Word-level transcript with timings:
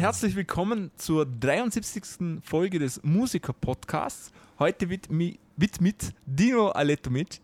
Und 0.00 0.04
herzlich 0.04 0.34
willkommen 0.34 0.90
zur 0.96 1.26
73. 1.26 2.40
Folge 2.42 2.78
des 2.78 3.02
Musiker-Podcasts. 3.02 4.32
Heute 4.58 4.88
wird 4.88 5.10
mit 5.10 6.14
Dino 6.24 6.70
Aletto 6.70 7.10
mit 7.10 7.38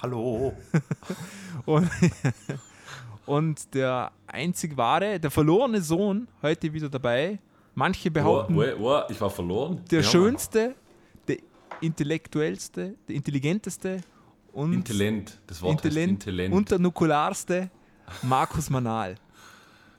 Hallo. 0.00 0.54
und, 1.66 1.90
und 3.26 3.74
der 3.74 4.12
einzig 4.28 4.76
wahre, 4.76 5.18
der 5.18 5.32
verlorene 5.32 5.82
Sohn, 5.82 6.28
heute 6.42 6.72
wieder 6.72 6.88
dabei. 6.88 7.40
Manche 7.74 8.08
behaupten, 8.12 8.56
Oh, 8.56 8.62
oh, 8.78 9.00
oh, 9.00 9.02
ich 9.08 9.20
war 9.20 9.30
verloren. 9.30 9.82
der 9.90 10.02
Ja, 10.02 10.08
schönste, 10.08 10.76
der 11.26 11.38
intellektuellste, 11.80 12.94
der 13.08 13.16
intelligenteste 13.16 14.00
und 14.52 14.74
Intellent. 14.74 15.40
Das 15.48 15.60
Wort 15.60 15.84
Intellent 15.84 16.20
heißt 16.20 16.28
Intellent. 16.28 16.54
und 16.54 16.70
der 16.70 16.78
nukularste 16.78 17.68
Markus 18.22 18.70
Manal. 18.70 19.16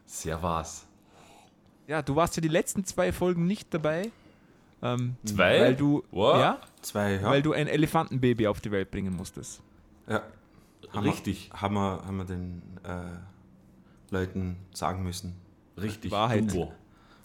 Sehr 0.06 0.42
was. 0.42 0.87
Ja, 1.88 2.02
du 2.02 2.16
warst 2.16 2.36
ja 2.36 2.42
die 2.42 2.48
letzten 2.50 2.84
zwei 2.86 3.12
Folgen 3.12 3.48
nicht 3.48 3.74
dabei. 3.74 4.12
Ähm, 4.82 5.16
Zwei? 5.26 5.60
Weil 5.62 5.76
du, 5.76 6.04
ja, 6.12 6.60
Zwei, 6.82 7.14
ja. 7.16 7.24
weil 7.24 7.42
du 7.42 7.54
ein 7.54 7.68
Elefantenbaby 7.68 8.46
auf 8.48 8.62
die 8.62 8.70
Welt 8.72 8.92
bringen 8.92 9.16
musstest. 9.16 9.62
ja. 10.08 10.22
Haben 10.94 11.06
Richtig. 11.10 11.50
Wir, 11.52 11.62
haben, 11.62 11.74
wir, 11.76 12.02
haben 12.06 12.18
wir 12.18 12.24
den 12.26 12.62
äh, 12.86 14.12
Leuten 14.14 14.56
sagen 14.74 15.04
müssen. 15.04 15.36
Richtig. 15.76 16.12
Wahrheit. 16.12 16.40
Dumbo. 16.50 16.72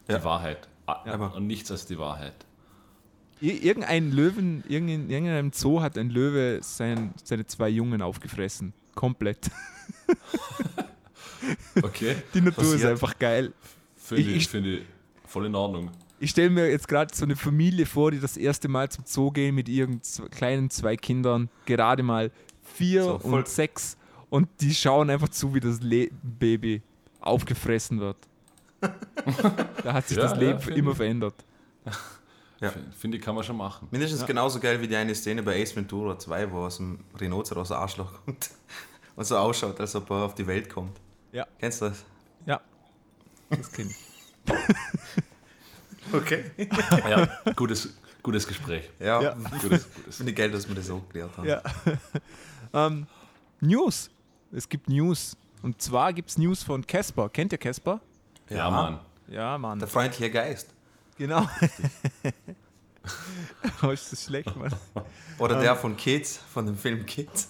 Die 0.09 0.13
Ja. 0.13 0.25
Wahrheit. 0.25 0.69
Ah, 0.87 1.05
aber- 1.07 1.35
Und 1.37 1.47
nichts 1.47 1.71
als 1.71 1.87
die 1.87 1.97
Wahrheit. 1.97 2.35
Ir 3.41 3.63
irgendein 3.63 4.11
Löwen, 4.11 4.65
irgendein, 4.69 5.09
irgendeinem 5.11 5.53
Zoo 5.53 5.81
hat 5.81 5.97
ein 5.97 6.11
Löwe 6.11 6.59
sein, 6.63 7.15
seine 7.23 7.47
zwei 7.47 7.69
Jungen 7.69 8.03
aufgefressen. 8.03 8.73
Komplett. 8.95 9.51
Okay. 11.83 12.17
Die 12.35 12.41
Natur 12.41 12.63
ist 12.65 12.71
Passiert. 12.73 12.91
einfach 12.93 13.19
geil. 13.19 13.53
Finde 14.17 14.31
Ich- 14.31 14.37
ich, 14.37 14.49
finde 14.49 14.77
ich 14.79 14.83
voll 15.27 15.47
in 15.47 15.55
Ordnung. 15.55 15.91
Ich 16.21 16.31
stelle 16.31 16.51
mir 16.51 16.71
jetzt 16.71 16.87
gerade 16.87 17.13
so 17.15 17.25
eine 17.25 17.35
Familie 17.35 17.85
vor, 17.87 18.11
die 18.13 18.21
das 18.21 18.37
erste 18.37 18.69
Mal 18.69 18.89
zum 18.91 19.05
Zoo 19.07 19.31
gehen 19.33 19.55
mit 19.57 19.69
ihren 19.69 20.01
kleinen 20.31 20.71
zwei 20.71 20.97
Kindern, 20.97 21.49
gerade 21.67 22.03
mal 22.05 22.31
vier 22.63 23.03
So, 23.05 23.15
und 23.17 23.49
sechs, 23.49 23.97
und 24.31 24.49
die 24.61 24.73
schauen 24.73 25.11
einfach 25.11 25.29
zu, 25.31 25.53
wie 25.55 25.61
das 25.61 25.81
Le 25.83 26.11
Baby 26.23 26.81
aufgefressen 27.21 27.99
wird. 27.99 28.17
da 29.85 29.93
hat 29.95 30.09
sich 30.09 30.17
Ja, 30.17 30.23
das 30.25 30.33
ja, 30.33 30.39
Leben 30.39 30.61
finde 30.61 30.79
immer 30.79 30.91
ich. 30.93 30.97
verändert. 30.97 31.35
Ja. 32.61 32.73
Finde 32.97 33.17
ich, 33.19 33.25
kann 33.25 33.35
man 33.35 33.43
schon 33.43 33.57
machen. 33.57 33.89
Mindestens 33.91 34.21
Ja. 34.21 34.27
genauso 34.27 34.61
geil 34.61 34.81
wie 34.81 34.87
die 34.87 34.95
eine 34.95 35.15
Szene 35.17 35.43
bei 35.43 35.61
Ace 35.61 35.75
Ventura 35.75 36.17
2, 36.17 36.53
wo 36.53 36.59
aus 36.59 36.77
dem 36.77 37.01
Rhinoceros 37.21 37.73
Arschloch 37.73 38.13
kommt 38.25 38.51
und 39.17 39.25
so 39.27 39.37
ausschaut, 39.37 39.81
als 39.81 39.97
ob 39.97 40.09
er 40.11 40.17
auf 40.27 40.35
die 40.37 40.47
Welt 40.47 40.69
kommt. 40.69 41.01
Ja. 41.33 41.47
Kennst 41.59 41.81
du 41.83 41.87
das? 41.87 42.05
Ja, 43.53 43.57
das 43.59 43.73
kenne 43.73 43.91
ich. 43.91 43.97
Okay. 46.13 46.45
Ja, 47.09 47.27
gutes, 47.57 47.95
gutes 48.23 48.47
Gespräch. 48.47 48.91
Ja. 48.99 49.23
Ja. 49.23 49.35
Gutes, 49.63 49.89
gutes. 49.95 50.17
Finde 50.17 50.33
ich 50.33 50.37
geil, 50.37 50.51
dass 50.51 50.69
wir 50.69 50.75
das 50.75 50.87
so 50.89 50.99
geklärt 50.99 51.31
haben. 51.39 51.49
Ja. 51.49 51.63
ähm, 52.87 53.07
News. 53.61 54.11
Es 54.51 54.69
gibt 54.69 54.89
News. 54.91 55.37
Und 55.63 55.81
zwar 55.81 56.13
gibt 56.13 56.29
es 56.29 56.37
News 56.37 56.63
von 56.65 56.87
Casper. 56.87 57.31
Kennt 57.31 57.53
ihr 57.53 57.59
Casper? 57.59 58.01
Ja, 58.51 58.69
Mann. 58.69 58.99
Ja, 59.29 59.57
Mann. 59.57 59.79
Der 59.79 59.89
freundliche 59.89 60.31
Geist. 60.31 60.69
Genau. 61.17 61.49
oh, 63.83 63.91
ist 63.91 64.13
das 64.13 64.25
schlecht, 64.25 64.55
Mann. 64.57 64.75
Oder 65.39 65.55
Ähm. 65.57 65.63
der 65.63 65.77
von 65.77 65.97
Kids, 65.97 66.37
von 66.53 66.67
dem 66.67 66.77
Film 66.77 67.07
Kids. 67.07 67.49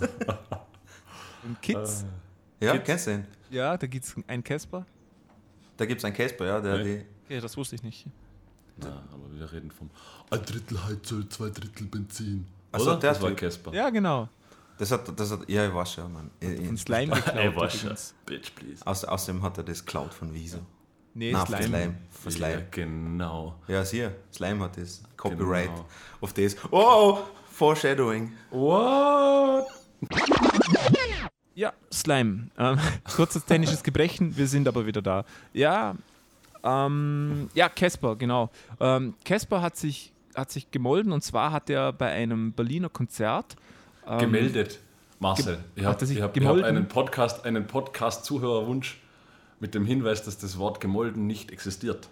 Kids. 1.63 2.05
Ja, 2.61 2.73
Kids. 2.75 2.85
kennst 2.85 3.07
du 3.07 3.11
den? 3.13 3.27
Ja, 3.51 3.77
da 3.77 3.87
gibt 3.89 4.05
es 4.05 4.15
einen 4.29 4.45
Casper. 4.45 4.87
Da 5.83 5.87
gibt 5.87 5.99
es 5.99 6.05
einen 6.05 6.15
Casper, 6.15 6.47
ja, 6.47 6.61
der 6.61 6.79
Nee. 6.79 6.85
die. 6.99 7.05
Okay, 7.25 7.41
das 7.41 7.57
wusste 7.57 7.75
ich 7.75 7.83
nicht. 7.83 8.07
Ja, 8.81 9.03
aber 9.13 9.33
wir 9.37 9.51
reden 9.53 9.73
vom 9.73 9.91
ein 10.31 10.41
Drittel 10.45 10.79
Heizöl, 10.85 11.29
zwei 11.29 11.51
Drittel 11.51 11.89
Benzin. 11.89 12.47
Ach 12.71 12.79
so, 12.79 12.91
Oder? 12.93 13.01
der 13.01 13.13
das 13.15 13.21
war. 13.23 13.33
Casper. 13.33 13.75
Ja, 13.75 13.91
genau. 13.91 14.29
Das 14.79 14.93
hat, 14.93 15.19
das 15.19 15.33
hat, 15.33 15.41
ja, 15.49 15.67
ich 15.67 15.75
weiß 15.75 15.93
schon, 15.95 16.13
Mann. 16.13 16.31
Von 16.41 16.77
Slime 16.79 17.15
geklaut. 17.17 17.35
Ey, 17.37 17.57
was. 17.57 18.15
Bitch, 18.25 18.55
please. 18.55 18.87
Aus, 18.87 19.05
außerdem 19.05 19.43
hat 19.43 19.59
er 19.59 19.65
das 19.65 19.85
geklaut 19.85 20.15
von 20.15 20.33
Wieso. 20.33 20.59
Nee, 21.15 21.33
Nein, 21.33 21.47
Slime. 21.47 21.63
Slime. 21.67 21.95
Ja, 22.25 22.31
Slime. 22.31 22.67
genau. 22.71 23.57
Ja, 23.67 23.83
hier, 23.83 24.15
Slime 24.33 24.61
hat 24.61 24.77
das. 24.77 25.03
Copyright 25.17 25.67
Genau. 25.67 25.87
auf 26.21 26.33
das. 26.33 26.55
Oh, 26.71 26.79
oh, 26.81 27.19
Foreshadowing. 27.51 28.33
What? 28.53 29.67
Slime. 31.93 32.49
Ähm, 32.59 32.79
kurzes 33.17 33.45
technisches 33.45 33.83
Gebrechen, 33.83 34.37
wir 34.37 34.47
sind 34.47 34.67
aber 34.69 34.87
wieder 34.87 35.03
da. 35.03 35.25
Ja, 35.53 35.95
ähm, 36.65 37.51
ja, 37.55 37.69
Casper, 37.69 38.17
genau. 38.17 38.51
Ähm, 38.81 39.15
Casper 39.25 39.63
hat 39.63 39.77
sich, 39.77 40.13
hat 40.35 40.51
sich 40.51 40.71
gemolden 40.71 41.13
und 41.13 41.23
zwar 41.23 41.53
hat 41.53 41.69
er 41.71 41.93
bei 41.93 42.11
einem 42.11 42.53
Berliner 42.53 42.89
Konzert 42.89 43.57
ähm, 44.07 44.19
Gemeldet, 44.19 44.81
Marcel. 45.19 45.59
Ich 45.75 45.85
hat 45.85 46.01
habe 46.01 46.23
hab, 46.23 46.37
ich 46.37 46.45
hab 46.45 46.63
einen 46.65 46.89
Podcast, 46.89 47.45
einen 47.45 47.67
Podcast-Zuhörerwunsch 47.67 49.01
mit 49.61 49.75
dem 49.75 49.85
Hinweis, 49.85 50.23
dass 50.23 50.39
das 50.39 50.59
Wort 50.59 50.81
gemolden 50.81 51.27
nicht 51.27 51.51
existiert. 51.51 52.09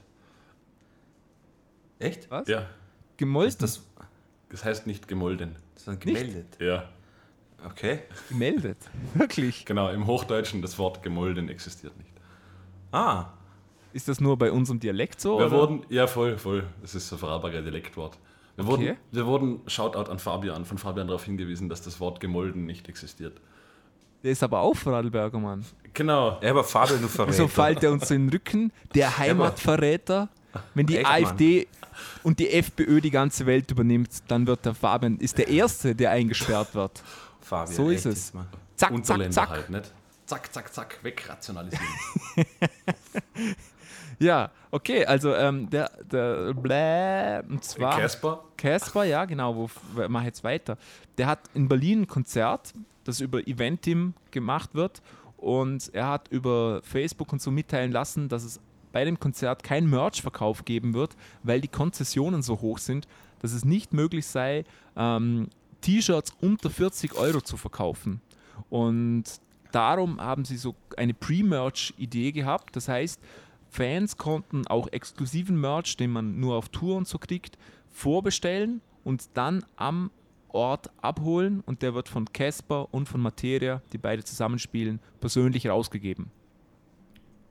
Echt? 1.98 2.30
Was? 2.30 2.48
Ja, 2.48 2.66
Gemolden? 3.20 3.56
Das, 3.58 3.82
das 4.48 4.64
heißt 4.64 4.86
nicht 4.86 5.06
gemolden. 5.06 5.56
das 5.74 5.86
ist 5.86 6.00
gemeldet. 6.00 6.56
Ja, 6.58 6.88
Okay. 7.66 8.00
gemeldet. 8.28 8.78
Wirklich. 9.15 9.65
genau. 9.65 9.91
Im 9.91 10.06
Hochdeutschen 10.06 10.62
das 10.62 10.78
Wort 10.78 11.03
gemolden 11.03 11.48
existiert 11.48 11.97
nicht. 11.98 12.10
Ah, 12.93 13.26
Ist 13.93 14.09
das 14.09 14.21
nur 14.21 14.37
bei 14.38 14.50
unserem 14.50 14.81
Dialekt 14.81 15.21
so? 15.21 15.38
Wir 15.38 15.47
oder? 15.47 15.56
wurden, 15.56 15.82
ja 15.88 16.06
voll, 16.06 16.38
voll. 16.38 16.65
Das 16.82 16.94
ist 16.94 17.09
so 17.09 17.16
ein 17.16 17.19
Vorarlberger 17.19 17.62
Dialektwort. 17.62 18.19
Wir, 18.56 18.65
Okay. 18.65 18.71
wurden, 18.72 18.97
wir 19.12 19.26
wurden, 19.26 19.60
Shoutout 19.66 20.10
an 20.10 20.19
Fabian, 20.19 20.65
von 20.65 20.76
Fabian 20.78 21.06
darauf 21.06 21.25
hingewiesen, 21.25 21.69
dass 21.69 21.82
das 21.82 21.98
Wort 22.00 22.21
gemolden 22.21 22.66
nicht 22.66 22.88
existiert. 22.88 23.41
Der 24.22 24.32
ist 24.32 24.42
aber 24.42 24.60
auch 24.60 24.75
Vorarlberger, 24.77 25.38
Mann. 25.38 25.65
Genau. 25.94 26.38
ja, 26.42 26.50
aber 26.50 26.65
Fabian, 26.65 27.00
du 27.00 27.09
verrätst. 27.09 27.38
So 27.38 27.48
fällt 27.48 27.82
er 27.82 27.92
uns 27.92 28.10
in 28.10 28.27
den 28.27 28.31
Rücken, 28.31 28.72
der 28.94 29.16
Heimatverräter. 29.19 30.28
Wenn 30.75 30.87
die 30.87 30.97
Echt, 30.97 31.04
Mann. 31.09 31.25
AfD 31.25 31.69
und 32.25 32.38
die 32.38 32.50
FPÖ 32.50 33.00
die 33.00 33.10
ganze 33.10 33.47
Welt 33.47 33.71
übernimmt, 33.71 34.10
dann 34.28 34.47
wird 34.47 34.65
der 34.66 34.75
Fabian, 34.75 35.16
ist 35.19 35.38
der 35.38 35.48
Erste, 35.48 35.94
der 35.94 36.10
eingesperrt 36.10 36.75
wird. 36.75 37.03
Fabian, 37.40 37.76
So 37.76 37.90
ist 37.90 38.06
es. 38.06 38.32
Zack, 38.32 38.46
zack, 38.76 38.90
Unterländer 38.90 39.30
zack. 39.32 39.48
halt, 39.50 39.70
nicht? 39.70 39.92
Zack, 40.26 40.52
zack, 40.52 40.72
zack, 40.72 40.98
wegrationalisieren. 41.02 41.86
Ja, 44.20 44.50
okay, 44.70 45.06
also 45.06 45.34
ähm, 45.34 45.70
der, 45.70 45.90
der 46.12 46.52
Blä, 46.52 47.40
und 47.48 47.64
zwar 47.64 47.98
Casper? 47.98 48.44
Casper, 48.58 49.04
ja, 49.04 49.24
genau, 49.24 49.56
wo 49.56 49.70
mach 50.08 50.24
jetzt 50.24 50.44
weiter. 50.44 50.76
Der 51.16 51.26
hat 51.26 51.40
in 51.54 51.68
Berlin 51.68 52.02
ein 52.02 52.06
Konzert, 52.06 52.74
das 53.04 53.20
über 53.20 53.38
Eventim 53.48 54.12
gemacht 54.30 54.74
wird 54.74 55.00
und 55.38 55.88
er 55.94 56.08
hat 56.08 56.28
über 56.28 56.82
Facebook 56.82 57.32
und 57.32 57.40
so 57.40 57.50
mitteilen 57.50 57.92
lassen, 57.92 58.28
dass 58.28 58.44
es 58.44 58.60
bei 58.92 59.06
dem 59.06 59.18
Konzert 59.18 59.62
keinen 59.62 59.88
Merch-Verkauf 59.88 60.66
geben 60.66 60.92
wird, 60.92 61.16
weil 61.42 61.62
die 61.62 61.68
Konzessionen 61.68 62.42
so 62.42 62.60
hoch 62.60 62.76
sind, 62.76 63.09
dass 63.41 63.53
es 63.54 63.65
nicht 63.65 63.94
möglich 63.94 64.26
sei, 64.26 64.65
ähm, 64.97 65.48
T-Shirts 65.80 66.32
unter 66.41 66.71
40 66.71 67.15
Euro 67.15 67.41
zu 67.41 67.56
verkaufen. 67.56 68.21
Und 68.68 69.24
darum 69.72 70.21
haben 70.21 70.44
sie 70.44 70.56
so 70.56 70.74
eine 70.97 71.15
Pre-Merch-Idee 71.15 72.32
gehabt. 72.32 72.77
Das 72.77 72.88
heißt, 72.88 73.21
Fans 73.71 74.16
konnten 74.16 74.66
auch 74.66 74.88
exklusiven 74.92 75.60
Merch, 75.60 75.97
den 75.97 76.10
man 76.10 76.38
nur 76.41 76.56
auf 76.56 76.68
Tour 76.68 76.97
und 76.97 77.06
so 77.09 77.18
kriegt, 77.18 77.56
vorbestellen 77.91 78.80
und 79.04 79.28
dann 79.34 79.65
am 79.77 80.10
Ort 80.48 80.91
abholen 81.00 81.62
und 81.66 81.82
der 81.82 81.94
wird 81.94 82.09
von 82.09 82.32
Casper 82.32 82.92
und 82.92 83.09
von 83.09 83.21
Materia, 83.21 83.82
die 83.92 83.98
beide 83.98 84.24
zusammenspielen, 84.24 84.98
persönlich 85.21 85.68
rausgegeben. 85.68 86.30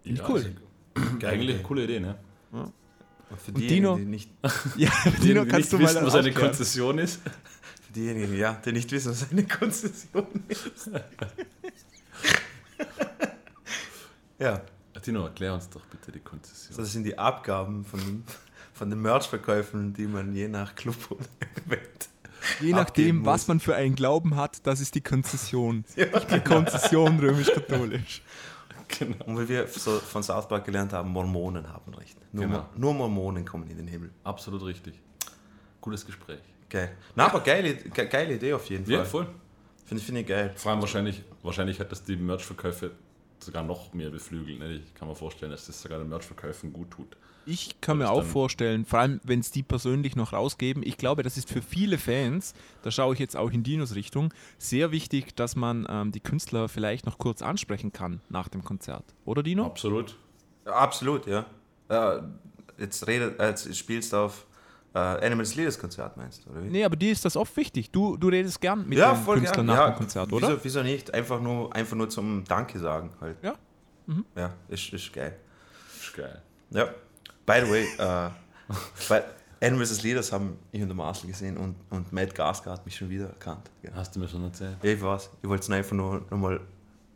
Ja, 0.04 0.28
cool. 0.28 0.54
also, 0.96 1.28
Eigentlich 1.28 1.56
eine 1.56 1.64
coole 1.64 1.86
Idee, 1.86 2.00
ne? 2.02 2.16
Und 2.52 3.40
für 3.40 3.52
Und 3.52 3.62
Dino? 3.62 3.96
die 3.96 4.06
nicht, 4.06 4.30
Ja, 4.76 4.90
Dino, 5.06 5.18
Dino, 5.22 5.44
die 5.46 5.50
kannst 5.50 5.72
nicht 5.72 5.74
du 5.74 5.78
mal 5.78 5.84
wissen, 5.84 6.06
was 6.06 6.16
eine? 6.16 6.34
Konzession 6.34 6.98
ist. 6.98 7.22
Für 7.90 7.94
diejenigen, 7.94 8.38
ja, 8.38 8.54
die 8.54 8.72
nicht 8.72 8.92
wissen, 8.92 9.12
was 9.12 9.32
eine 9.32 9.46
Konzession 9.46 10.28
ist. 10.48 10.92
ja, 14.40 14.62
Dino, 15.06 15.26
erklär 15.26 15.54
uns 15.54 15.70
doch 15.70 15.86
bitte 15.86 16.12
die 16.12 16.20
Konzession. 16.20 16.78
das 16.78 16.92
sind 16.92 17.04
die 17.04 17.18
Abgaben 17.18 17.84
von, 17.86 18.24
von 18.74 18.90
den 18.90 19.02
Merch-Verkäufen, 19.02 19.94
die 19.94 20.08
man 20.08 20.36
je 20.36 20.48
nach 20.48 20.76
Club 20.76 20.96
oder 21.10 21.26
Event. 21.66 22.10
Je 22.62 22.74
nachdem, 22.74 23.26
was 23.26 23.48
man 23.48 23.60
für 23.60 23.76
einen 23.76 23.96
Glauben 23.96 24.36
hat, 24.36 24.66
das 24.66 24.80
ist 24.82 24.96
die 24.96 25.02
Konzession. 25.02 25.84
Die 25.96 26.40
Konzession 26.40 27.20
römisch-katholisch. 27.20 28.22
Genau. 28.88 29.26
Und 29.26 29.40
wie 29.40 29.50
wir 29.50 29.68
so 29.68 30.00
von 30.00 30.24
South 30.24 30.48
Park 30.48 30.66
gelernt 30.66 30.94
haben, 30.94 31.12
Mormonen 31.12 31.72
haben 31.72 31.94
recht. 31.94 32.18
Nur, 32.32 32.46
Genau. 32.46 32.70
Nur 32.76 32.94
Mormonen 32.94 33.46
kommen 33.46 33.70
in 33.70 33.78
den 33.78 33.88
Himmel. 33.88 34.12
Absolut 34.24 34.64
richtig. 34.66 35.00
Gutes 35.82 36.06
Gespräch. 36.06 36.40
Geil. 36.70 36.96
Na, 37.16 37.26
aber 37.26 37.42
geile, 37.42 37.76
ge 37.76 38.08
geile 38.08 38.36
Idee 38.36 38.54
auf 38.54 38.70
jeden 38.70 38.86
Fall. 38.86 38.94
Ja, 38.94 39.06
voll. 39.06 39.28
Finde 39.86 40.04
find 40.04 40.20
ich 40.20 40.28
geil. 40.28 40.54
Vor 40.56 40.72
allem 40.72 40.82
wahrscheinlich, 40.82 41.24
wahrscheinlich 41.42 41.80
hat 41.80 41.92
das 41.92 42.04
die 42.04 42.16
Merch-Verkäufe 42.16 42.92
sogar 43.40 43.64
noch 43.64 43.94
mehr 43.94 44.10
beflügeln. 44.10 44.60
Ne? 44.60 44.74
Ich 44.74 44.94
kann 44.94 45.08
mir 45.08 45.16
vorstellen, 45.16 45.52
dass 45.52 45.66
das 45.66 45.82
sogar 45.82 45.98
den 45.98 46.10
Merch-Verkäufen 46.10 46.72
gut 46.72 46.92
tut. 46.92 47.18
Ich 47.46 47.82
kann 47.82 47.98
mir 47.98 48.12
auch 48.12 48.24
vorstellen, 48.24 48.86
vor 48.86 49.00
allem 49.00 49.20
wenn 49.24 49.40
es 49.40 49.50
die 49.50 49.64
persönlich 49.64 50.16
noch 50.16 50.34
rausgeben, 50.34 50.84
ich 50.86 50.98
glaube, 50.98 51.24
das 51.24 51.38
ist 51.38 51.50
für 51.50 51.64
viele 51.64 51.98
Fans, 51.98 52.54
da 52.84 52.92
schaue 52.92 53.14
ich 53.14 53.20
jetzt 53.20 53.36
auch 53.36 53.50
in 53.50 53.64
Dinos 53.64 53.96
Richtung, 53.96 54.32
sehr 54.60 54.92
wichtig, 54.92 55.36
dass 55.36 55.56
man 55.56 55.88
ähm, 55.90 56.12
die 56.12 56.20
Künstler 56.20 56.70
vielleicht 56.70 57.08
noch 57.08 57.18
kurz 57.18 57.42
ansprechen 57.42 57.92
kann 57.92 58.22
nach 58.30 58.50
dem 58.50 58.64
Konzert. 58.64 59.06
Oder 59.26 59.42
Dino? 59.42 59.66
Absolut. 59.66 60.16
Ja, 60.66 60.74
absolut, 60.74 61.26
ja. 61.26 61.48
Äh, 61.88 62.22
jetzt, 62.78 63.08
redet, 63.08 63.40
äh, 63.40 63.48
jetzt 63.48 63.76
spielst 63.76 64.14
du 64.14 64.18
auf 64.18 64.46
äh, 64.94 64.98
Animals 65.00 65.56
Leaders 65.56 65.78
Konzert, 65.78 66.18
meinst 66.18 66.46
du, 66.46 66.50
oder 66.52 66.64
wie? 66.64 66.70
Nee, 66.70 66.84
aber 66.84 66.96
dir 66.96 67.12
ist 67.12 67.24
das 67.24 67.36
oft 67.36 67.56
wichtig. 67.58 67.92
Du, 67.92 68.18
du 68.18 68.30
redest 68.30 68.60
gern 68.60 68.88
mit 68.88 68.98
ja, 68.98 69.14
den 69.14 69.24
voll 69.24 69.38
Künstlern 69.38 69.68
gern. 69.68 69.78
nach 69.78 69.86
ja, 69.86 69.92
dem 69.92 69.98
Konzert, 69.98 70.34
oder? 70.34 70.48
Wieso, 70.50 70.64
wieso 70.64 70.84
nicht? 70.84 71.14
Einfach 71.14 71.40
nur, 71.42 71.74
einfach 71.76 71.96
nur 71.96 72.10
zum 72.10 72.44
Danke 72.46 72.80
sagen 72.80 73.12
halt. 73.22 73.38
Ja. 73.42 73.56
Ja, 74.36 74.54
ist, 74.68 74.92
ist 74.92 75.14
geil. 75.14 75.38
Ist 76.00 76.16
geil. 76.16 76.42
Ja. 76.72 76.86
By 77.46 77.62
the 77.64 77.72
way, 77.72 77.84
äh, 77.98 78.30
bei 79.10 79.24
Animals 79.62 79.92
as 79.92 80.04
Leaders 80.04 80.32
haben 80.32 80.58
ich 80.72 80.82
und 80.82 80.88
der 80.88 80.96
Marcel 80.96 81.28
gesehen 81.28 81.58
und, 81.58 81.76
und 81.90 82.12
Matt 82.12 82.34
Gasker 82.34 82.72
hat 82.72 82.86
mich 82.86 82.96
schon 82.96 83.10
wieder 83.10 83.28
erkannt. 83.28 83.70
Ja, 83.84 83.92
Hast 83.94 84.16
du 84.16 84.20
mir 84.20 84.28
schon 84.28 84.44
erzählt? 84.44 84.78
ich 84.82 85.02
weiß, 85.02 85.30
ich 85.42 85.50
wollte 85.50 85.64
es 85.64 85.70
einfach 85.70 85.96
nur 85.96 86.26
nochmal 86.30 86.62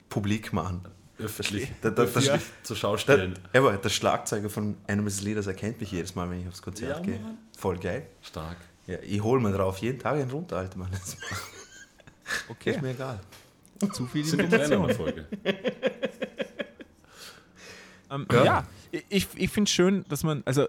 publik 0.10 0.54
machen. 0.54 0.82
Öffentlich, 1.20 1.70
Da- 1.82 1.90
da- 1.92 2.06
das- 2.06 2.16
öffentlich 2.28 2.42
zur 2.64 2.76
Schau 2.76 2.92
Der, 2.94 2.98
stellen. 2.98 3.40
aber 3.54 3.78
der 3.78 3.90
Schlagzeuger 3.90 4.50
von 4.50 4.76
Animals 4.88 5.22
Leaders 5.22 5.46
erkennt 5.48 5.80
mich 5.80 5.92
jedes 5.92 6.16
Mal, 6.16 6.30
wenn 6.30 6.42
ich 6.42 6.48
aufs 6.48 6.62
Konzert 6.62 6.98
Ja, 6.98 7.04
gehe. 7.04 7.20
Voll 7.58 7.78
geil. 7.78 8.08
Stark. 8.22 8.58
Ja, 8.88 8.98
ich 9.02 9.22
hole 9.22 9.40
mir 9.42 9.52
drauf 9.54 9.78
jeden 9.78 10.00
Tag 10.00 10.16
einen 10.16 10.32
runter, 10.32 10.58
Alter 10.58 10.78
Mann. 10.78 10.90
Okay, 12.50 12.72
ist 12.72 12.82
mir 12.82 12.92
egal. 12.92 13.20
zu 13.92 14.06
viel 14.08 14.22
Information. 14.26 14.60
Trainerfolge. 14.88 15.28
Ähm, 18.12 18.28
Ja. 18.32 18.44
ja. 18.46 18.68
ich, 19.10 19.28
ich 19.36 19.50
finde 19.50 19.68
es 19.68 19.72
schön, 19.74 20.06
dass 20.10 20.24
man, 20.24 20.44
also 20.46 20.68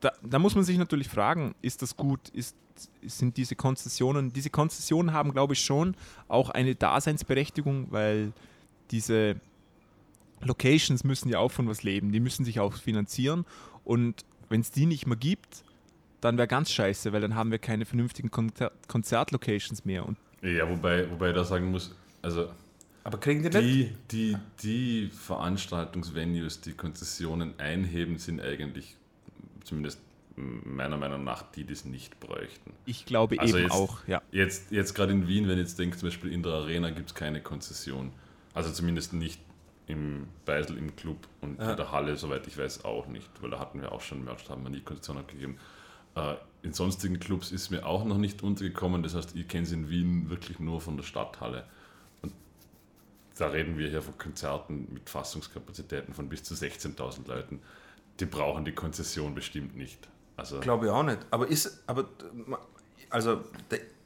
da, 0.00 0.12
da 0.22 0.38
muss 0.38 0.54
man 0.54 0.64
sich 0.64 0.78
natürlich 0.78 1.08
fragen, 1.08 1.54
ist 1.62 1.82
das 1.82 1.96
gut, 1.96 2.28
ist, 2.30 2.54
sind 3.02 3.36
diese 3.36 3.56
Konzessionen, 3.56 4.32
diese 4.32 4.50
Konzessionen 4.50 5.12
haben, 5.12 5.32
glaube 5.32 5.52
ich, 5.54 5.64
schon 5.64 5.94
auch 6.28 6.50
eine 6.50 6.74
Daseinsberechtigung, 6.74 7.88
weil 7.90 8.32
diese 8.90 9.36
Locations 10.42 11.04
müssen 11.04 11.28
ja 11.28 11.38
auch 11.38 11.50
von 11.50 11.68
was 11.68 11.82
leben, 11.82 12.12
die 12.12 12.20
müssen 12.20 12.44
sich 12.44 12.60
auch 12.60 12.74
finanzieren 12.74 13.44
und 13.84 14.24
wenn 14.48 14.60
es 14.60 14.70
die 14.70 14.86
nicht 14.86 15.06
mehr 15.06 15.16
gibt, 15.16 15.62
dann 16.20 16.36
wäre 16.38 16.48
ganz 16.48 16.70
scheiße, 16.70 17.12
weil 17.12 17.20
dann 17.20 17.34
haben 17.34 17.50
wir 17.50 17.58
keine 17.58 17.84
vernünftigen 17.86 18.30
Konzer 18.30 18.72
Konzertlocations 18.88 19.84
mehr. 19.84 20.04
Und 20.06 20.18
Ja, 20.42 20.68
wobei, 20.68 21.10
wobei 21.10 21.30
ich 21.30 21.34
da 21.34 21.44
sagen 21.44 21.70
muss, 21.70 21.94
also 22.22 22.50
Aber 23.04 23.18
kriegen 23.18 23.42
die 23.42 23.48
nicht? 23.58 23.92
die, 24.12 24.34
die, 24.34 24.36
die 24.62 25.10
Veranstaltungsvenues, 25.70 26.60
die 26.60 26.72
Konzessionen 26.72 27.58
einheben, 27.58 28.18
sind 28.18 28.40
eigentlich 28.40 28.96
zumindest 29.64 30.00
meiner 30.36 30.96
Meinung 30.96 31.22
nach 31.24 31.42
die, 31.52 31.64
die 31.64 31.72
es 31.74 31.84
nicht 31.84 32.18
bräuchten. 32.18 32.72
ich 32.86 33.04
glaube 33.04 33.38
Also 33.38 33.56
eben 33.56 33.64
jetzt- 33.66 33.74
auch, 33.74 34.06
ja. 34.06 34.22
Jetzt, 34.32 34.70
jetzt 34.72 34.94
gerade 34.94 35.12
in 35.12 35.28
Wien, 35.28 35.46
wenn 35.48 35.58
ich 35.58 35.64
jetzt 35.68 35.78
denke, 35.78 35.96
zum 35.98 36.08
Beispiel 36.08 36.32
in 36.32 36.42
der 36.42 36.52
Arena 36.52 36.90
gibt 36.90 37.10
es 37.10 37.14
keine 37.14 37.40
Konzession. 37.42 38.10
Also 38.54 38.70
zumindest 38.72 39.12
nicht 39.12 39.40
im 39.90 40.28
Beisel, 40.44 40.78
im 40.78 40.94
Club 40.96 41.18
und 41.40 41.58
Ja. 41.60 41.72
in 41.72 41.76
der 41.76 41.90
Halle, 41.92 42.16
soweit 42.16 42.46
ich 42.46 42.56
weiß, 42.56 42.84
auch 42.84 43.06
nicht, 43.06 43.28
weil 43.42 43.50
da 43.50 43.58
hatten 43.58 43.80
wir 43.80 43.92
auch 43.92 44.00
schon 44.00 44.24
Merch, 44.24 44.44
da 44.44 44.50
haben 44.50 44.62
wir 44.62 44.70
nie 44.70 44.80
Konzession 44.80 45.18
abgegeben. 45.18 45.58
Äh, 46.14 46.34
in 46.62 46.72
sonstigen 46.72 47.18
Clubs 47.20 47.52
ist 47.52 47.70
mir 47.70 47.86
auch 47.86 48.04
noch 48.04 48.18
nicht 48.18 48.42
untergekommen, 48.42 49.02
das 49.02 49.14
heißt, 49.14 49.34
ich 49.36 49.48
kenne 49.48 49.64
es 49.64 49.72
in 49.72 49.88
Wien 49.88 50.28
wirklich 50.30 50.58
nur 50.60 50.80
von 50.80 50.96
der 50.96 51.04
Stadthalle. 51.04 51.64
Und 52.22 52.32
da 53.38 53.48
reden 53.48 53.78
wir 53.78 53.88
hier 53.88 54.02
von 54.02 54.16
Konzerten 54.18 54.88
mit 54.92 55.08
Fassungskapazitäten 55.08 56.12
von 56.14 56.28
bis 56.28 56.42
zu 56.42 56.54
16.000 56.54 57.28
Leuten. 57.28 57.60
Die 58.18 58.26
brauchen 58.26 58.64
die 58.64 58.72
Konzession 58.72 59.34
bestimmt 59.34 59.76
nicht. 59.76 60.08
Also, 60.36 60.60
Glaube 60.60 60.86
ich 60.86 60.92
auch 60.92 61.02
nicht. 61.02 61.18
Aber 61.30 61.46
ist, 61.48 61.82
aber, 61.86 62.06
also, 63.08 63.42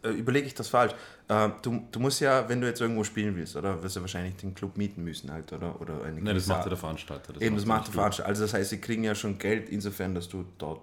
äh, 0.02 0.08
überlege 0.10 0.46
ich 0.46 0.54
das 0.54 0.69
falsch. 0.69 0.92
Äh, 1.29 1.50
du, 1.62 1.82
du 1.91 2.00
musst 2.00 2.21
ja, 2.21 2.49
wenn 2.49 2.61
du 2.61 2.67
jetzt 2.67 2.81
irgendwo 2.81 3.03
spielen 3.03 3.35
willst, 3.37 3.56
oder? 3.56 3.82
Wirst 3.82 3.97
du 3.97 4.00
wahrscheinlich 4.00 4.37
den 4.37 4.55
Club 4.55 4.76
mieten 4.76 5.03
müssen 5.05 5.32
halt, 5.32 5.53
oder? 5.53 5.81
oder 5.81 6.03
eine 6.05 6.21
nein, 6.21 6.35
das 6.35 6.47
macht 6.47 6.65
ja 6.65 6.69
der 6.69 6.79
Veranstalter. 6.79 7.41
Eben, 7.41 7.56
das 7.56 7.65
macht 7.65 7.87
der. 7.87 7.94
Veranstalter. 7.94 8.29
Also 8.29 8.43
das 8.43 8.53
heißt, 8.53 8.71
sie 8.71 8.81
kriegen 8.81 9.05
ja 9.05 9.15
schon 9.15 9.38
Geld 9.38 9.71
insofern, 9.71 10.15
dass 10.15 10.29
du 10.29 10.44
dort 10.59 10.81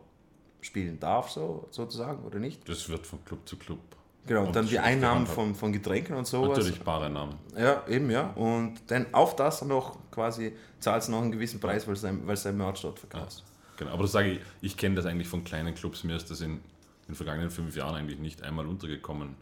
spielen 0.61 0.99
darfst, 0.99 1.35
so, 1.35 1.67
sozusagen, 1.71 2.23
oder 2.23 2.39
nicht? 2.39 2.67
Das 2.67 2.89
wird 2.89 3.05
von 3.05 3.23
Club 3.25 3.47
zu 3.47 3.57
Club. 3.57 3.79
Genau, 4.27 4.45
und 4.45 4.55
dann 4.55 4.67
die 4.67 4.77
Einnahmen 4.77 5.25
von, 5.25 5.55
von 5.55 5.73
Getränken 5.73 6.15
und 6.15 6.27
sowas. 6.27 6.57
Natürlich 6.57 6.81
Bareinnahmen. 6.81 7.35
Ja, 7.57 7.83
eben, 7.87 8.09
ja. 8.11 8.29
Und 8.31 8.75
dann 8.87 9.07
auf 9.13 9.35
das 9.35 9.63
noch 9.63 9.97
quasi 10.11 10.53
zahlst 10.79 11.07
du 11.07 11.13
noch 11.13 11.21
einen 11.21 11.31
gewissen 11.31 11.59
Preis, 11.59 11.87
weil 11.87 11.95
du 11.95 12.01
dein, 12.01 12.57
Merch 12.57 12.81
dort 12.81 12.99
verkaufst. 12.99 13.43
Genau. 13.77 13.91
Aber 13.91 14.03
das 14.03 14.11
sage 14.11 14.33
ich, 14.33 14.39
ich 14.61 14.77
kenne 14.77 14.95
das 14.95 15.07
eigentlich 15.07 15.27
von 15.27 15.43
kleinen 15.43 15.73
Clubs. 15.73 16.03
Mir 16.03 16.15
ist 16.15 16.29
das 16.29 16.41
in 16.41 16.59
den 17.07 17.15
vergangenen 17.15 17.49
fünf 17.49 17.75
Jahren 17.75 17.95
eigentlich 17.95 18.19
nicht 18.19 18.43
einmal 18.43 18.67
untergekommen, 18.67 19.35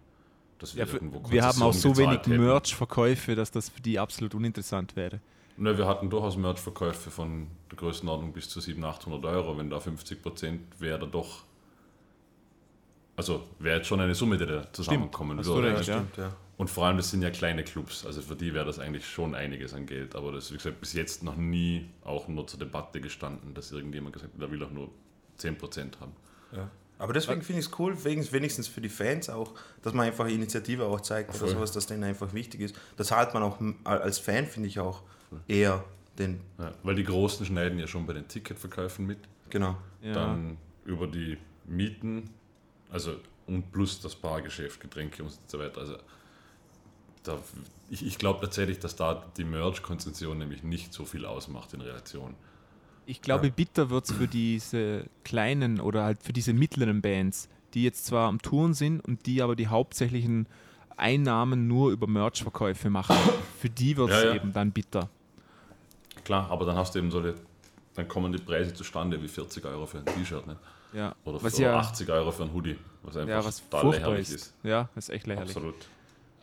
dass 0.60 0.76
wir 0.76 0.86
Ja, 0.86 0.94
irgendwo 0.94 1.30
wir 1.32 1.44
haben 1.44 1.62
auch 1.62 1.74
so 1.74 1.98
wenig. 1.98 2.26
Merch-Verkäufe, 2.28 3.36
dass 3.36 3.52
das 3.52 3.70
für 3.70 3.82
die 3.82 4.00
absolut 4.00 4.36
uninteressant 4.36 4.96
wäre. 4.96 5.20
Ne, 5.58 5.78
wir 5.78 5.88
hatten 5.88 6.10
durchaus 6.10 6.38
Merch-Verkäufe 6.38 7.12
von 7.12 7.48
der 7.70 7.78
Größenordnung 7.78 8.32
bis 8.32 8.48
zu 8.50 8.62
700, 8.62 8.98
800 9.02 9.26
Euro. 9.26 9.58
Wenn 9.58 9.70
da 9.70 9.80
50 9.80 10.22
Prozent 10.22 10.62
wäre, 10.80 11.00
da 11.00 11.06
doch. 11.06 11.44
Also 13.16 13.44
wäre 13.60 13.78
jetzt 13.78 13.88
schon 13.88 14.00
eine 14.00 14.16
Summe, 14.16 14.38
die 14.38 14.46
da 14.46 14.72
zusammenkommen 14.72 15.38
hast 15.38 15.48
du 15.48 15.56
würde. 15.56 15.76
recht, 15.76 15.88
ja. 15.90 15.96
Stimmt, 15.96 16.18
ja. 16.18 16.34
Und 16.56 16.70
vor 16.70 16.86
allem, 16.86 16.98
das 16.98 17.12
sind 17.12 17.22
ja 17.22 17.30
kleine 17.30 17.64
Clubs, 17.64 18.06
also 18.06 18.22
für 18.22 18.36
die 18.36 18.54
wäre 18.54 18.66
das 18.66 18.80
eigentlich 18.80 19.08
schon 19.08 19.34
einiges 19.34 19.74
an 19.74 19.86
Geld. 19.86 20.16
Aber 20.16 20.34
das 20.34 20.46
ist, 20.46 20.52
wie 20.52 20.58
gesagt, 20.58 20.80
bis 20.82 20.94
jetzt 20.94 21.24
noch 21.24 21.36
nie 21.36 21.90
auch 22.04 22.28
nur 22.28 22.48
zur 22.48 22.60
Debatte 22.60 23.00
gestanden, 23.00 23.54
dass 23.54 23.72
irgendjemand 23.72 24.14
gesagt 24.14 24.34
hat, 24.34 24.42
er 24.42 24.52
will 24.52 24.62
auch 24.64 24.72
nur 24.72 24.90
10% 25.40 26.00
haben. 26.02 26.12
Ja. 26.52 26.70
Aber 27.00 27.14
deswegen 27.14 27.42
finde 27.42 27.62
ich 27.62 27.68
es 27.68 27.80
cool, 27.80 27.96
wenigstens 28.04 28.68
für 28.68 28.82
die 28.82 28.90
Fans 28.90 29.30
auch, 29.30 29.54
dass 29.82 29.94
man 29.94 30.06
einfach 30.06 30.28
Initiative 30.28 30.86
auch 30.86 31.02
zeigt 31.02 31.30
oder 31.32 31.40
Voll. 31.40 31.50
sowas, 31.50 31.72
dass 31.72 31.88
denen 31.88 32.04
einfach 32.04 32.34
wichtig 32.34 32.62
ist. 32.62 32.76
Das 32.98 33.08
zahlt 33.08 33.34
man 33.34 33.42
auch 33.42 33.58
als 33.86 34.20
Fan, 34.20 34.46
finde 34.46 34.68
ich 34.70 34.80
auch 34.80 35.02
eher 35.48 35.84
den, 36.18 36.42
Ja, 36.58 36.74
weil 36.84 36.96
die 36.96 37.06
Großen 37.06 37.46
schneiden 37.46 37.80
ja 37.80 37.88
schon 37.88 38.06
bei 38.06 38.14
den 38.14 38.28
Ticketverkäufen 38.28 39.08
mit. 39.08 39.18
genau. 39.50 39.78
Ja. 40.02 40.14
Dann 40.14 40.58
über 40.86 41.08
die 41.08 41.38
Mieten, 41.66 42.30
also 42.92 43.16
und 43.48 43.72
plus 43.72 44.00
das 44.02 44.16
Bargeschäft, 44.16 44.80
Getränke 44.80 45.24
und 45.24 45.32
so 45.48 45.58
weiter. 45.60 45.80
Also 45.82 45.98
da, 47.24 47.38
ich, 47.90 48.06
ich 48.06 48.18
glaube 48.18 48.42
tatsächlich, 48.42 48.80
dass 48.80 48.96
da 48.96 49.26
die 49.38 49.44
Merch-Konzession 49.44 50.38
nämlich 50.38 50.64
nicht 50.64 50.94
so 50.94 51.06
viel 51.06 51.26
ausmacht 51.26 51.74
in 51.74 51.82
Relation. 51.82 52.36
Ich 53.10 53.24
glaube, 53.24 53.48
Ja. 53.48 53.54
bitter 53.56 53.90
wird 53.90 54.06
es 54.06 54.12
für 54.12 54.28
diese 54.28 55.06
kleinen 55.24 55.80
oder 55.80 56.04
halt 56.04 56.22
für 56.22 56.32
diese 56.32 56.54
mittleren 56.54 57.02
Bands, 57.02 57.50
die 57.74 57.84
jetzt 57.84 58.06
zwar 58.06 58.28
am 58.28 58.40
Touren 58.40 58.76
sind 58.76 59.00
und 59.04 59.26
die 59.26 59.42
aber 59.42 59.56
die 59.56 59.68
hauptsächlichen 59.68 60.46
Einnahmen 60.96 61.68
nur 61.68 61.90
über 61.90 62.06
Merch-Verkäufe 62.06 62.92
machen. 62.92 63.16
Für 63.60 63.70
die 63.70 63.98
wird 63.98 64.12
es 64.12 64.24
Ja, 64.24 64.30
ja. 64.30 64.36
eben 64.36 64.54
dann 64.54 64.72
bitter. 64.72 65.10
Klar, 66.24 66.52
aber 66.52 66.66
dann 66.68 66.76
hast 66.76 66.94
du 66.94 67.00
eben 67.00 67.10
so 67.10 67.20
die, 67.20 67.34
dann 67.96 68.08
kommen 68.08 68.32
die 68.32 68.38
Preise 68.38 68.76
zustande 68.76 69.20
wie 69.24 69.28
40 69.28 69.66
Euro 69.66 69.88
für 69.88 69.98
ein 69.98 70.06
T-Shirt 70.06 70.46
ne? 70.46 70.58
Ja. 70.94 71.16
oder, 71.26 71.42
was 71.42 71.56
oder 71.56 71.64
ja, 71.64 71.80
80 71.80 72.10
Euro 72.12 72.32
für 72.32 72.44
ein 72.44 72.54
Hoodie, 72.54 72.78
was 73.02 73.18
einfach 73.18 73.30
ja, 73.34 73.44
was 73.44 73.68
total 73.70 73.90
lächerlich 73.92 74.20
ist. 74.30 74.36
ist. 74.36 74.54
Ja, 74.62 74.88
ist 74.96 75.10
echt 75.10 75.26
lächerlich. 75.26 75.56
Absolut. 75.56 75.76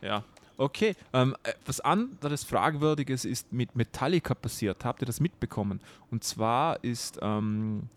Ja. 0.03 0.25
Okay, 0.59 0.95
ähm, 1.13 1.37
äh, 1.43 1.53
was 1.67 1.81
anderes 1.81 2.45
Fragwürdiges 2.45 3.25
ist 3.25 3.53
mit 3.53 3.77
Metallica 3.77 4.35
passiert. 4.35 4.85
Habt 4.85 5.03
ihr 5.03 5.07
das 5.07 5.21
mitbekommen? 5.21 5.81
Und 6.11 6.25
zwar 6.25 6.83
ist, 6.83 7.19
ähm, 7.21 7.91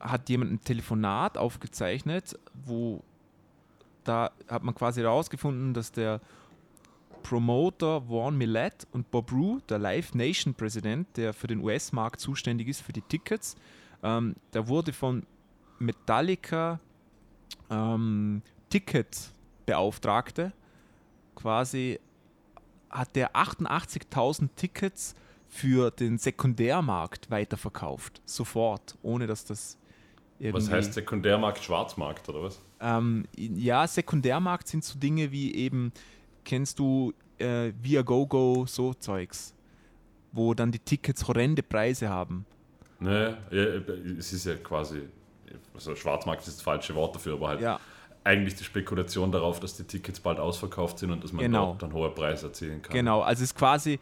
hat 0.00 0.28
jemand 0.28 0.52
ein 0.52 0.60
Telefonat 0.60 1.38
aufgezeichnet, 1.38 2.38
wo 2.64 3.02
da 4.02 4.30
hat 4.48 4.62
man 4.62 4.74
quasi 4.74 5.00
herausgefunden, 5.00 5.74
dass 5.74 5.92
der 5.92 6.20
Promoter 7.22 8.02
Vaughn 8.02 8.38
Millett 8.38 8.86
und 8.92 9.10
Bob 9.10 9.32
Rue, 9.32 9.60
der 9.68 9.78
Live 9.78 10.14
Nation 10.14 10.54
Präsident, 10.54 11.08
der 11.16 11.32
für 11.32 11.48
den 11.48 11.60
US-Markt 11.60 12.20
zuständig 12.20 12.68
ist, 12.68 12.82
für 12.82 12.92
die 12.92 13.02
Tickets, 13.02 13.56
ähm, 14.02 14.36
der 14.52 14.68
wurde 14.68 14.92
von 14.92 15.26
Metallica 15.78 16.78
ähm, 17.68 18.42
Ticketbeauftragte 18.70 20.52
quasi 21.36 22.00
hat 22.90 23.14
der 23.14 23.36
88.000 23.36 24.48
Tickets 24.56 25.14
für 25.48 25.90
den 25.90 26.18
Sekundärmarkt 26.18 27.30
weiterverkauft. 27.30 28.20
Sofort, 28.24 28.96
ohne 29.02 29.26
dass 29.26 29.44
das. 29.44 29.78
Was 30.38 30.70
heißt 30.70 30.92
Sekundärmarkt, 30.92 31.64
Schwarzmarkt 31.64 32.28
oder 32.28 32.42
was? 32.42 32.60
Ähm, 32.80 33.26
ja, 33.36 33.86
Sekundärmarkt 33.86 34.68
sind 34.68 34.84
so 34.84 34.98
Dinge 34.98 35.32
wie 35.32 35.54
eben, 35.54 35.92
kennst 36.44 36.78
du 36.78 37.14
äh, 37.38 37.72
Viagogo, 37.80 38.66
so 38.66 38.92
Zeugs, 38.92 39.54
wo 40.32 40.52
dann 40.52 40.72
die 40.72 40.78
Tickets 40.78 41.26
horrende 41.26 41.62
Preise 41.62 42.10
haben. 42.10 42.44
Ne, 42.98 43.38
ja, 43.50 43.64
es 44.18 44.32
ist 44.32 44.44
ja 44.44 44.56
quasi, 44.56 45.02
also 45.74 45.94
Schwarzmarkt 45.94 46.46
ist 46.46 46.58
das 46.58 46.62
falsche 46.62 46.94
Wort 46.94 47.14
dafür, 47.14 47.34
aber 47.34 47.48
halt 47.48 47.60
Ja, 47.60 47.80
eigentlich 48.26 48.56
die 48.56 48.64
Spekulation 48.64 49.32
darauf, 49.32 49.60
dass 49.60 49.76
die 49.76 49.84
Tickets 49.84 50.20
bald 50.20 50.38
ausverkauft 50.38 50.98
sind 50.98 51.10
und 51.12 51.24
dass 51.24 51.32
man 51.32 51.44
Genau. 51.44 51.66
dort 51.68 51.82
dann 51.84 51.92
hohe 51.92 52.10
Preise 52.10 52.48
erzielen 52.48 52.82
kann. 52.82 52.92
Genau, 52.94 53.20
also 53.22 53.42
es 53.42 53.50
ist 53.52 53.56
quasi 53.56 53.98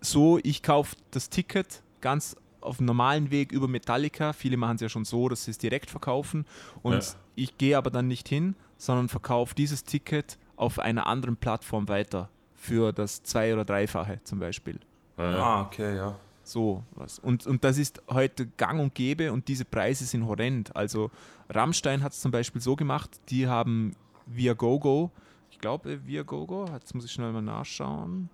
so, 0.00 0.38
ich 0.42 0.62
kaufe 0.62 0.94
das 1.10 1.28
Ticket 1.30 1.82
ganz 2.00 2.36
auf 2.60 2.76
dem 2.76 2.86
normalen 2.86 3.30
Weg 3.32 3.50
über 3.50 3.66
Metallica. 3.66 4.32
Viele 4.32 4.56
machen 4.56 4.76
es 4.76 4.82
ja 4.82 4.88
schon 4.88 5.04
so, 5.04 5.28
dass 5.28 5.44
sie 5.46 5.50
es 5.50 5.58
direkt 5.58 5.90
verkaufen. 5.90 6.46
Und 6.82 6.92
Ja. 6.94 7.14
ich 7.34 7.58
gehe 7.58 7.76
aber 7.76 7.90
dann 7.90 8.06
nicht 8.06 8.28
hin, 8.28 8.54
sondern 8.76 9.08
verkaufe 9.08 9.54
dieses 9.54 9.82
Ticket 9.84 10.38
auf 10.56 10.78
einer 10.78 11.06
anderen 11.06 11.36
Plattform 11.36 11.88
weiter. 11.88 12.28
Für 12.54 12.92
das 12.92 13.24
Zwei- 13.24 13.52
oder 13.52 13.64
Dreifache 13.64 14.20
zum 14.22 14.38
Beispiel. 14.38 14.78
Ah, 15.16 15.62
okay, 15.62 15.96
ja. 15.96 16.14
So 16.44 16.82
was. 16.94 17.18
Und, 17.18 17.46
und 17.46 17.62
das 17.64 17.78
ist 17.78 18.02
heute 18.08 18.46
gang 18.46 18.80
und 18.80 18.94
gäbe 18.94 19.32
und 19.32 19.48
diese 19.48 19.64
Preise 19.64 20.04
sind 20.04 20.26
horrend. 20.26 20.74
Also 20.74 21.10
Rammstein 21.48 22.02
hat 22.02 22.12
es 22.12 22.20
zum 22.20 22.30
Beispiel 22.30 22.60
so 22.60 22.76
gemacht, 22.76 23.20
die 23.28 23.46
haben 23.46 23.94
via 24.26 24.54
GoGo, 24.54 25.10
ich 25.50 25.58
glaube 25.58 26.00
via 26.06 26.22
GoGo, 26.22 26.66
jetzt 26.72 26.94
muss 26.94 27.04
ich 27.04 27.12
schnell 27.12 27.32
mal 27.32 27.42
nachschauen, 27.42 28.28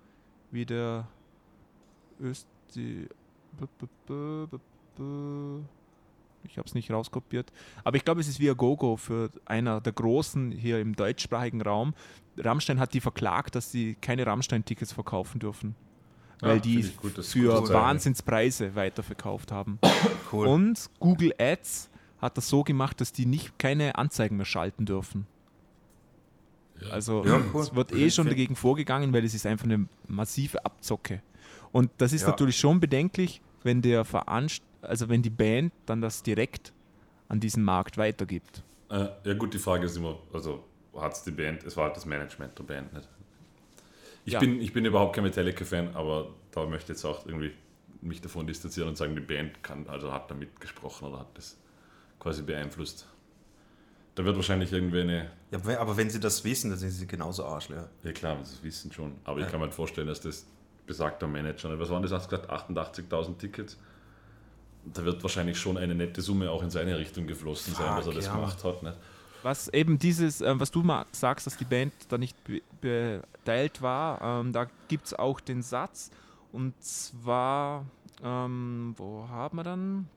wie 0.51 0.65
der 0.65 1.07
Östi. 2.19 3.07
Ich 6.43 6.57
habe 6.57 6.67
es 6.67 6.73
nicht 6.73 6.91
rauskopiert. 6.91 7.51
Aber 7.83 7.97
ich 7.97 8.05
glaube, 8.05 8.21
es 8.21 8.27
ist 8.27 8.39
via 8.39 8.53
GoGo 8.53 8.97
für 8.97 9.29
einer 9.45 9.81
der 9.81 9.93
großen 9.93 10.51
hier 10.51 10.79
im 10.79 10.95
deutschsprachigen 10.95 11.61
Raum. 11.61 11.93
Rammstein 12.37 12.79
hat 12.79 12.93
die 12.93 13.01
verklagt, 13.01 13.55
dass 13.55 13.71
sie 13.71 13.95
keine 13.95 14.25
Rammstein-Tickets 14.25 14.93
verkaufen 14.93 15.39
dürfen. 15.39 15.75
Weil 16.41 16.55
Ja, 16.55 16.59
die 16.59 16.89
gut, 17.01 17.23
für. 17.25 17.69
Wahnsinnspreise 17.69 18.75
weiterverkauft 18.75 19.51
haben. 19.51 19.79
Cool. 20.31 20.45
Und 20.45 20.91
Google 20.99 21.33
Ads 21.39 21.89
hat 22.19 22.37
das 22.37 22.49
so 22.49 22.63
gemacht, 22.63 23.01
dass 23.01 23.11
die 23.11 23.25
nicht 23.25 23.57
keine 23.57 23.95
Anzeigen 23.97 24.37
mehr 24.37 24.45
schalten 24.45 24.85
dürfen. 24.85 25.25
Also 26.91 27.25
Ja, 27.25 27.41
cool. 27.51 27.63
es 27.63 27.73
wird 27.73 27.91
eh 27.93 28.11
schon 28.11 28.27
dagegen 28.27 28.55
vorgegangen, 28.55 29.11
weil 29.11 29.25
es 29.25 29.33
ist 29.33 29.47
einfach 29.47 29.65
eine 29.65 29.87
massive 30.07 30.63
Abzocke. 30.63 31.23
Und 31.71 31.89
das 31.97 32.13
ist 32.13 32.27
natürlich 32.27 32.57
schon 32.59 32.79
bedenklich, 32.79 33.41
wenn 33.63 33.81
der 33.81 34.05
Veranst 34.05 34.61
also 34.81 35.09
wenn 35.09 35.21
die 35.21 35.29
Band 35.29 35.73
dann 35.85 36.01
das 36.01 36.23
direkt 36.23 36.73
an 37.27 37.39
diesen 37.39 37.63
Markt 37.63 37.97
weitergibt. 37.97 38.63
Äh, 38.89 39.07
ja 39.23 39.33
gut, 39.33 39.53
die 39.53 39.59
Frage 39.59 39.85
ist 39.85 39.97
immer, 39.97 40.19
also 40.33 40.63
hat 40.95 41.13
es 41.13 41.23
die 41.23 41.31
Band, 41.31 41.63
es 41.63 41.77
war 41.77 41.85
halt 41.85 41.95
das 41.95 42.05
Management 42.05 42.57
der 42.57 42.63
Band 42.63 42.93
nicht. 42.93 43.07
Ich, 44.29 44.33
Ja. 44.33 44.39
bin, 44.39 44.61
ich 44.61 44.71
bin 44.73 44.85
überhaupt 44.85 45.15
kein 45.15 45.23
Metallica-Fan, 45.23 45.95
aber 45.95 46.27
da 46.51 46.65
möchte 46.67 46.91
ich 46.91 46.97
jetzt 46.99 47.05
auch 47.05 47.25
irgendwie 47.25 47.51
mich 48.01 48.21
davon 48.21 48.45
distanzieren 48.45 48.89
und 48.89 48.95
sagen, 48.97 49.15
die 49.15 49.21
Band 49.21 49.63
kann, 49.63 49.87
also 49.87 50.11
hat 50.13 50.29
da 50.29 50.35
mitgesprochen 50.35 51.07
oder 51.09 51.19
hat 51.21 51.35
das 51.37 51.57
quasi 52.19 52.43
beeinflusst. 52.43 53.07
Da 54.15 54.23
wird 54.23 54.35
wahrscheinlich 54.35 54.71
irgendwie 54.71 55.01
eine, 55.01 55.31
Ja, 55.51 55.79
aber 55.79 55.97
wenn 55.97 56.09
sie 56.11 56.19
das 56.19 56.43
wissen, 56.43 56.69
dann 56.69 56.77
sind 56.79 56.91
sie 56.91 57.07
genauso 57.07 57.43
Arschlöcher. 57.45 57.89
ja 58.03 58.11
klar, 58.11 58.37
das 58.37 58.61
wissen 58.63 58.91
schon, 58.91 59.13
aber 59.23 59.39
Ja. 59.39 59.45
ich 59.45 59.51
kann 59.51 59.59
mir 59.59 59.65
halt 59.65 59.73
vorstellen, 59.73 60.07
dass 60.07 60.21
das 60.21 60.45
besagter 60.85 61.27
Manager, 61.27 61.77
was 61.79 61.89
waren 61.89 62.03
das, 62.03 62.11
hast 62.11 62.31
du 62.31 62.35
gesagt, 62.37 62.51
88.000 62.51 63.37
Tickets? 63.37 63.77
Da 64.85 65.03
wird 65.03 65.21
wahrscheinlich 65.23 65.57
schon 65.59 65.77
eine 65.77 65.93
nette 65.95 66.21
Summe 66.21 66.51
auch 66.51 66.63
in 66.63 66.69
seine 66.69 66.97
Richtung 66.97 67.27
geflossen 67.27 67.73
sein, 67.73 67.95
dass 67.97 68.05
er 68.07 68.11
Fuck, 68.11 68.15
das 68.15 68.25
ja. 68.27 68.35
gemacht 68.35 68.63
hat. 68.63 68.83
Nicht? 68.83 68.97
Was 69.41 69.69
eben 69.69 69.97
dieses, 69.99 70.41
äh, 70.41 70.59
was 70.59 70.71
du 70.71 70.83
mal 70.83 71.05
sagst, 71.11 71.47
dass 71.47 71.57
die 71.57 71.65
Band 71.65 71.93
da 72.09 72.17
nicht 72.17 72.41
be 72.43 72.61
beteiligt 72.81 73.81
war, 73.81 74.21
ähm, 74.21 74.53
da 74.53 74.67
gibt 74.87 75.07
es 75.07 75.13
auch 75.13 75.41
den 75.41 75.61
Satz. 75.61 76.11
Und 76.53 76.81
zwar, 76.81 77.85
ähm, 78.23 78.93
wo 78.97 79.27
haben 79.27 79.57
wir 79.57 79.63
dann? 79.63 80.07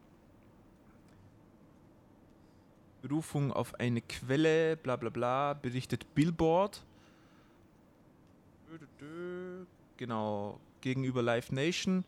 Berufung 3.03 3.53
auf 3.53 3.75
eine 3.81 4.01
Quelle, 4.01 4.77
bla 4.77 4.95
bla 4.95 5.11
bla, 5.11 5.55
berichtet 5.55 6.15
Billboard. 6.15 6.85
Genau, 9.97 10.61
gegenüber 10.81 11.23
Live 11.23 11.51
Nation. 11.51 12.05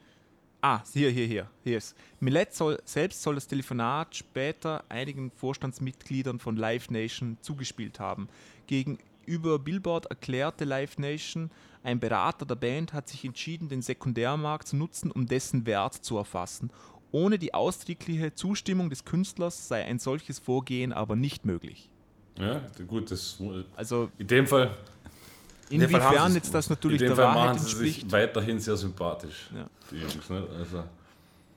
Ah, 0.67 0.83
hier, 0.95 1.11
hier, 1.11 1.27
hier, 1.27 1.51
hier 1.63 1.77
ist. 1.77 1.95
Millet 2.21 2.55
soll, 2.55 2.81
selbst 2.87 3.21
soll 3.21 3.35
das 3.35 3.47
Telefonat 3.47 4.17
später 4.17 4.83
einigen 4.89 5.31
Vorstandsmitgliedern 5.31 6.39
von 6.39 6.57
Live 6.57 6.89
Nation 6.89 7.37
zugespielt 7.43 8.01
haben. 8.01 8.31
Gegenüber 8.67 9.59
Billboard 9.59 10.07
erklärte 10.07 10.65
Live 10.65 10.97
Nation, 10.97 11.51
ein 11.83 12.01
Berater 12.01 12.47
der 12.47 12.55
Band 12.55 12.95
hat 12.95 13.11
sich 13.11 13.27
entschieden, 13.27 13.69
den 13.69 13.83
Sekundärmarkt 13.83 14.69
zu 14.69 14.77
nutzen, 14.77 15.11
um 15.11 15.27
dessen 15.27 15.67
Wert 15.67 15.97
zu 15.97 16.17
erfassen. 16.17 16.71
Ohne 17.13 17.39
die 17.39 17.53
ausdrückliche 17.53 18.35
Zustimmung 18.35 18.89
des 18.89 19.05
Künstlers 19.05 19.69
sei 19.69 19.85
ein 19.85 19.99
solches 19.99 20.39
Vorgehen 20.39 20.95
aber 20.95 21.15
nicht 21.15 21.45
möglich. 21.45 21.91
Ja, 22.39 22.63
gut, 22.89 23.11
das, 23.11 23.39
Also 23.77 24.11
in 24.17 24.29
dem 24.29 24.47
Fall 24.47 24.69
In 24.69 24.69
dem 24.69 24.71
Fall 24.71 24.71
haben 24.71 25.54
inwiefern 25.71 26.35
jetzt 26.35 26.55
das 26.55 26.67
In 26.67 26.73
natürlich 26.75 26.99
dem 27.01 27.09
der 27.09 27.17
Fall 27.17 27.25
Wahrheit 27.35 27.55
machen 27.57 27.67
sie 27.67 27.77
sich 27.77 28.11
weiterhin 28.13 28.59
sehr 28.61 28.77
sympathisch, 28.77 29.51
Ja. 29.55 29.67
die 29.91 29.97
Jungs. 29.97 30.29
Ne? 30.31 30.47
Also, 30.59 30.85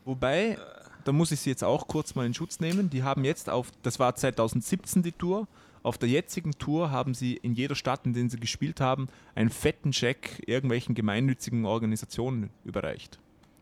Wobei, 0.06 0.58
da 1.04 1.12
muss 1.12 1.32
ich 1.32 1.40
sie 1.42 1.50
jetzt 1.50 1.64
auch 1.64 1.88
kurz 1.88 2.16
mal 2.16 2.26
in 2.26 2.34
Schutz 2.34 2.60
nehmen. 2.60 2.90
Die 2.90 3.04
haben 3.04 3.24
jetzt 3.26 3.50
auf, 3.50 3.72
das 3.84 4.00
war 4.00 4.16
2017 4.16 5.04
die 5.04 5.12
Tour, 5.12 5.48
auf 5.84 5.98
der 5.98 6.10
jetzigen 6.10 6.52
Tour 6.58 6.92
haben 6.92 7.14
sie 7.14 7.36
in 7.38 7.54
jeder 7.54 7.76
Stadt, 7.76 8.06
in 8.06 8.14
der 8.14 8.30
sie 8.30 8.40
gespielt 8.40 8.82
haben, 8.82 9.08
einen 9.36 9.50
fetten 9.50 9.92
Check 9.92 10.44
irgendwelchen 10.46 10.96
gemeinnützigen 10.96 11.66
Organisationen 11.66 12.50
überreicht. 12.66 13.20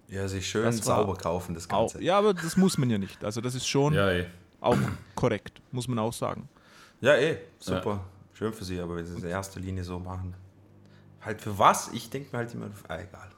Ja, 0.07 0.27
sich 0.27 0.47
schön 0.47 0.63
Das 0.65 0.77
sauber 0.77 1.15
kaufen, 1.15 1.53
das 1.55 1.69
Auch, 1.69 1.91
Ganze. 1.91 2.03
ja, 2.03 2.17
aber 2.17 2.33
das 2.33 2.57
muss 2.57 2.77
man 2.77 2.89
ja 2.89 2.97
nicht. 2.97 3.23
Also 3.23 3.41
das 3.41 3.55
ist 3.55 3.67
schon 3.67 3.93
ja, 3.93 4.11
eh. 4.11 4.25
auch 4.61 4.77
korrekt, 5.15 5.61
muss 5.71 5.87
man 5.87 5.97
auch 5.99 6.13
sagen. 6.13 6.47
Ja, 7.01 7.15
eh, 7.15 7.37
super. 7.59 8.03
Schön 8.37 8.51
für 8.51 8.65
sie, 8.65 8.79
aber 8.79 8.97
wenn 8.97 9.05
sie 9.05 9.13
es 9.13 9.23
in 9.23 9.29
erster 9.29 9.61
Linie 9.61 9.83
so 9.83 9.97
machen. 9.97 10.35
Halt 11.21 11.41
für 11.41 11.57
was? 11.57 11.89
Ich 11.93 12.09
denke 12.09 12.29
mir 12.33 12.39
halt 12.39 12.53
immer, 12.53 12.69
ah, 12.89 12.99
egal. 12.99 13.29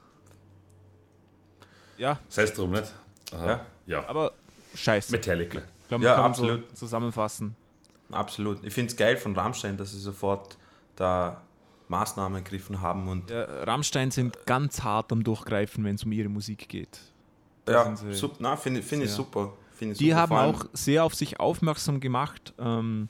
Ja, 1.96 2.18
Sei 2.28 2.42
es 2.42 2.52
drum, 2.52 2.72
nicht? 2.72 2.92
Aha. 3.32 3.46
Ja. 3.46 3.66
ja. 3.86 4.08
aber 4.08 4.32
scheiße. 4.74 5.12
Metallica. 5.12 5.60
Ja, 5.90 5.98
kann 5.98 6.02
so 6.02 6.08
absolut. 6.08 6.76
zusammenfassen. 6.76 7.56
Absolut. 8.10 8.64
Ich 8.64 8.74
finde 8.74 8.90
es 8.90 8.96
geil 8.96 9.16
von 9.16 9.34
Rammstein, 9.36 9.76
dass 9.76 9.92
sie 9.92 9.98
sofort 10.00 10.56
da 10.96 11.42
Maßnahmen 11.88 12.42
ergriffen 12.42 12.80
haben 12.80 13.08
und 13.08 13.30
Ja, 13.30 13.44
Rammstein 13.64 14.10
sind 14.10 14.46
ganz 14.46 14.82
hart 14.82 15.12
am 15.12 15.22
Durchgreifen, 15.22 15.84
wenn 15.84 15.94
es 15.94 16.04
um 16.04 16.12
ihre 16.12 16.28
Musik 16.28 16.68
geht. 16.68 17.00
Da 17.64 17.72
ja, 17.72 18.56
finde 18.56 18.82
find 18.82 19.04
ich 19.04 19.10
super. 19.10 19.52
Find 19.74 19.92
ich 19.92 19.98
Die 19.98 20.10
super. 20.10 20.20
haben 20.20 20.32
auch 20.32 20.64
sehr 20.72 21.04
auf 21.04 21.14
sich 21.14 21.38
aufmerksam 21.38 22.00
gemacht 22.00 22.52
ähm, 22.58 23.08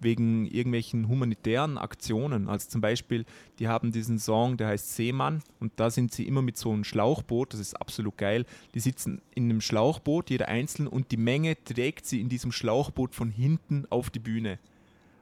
wegen 0.00 0.46
irgendwelchen 0.46 1.08
humanitären 1.08 1.78
Aktionen. 1.78 2.48
Also 2.48 2.68
zum 2.68 2.80
Beispiel, 2.80 3.24
die 3.58 3.68
haben 3.68 3.92
diesen 3.92 4.18
Song, 4.18 4.56
der 4.56 4.68
heißt 4.68 4.94
Seemann 4.96 5.42
und 5.60 5.72
da 5.76 5.90
sind 5.90 6.12
sie 6.12 6.26
immer 6.26 6.42
mit 6.42 6.56
so 6.56 6.70
einem 6.72 6.84
Schlauchboot, 6.84 7.52
das 7.52 7.60
ist 7.60 7.74
absolut 7.80 8.16
geil. 8.18 8.44
Die 8.74 8.80
sitzen 8.80 9.22
in 9.34 9.44
einem 9.44 9.60
Schlauchboot, 9.60 10.30
jeder 10.30 10.48
einzeln, 10.48 10.86
und 10.86 11.10
die 11.10 11.16
Menge 11.16 11.56
trägt 11.64 12.06
sie 12.06 12.20
in 12.20 12.28
diesem 12.28 12.52
Schlauchboot 12.52 13.14
von 13.14 13.30
hinten 13.30 13.86
auf 13.90 14.10
die 14.10 14.18
Bühne, 14.20 14.58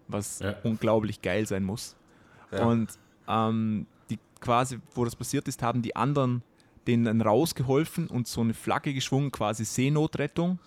was 0.08 0.40
Ja. 0.40 0.56
unglaublich 0.62 1.22
geil 1.22 1.46
sein 1.46 1.64
muss. 1.64 1.96
Ja. 2.52 2.64
Und 2.66 2.88
ähm, 3.28 3.86
die 4.10 4.18
quasi, 4.40 4.78
wo 4.94 5.04
das 5.04 5.16
passiert 5.16 5.46
ist, 5.48 5.62
haben 5.62 5.82
die 5.82 5.94
anderen 5.96 6.42
denen 6.86 7.04
dann 7.04 7.20
rausgeholfen 7.20 8.06
und 8.08 8.26
so 8.26 8.40
eine 8.40 8.54
Flagge 8.54 8.94
geschwungen, 8.94 9.30
quasi 9.30 9.64
Seenotrettung. 9.64 10.58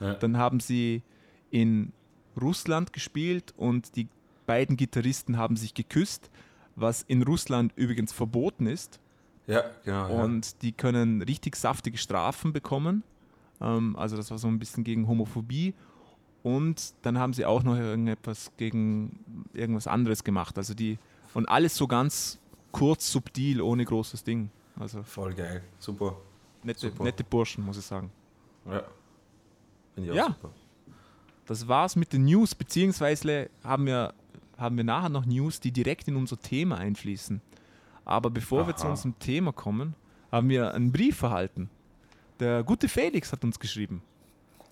Ja. 0.00 0.14
Dann 0.14 0.36
haben 0.38 0.60
sie 0.60 1.02
in 1.50 1.92
Russland 2.40 2.92
gespielt 2.92 3.54
und 3.56 3.96
die 3.96 4.08
beiden 4.46 4.76
Gitarristen 4.76 5.36
haben 5.38 5.56
sich 5.56 5.74
geküsst, 5.74 6.30
was 6.76 7.02
in 7.02 7.22
Russland 7.22 7.72
übrigens 7.76 8.12
verboten 8.12 8.66
ist. 8.66 9.00
Ja, 9.46 9.64
genau. 9.84 10.08
ja. 10.08 10.22
Und 10.24 10.62
die 10.62 10.72
können 10.72 11.22
richtig 11.22 11.56
saftige 11.56 11.98
Strafen 11.98 12.52
bekommen. 12.52 13.02
Ähm, 13.60 13.96
also 13.96 14.16
das 14.16 14.30
war 14.30 14.38
so 14.38 14.48
ein 14.48 14.58
bisschen 14.58 14.84
gegen 14.84 15.06
Homophobie. 15.08 15.74
Und 16.42 16.94
dann 17.02 17.18
haben 17.18 17.32
sie 17.32 17.44
auch 17.44 17.62
noch 17.64 17.76
irgendetwas 17.76 18.52
gegen 18.56 19.48
irgendwas 19.52 19.86
anderes 19.86 20.22
gemacht. 20.22 20.56
Also 20.58 20.74
die 20.74 20.98
und 21.34 21.48
alles 21.48 21.74
so 21.76 21.86
ganz 21.86 22.38
kurz, 22.72 23.10
subtil, 23.10 23.60
ohne 23.62 23.84
großes 23.84 24.22
Ding. 24.22 24.50
Also 24.78 25.02
Voll 25.02 25.34
geil. 25.34 25.62
Super. 25.78 26.16
nette, 26.62 26.80
Super. 26.80 27.04
nette 27.04 27.24
Burschen, 27.24 27.64
muss 27.64 27.78
ich 27.78 27.84
sagen. 27.84 28.10
Ja. 28.66 28.82
Finde 29.94 30.06
ich 30.06 30.10
auch 30.12 30.16
Ja. 30.16 30.26
super. 30.26 30.50
Das 31.46 31.68
war's 31.68 31.96
mit 31.96 32.12
den 32.12 32.24
News, 32.24 32.54
beziehungsweise 32.54 33.48
haben 33.62 33.86
wir, 33.86 34.14
haben 34.58 34.76
wir 34.76 34.84
nachher 34.84 35.08
noch 35.08 35.24
News, 35.26 35.60
die 35.60 35.70
direkt 35.72 36.08
in 36.08 36.16
unser 36.16 36.38
Thema 36.38 36.76
einfließen. 36.78 37.40
Aber 38.04 38.30
bevor 38.30 38.66
wir 38.66 38.74
Aha. 38.74 38.76
zu 38.76 38.86
unserem 38.88 39.18
Thema 39.18 39.52
kommen, 39.52 39.94
haben 40.30 40.48
wir 40.48 40.74
einen 40.74 40.92
Brief 40.92 41.22
erhalten. 41.22 41.70
Der 42.40 42.62
gute 42.62 42.88
Felix 42.88 43.32
hat 43.32 43.42
uns 43.44 43.58
geschrieben. 43.58 44.02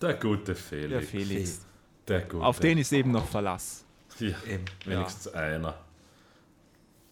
Der 0.01 0.13
gute 0.15 0.53
Felix. 0.53 0.89
Der 0.89 1.01
Felix. 1.01 1.65
Der 2.07 2.21
gute. 2.21 2.43
Auf 2.43 2.59
den 2.59 2.77
ist 2.77 2.91
eben 2.93 3.11
noch 3.11 3.25
Verlass. 3.25 3.85
Ja, 4.19 4.35
Eben. 4.47 4.65
wenigstens 4.85 5.27
einer. 5.33 5.75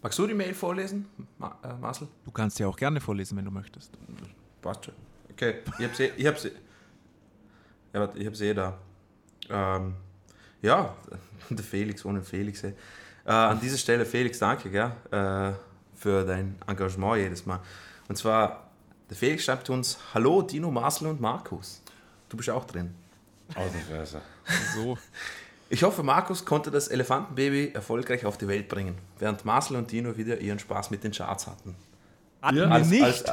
Magst 0.01 0.19
du 0.19 0.27
die 0.27 0.33
Mail 0.33 0.53
vorlesen, 0.53 1.05
Ma 1.37 1.57
äh, 1.63 1.73
Marcel? 1.79 2.07
Du 2.25 2.31
kannst 2.31 2.59
ja 2.59 2.67
auch 2.67 2.75
gerne 2.75 2.99
vorlesen, 3.01 3.37
wenn 3.37 3.45
du 3.45 3.51
möchtest. 3.51 3.91
Passt 4.61 4.85
schon. 4.85 4.93
Okay, 5.31 5.55
ich 5.79 5.85
habe 5.85 5.95
sie, 5.95 6.11
ich 6.15 6.25
habe 6.25 6.37
sie, 6.39 6.51
ja, 7.93 7.99
warte, 8.01 8.19
ich 8.19 8.25
habe 8.25 8.35
sie 8.35 8.45
eh 8.47 8.53
da. 8.53 8.77
Ähm, 9.49 9.95
ja, 10.61 10.95
der 11.49 11.63
Felix 11.63 12.05
ohne 12.05 12.21
Felix. 12.21 12.63
Äh, 12.63 12.73
an 13.25 13.59
dieser 13.59 13.77
Stelle, 13.77 14.05
Felix, 14.05 14.39
danke 14.39 14.69
gell, 14.69 14.91
äh, 15.11 15.53
für 15.95 16.25
dein 16.25 16.55
Engagement 16.67 17.17
jedes 17.17 17.45
Mal. 17.45 17.59
Und 18.07 18.17
zwar, 18.17 18.67
der 19.09 19.17
Felix 19.17 19.43
schreibt 19.45 19.69
uns: 19.69 19.97
Hallo 20.13 20.41
Dino, 20.41 20.69
Marcel 20.71 21.07
und 21.07 21.21
Markus. 21.21 21.81
Du 22.29 22.37
bist 22.37 22.49
auch 22.49 22.65
drin. 22.65 22.93
Ausnahmsweise. 23.55 24.21
So. 24.75 24.97
Ich 25.69 25.81
hoffe, 25.81 26.03
Markus 26.03 26.45
konnte 26.45 26.69
das 26.69 26.87
Elefantenbaby 26.87 27.71
erfolgreich 27.73 28.25
auf 28.27 28.37
die 28.37 28.47
Welt 28.47 28.67
bringen, 28.69 28.95
während 29.17 29.43
Marcel 29.43 29.75
und 29.77 29.89
Dino 29.91 30.15
wieder 30.17 30.37
ihren 30.37 30.59
Spaß 30.59 30.91
mit 30.91 31.03
den 31.03 31.11
Charts 31.13 31.47
hatten. 31.47 31.73
Hatten 32.43 32.57
Ja. 32.57 32.69
wir 32.69 32.85
nicht. 32.85 33.01
alles, 33.03 33.23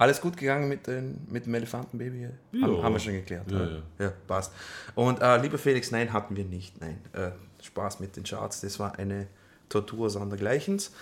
alles 0.00 0.20
gut 0.22 0.36
gegangen 0.38 0.66
mit, 0.68 0.86
den, 0.86 1.26
mit 1.28 1.44
dem 1.44 1.54
Elefantenbaby? 1.54 2.28
Haben, 2.62 2.74
Ja. 2.76 2.82
haben 2.82 2.92
wir 2.94 3.00
schon 3.00 3.12
geklärt. 3.12 3.50
Ja, 3.50 3.56
oder? 3.58 3.82
ja. 3.98 4.12
passt. 4.26 4.50
Und 4.94 5.20
äh, 5.20 5.36
lieber 5.42 5.58
Felix, 5.58 5.90
nein, 5.90 6.12
hatten 6.12 6.36
wir 6.36 6.44
nicht. 6.44 6.80
Nein, 6.80 6.98
äh, 7.12 7.30
Spaß 7.62 8.00
mit 8.00 8.16
den 8.16 8.24
Charts, 8.24 8.62
das 8.62 8.78
war 8.78 8.98
eine 8.98 9.26
Tortur 9.68 10.08
sondergleichens. 10.08 10.92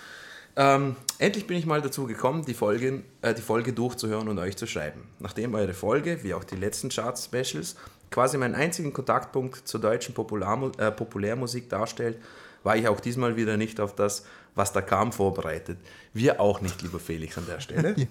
Ähm, 0.57 0.97
endlich 1.17 1.47
bin 1.47 1.57
ich 1.57 1.65
mal 1.65 1.81
dazu 1.81 2.07
gekommen, 2.07 2.43
die, 2.43 2.53
Folgen, 2.53 3.05
äh, 3.21 3.33
die 3.33 3.41
Folge 3.41 3.71
durchzuhören 3.71 4.27
und 4.27 4.37
euch 4.37 4.57
zu 4.57 4.67
schreiben. 4.67 5.07
Nachdem 5.19 5.55
eure 5.55 5.73
Folge, 5.73 6.21
wie 6.23 6.33
auch 6.33 6.43
die 6.43 6.57
letzten 6.57 6.89
Charts-Specials, 6.89 7.77
quasi 8.11 8.37
meinen 8.37 8.55
einzigen 8.55 8.91
Kontaktpunkt 8.91 9.65
zur 9.65 9.79
deutschen 9.79 10.13
Popularmu 10.13 10.71
äh, 10.77 10.91
Populärmusik 10.91 11.69
darstellt, 11.69 12.17
war 12.63 12.75
ich 12.75 12.89
auch 12.89 12.99
diesmal 12.99 13.37
wieder 13.37 13.55
nicht 13.55 13.79
auf 13.79 13.95
das, 13.95 14.25
was 14.55 14.73
da 14.73 14.81
kam, 14.81 15.13
vorbereitet. 15.13 15.77
Wir 16.13 16.41
auch 16.41 16.59
nicht, 16.59 16.81
lieber 16.81 16.99
Felix, 16.99 17.37
an 17.37 17.45
der 17.45 17.61
Stelle. 17.61 17.95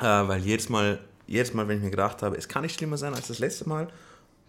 Äh, 0.00 0.04
weil 0.04 0.40
jedes 0.40 0.68
Mal, 0.68 0.98
jedes 1.26 1.54
Mal, 1.54 1.68
wenn 1.68 1.78
ich 1.78 1.84
mir 1.84 1.90
gedacht 1.90 2.22
habe, 2.22 2.36
es 2.36 2.48
kann 2.48 2.62
nicht 2.62 2.76
schlimmer 2.76 2.98
sein 2.98 3.14
als 3.14 3.28
das 3.28 3.38
letzte 3.38 3.68
Mal, 3.68 3.88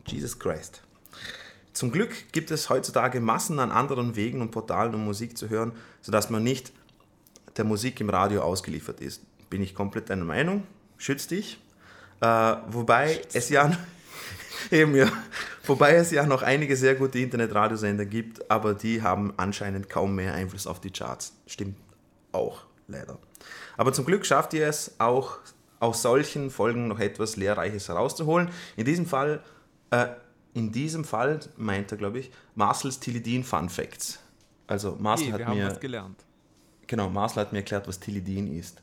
Jesus 0.06 0.39
Christ. 0.39 0.82
Zum 1.74 1.92
Glück 1.92 2.32
gibt 2.32 2.50
es 2.51 2.70
heutzutage 2.70 3.20
Massen 3.20 3.60
an 3.60 3.72
anderen 3.72 4.16
Wegen 4.16 4.42
und 4.42 4.51
Portalen, 4.51 4.96
um 4.96 5.06
Musik 5.06 5.38
zu 5.38 5.50
hören, 5.50 5.74
sodass 6.01 6.30
man 6.30 6.44
nicht 6.44 6.72
der 7.56 7.66
Musik 7.66 8.01
im 8.01 8.10
Radio 8.10 8.42
ausgeliefert 8.42 9.00
ist. 9.01 9.22
Bin 9.50 9.62
ich 9.62 9.75
komplett 9.75 10.10
deiner 10.10 10.25
Meinung. 10.25 10.63
Schütz 10.98 11.27
dich. 11.27 11.60
Äh, 12.20 12.56
wobei 12.70 13.22
es 13.34 13.50
ja 13.50 13.72
eben 14.72 14.96
ja, 14.96 15.12
wobei 15.66 15.96
es 15.96 16.12
ja 16.12 16.25
noch 16.25 16.42
einige 16.42 16.75
sehr 16.75 16.96
gute 16.96 17.20
Internetradiosender 17.20 18.06
gibt, 18.06 18.50
aber 18.50 18.74
die 18.74 19.04
haben 19.04 19.34
anscheinend 19.38 19.89
kaum 19.89 20.16
mehr 20.16 20.34
Einfluss 20.34 20.66
auf 20.66 20.82
die 20.82 20.92
Charts. 20.92 21.34
Stimmt 21.46 21.77
auch, 22.32 22.66
leider. 22.88 23.17
Aber 23.77 23.94
zum 23.94 24.06
Glück 24.06 24.25
schafft 24.25 24.53
ihr 24.53 24.67
es 24.67 24.96
auch 25.00 25.38
aus 25.79 26.01
solchen 26.01 26.50
Folgen 26.50 26.88
noch 26.88 27.00
etwas 27.00 27.36
Lehrreiches 27.36 27.88
herauszuholen. 27.89 28.50
In 28.75 28.86
diesem 28.86 29.06
Fall, 29.06 29.44
äh, 29.91 30.08
in 30.53 30.72
diesem 30.72 31.03
Fall 31.06 31.39
meint 31.56 31.91
er, 31.91 31.98
glaube 31.98 32.20
ich, 32.20 32.32
Marcel's 32.56 33.00
Tilidin 33.00 33.44
Fun 33.44 33.70
Facts. 33.70 34.20
Also 34.65 34.98
Marcel 35.00 35.34
Hey, 35.34 35.44
hat 35.44 35.56
mir 35.56 35.67
was 35.70 35.79
gelernt. 35.79 36.24
Genau, 36.88 37.10
Marcel 37.10 37.41
hat 37.41 37.51
mir 37.51 37.60
erklärt, 37.60 37.88
was 37.88 38.00
Tilidin 38.00 38.58
ist. 38.58 38.82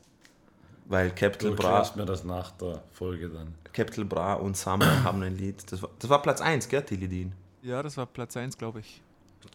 Weil 0.87 1.09
Capital 1.11 1.49
Du 1.51 1.55
Bra, 1.55 1.91
mir 1.95 2.05
das 2.05 2.23
nach 2.23 2.51
der 2.51 2.83
Folge 2.91 3.27
dann. 3.29 3.55
Capital 3.73 4.05
Bra 4.05 4.33
und 4.35 4.55
Summer 4.55 4.85
haben 5.03 5.21
ein 5.23 5.35
Lied. 5.35 5.63
Das 5.71 5.81
war, 5.81 5.89
das 5.99 6.09
war 6.09 6.21
Platz 6.21 6.41
1, 6.41 6.69
gell, 6.69 6.83
Tilidin? 6.83 7.33
Ja, 7.63 7.81
das 7.83 7.97
war 7.97 8.05
Platz 8.05 8.37
1, 8.37 8.57
glaube 8.57 8.79
ich. 8.81 9.01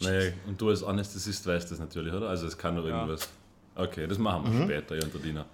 Naja, 0.00 0.32
und 0.46 0.60
du 0.60 0.68
als 0.68 0.82
Anästhesist 0.82 1.46
weißt 1.46 1.70
das 1.70 1.78
natürlich, 1.78 2.12
oder? 2.12 2.28
Also 2.28 2.46
es 2.46 2.58
kann 2.58 2.74
nur 2.74 2.88
Ja. 2.88 3.02
irgendwas. 3.02 3.28
Okay, 3.74 4.06
das 4.06 4.18
machen 4.18 4.52
wir 4.52 4.64
später, 4.64 4.96
ja, 4.96 5.04
unter 5.04 5.18
Dina. 5.18 5.44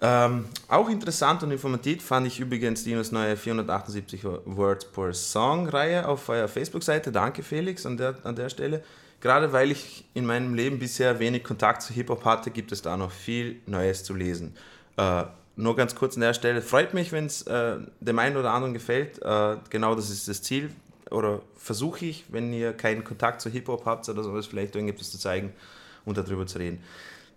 Ähm, 0.00 0.46
auch 0.68 0.88
interessant 0.88 1.42
und 1.42 1.50
informativ 1.50 2.04
fand 2.04 2.26
ich 2.26 2.38
übrigens 2.38 2.84
Dinos 2.84 3.10
neue 3.10 3.36
478 3.36 4.22
Words 4.24 4.84
per 4.86 5.12
Song-Reihe 5.12 6.06
auf 6.06 6.28
eurer 6.28 6.46
Facebook-Seite. 6.46 7.10
Danke, 7.10 7.42
Felix, 7.42 7.84
an 7.84 7.96
der, 7.96 8.14
an 8.22 8.36
der 8.36 8.48
Stelle. 8.48 8.82
Gerade 9.20 9.52
weil 9.52 9.72
ich 9.72 10.04
in 10.14 10.24
meinem 10.24 10.54
Leben 10.54 10.78
bisher 10.78 11.18
wenig 11.18 11.42
Kontakt 11.42 11.82
zu 11.82 11.92
Hip-Hop 11.92 12.24
hatte, 12.24 12.52
gibt 12.52 12.70
es 12.70 12.82
da 12.82 12.96
noch 12.96 13.10
viel 13.10 13.60
Neues 13.66 14.04
zu 14.04 14.14
lesen. 14.14 14.54
Äh, 14.96 15.24
nur 15.56 15.74
ganz 15.74 15.96
kurz 15.96 16.14
an 16.14 16.20
der 16.20 16.34
Stelle, 16.34 16.62
freut 16.62 16.94
mich, 16.94 17.10
wenn 17.10 17.26
es 17.26 17.42
äh, 17.42 17.78
dem 17.98 18.18
einen 18.20 18.36
oder 18.36 18.52
anderen 18.52 18.74
gefällt. 18.74 19.20
Äh, 19.20 19.56
genau 19.70 19.96
das 19.96 20.10
ist 20.10 20.28
das 20.28 20.42
Ziel. 20.42 20.70
Oder 21.10 21.40
versuche 21.56 22.04
ich, 22.04 22.26
wenn 22.28 22.52
ihr 22.52 22.72
keinen 22.72 23.02
Kontakt 23.02 23.40
zu 23.40 23.50
Hip-Hop 23.50 23.84
habt 23.84 24.08
oder 24.08 24.22
sowas, 24.22 24.46
vielleicht 24.46 24.76
irgendetwas 24.76 25.10
zu 25.10 25.18
zeigen 25.18 25.52
und 26.04 26.16
darüber 26.16 26.46
zu 26.46 26.58
reden. 26.58 26.80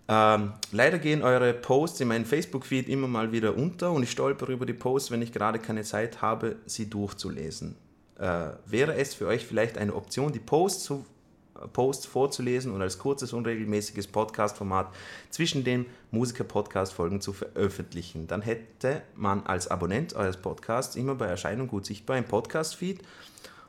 Ähm, 0.08 0.52
leider 0.72 0.98
gehen 0.98 1.22
eure 1.22 1.54
Posts 1.54 2.00
in 2.00 2.08
meinem 2.08 2.24
Facebook-Feed 2.24 2.88
immer 2.88 3.06
mal 3.06 3.32
wieder 3.32 3.56
unter 3.56 3.92
und 3.92 4.02
ich 4.02 4.10
stolpere 4.10 4.52
über 4.52 4.66
die 4.66 4.72
Posts, 4.72 5.10
wenn 5.10 5.22
ich 5.22 5.32
gerade 5.32 5.58
keine 5.58 5.84
Zeit 5.84 6.22
habe, 6.22 6.56
sie 6.66 6.90
durchzulesen. 6.90 7.76
Äh, 8.18 8.50
wäre 8.66 8.96
es 8.96 9.14
für 9.14 9.26
euch 9.26 9.46
vielleicht 9.46 9.78
eine 9.78 9.94
Option, 9.94 10.32
die 10.32 10.40
Posts, 10.40 10.84
zu, 10.84 11.06
äh, 11.54 11.68
Posts 11.68 12.06
vorzulesen 12.06 12.72
und 12.72 12.82
als 12.82 12.98
kurzes, 12.98 13.32
unregelmäßiges 13.32 14.08
Podcast-Format 14.08 14.92
zwischen 15.30 15.62
den 15.62 15.86
Musiker-Podcast-Folgen 16.10 17.20
zu 17.20 17.32
veröffentlichen? 17.32 18.26
Dann 18.26 18.42
hätte 18.42 19.02
man 19.14 19.46
als 19.46 19.68
Abonnent 19.68 20.14
eures 20.14 20.36
Podcasts 20.36 20.96
immer 20.96 21.14
bei 21.14 21.26
Erscheinung 21.26 21.68
gut 21.68 21.86
sichtbar 21.86 22.18
im 22.18 22.24
Podcast-Feed 22.24 23.00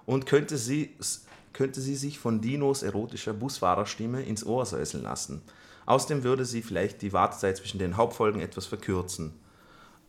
und 0.07 0.25
könnte 0.25 0.57
sie, 0.57 0.95
könnte 1.53 1.79
sie 1.79 1.95
sich 1.95 2.17
von 2.17 2.41
Dinos 2.41 2.81
erotischer 2.81 3.33
Busfahrerstimme 3.33 4.23
ins 4.23 4.43
Ohr 4.45 4.65
säuseln 4.65 5.03
lassen. 5.03 5.43
Außerdem 5.85 6.23
würde 6.23 6.45
sie 6.45 6.61
vielleicht 6.61 7.01
die 7.01 7.13
Wartezeit 7.13 7.57
zwischen 7.57 7.79
den 7.79 7.97
Hauptfolgen 7.97 8.41
etwas 8.41 8.65
verkürzen. 8.65 9.33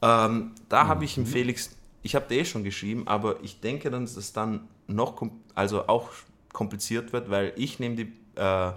Ähm, 0.03 0.53
da 0.69 0.87
habe 0.87 1.05
ich 1.05 1.17
ihm 1.17 1.27
Felix, 1.27 1.77
ich 2.03 2.15
habe 2.15 2.27
dir 2.29 2.41
eh 2.41 2.45
schon 2.45 2.65
geschrieben, 2.65 3.09
aber 3.09 3.43
ich 3.43 3.61
denke, 3.61 3.91
dann, 3.91 4.05
dass 4.05 4.17
es 4.17 4.33
dann 4.33 4.69
noch, 4.87 5.21
also 5.55 5.87
auch 5.87 6.11
kompliziert 6.53 7.13
wird, 7.13 7.31
weil 7.31 7.53
ich 7.57 7.79
nehme 7.79 7.97
die, 7.97 8.13
äh, 8.37 8.73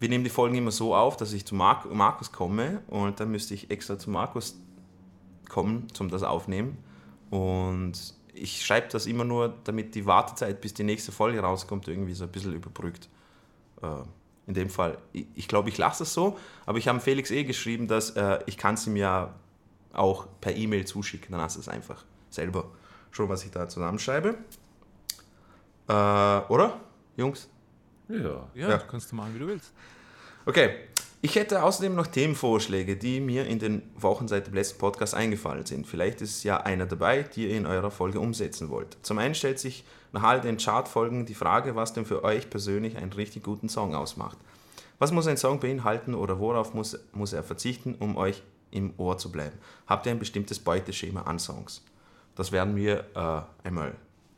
wir 0.00 0.08
nehmen 0.08 0.24
die 0.24 0.30
Folgen 0.30 0.54
immer 0.56 0.70
so 0.70 0.94
auf, 0.94 1.16
dass 1.16 1.32
ich 1.32 1.44
zu 1.44 1.54
Mar 1.54 1.86
Markus 1.92 2.32
komme 2.32 2.80
und 2.86 3.20
dann 3.20 3.30
müsste 3.30 3.54
ich 3.54 3.70
extra 3.70 3.98
zu 3.98 4.10
Markus 4.10 4.58
kommen, 5.48 5.88
zum 5.92 6.08
das 6.08 6.22
aufnehmen. 6.22 6.78
Und 7.30 8.14
ich 8.32 8.64
schreibe 8.64 8.88
das 8.88 9.06
immer 9.06 9.24
nur, 9.24 9.54
damit 9.64 9.94
die 9.94 10.06
Wartezeit, 10.06 10.60
bis 10.60 10.74
die 10.74 10.84
nächste 10.84 11.12
Folge 11.12 11.40
rauskommt, 11.40 11.88
irgendwie 11.88 12.14
so 12.14 12.24
ein 12.24 12.30
bisschen 12.30 12.54
überbrückt. 12.54 13.08
Äh, 13.82 14.02
in 14.48 14.54
dem 14.54 14.70
Fall, 14.70 14.98
ich, 15.12 15.26
ich 15.34 15.46
glaube, 15.46 15.68
ich 15.68 15.78
lasse 15.78 16.02
es 16.02 16.14
so, 16.14 16.38
aber 16.66 16.78
ich 16.78 16.88
habe 16.88 16.98
Felix 17.00 17.30
eh 17.30 17.44
geschrieben, 17.44 17.86
dass 17.86 18.10
äh, 18.16 18.38
ich 18.46 18.56
kann 18.56 18.74
es 18.74 18.86
ihm 18.86 18.96
ja 18.96 19.34
auch 19.92 20.26
per 20.40 20.56
E-Mail 20.56 20.86
zuschicken, 20.86 21.32
dann 21.32 21.40
hast 21.42 21.56
du 21.56 21.60
es 21.60 21.68
einfach 21.68 22.04
selber 22.30 22.70
schon, 23.10 23.28
was 23.28 23.44
ich 23.44 23.50
da 23.50 23.68
zusammenschreibe. 23.68 24.36
Äh, 25.86 25.92
oder, 25.92 26.80
Jungs? 27.16 27.48
Ja. 28.08 28.48
Ja, 28.54 28.68
Ja. 28.70 28.78
kannst 28.78 29.12
du 29.12 29.16
machen, 29.16 29.34
wie 29.34 29.38
du 29.38 29.46
willst. 29.46 29.72
Okay. 30.46 30.87
Ich 31.20 31.34
hätte 31.34 31.64
außerdem 31.64 31.96
noch 31.96 32.06
Themenvorschläge, 32.06 32.96
die 32.96 33.18
mir 33.18 33.46
in 33.46 33.58
den 33.58 33.82
Wochen 33.96 34.28
seit 34.28 34.46
dem 34.46 34.54
letzten 34.54 34.78
Podcast 34.78 35.14
eingefallen 35.14 35.66
sind. 35.66 35.84
Vielleicht 35.84 36.20
ist 36.20 36.44
ja 36.44 36.58
einer 36.58 36.86
dabei, 36.86 37.24
die 37.24 37.48
ihr 37.48 37.56
in 37.56 37.66
eurer 37.66 37.90
Folge 37.90 38.20
umsetzen 38.20 38.70
wollt. 38.70 38.96
Zum 39.02 39.18
einen 39.18 39.34
stellt 39.34 39.58
sich 39.58 39.84
nach 40.12 40.22
all 40.22 40.40
den 40.40 40.58
Chartfolgen 40.58 41.26
die 41.26 41.34
Frage, 41.34 41.74
was 41.74 41.92
denn 41.92 42.06
für 42.06 42.22
euch 42.22 42.48
persönlich 42.50 42.96
einen 42.96 43.12
richtig 43.12 43.42
guten 43.42 43.68
Song 43.68 43.96
ausmacht. 43.96 44.38
Was 45.00 45.10
muss 45.10 45.26
ein 45.26 45.36
Song 45.36 45.58
beinhalten 45.58 46.14
oder 46.14 46.38
worauf 46.38 46.72
muss, 46.72 46.96
muss 47.12 47.32
er 47.32 47.42
verzichten, 47.42 47.96
um 47.98 48.16
euch 48.16 48.42
im 48.70 48.94
Ohr 48.96 49.18
zu 49.18 49.32
bleiben? 49.32 49.58
Habt 49.88 50.06
ihr 50.06 50.12
ein 50.12 50.20
bestimmtes 50.20 50.60
Beuteschema 50.60 51.22
an 51.22 51.40
Songs? 51.40 51.82
Das 52.36 52.52
werden 52.52 52.76
wir 52.76 53.04
äh, 53.16 53.66
einmal 53.66 53.96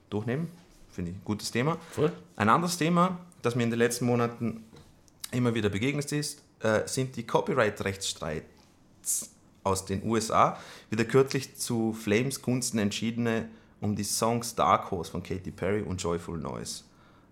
durchnehmen. 0.09 0.49
Finde 0.91 1.11
ich 1.11 1.19
ein 1.19 1.23
gutes 1.27 1.51
Thema. 1.51 1.77
Voll. 1.91 2.11
Ein 2.37 2.49
anderes 2.49 2.79
Thema, 2.79 3.19
das 3.43 3.55
mir 3.55 3.65
in 3.65 3.71
den 3.71 3.79
letzten 3.79 4.07
Monaten 4.07 4.65
immer 5.31 5.55
wieder 5.55 5.69
begegnet 5.69 6.11
ist, 6.13 6.43
äh, 6.61 6.87
sind 6.87 7.17
die 7.17 7.27
Copyright-Rechtsstreits 7.27 9.31
aus 9.63 9.85
den 9.85 10.03
USA. 10.05 10.57
Wieder 10.91 11.05
kürzlich 11.05 11.57
zu 11.57 11.93
Flames 11.93 12.43
Gunsten 12.43 12.79
entschiedene 12.79 13.49
um 13.81 13.97
die 13.97 14.05
Songs 14.05 14.55
Dark 14.55 14.91
Horse 14.91 15.11
von 15.11 15.23
Katy 15.23 15.51
Perry 15.51 15.83
und 15.83 16.03
Joyful 16.03 16.39
Noise. 16.39 16.85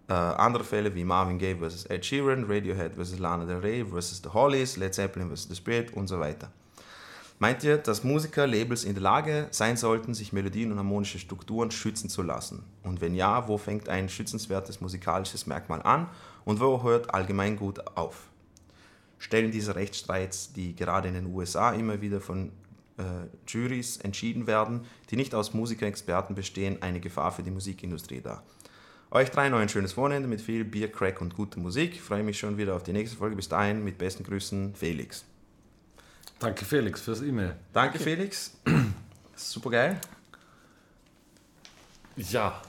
Äh, 0.09 0.15
andere 0.15 0.65
Fälle 0.65 0.95
wie 0.95 1.05
Marvin 1.05 1.39
Gaye 1.39 1.57
vs. 1.57 1.87
Ed 1.87 2.05
Sheeran, 2.05 2.47
Radiohead 2.49 2.95
vs. 2.95 3.19
Lana 3.19 3.45
Del 3.45 3.59
Rey 3.59 3.85
vs. 3.85 4.23
The 4.23 4.31
Hollies, 4.31 4.77
Led 4.79 4.95
Zeppelin 4.95 5.31
vs. 5.31 5.49
The 5.49 5.55
Spirit 5.55 5.93
und 5.93 6.09
so 6.09 6.19
weiter. 6.19 6.51
Meint 7.39 7.63
ihr, 7.63 7.79
dass 7.79 8.03
Musiker, 8.03 8.47
Labels 8.47 8.83
in 8.83 8.95
der 8.95 9.03
Lage 9.03 9.47
sein 9.53 9.77
sollten, 9.77 10.13
sich 10.13 10.33
Melodien 10.33 10.73
und 10.73 10.79
harmonische 10.79 11.21
Strukturen 11.21 11.71
schützen 11.71 12.09
zu 12.09 12.23
lassen? 12.23 12.65
Und 12.83 13.01
wenn 13.01 13.15
ja, 13.15 13.47
wo 13.47 13.59
fängt 13.59 13.89
ein 13.89 14.09
schützenswertes 14.09 14.81
musikalisches 14.81 15.47
Merkmal 15.47 15.83
an 15.83 16.09
und 16.45 16.59
wo 16.59 16.83
hört 16.83 17.15
Allgemeingut 17.15 17.97
auf? 17.97 18.28
Stellen 19.19 19.51
diese 19.51 19.75
Rechtsstreits, 19.75 20.53
die 20.53 20.75
gerade 20.75 21.09
in 21.09 21.15
den 21.15 21.27
USA 21.27 21.73
immer 21.73 22.01
wieder 22.01 22.21
von 22.21 22.53
äh, 22.99 23.03
Juries 23.47 23.99
entschieden 23.99 24.47
werden, 24.47 24.83
die 25.11 25.17
nicht 25.17 25.35
aus 25.35 25.55
Musikerexperten 25.55 26.35
bestehen, 26.35 26.83
eine 26.83 27.01
Gefahr 27.01 27.33
für 27.33 27.43
die 27.43 27.51
Musikindustrie 27.51 28.21
dar? 28.21 28.43
Euch 29.11 29.31
drei 29.31 29.49
noch 29.49 29.59
ein 29.59 29.71
schönes 29.71 29.97
Wochenende 29.97 30.29
mit 30.29 30.41
viel 30.41 30.65
Bier, 30.65 30.93
Crack 30.93 31.21
und 31.23 31.35
guter 31.35 31.59
Musik. 31.59 31.95
Ich 31.95 32.03
freue 32.03 32.23
mich 32.23 32.39
schon 32.39 32.59
wieder 32.59 32.77
auf 32.77 32.83
die 32.83 32.93
nächste 32.93 33.17
Folge. 33.17 33.37
Bis 33.37 33.49
dahin, 33.49 33.83
mit 33.83 33.97
besten 33.97 34.23
Grüßen, 34.23 34.75
Felix. 34.75 35.25
Danke 36.39 36.65
Felix 36.65 37.01
fürs 37.01 37.23
E-Mail. 37.23 37.57
Danke, 37.73 37.99
Felix. 37.99 38.57
Super 39.35 39.71
geil. 39.71 40.01
Ja, 42.17 42.61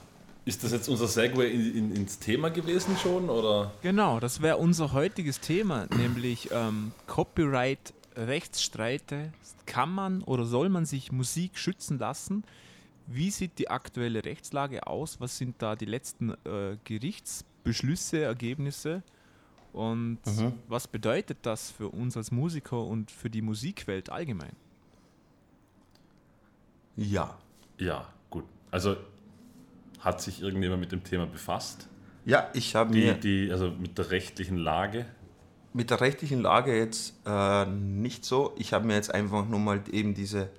Ist 0.44 0.64
das 0.64 0.72
jetzt 0.72 0.88
unser 0.88 1.06
Segway 1.06 1.52
in, 1.52 1.74
in, 1.76 1.94
ins 1.96 2.18
Thema 2.18 2.48
gewesen 2.50 2.96
schon? 2.96 3.28
Oder? 3.28 3.72
Genau, 3.82 4.20
das 4.20 4.40
wäre 4.40 4.56
unser 4.56 4.92
heutiges 4.92 5.38
Thema, 5.40 5.86
nämlich 5.90 6.48
ähm, 6.50 6.92
Copyright, 7.06 7.92
Rechtsstreite. 8.16 9.32
Kann 9.66 9.90
man 9.92 10.22
oder 10.22 10.44
soll 10.46 10.68
man 10.68 10.86
sich 10.86 11.12
Musik 11.12 11.56
schützen 11.58 11.98
lassen? 11.98 12.42
Wie 13.06 13.30
sieht 13.30 13.58
die 13.58 13.68
aktuelle 13.70 14.24
Rechtslage 14.24 14.86
aus? 14.86 15.20
Was 15.20 15.36
sind 15.36 15.56
da 15.62 15.76
die 15.76 15.84
letzten 15.84 16.30
äh, 16.44 16.76
Gerichtsbeschlüsse, 16.84 18.20
Ergebnisse? 18.22 19.02
Und 19.72 20.18
Mhm. 20.26 20.54
was 20.66 20.88
bedeutet 20.88 21.38
das 21.42 21.70
für 21.70 21.88
uns 21.90 22.16
als 22.16 22.32
Musiker 22.32 22.82
und 22.82 23.10
für 23.10 23.30
die 23.30 23.42
Musikwelt 23.42 24.10
allgemein? 24.10 24.52
Ja. 26.96 27.38
Ja, 27.78 28.08
gut. 28.30 28.44
Also 28.70 28.96
hat 30.00 30.20
sich 30.20 30.42
irgendjemand 30.42 30.80
mit 30.80 30.92
dem 30.92 31.04
Thema 31.04 31.26
befasst? 31.26 31.88
Ja, 32.24 32.48
ich 32.52 32.74
habe 32.74 32.90
mir 32.92 33.14
die, 33.14 33.50
also 33.50 33.70
mit 33.70 33.96
der 33.98 34.10
rechtlichen 34.10 34.56
Lage? 34.56 35.06
mit 35.72 35.90
der 35.90 36.00
rechtlichen 36.00 36.40
Lage 36.42 36.76
jetzt 36.76 37.14
äh, 37.24 37.64
nicht 37.64 38.24
so. 38.24 38.54
Ich 38.58 38.72
habe 38.72 38.84
mir 38.88 38.94
jetzt 38.94 39.14
einfach 39.14 39.46
nur 39.46 39.60
mal 39.60 39.80
eben 39.92 40.14
diese, 40.14 40.50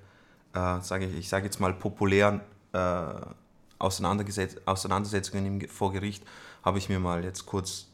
äh, 0.54 0.80
sage 0.80 1.04
ich, 1.04 1.18
ich 1.18 1.28
sage 1.28 1.44
jetzt 1.44 1.60
mal 1.60 1.74
populären 1.74 2.40
äh, 2.72 3.04
Auseinandersetzungen 3.78 5.46
im, 5.46 5.68
vor 5.68 5.92
Gericht, 5.92 6.24
habe 6.64 6.78
ich 6.78 6.88
mir 6.88 6.98
mal 6.98 7.24
jetzt 7.24 7.44
kurz 7.46 7.88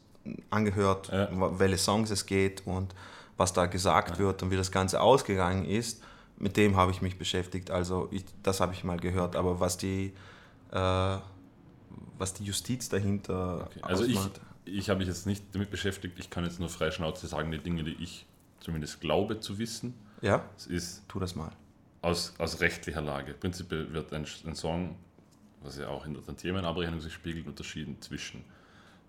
angehört, 0.49 1.09
Ja. 1.11 1.29
welche 1.59 1.77
Songs 1.77 2.09
es 2.09 2.25
geht 2.25 2.65
und 2.65 2.95
was 3.37 3.53
da 3.53 3.65
gesagt 3.65 4.19
wird 4.19 4.43
und 4.43 4.51
wie 4.51 4.57
das 4.57 4.71
Ganze 4.71 5.01
ausgegangen 5.01 5.65
ist. 5.65 6.01
Mit 6.37 6.55
dem 6.55 6.77
habe 6.77 6.91
ich 6.91 7.01
mich 7.01 7.17
beschäftigt. 7.17 7.69
Also 7.71 8.07
ich, 8.11 8.23
das 8.43 8.61
habe 8.61 8.73
ich 8.73 8.83
mal 8.85 8.97
gehört. 8.97 9.35
Aber 9.35 9.59
was 9.59 9.77
die, 9.77 10.13
äh, 10.71 11.17
was 12.19 12.33
die 12.33 12.43
Justiz 12.43 12.89
dahinter 12.89 13.65
Okay. 13.67 13.79
Also 13.81 14.03
ich, 14.05 14.17
ausmacht, 14.17 14.41
ich 14.65 14.89
habe 14.89 14.99
mich 14.99 15.07
jetzt 15.07 15.25
nicht 15.25 15.43
damit 15.53 15.71
beschäftigt. 15.71 16.19
Ich 16.19 16.29
kann 16.29 16.43
jetzt 16.43 16.59
nur 16.59 16.69
frei 16.69 16.91
Schnauze 16.91 17.27
sagen, 17.27 17.51
die 17.51 17.57
Dinge, 17.59 17.83
die 17.83 17.95
ich 18.03 18.25
zumindest 18.59 19.01
glaube 19.01 19.39
zu 19.39 19.57
wissen. 19.57 19.93
ja, 20.21 20.45
Es 20.57 20.67
ist 20.67 21.03
tu 21.07 21.19
das 21.19 21.35
mal. 21.35 21.51
aus, 22.01 22.33
aus 22.37 22.59
rechtlicher 22.61 23.01
Lage. 23.01 23.33
Prinzipiell 23.33 23.91
wird 23.93 24.13
ein, 24.13 24.25
ein 24.45 24.55
Song, 24.55 24.95
was 25.61 25.77
ja 25.77 25.87
auch 25.87 26.05
in 26.05 26.13
der 26.13 26.35
Themenabrechnung 26.35 27.01
sich 27.01 27.13
spiegelt, 27.13 27.47
unterschieden 27.47 28.01
zwischen 28.01 28.43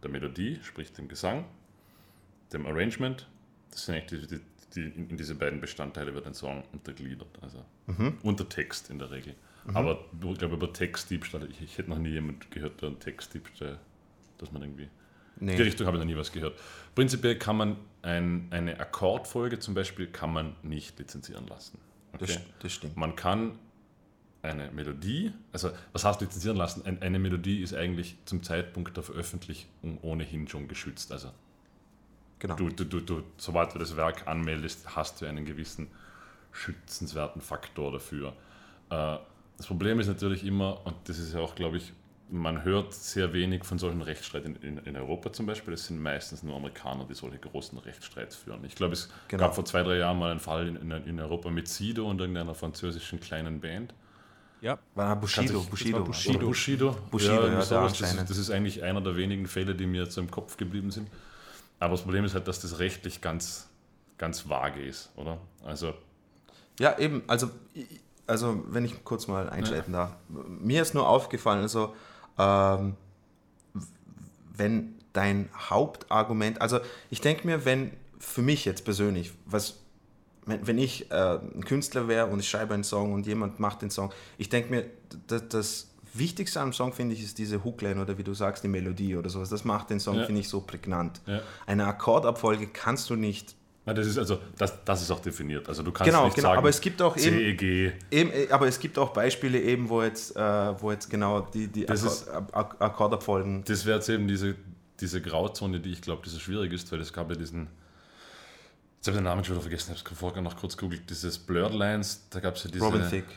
der 0.03 0.11
Melodie, 0.11 0.59
sprich 0.62 0.92
dem 0.92 1.09
Gesang, 1.09 1.44
dem 2.53 2.66
Arrangement. 2.66 3.29
Das 3.70 3.87
sind 3.87 3.96
eigentlich 3.96 4.27
die, 4.27 4.37
die, 4.37 4.40
die, 4.75 4.83
in 4.96 5.11
in 5.11 5.16
diese 5.16 5.35
beiden 5.35 5.61
Bestandteile 5.61 6.14
wird 6.14 6.27
ein 6.27 6.35
Song 6.35 6.64
untergliedert. 6.73 7.38
Also 7.42 7.64
unter 8.23 8.49
Text 8.49 8.88
in 8.90 8.99
der 8.99 9.11
Regel. 9.11 9.35
Aber 9.75 10.05
ich 10.12 10.38
glaube, 10.38 10.55
über 10.55 10.73
Textdiebstahl, 10.73 11.49
ich, 11.51 11.61
ich 11.61 11.79
hätte 11.79 11.90
noch 11.90 11.99
nie 11.99 12.11
jemand 12.11 12.51
gehört, 12.51 12.81
der 12.83 12.88
einen 12.90 12.99
Textdiebstahl, 12.99 13.79
dass 14.38 14.53
man 14.53 14.62
irgendwie 14.62 14.88
Nee. 15.42 15.57
die 15.57 15.62
Richtung 15.62 15.87
habe 15.87 15.96
ich 15.96 16.03
noch 16.03 16.11
nie 16.11 16.16
was 16.16 16.33
gehört. 16.33 16.59
Prinzipiell 16.94 17.38
kann 17.38 17.57
man 17.57 17.77
ein, 18.03 18.49
eine 18.51 18.79
Akkordfolge 18.79 19.59
zum 19.59 19.73
Beispiel 19.75 20.07
kann 20.07 20.33
man 20.33 20.55
nicht 20.62 20.99
lizenzieren 20.99 21.46
lassen. 21.46 21.79
Das, 22.18 22.38
das 22.59 22.73
stimmt. 22.73 22.96
Man 22.99 23.16
kann 23.16 23.59
eine 24.42 24.70
Melodie, 24.70 25.33
also 25.53 25.70
was 25.92 26.05
heißt 26.05 26.20
lizenzieren 26.20 26.57
lassen? 26.57 26.85
Ein, 26.85 27.01
eine 27.01 27.18
Melodie 27.18 27.62
ist 27.62 27.75
eigentlich 27.75 28.16
zum 28.27 28.42
Zeitpunkt 28.42 28.96
der 28.96 29.05
Veröffentlichung 29.05 29.99
ohnehin 30.03 30.46
schon 30.49 30.68
geschützt. 30.68 31.11
Also 31.12 31.31
Genau. 32.38 32.57
du, 32.57 32.70
du, 32.70 32.85
du, 32.85 33.01
du, 33.01 33.23
sobald 33.37 33.75
du 33.75 33.79
das 33.79 33.96
Werk 33.96 34.27
anmeldest, 34.27 34.96
hast 34.96 35.20
du 35.20 35.27
einen 35.27 35.44
gewissen 35.44 35.88
schützenswerten 36.53 37.42
Faktor 37.42 37.92
dafür. 37.92 38.33
Äh, 38.88 39.18
das 39.61 39.66
Problem 39.66 40.01
ist 40.01 40.07
natürlich 40.07 40.42
immer, 40.42 40.87
und 40.87 40.96
das 41.05 41.18
ist 41.18 41.35
ja 41.35 41.40
auch, 41.40 41.55
glaube 41.55 41.77
ich, 41.77 41.92
man 42.31 42.64
hört 42.64 42.94
sehr 42.94 43.35
wenig 43.35 43.62
von 43.66 43.79
solchen 43.79 44.01
Rechtsstreiten 44.01 44.57
in, 44.62 44.79
in, 44.79 44.96
Europa 44.96 45.35
zum 45.35 45.44
Beispiel. 45.44 45.75
Es 45.75 45.87
sind 45.87 46.01
meistens 46.01 46.42
nur 46.42 46.57
Amerikaner, 46.57 47.05
die 47.05 47.12
solche 47.12 47.37
großen 47.37 47.77
Rechtsstreits 47.77 48.37
führen. 48.37 48.64
Ich 48.64 48.75
glaube, 48.75 48.94
es 48.94 49.11
Genau. 49.29 49.42
gab 49.42 49.55
vor 49.55 49.66
zwei, 49.66 49.83
drei 49.83 49.99
Jahren 49.99 50.18
mal 50.18 50.31
einen 50.31 50.40
Fall 50.40 50.66
in, 50.66 50.77
in, 50.77 50.90
in 50.92 51.20
Europa 51.20 51.51
mit 51.51 51.68
Sido 51.68 52.09
und 52.09 52.18
irgendeiner 52.18 52.55
französischen 52.55 53.20
kleinen 53.20 53.61
Band. 53.61 53.92
Ja, 54.62 54.79
War 54.94 55.14
Bushido, 55.16 55.53
du- 55.53 55.64
Bushido. 55.68 55.99
war 55.99 56.05
Bushido. 56.07 56.38
Oder 56.38 56.46
Bushido. 56.46 56.96
Bushido, 57.11 57.33
ja, 57.35 57.49
der 57.51 57.62
sowas. 57.62 57.99
das, 57.99 58.14
ist, 58.14 58.31
das 58.31 58.38
ist 58.38 58.51
eigentlich 58.51 58.83
einer 58.83 59.03
der 59.03 59.16
wenigen 59.18 59.46
Fälle, 59.46 59.75
die 59.75 59.85
mir 59.85 60.05
jetzt 60.05 60.14
so 60.14 60.23
im 60.23 60.31
Kopf 60.31 60.57
geblieben 60.57 60.90
sind. 60.90 61.07
Aber 61.81 61.92
das 61.92 62.03
Problem 62.03 62.25
ist 62.25 62.33
halt, 62.33 62.49
dass 62.49 62.61
das 62.61 62.79
rechtlich 62.79 63.20
ganz, 63.20 63.68
ganz 64.16 64.49
vage 64.49 64.81
ist, 64.83 65.11
oder? 65.16 65.37
Also, 65.66 65.92
Ja, 66.79 66.99
eben, 66.99 67.23
also, 67.27 67.51
ich- 67.75 68.01
also 68.31 68.64
wenn 68.69 68.85
ich 68.85 69.05
kurz 69.05 69.27
mal 69.29 69.51
einschalten 69.51 69.93
darf. 69.93 70.12
Mir 70.29 70.83
ist 70.83 70.95
nur 70.95 71.09
aufgefallen, 71.09 71.62
also 71.62 71.95
ähm, 72.38 72.95
wenn 74.57 74.95
dein 75.12 75.49
Hauptargument, 75.69 76.61
also 76.61 76.81
ich 77.11 77.21
denke 77.21 77.47
mir, 77.47 77.64
wenn 77.64 77.93
für 78.19 78.43
mich 78.43 78.64
jetzt 78.64 78.85
persönlich, 78.85 79.33
was, 79.47 79.79
wenn, 80.47 80.66
wenn 80.66 80.79
ich 80.79 81.11
äh, 81.11 81.38
ein 81.55 81.64
Künstler 81.64 82.07
wäre 82.09 82.27
und 82.27 82.38
ich 82.40 82.49
schreibe 82.49 82.75
einen 82.75 82.85
Song 82.85 83.12
und 83.12 83.27
jemand 83.27 83.59
macht 83.61 83.83
den 83.83 83.90
Song, 83.90 84.12
ich 84.38 84.49
denke 84.49 84.71
mir, 84.71 84.87
das, 85.27 85.49
das 85.49 85.87
Wichtigste 86.12 86.61
am 86.61 86.73
Song, 86.73 86.93
finde 86.93 87.14
ich, 87.14 87.23
ist 87.23 87.38
diese 87.38 87.62
Hookline 87.64 88.01
oder 88.01 88.19
wie 88.19 88.25
du 88.25 88.35
sagst, 88.35 88.64
die 88.64 88.69
Melodie 88.69 89.16
oder 89.16 89.31
sowas. 89.31 89.49
Das 89.49 89.64
macht 89.64 89.90
den 89.90 90.01
Song, 90.01 90.16
Ja. 90.16 90.25
finde 90.27 90.40
ich, 90.40 90.49
so 90.49 90.61
prägnant. 90.61 91.21
Ja. 91.27 91.40
Eine 91.66 91.87
Akkordabfolge 91.87 92.66
kannst 92.66 93.11
du 93.11 93.16
nicht 93.16 93.55
na, 93.87 93.95
das 93.95 94.07
ist 94.07 94.19
also, 94.19 94.38
das, 94.59 94.85
das 94.85 95.03
ist 95.03 95.11
auch 95.11 95.21
definiert. 95.21 95.69
Also 95.69 95.83
du 95.83 95.90
kannst 95.90 96.11
Genau, 96.12 96.27
nicht 96.27 96.37
genau, 96.37 96.49
sagen, 96.49 96.59
aber 96.59 96.69
es 96.69 96.81
gibt 96.81 97.01
auch 97.01 97.16
eben- 97.16 97.37
CEG. 97.59 97.93
Eben, 98.11 98.31
äh, 98.31 98.49
aber 98.51 98.69
es 98.69 98.79
gibt 98.79 98.99
auch 98.99 99.11
Beispiele 99.12 99.61
eben, 99.61 99.88
wo 99.88 100.03
jetzt, 100.03 100.37
äh, 100.37 100.40
wo 100.83 100.90
jetzt 100.93 101.09
genau 101.09 101.40
die, 101.40 101.66
die 101.69 101.87
Das 101.87 102.03
Akkord, 102.03 102.12
ist- 102.14 102.29
Ak- 102.29 102.55
Ak- 102.57 102.81
Akkordabfolgen. 102.81 103.64
Das 103.64 103.87
wäre 103.87 103.97
jetzt 103.97 104.09
eben 104.11 104.29
diese, 104.29 104.55
diese 105.01 105.23
Grauzone, 105.23 105.81
die 105.81 105.93
ich 105.93 106.03
glaube, 106.03 106.23
die 106.25 106.29
so 106.31 106.38
schwierig 106.38 106.73
ist, 106.73 106.93
weil 106.93 107.01
es 107.01 107.12
gab 107.12 107.31
ja 107.31 107.37
diesen, 107.37 107.69
jetzt 108.97 109.07
habe 109.07 109.16
ich 109.16 109.21
den 109.21 109.25
Namen 109.25 109.43
schon 109.45 109.55
wieder 109.55 109.62
vergessen, 109.62 109.93
ich 109.95 110.01
habe 110.05 110.12
es 110.12 110.19
vorher 110.19 110.43
noch 110.43 110.57
kurz 110.57 110.77
googelt, 110.77 111.09
dieses 111.09 111.38
Blurred 111.38 111.73
Lines, 111.75 112.27
da 112.31 112.40
gab 112.40 112.57
es 112.57 112.64
ja 112.64 112.71
diese... 112.71 112.85
Robin 112.85 113.09
Thicke. 113.09 113.29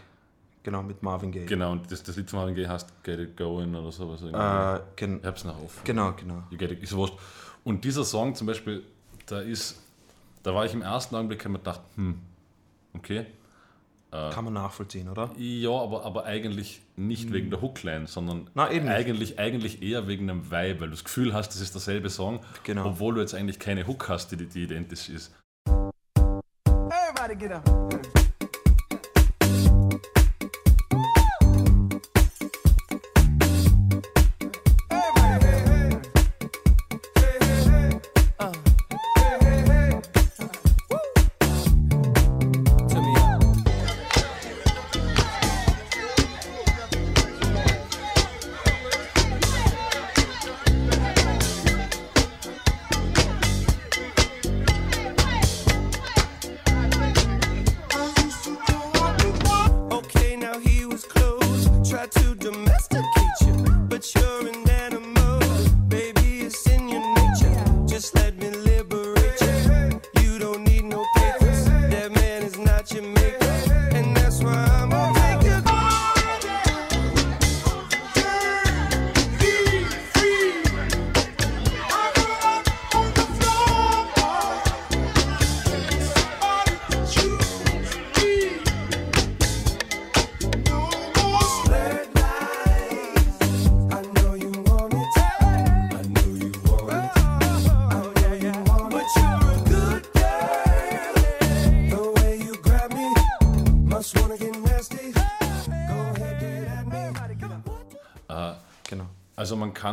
Genau, 0.61 0.81
mit 0.83 1.01
Marvin 1.03 1.31
Gaye. 1.31 1.45
Genau, 1.45 1.73
und 1.73 1.91
das, 1.91 2.03
das 2.03 2.15
Lied 2.15 2.29
von 2.29 2.39
Marvin 2.39 2.55
Gaye 2.55 2.67
heißt 2.67 3.03
Get 3.03 3.19
It 3.19 3.35
Going 3.37 3.75
oder 3.75 3.91
sowas. 3.91 4.21
irgendwie. 4.21 4.39
Äh, 4.39 4.79
gen 4.95 5.19
ich 5.19 5.25
hab's 5.25 5.43
noch 5.43 5.57
auf. 5.57 5.81
genau, 5.83 6.13
genau. 6.13 6.43
You 6.51 6.57
get 6.57 6.71
it, 6.71 6.81
ist 6.81 6.93
wurscht. 6.95 7.15
Und 7.65 7.83
dieser 7.83 8.03
Song 8.05 8.33
zum 8.35 8.47
Beispiel, 8.47 8.83
da 9.25 9.39
ist, 9.41 9.81
da 10.43 10.53
war 10.53 10.65
ich 10.65 10.73
im 10.73 10.81
ersten 10.81 11.15
Augenblick, 11.15 11.45
mir 11.47 11.57
gedacht, 11.57 11.81
hm, 11.95 12.19
okay. 12.95 13.25
Kann 14.11 14.43
man 14.45 14.53
nachvollziehen, 14.53 15.09
oder? 15.09 15.31
Ja, 15.37 15.71
aber, 15.71 16.05
aber 16.05 16.25
eigentlich 16.25 16.83
nicht 16.95 17.33
wegen 17.33 17.49
der 17.49 17.61
Hookline, 17.63 18.05
sondern 18.05 18.41
Hm. 18.41 18.47
Na, 18.53 18.69
nicht. 18.69 18.87
eigentlich, 18.87 19.39
eigentlich 19.39 19.81
eher 19.81 20.07
wegen 20.07 20.29
einem 20.29 20.51
Vibe, 20.51 20.81
weil 20.81 20.87
du 20.89 20.91
das 20.91 21.03
Gefühl 21.03 21.33
hast, 21.33 21.49
das 21.49 21.61
ist 21.61 21.73
derselbe 21.73 22.11
Song, 22.11 22.39
Genau. 22.63 22.85
obwohl 22.85 23.15
du 23.15 23.21
jetzt 23.21 23.33
eigentlich 23.33 23.57
keine 23.57 23.87
Hook 23.87 24.09
hast, 24.09 24.31
die, 24.31 24.37
die 24.45 24.63
identisch 24.65 25.09
ist. 25.09 25.33
Everybody 26.67 27.35
get 27.35 27.53
up. 27.53 28.22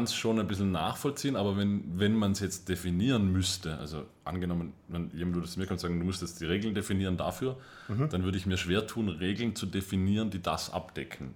Kann 0.00 0.04
es 0.04 0.14
schon 0.14 0.38
ein 0.40 0.46
bisschen 0.46 0.72
nachvollziehen, 0.72 1.36
aber 1.36 1.58
wenn, 1.58 1.82
wenn 1.98 2.14
man 2.14 2.32
es 2.32 2.40
jetzt 2.40 2.70
definieren 2.70 3.30
müsste, 3.32 3.76
also 3.76 4.06
angenommen, 4.24 4.72
wenn 4.88 5.10
jemand 5.14 5.34
würde 5.36 5.48
zu 5.48 5.58
mir 5.58 5.66
kommen 5.66 5.74
und 5.76 5.80
sagen, 5.80 5.98
du 6.00 6.06
musst 6.06 6.22
jetzt 6.22 6.40
die 6.40 6.46
Regeln 6.46 6.74
definieren 6.74 7.18
dafür, 7.18 7.56
dann 7.88 8.24
würde 8.24 8.38
ich 8.38 8.46
mir 8.46 8.56
schwer 8.56 8.86
tun, 8.86 9.10
Regeln 9.10 9.54
zu 9.54 9.66
definieren, 9.66 10.30
die 10.30 10.40
das 10.40 10.72
abdecken. 10.72 11.34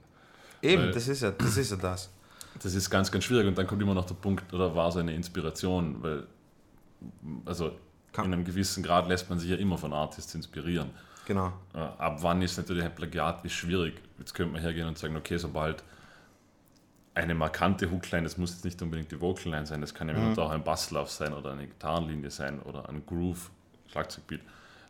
Eben, 0.62 0.83
Weil- 0.85 0.92
das 0.92 1.09
ist 1.09 1.20
ja 1.20 1.31
das. 1.31 1.57
Ist 1.59 1.72
ja 1.72 1.77
das. 1.77 2.11
Das 2.62 2.74
ist 2.74 2.88
ganz, 2.88 3.11
ganz 3.12 3.24
schwierig 3.24 3.46
und 3.48 3.59
dann 3.59 3.66
kommt 3.66 3.83
immer 3.83 3.92
noch 3.94 4.07
der 4.07 4.14
Punkt, 4.14 4.50
oder 4.55 4.74
war 4.74 4.88
es 4.88 4.96
eine 4.96 5.14
Inspiration, 5.14 6.03
weil 6.03 6.27
also 7.44 7.72
Kann- 8.12 8.27
in 8.27 8.33
einem 8.33 8.44
gewissen 8.44 8.83
Grad 8.83 9.09
lässt 9.09 9.29
man 9.29 9.38
sich 9.38 9.50
ja 9.50 9.57
immer 9.57 9.77
von 9.77 9.92
Artists 9.92 10.35
inspirieren. 10.35 10.88
Genau. 11.27 11.53
Äh, 11.74 11.79
Ab 11.79 12.18
wann 12.22 12.40
ist 12.40 12.57
natürlich 12.57 12.85
ein 12.85 12.94
Plagiat 12.94 13.44
ist 13.44 13.53
schwierig. 13.53 13.94
Jetzt 14.18 14.33
könnte 14.35 14.53
man 14.55 14.62
hergehen 14.62 14.87
und 14.88 14.96
sagen, 14.96 15.16
okay, 15.16 15.37
sobald 15.37 15.83
eine 17.14 17.35
markante 17.35 17.90
Hookline, 17.90 18.24
das 18.24 18.38
muss 18.38 18.53
jetzt 18.53 18.64
nicht 18.64 18.81
unbedingt 18.83 19.11
die 19.12 19.20
Vocalline 19.20 19.66
sein, 19.66 19.81
das 19.81 19.94
kann 19.94 20.09
ja 20.09 20.14
mitunter 20.14 20.42
auch 20.42 20.50
ein 20.50 20.64
Basslauf 20.64 21.11
sein 21.11 21.33
oder 21.33 21.53
eine 21.53 21.66
Gitarrenlinie 21.66 22.31
sein 22.31 22.61
oder 22.61 22.88
ein 22.88 23.05
Groove, 23.07 23.50
Schlagzeugbeat. 23.90 24.40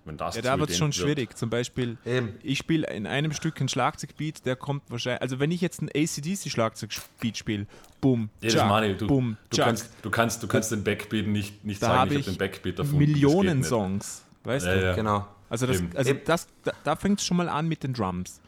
Wenn 0.07 0.19
das 0.19 0.37
Ja, 0.37 0.43
da 0.43 0.59
wird 0.59 0.69
es 0.69 0.77
schon 0.77 0.93
schwierig. 0.93 1.35
Zum 1.35 1.49
Beispiel, 1.49 1.97
Eben. 2.05 2.35
ich 2.43 2.59
spiele 2.59 2.87
in 2.89 3.07
einem 3.07 3.33
Stück 3.33 3.59
ein 3.61 3.69
Schlagzeugbeat, 3.71 4.45
der 4.45 4.55
kommt 4.55 4.83
wahrscheinlich, 4.91 5.23
also 5.23 5.39
wenn 5.41 5.51
ich 5.51 5.63
jetzt 5.63 5.81
ein 5.81 5.89
ACDC-Schlagzeugbeat 5.89 7.37
spiele, 7.39 7.67
bumm, 8.01 8.29
Ja, 8.41 8.49
das 8.49 8.53
tschak, 8.55 8.69
meine 8.69 8.93
ich. 8.93 8.99
Du, 8.99 9.07
bumm, 9.07 9.37
du, 9.49 9.57
tschak, 9.57 9.67
kannst, 9.67 9.91
du, 10.03 10.11
kannst, 10.11 10.43
du 10.43 10.47
kannst 10.47 10.73
den 10.73 10.85
Backbeat 10.85 11.27
nicht, 11.27 11.65
nicht 11.65 11.83
da 11.83 11.87
sagen, 11.87 12.13
ich 12.13 12.19
ich 12.19 12.27
habe 12.27 12.37
den 12.37 12.39
Backbeat 12.39 12.79
erfunden. 12.79 12.99
Millionen. 12.99 13.65
Songs, 13.65 14.25
weißt 14.45 14.67
Ja, 14.67 14.75
du? 14.75 14.83
ja. 14.85 14.95
Genau. 14.95 15.27
Also, 15.49 15.67
das, 15.67 15.83
also 15.95 16.13
das, 16.25 16.49
da, 16.65 16.73
da 16.83 16.97
fängt 16.97 17.21
es 17.21 17.27
schon 17.27 17.37
mal 17.39 17.49
an 17.49 17.67
mit 17.69 17.83
den 17.83 17.95
Drums, 17.95 18.41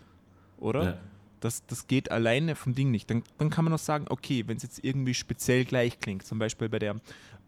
oder? 0.59 0.83
Ja. 0.85 0.99
Das, 1.47 1.65
das 1.67 1.87
geht 1.87 2.11
alleine 2.11 2.55
vom 2.57 2.75
Ding 2.75 2.91
nicht. 2.91 3.09
Dann, 3.11 3.23
dann 3.39 3.51
kann 3.51 3.65
man 3.65 3.73
noch 3.73 3.79
sagen, 3.79 4.07
okay, 4.09 4.45
wenn 4.47 4.57
es 4.57 4.63
jetzt 4.65 4.85
irgendwie 4.85 5.15
speziell 5.15 5.65
gleich 5.65 5.99
klingt, 6.01 6.27
zum 6.27 6.39
Beispiel 6.39 6.69
bei 6.69 6.79
der 6.79 6.97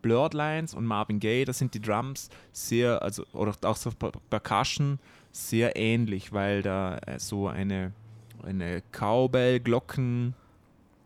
Blurred 0.03 0.35
Lines 0.35 0.75
und 0.75 0.87
Marvin 0.87 1.19
Gaye, 1.21 1.45
da 1.45 1.53
sind 1.53 1.75
die 1.75 1.81
Drums 1.81 2.29
sehr, 2.53 3.03
also 3.03 3.25
oder 3.33 3.55
auch 3.63 3.77
so 3.77 3.91
Per- 3.91 4.13
Percussion 4.31 4.99
sehr 5.33 5.77
ähnlich, 5.77 6.33
weil 6.33 6.63
da 6.63 6.99
äh, 6.99 7.19
so 7.19 7.49
eine, 7.49 7.93
eine 8.45 8.83
Cowbell-Glocken 8.93 10.35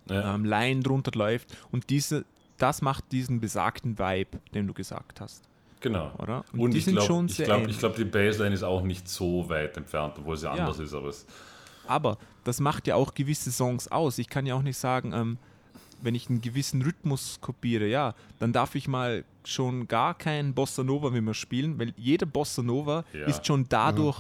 Ja. 0.09 0.35
ähm, 0.35 0.45
Line 0.45 0.81
drunter 0.83 1.13
läuft 1.15 1.57
und 1.71 1.89
diese, 1.91 2.25
das 2.59 2.83
macht 2.83 3.11
diesen 3.13 3.41
besagten 3.41 3.99
Vibe, 3.99 4.39
den 4.55 4.67
du 4.67 4.75
gesagt 4.75 5.21
hast, 5.21 5.43
Genau. 5.81 6.13
oder? 6.19 6.45
Und, 6.53 6.73
die 6.73 6.79
ich 6.79 6.85
sind 6.85 6.95
glaube, 6.95 7.07
schon 7.07 7.27
ich 7.27 7.35
sehr 7.37 7.47
glaube, 7.47 7.63
ähnlich. 7.63 7.77
ich 7.77 7.81
glaub, 7.81 7.97
die 7.97 8.05
Bassline 8.05 8.55
ist 8.55 8.63
auch 8.63 8.83
nicht 8.83 9.09
so 9.09 9.49
weit 9.49 9.77
entfernt, 9.77 10.15
obwohl 10.19 10.37
sie 10.37 10.51
anders 10.51 10.79
ist. 10.79 10.93
Aber 10.95 11.09
es, 11.09 11.27
Aber 11.87 12.19
das 12.45 12.61
macht 12.61 12.87
ja 12.87 12.95
auch 12.97 13.15
gewisse 13.15 13.51
Songs 13.53 13.89
aus. 13.89 14.19
Ich 14.19 14.29
kann 14.29 14.47
ja 14.47 14.55
auch 14.55 14.63
nicht 14.63 14.79
sagen, 14.79 15.13
ähm, 15.13 15.39
wenn 16.01 16.15
ich 16.15 16.29
einen 16.29 16.41
gewissen 16.41 16.83
Rhythmus 16.83 17.39
kopiere, 17.41 17.87
ja, 17.87 18.15
dann 18.41 18.53
darf 18.53 18.75
ich 18.75 18.89
mal 18.89 19.25
schon 19.45 19.87
gar 19.89 20.15
keinen 20.15 20.53
Bossa 20.55 20.83
Nova 20.83 21.11
mehr 21.11 21.35
spielen, 21.35 21.79
weil 21.79 21.93
jeder 21.97 22.27
Bossa 22.27 22.63
Nova 22.63 23.05
Ja. 23.13 23.27
ist 23.27 23.47
schon 23.47 23.67
dadurch 23.69 24.19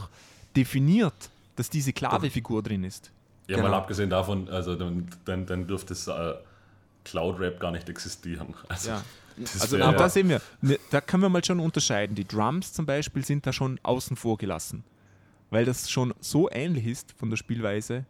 definiert, 0.56 1.30
dass 1.56 1.70
diese 1.70 1.92
Klavefigur 1.92 2.62
drin 2.62 2.84
ist. 2.84 3.10
ja, 3.48 3.56
Genau. 3.56 3.68
mal 3.70 3.76
abgesehen 3.76 4.08
davon, 4.10 4.48
also 4.48 4.76
dann, 4.76 5.08
dann, 5.24 5.44
dann 5.46 5.66
dürfte 5.66 5.92
es 5.94 6.06
äh, 6.06 6.34
Cloud 7.04 7.40
Rap 7.40 7.58
gar 7.58 7.72
nicht 7.72 7.88
existieren. 7.88 8.54
Also, 8.68 8.90
Ja. 8.90 9.02
Also 9.60 9.78
wär- 9.78 9.92
da 9.92 10.08
sehen 10.08 10.28
wir, 10.28 10.40
ne, 10.60 10.78
da 10.90 11.00
können 11.00 11.22
wir 11.22 11.28
mal 11.30 11.42
schon 11.44 11.58
unterscheiden. 11.58 12.14
Die 12.14 12.26
Drums 12.26 12.72
zum 12.74 12.84
Beispiel 12.86 13.24
sind 13.24 13.46
da 13.46 13.52
schon 13.52 13.80
außen 13.82 14.14
vor 14.16 14.36
gelassen, 14.36 14.84
weil 15.52 15.66
das 15.66 15.90
schon 15.90 16.14
so 16.18 16.50
ähnlich 16.50 16.86
ist 16.86 17.12
von 17.12 17.28
der 17.28 17.36
Spielweise, 17.36 18.06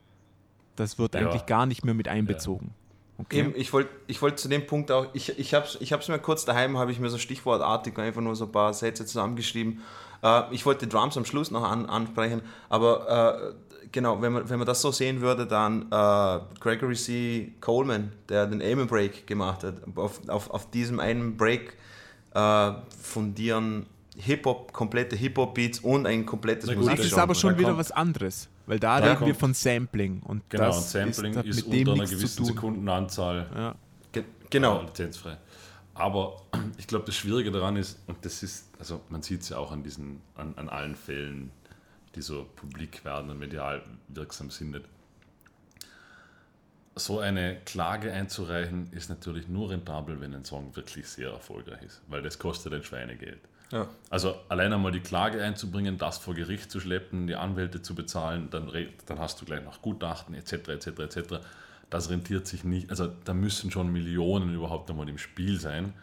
das 0.77 0.97
wird 0.99 1.15
Ja. 1.15 1.23
eigentlich 1.23 1.45
gar 1.45 1.67
nicht 1.67 1.85
mehr 1.85 1.93
mit 1.93 2.07
einbezogen. 2.07 2.73
Okay? 3.19 3.41
Eben, 3.41 3.53
ich 3.57 3.73
wollte 3.73 3.91
ich 4.07 4.23
wollt 4.23 4.39
zu 4.39 4.49
dem 4.49 4.65
Punkt 4.65 4.91
auch, 4.93 5.09
ich, 5.13 5.39
ich 5.39 5.53
habe 5.53 5.67
es 5.67 5.77
ich 5.81 5.93
hab's 5.93 6.09
mir 6.09 6.19
kurz 6.21 6.45
daheim, 6.45 6.79
habe 6.79 6.93
ich 6.93 7.01
mir 7.01 7.11
so 7.11 7.19
stichwortartig 7.19 7.99
einfach 7.99 8.23
nur 8.23 8.37
so 8.37 8.45
ein 8.47 8.53
paar 8.53 8.73
Sätze 8.73 9.05
zusammengeschrieben. 9.05 9.81
Äh, 10.23 10.55
ich 10.55 10.65
wollte 10.65 10.87
die 10.87 10.91
Drums 10.91 11.17
am 11.17 11.25
Schluss 11.25 11.51
noch 11.51 11.65
an, 11.65 11.87
ansprechen, 11.87 12.43
aber 12.69 13.53
äh, 13.53 13.87
genau, 13.91 14.23
wenn 14.23 14.33
man, 14.33 14.49
wenn 14.49 14.59
man 14.59 14.67
das 14.67 14.81
so 14.81 14.93
sehen 14.93 15.21
würde, 15.21 15.45
dann 15.47 15.83
äh, 15.91 16.41
Gregory 16.61 16.95
C. 16.95 17.53
Coleman, 17.61 18.13
der 18.29 18.47
den 18.47 18.63
Amen 18.63 18.87
Break 18.87 19.27
gemacht 19.27 19.65
hat, 19.65 19.75
auf, 19.97 20.21
auf, 20.29 20.49
auf 20.51 20.71
diesem 20.71 21.01
einen 21.01 21.37
Break 21.37 21.77
äh, 22.35 22.73
fundieren 23.03 23.87
Hip-Hop, 24.17 24.73
komplette 24.73 25.17
Hip-Hop-Beats 25.17 25.79
und 25.81 26.07
ein 26.07 26.27
komplettes 26.27 26.69
Na 26.69 26.75
gut, 26.75 26.87
Das 26.87 27.01
ist 27.01 27.15
aber 27.15 27.35
schon 27.35 27.55
Da 27.55 27.59
wieder 27.59 27.69
kommt- 27.69 27.79
was 27.81 27.91
anderes, 27.93 28.49
weil 28.67 28.79
da 28.79 29.01
Da 29.01 29.13
reden 29.15 29.27
wir 29.27 29.35
von 29.35 29.55
Sampling 29.55 30.21
und 30.23 30.49
Genau, 30.51 30.65
das 30.67 30.77
und 30.79 30.85
Sampling 30.85 31.35
ist, 31.45 31.57
mit 31.67 31.73
dem 31.73 31.89
unter 31.89 32.03
einer 32.03 32.11
gewissen. 32.11 32.45
Sekundenanzahl 32.45 33.47
Ja. 33.55 33.75
Ge 34.13 34.25
genau. 34.51 34.81
äh, 34.81 34.85
lizenzfrei. 34.85 35.39
Aber 35.95 36.43
ich 36.79 36.87
glaube, 36.87 37.07
das 37.07 37.17
Schwierige 37.17 37.51
daran 37.51 37.77
ist, 37.77 37.99
und 38.07 38.23
das 38.25 38.43
ist, 38.43 38.69
also 38.79 39.01
man 39.09 39.23
sieht 39.23 39.41
es 39.43 39.49
ja 39.49 39.57
auch 39.59 39.73
an 39.73 39.83
diesen, 39.83 40.21
an, 40.35 40.53
an 40.57 40.69
allen 40.69 40.95
Fällen, 40.95 41.51
die 42.15 42.21
so 42.23 42.47
publik 42.57 43.05
werden 43.07 43.31
und 43.31 43.39
medial 43.39 43.83
wirksam 44.09 44.51
sind. 44.51 44.73
nicht. 44.73 44.85
So 46.95 47.21
eine 47.21 47.57
Klage 47.65 48.13
einzureichen, 48.13 48.93
ist 48.93 49.09
natürlich 49.09 49.49
nur 49.49 49.71
rentabel, 49.71 50.21
wenn 50.21 50.35
ein 50.35 50.45
Song 50.45 50.77
wirklich 50.77 51.09
sehr 51.09 51.31
erfolgreich 51.31 51.83
ist, 51.83 52.03
weil 52.09 52.21
das 52.21 52.39
kostet 52.39 52.75
ein 52.75 52.83
Schweinegeld. 52.83 53.41
Ja. 53.73 53.89
Also 54.11 54.37
allein 54.49 54.73
einmal 54.73 54.93
die 54.93 55.01
Klage 55.01 55.43
einzubringen, 55.43 55.99
das 55.99 56.19
vor 56.19 56.35
Gericht 56.35 56.71
zu 56.71 56.79
schleppen, 56.79 57.27
die 57.27 57.35
Anwälte 57.35 57.83
zu 57.83 57.95
bezahlen, 57.95 58.49
dann, 58.51 58.71
dann 59.07 59.19
hast 59.19 59.41
du 59.41 59.45
gleich 59.47 59.65
noch 59.65 59.83
Gutachten 59.83 60.35
etc. 60.35 60.53
etc. 60.69 60.87
etc. 61.01 61.19
Das 61.91 62.11
rentiert 62.11 62.47
sich 62.47 62.65
nicht. 62.65 62.91
Also 62.91 63.09
da 63.25 63.35
müssen 63.35 63.71
schon 63.71 63.91
Millionen 63.91 64.55
überhaupt 64.55 64.91
einmal 64.91 65.09
im 65.09 65.19
Spiel 65.19 65.59
sein, 65.59 65.95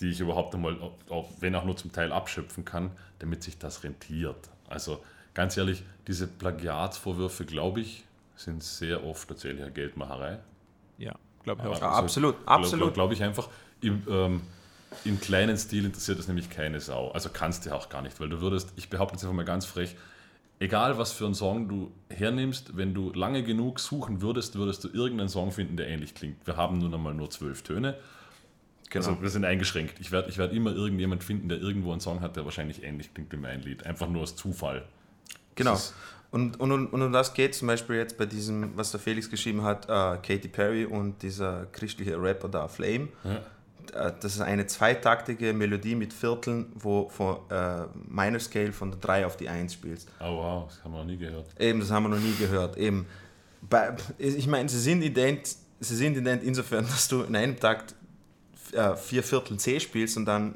die 0.00 0.10
ich 0.10 0.20
überhaupt 0.20 0.54
einmal, 0.54 0.76
auch- 1.08 1.30
wenn 1.40 1.54
auch 1.54 1.64
nur 1.64 1.76
zum 1.76 1.92
Teil 1.92 2.12
abschöpfen 2.12 2.64
kann, 2.64 2.90
damit 3.20 3.42
sich 3.42 3.56
das 3.58 3.84
rentiert. 3.84 4.50
Also 4.68 5.02
ganz 5.34 5.56
ehrlich, 5.56 5.84
diese 6.08 6.26
Plagiatsvorwürfe, 6.26 7.44
glaube 7.44 7.80
ich, 7.80 8.04
sind 8.36 8.62
sehr 8.62 9.04
oft 9.04 9.28
tatsächlich 9.28 9.72
Geldmacherei. 9.72 10.40
Ja, 10.98 11.14
glaube 11.44 11.62
ich 11.62 11.68
auch. 11.68 11.80
Ja, 11.80 11.90
absolut, 11.92 12.34
Glaube 12.44 12.50
absolut. 12.64 12.94
glaub 12.94 13.12
ich 13.12 13.22
einfach. 13.22 13.48
Im, 13.80 14.02
ähm, 14.08 14.42
Im 15.04 15.20
kleinen 15.20 15.56
Stil 15.56 15.84
interessiert 15.84 16.18
es 16.18 16.28
nämlich 16.28 16.50
keine 16.50 16.80
Sau. 16.80 17.10
Also 17.10 17.28
kannst 17.32 17.66
du 17.66 17.74
auch 17.74 17.88
gar 17.88 18.02
nicht, 18.02 18.20
weil 18.20 18.28
du 18.28 18.40
würdest, 18.40 18.72
ich 18.76 18.88
behaupte 18.88 19.14
jetzt 19.14 19.24
einfach 19.24 19.36
mal 19.36 19.44
ganz 19.44 19.66
frech, 19.66 19.96
egal 20.58 20.98
was 20.98 21.12
für 21.12 21.26
einen 21.26 21.34
Song 21.34 21.68
du 21.68 21.92
hernimmst, 22.10 22.76
wenn 22.76 22.94
du 22.94 23.12
lange 23.12 23.42
genug 23.42 23.80
suchen 23.80 24.22
würdest, 24.22 24.56
würdest 24.56 24.84
du 24.84 24.88
irgendeinen 24.88 25.28
Song 25.28 25.52
finden, 25.52 25.76
der 25.76 25.88
ähnlich 25.88 26.14
klingt. 26.14 26.46
Wir 26.46 26.56
haben 26.56 26.78
nun 26.78 26.94
einmal 26.94 27.14
nur 27.14 27.30
zwölf 27.30 27.62
Töne. 27.62 27.96
Genau. 28.90 29.08
Also 29.08 29.22
wir 29.22 29.30
sind 29.30 29.44
eingeschränkt. 29.44 29.98
Ich 30.00 30.12
werde 30.12 30.28
ich 30.30 30.38
werd 30.38 30.52
immer 30.52 30.72
irgendjemand 30.72 31.24
finden, 31.24 31.48
der 31.48 31.58
irgendwo 31.58 31.92
einen 31.92 32.00
Song 32.00 32.20
hat, 32.20 32.36
der 32.36 32.44
wahrscheinlich 32.44 32.82
ähnlich 32.82 33.12
klingt 33.12 33.32
wie 33.32 33.36
mein 33.36 33.60
Lied. 33.62 33.84
Einfach 33.86 34.08
nur 34.08 34.22
aus 34.22 34.36
Zufall. 34.36 34.84
Genau. 35.56 35.72
Das 35.72 35.94
und, 36.34 36.58
und, 36.58 36.88
und 36.88 37.00
um 37.00 37.12
das 37.12 37.32
geht 37.32 37.54
zum 37.54 37.68
Beispiel 37.68 37.94
jetzt 37.94 38.18
bei 38.18 38.26
diesem, 38.26 38.76
was 38.76 38.90
der 38.90 38.98
Felix 38.98 39.30
geschrieben 39.30 39.62
hat, 39.62 39.84
äh, 39.84 40.18
Katy 40.18 40.48
Perry 40.48 40.84
und 40.84 41.22
dieser 41.22 41.66
christliche 41.66 42.20
Rapper 42.20 42.48
da, 42.48 42.66
Flame. 42.66 43.06
Ja. 43.22 43.40
Äh, 43.92 44.12
das 44.20 44.36
ist 44.36 44.40
eine 44.40 44.66
zweitaktige 44.66 45.52
Melodie 45.52 45.94
mit 45.94 46.12
Vierteln, 46.12 46.72
wo 46.74 47.08
von 47.08 47.38
äh, 47.50 47.86
Minor 48.08 48.40
Scale 48.40 48.72
von 48.72 48.90
der 48.90 49.00
3 49.00 49.26
auf 49.26 49.36
die 49.36 49.48
1 49.48 49.72
spielst. 49.72 50.08
Oh 50.20 50.36
wow, 50.36 50.68
das 50.68 50.82
haben 50.84 50.92
wir 50.92 50.98
noch 50.98 51.06
nie 51.06 51.16
gehört. 51.16 51.46
Eben, 51.58 51.80
das 51.80 51.90
haben 51.90 52.04
wir 52.04 52.10
noch 52.10 52.18
nie 52.18 52.34
gehört. 52.38 52.76
Eben. 52.76 53.06
Bei, 53.62 53.96
ich 54.18 54.46
meine, 54.46 54.68
sie 54.68 54.80
sind 54.80 55.02
ident, 55.02 55.56
sie 55.80 55.96
sind 55.96 56.16
ident 56.16 56.42
insofern, 56.42 56.84
dass 56.88 57.08
du 57.08 57.22
in 57.22 57.34
einem 57.36 57.58
Takt 57.58 57.94
äh, 58.72 58.96
vier 58.96 59.22
Viertel 59.22 59.58
C 59.58 59.80
spielst 59.80 60.16
und 60.16 60.26
dann 60.26 60.54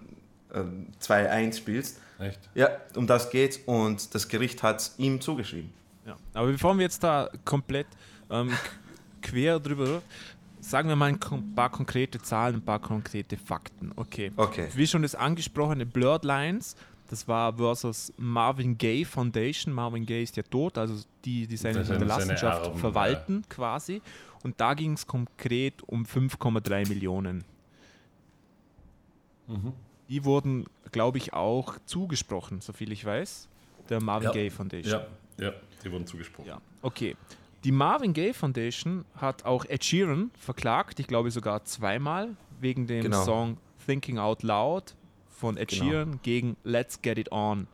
äh, 0.52 0.62
zwei 0.98 1.30
1 1.30 1.58
spielst. 1.58 2.00
Echt? 2.18 2.40
Ja, 2.54 2.70
um 2.96 3.06
das 3.06 3.30
geht's 3.30 3.58
und 3.66 4.14
das 4.14 4.28
Gericht 4.28 4.62
hat 4.62 4.80
es 4.80 4.94
ihm 4.98 5.20
zugeschrieben. 5.20 5.72
Ja. 6.04 6.16
Aber 6.34 6.48
bevor 6.48 6.74
wir 6.76 6.82
jetzt 6.82 7.02
da 7.04 7.30
komplett 7.44 7.86
ähm, 8.30 8.52
quer 9.22 9.60
drüber, 9.60 10.02
sagen 10.68 10.88
wir 10.88 10.96
mal 10.96 11.12
ein 11.12 11.54
paar 11.54 11.70
konkrete 11.70 12.20
Zahlen, 12.20 12.56
ein 12.56 12.64
paar 12.64 12.78
konkrete 12.78 13.36
Fakten. 13.36 13.92
Okay. 13.96 14.32
Okay. 14.36 14.68
Wie 14.74 14.86
schon 14.86 15.02
das 15.02 15.14
angesprochene 15.14 15.86
Blurred 15.86 16.24
Lines, 16.24 16.76
das 17.08 17.26
war 17.26 17.54
versus 17.54 18.12
Marvin 18.18 18.76
Gaye 18.76 19.04
Foundation. 19.04 19.72
Marvin 19.72 20.04
Gaye 20.04 20.22
ist 20.22 20.36
ja 20.36 20.42
tot, 20.42 20.76
also 20.76 21.02
die, 21.24 21.46
die 21.46 21.56
seine 21.56 21.84
Hinterlassenschaft 21.84 22.78
verwalten 22.78 23.44
quasi. 23.48 24.02
Und 24.42 24.60
da 24.60 24.74
ging 24.74 24.92
es 24.92 25.06
konkret 25.06 25.82
um 25.86 26.04
5,3 26.04 26.88
Millionen. 26.88 27.44
Mhm. 29.46 29.72
Die 30.08 30.24
wurden, 30.24 30.66
glaube 30.92 31.18
ich, 31.18 31.32
auch 31.32 31.76
zugesprochen, 31.86 32.60
soviel 32.60 32.92
ich 32.92 33.04
weiß, 33.04 33.48
der 33.88 34.02
Marvin 34.02 34.26
Ja. 34.26 34.32
Gaye 34.32 34.50
Foundation. 34.50 35.00
Ja, 35.38 35.46
ja, 35.46 35.52
die 35.82 35.90
wurden 35.90 36.06
zugesprochen. 36.06 36.48
Ja, 36.48 36.60
okay. 36.82 37.16
Die 37.64 37.72
Marvin 37.72 38.12
Gaye 38.12 38.32
Foundation 38.32 39.04
hat 39.16 39.44
auch 39.44 39.64
Ed 39.64 39.84
Sheeran 39.84 40.30
verklagt, 40.38 41.00
ich 41.00 41.06
glaube 41.08 41.30
sogar 41.30 41.64
zweimal, 41.64 42.36
wegen 42.60 42.86
dem 42.86 43.02
Genau. 43.02 43.24
Song 43.24 43.56
Thinking 43.84 44.18
Out 44.18 44.42
Loud 44.42 44.94
von 45.26 45.56
Ed 45.56 45.68
Genau. 45.68 45.84
Sheeran 45.84 46.20
gegen 46.22 46.56
Let's 46.64 47.02
Get 47.02 47.18
It 47.18 47.32
On. 47.32 47.66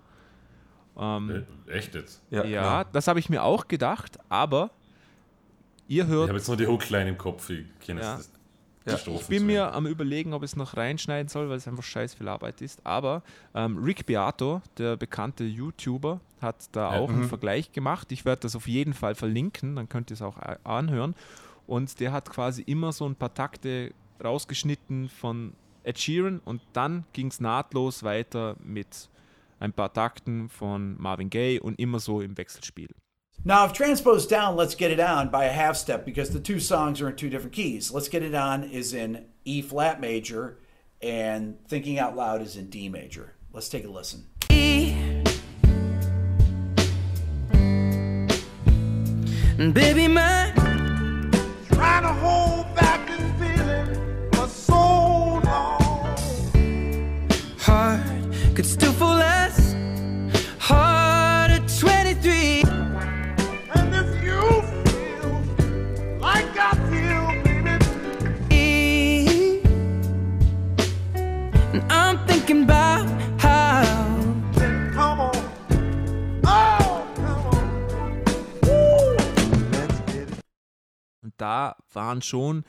Ähm, 0.96 1.44
Äh, 1.66 1.70
Echt 1.72 1.94
jetzt? 1.94 2.22
ja, 2.30 2.42
genau. 2.42 2.84
das 2.92 3.08
habe 3.08 3.18
ich 3.18 3.28
mir 3.28 3.42
auch 3.42 3.68
gedacht, 3.68 4.18
aber 4.28 4.70
ihr 5.88 6.04
Ich 6.04 6.08
hört 6.08 6.28
habe 6.28 6.38
jetzt 6.38 6.48
nur 6.48 6.56
die 6.56 6.66
Hookline 6.66 7.10
im 7.10 7.18
Kopf. 7.18 7.50
Ich 7.50 7.66
kenne 7.80 8.00
Ja. 8.00 8.16
die 8.86 8.90
Ja. 8.90 8.96
Ich 8.96 9.26
bin 9.28 9.46
mir 9.46 9.72
am 9.72 9.86
überlegen, 9.86 10.34
ob 10.34 10.42
ich 10.42 10.50
es 10.50 10.56
noch 10.56 10.76
reinschneiden 10.76 11.28
soll, 11.28 11.48
weil 11.48 11.56
es 11.56 11.66
einfach 11.66 11.82
scheiß 11.82 12.14
viel 12.14 12.28
Arbeit 12.28 12.60
ist. 12.60 12.84
Aber 12.86 13.22
ähm, 13.54 13.78
Rick 13.82 14.04
Beato, 14.06 14.60
der 14.76 14.96
bekannte 14.98 15.44
YouTuber, 15.44 16.20
hat 16.44 16.68
da 16.72 16.94
Ja. 16.94 17.00
auch 17.00 17.08
einen 17.08 17.24
Vergleich 17.28 17.72
gemacht. 17.72 18.12
Ich 18.12 18.24
werde 18.24 18.42
das 18.42 18.54
auf 18.54 18.68
jeden 18.68 18.94
Fall 18.94 19.16
verlinken, 19.16 19.74
dann 19.74 19.88
könnt 19.88 20.10
ihr 20.10 20.14
es 20.14 20.22
auch 20.22 20.36
a- 20.36 20.58
anhören. 20.62 21.16
Und 21.66 21.98
der 21.98 22.12
hat 22.12 22.30
quasi 22.30 22.62
immer 22.62 22.92
so 22.92 23.06
ein 23.06 23.16
paar 23.16 23.34
Takte 23.34 23.92
rausgeschnitten 24.22 25.08
von 25.08 25.54
Ed 25.82 25.98
Sheeran 25.98 26.40
und 26.44 26.62
dann 26.72 27.04
ging 27.12 27.26
es 27.28 27.40
nahtlos 27.40 28.02
weiter 28.04 28.56
mit 28.62 29.08
ein 29.60 29.72
paar 29.72 29.92
Takten 29.92 30.48
von 30.48 30.96
Marvin 31.00 31.30
Gaye 31.30 31.58
und 31.60 31.78
immer 31.78 31.98
so 32.00 32.20
im 32.20 32.36
Wechselspiel. 32.36 32.88
Now, 33.44 33.64
I've 33.64 33.72
transposed 33.74 34.30
down 34.30 34.56
Let's 34.56 34.76
Get 34.76 34.90
It 34.90 35.00
On 35.00 35.30
by 35.30 35.44
a 35.46 35.52
half 35.52 35.76
step 35.76 36.04
because 36.06 36.32
the 36.32 36.40
two 36.42 36.58
songs 36.58 37.02
are 37.02 37.10
in 37.10 37.16
two 37.16 37.28
different 37.28 37.52
keys. 37.52 37.92
Let's 37.92 38.08
Get 38.08 38.22
It 38.22 38.34
On 38.34 38.62
is 38.62 38.92
in 38.94 39.18
E 39.44 39.60
flat 39.62 40.00
major, 40.00 40.56
and 41.02 41.56
Thinking 41.68 41.98
Out 41.98 42.16
Loud 42.16 42.40
is 42.40 42.56
in 42.56 42.70
D 42.70 42.88
major. 42.88 43.34
Let's 43.52 43.68
take 43.68 43.84
a 43.84 43.90
listen. 43.90 44.26
Baby, 49.56 50.08
my 50.08 50.50
Trying 51.70 52.02
to 52.02 52.08
hold 52.08 52.74
back 52.74 53.06
this 53.06 53.20
feeling 53.38 54.30
for 54.32 54.48
so 54.48 54.74
long. 55.44 57.28
heart 57.58 58.00
could 58.56 58.66
still 58.66 58.92
fall 58.92 59.22
da 81.36 81.76
waren 81.92 82.22
schon 82.22 82.64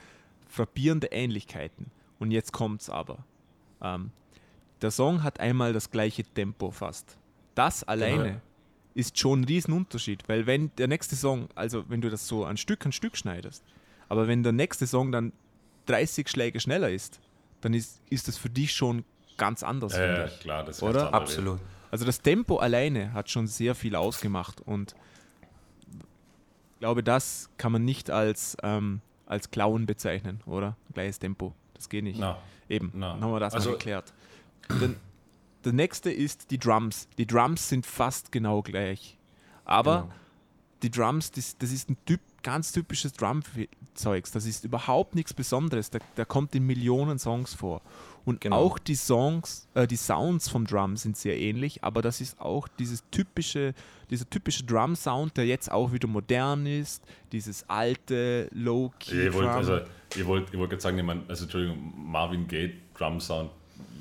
frappierende 0.48 1.08
Ähnlichkeiten. 1.08 1.90
Und 2.18 2.30
jetzt 2.30 2.52
kommt's 2.52 2.88
aber. 2.88 3.18
Ähm, 3.82 4.10
der 4.82 4.90
Song 4.90 5.22
hat 5.22 5.40
einmal 5.40 5.72
das 5.72 5.90
gleiche 5.90 6.24
Tempo 6.24 6.70
fast. 6.70 7.18
Das 7.54 7.84
alleine 7.84 8.24
Genau. 8.24 8.40
ist 8.94 9.18
schon 9.18 9.40
ein 9.40 9.44
Riesenunterschied, 9.44 10.28
weil 10.28 10.46
wenn 10.46 10.70
der 10.76 10.88
nächste 10.88 11.16
Song, 11.16 11.48
also 11.54 11.84
wenn 11.88 12.00
du 12.00 12.10
das 12.10 12.26
so 12.26 12.44
ein 12.44 12.56
Stück 12.56 12.84
an 12.86 12.92
Stück 12.92 13.16
schneidest, 13.16 13.64
aber 14.08 14.28
wenn 14.28 14.42
der 14.42 14.52
nächste 14.52 14.86
Song 14.86 15.12
dann 15.12 15.32
30 15.86 16.28
Schläge 16.28 16.60
schneller 16.60 16.90
ist, 16.90 17.20
dann 17.60 17.74
ist, 17.74 18.00
ist 18.10 18.28
das 18.28 18.36
für 18.38 18.50
dich 18.50 18.72
schon 18.72 19.04
ganz 19.36 19.62
anders. 19.62 19.94
Ja, 19.96 20.26
ich. 20.26 20.40
klar, 20.40 20.64
das 20.64 20.76
ist 20.78 20.82
Oder? 20.82 21.12
Absolut. 21.12 21.60
Also 21.90 22.04
das 22.04 22.20
Tempo 22.20 22.56
alleine 22.58 23.12
hat 23.12 23.30
schon 23.30 23.46
sehr 23.46 23.74
viel 23.74 23.96
ausgemacht 23.96 24.60
und 24.60 24.94
glaube, 26.78 27.02
das 27.02 27.48
kann 27.58 27.72
man 27.72 27.84
nicht 27.84 28.10
als, 28.10 28.56
ähm, 28.62 29.00
als 29.26 29.50
Klauen 29.50 29.86
bezeichnen, 29.86 30.40
oder? 30.46 30.76
Gleiches 30.94 31.18
Tempo. 31.18 31.52
Das 31.74 31.88
geht 31.88 32.04
nicht. 32.04 32.18
Na, 32.18 32.38
Eben, 32.68 32.90
na. 32.94 33.12
dann 33.14 33.22
haben 33.22 33.32
wir 33.32 33.40
das 33.40 33.54
Also- 33.54 33.70
mal 33.70 33.76
geklärt. 33.76 34.12
Dann, 34.68 34.96
der 35.64 35.72
nächste 35.72 36.10
ist 36.10 36.50
die 36.50 36.58
Drums. 36.58 37.08
Die 37.18 37.26
Drums 37.26 37.68
sind 37.68 37.86
fast 37.86 38.32
genau 38.32 38.62
gleich. 38.62 39.18
Aber 39.64 40.02
Genau. 40.02 40.14
die 40.82 40.90
Drums, 40.90 41.30
das, 41.32 41.56
das 41.58 41.70
ist 41.72 41.90
ein 41.90 41.96
typ, 42.06 42.20
ganz 42.42 42.70
typisches 42.72 43.12
Drum-Zeugs. 43.14 44.30
Das 44.30 44.46
ist 44.46 44.64
überhaupt 44.64 45.14
nichts 45.14 45.34
Besonderes. 45.34 45.90
Der, 45.90 46.00
der 46.16 46.24
kommt 46.26 46.54
in 46.54 46.64
Millionen 46.64 47.18
Songs 47.18 47.54
vor. 47.54 47.82
Und 48.26 48.40
Genau. 48.42 48.56
auch 48.56 48.78
die 48.78 48.96
Songs, 48.96 49.66
äh, 49.74 49.86
die 49.86 49.96
Sounds 49.96 50.48
vom 50.48 50.66
Drum 50.66 50.96
sind 50.96 51.16
sehr 51.16 51.38
ähnlich, 51.40 51.82
aber 51.84 52.02
das 52.02 52.20
ist 52.20 52.38
auch 52.40 52.66
dieses 52.78 53.02
typische, 53.10 53.72
dieser 54.10 54.28
typische 54.28 54.64
Drum-Sound, 54.64 55.36
der 55.36 55.46
jetzt 55.46 55.70
auch 55.70 55.92
wieder 55.92 56.08
modern 56.08 56.66
ist. 56.66 57.02
Dieses 57.32 57.64
alte, 57.70 58.48
low-key 58.52 59.28
Ich 59.28 59.32
wollte 59.32 59.46
Drum. 59.48 59.56
also, 59.56 59.80
wollt, 60.26 60.58
wollt 60.58 60.70
gerade 60.70 60.82
sagen, 60.82 60.98
ich 60.98 61.04
mein, 61.04 61.22
also 61.28 61.44
Entschuldigung, 61.44 61.92
Marvin 61.96 62.46
Gaye 62.48 62.74
Drum 62.98 63.20
Sound, 63.20 63.50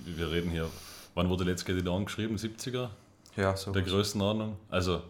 wir 0.05 0.29
reden 0.31 0.49
hier, 0.49 0.69
wann 1.13 1.29
wurde 1.29 1.43
Let's 1.43 1.63
Get 1.63 1.77
It 1.77 1.87
On 1.87 2.05
geschrieben? 2.05 2.35
70er? 2.35 2.89
Ja, 3.37 3.55
so. 3.55 3.71
Der 3.71 3.83
Größenordnung? 3.83 4.57
Also, 4.69 5.03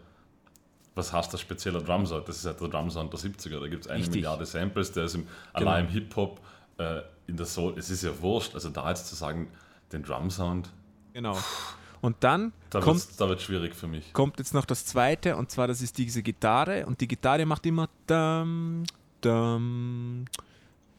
was 0.94 1.12
heißt 1.14 1.34
das 1.34 1.40
spezieller 1.42 1.82
Drum 1.82 2.06
Sound? 2.06 2.28
Das 2.28 2.38
ist 2.38 2.46
halt 2.46 2.60
der 2.60 2.68
Drum 2.68 2.90
Sound 2.90 3.12
der 3.14 3.20
70er, 3.20 3.60
da 3.62 3.68
gibt 3.68 3.86
es 3.86 3.88
eine 3.90 4.00
Richtig. 4.00 4.16
Milliarde 4.16 4.46
Samples, 4.46 4.92
der 4.92 5.06
ist 5.06 5.16
im, 5.16 5.22
Genau. 5.54 5.70
allein 5.72 5.86
im 5.86 5.92
Hip-Hop, 5.92 6.40
äh, 6.78 7.02
in 7.28 7.38
der 7.38 7.46
Soul, 7.46 7.74
es 7.78 7.90
ist 7.90 8.04
ja 8.04 8.12
wurscht, 8.22 8.54
also 8.54 8.70
da 8.70 8.90
jetzt 8.90 9.08
zu 9.08 9.16
sagen, 9.16 9.48
den 9.92 10.04
Drum 10.04 10.30
Sound, 10.30 10.70
Genau. 11.14 11.38
Und 12.02 12.18
dann 12.20 12.52
da 12.70 12.82
kommt 12.82 13.08
wird 13.08 13.20
da 13.22 13.30
wird's 13.30 13.44
schwierig 13.44 13.74
für 13.74 13.88
mich. 13.88 14.12
kommt 14.14 14.38
jetzt 14.38 14.54
noch 14.54 14.66
das 14.66 14.86
zweite 14.86 15.36
und 15.38 15.50
zwar 15.50 15.68
das 15.68 15.82
ist 15.82 15.98
diese 15.98 16.22
Gitarre 16.22 16.86
und 16.86 17.00
die 17.02 17.08
Gitarre 17.08 17.46
macht 17.46 17.66
immer 17.66 17.90
dum, 18.06 18.84
dum, 19.22 20.26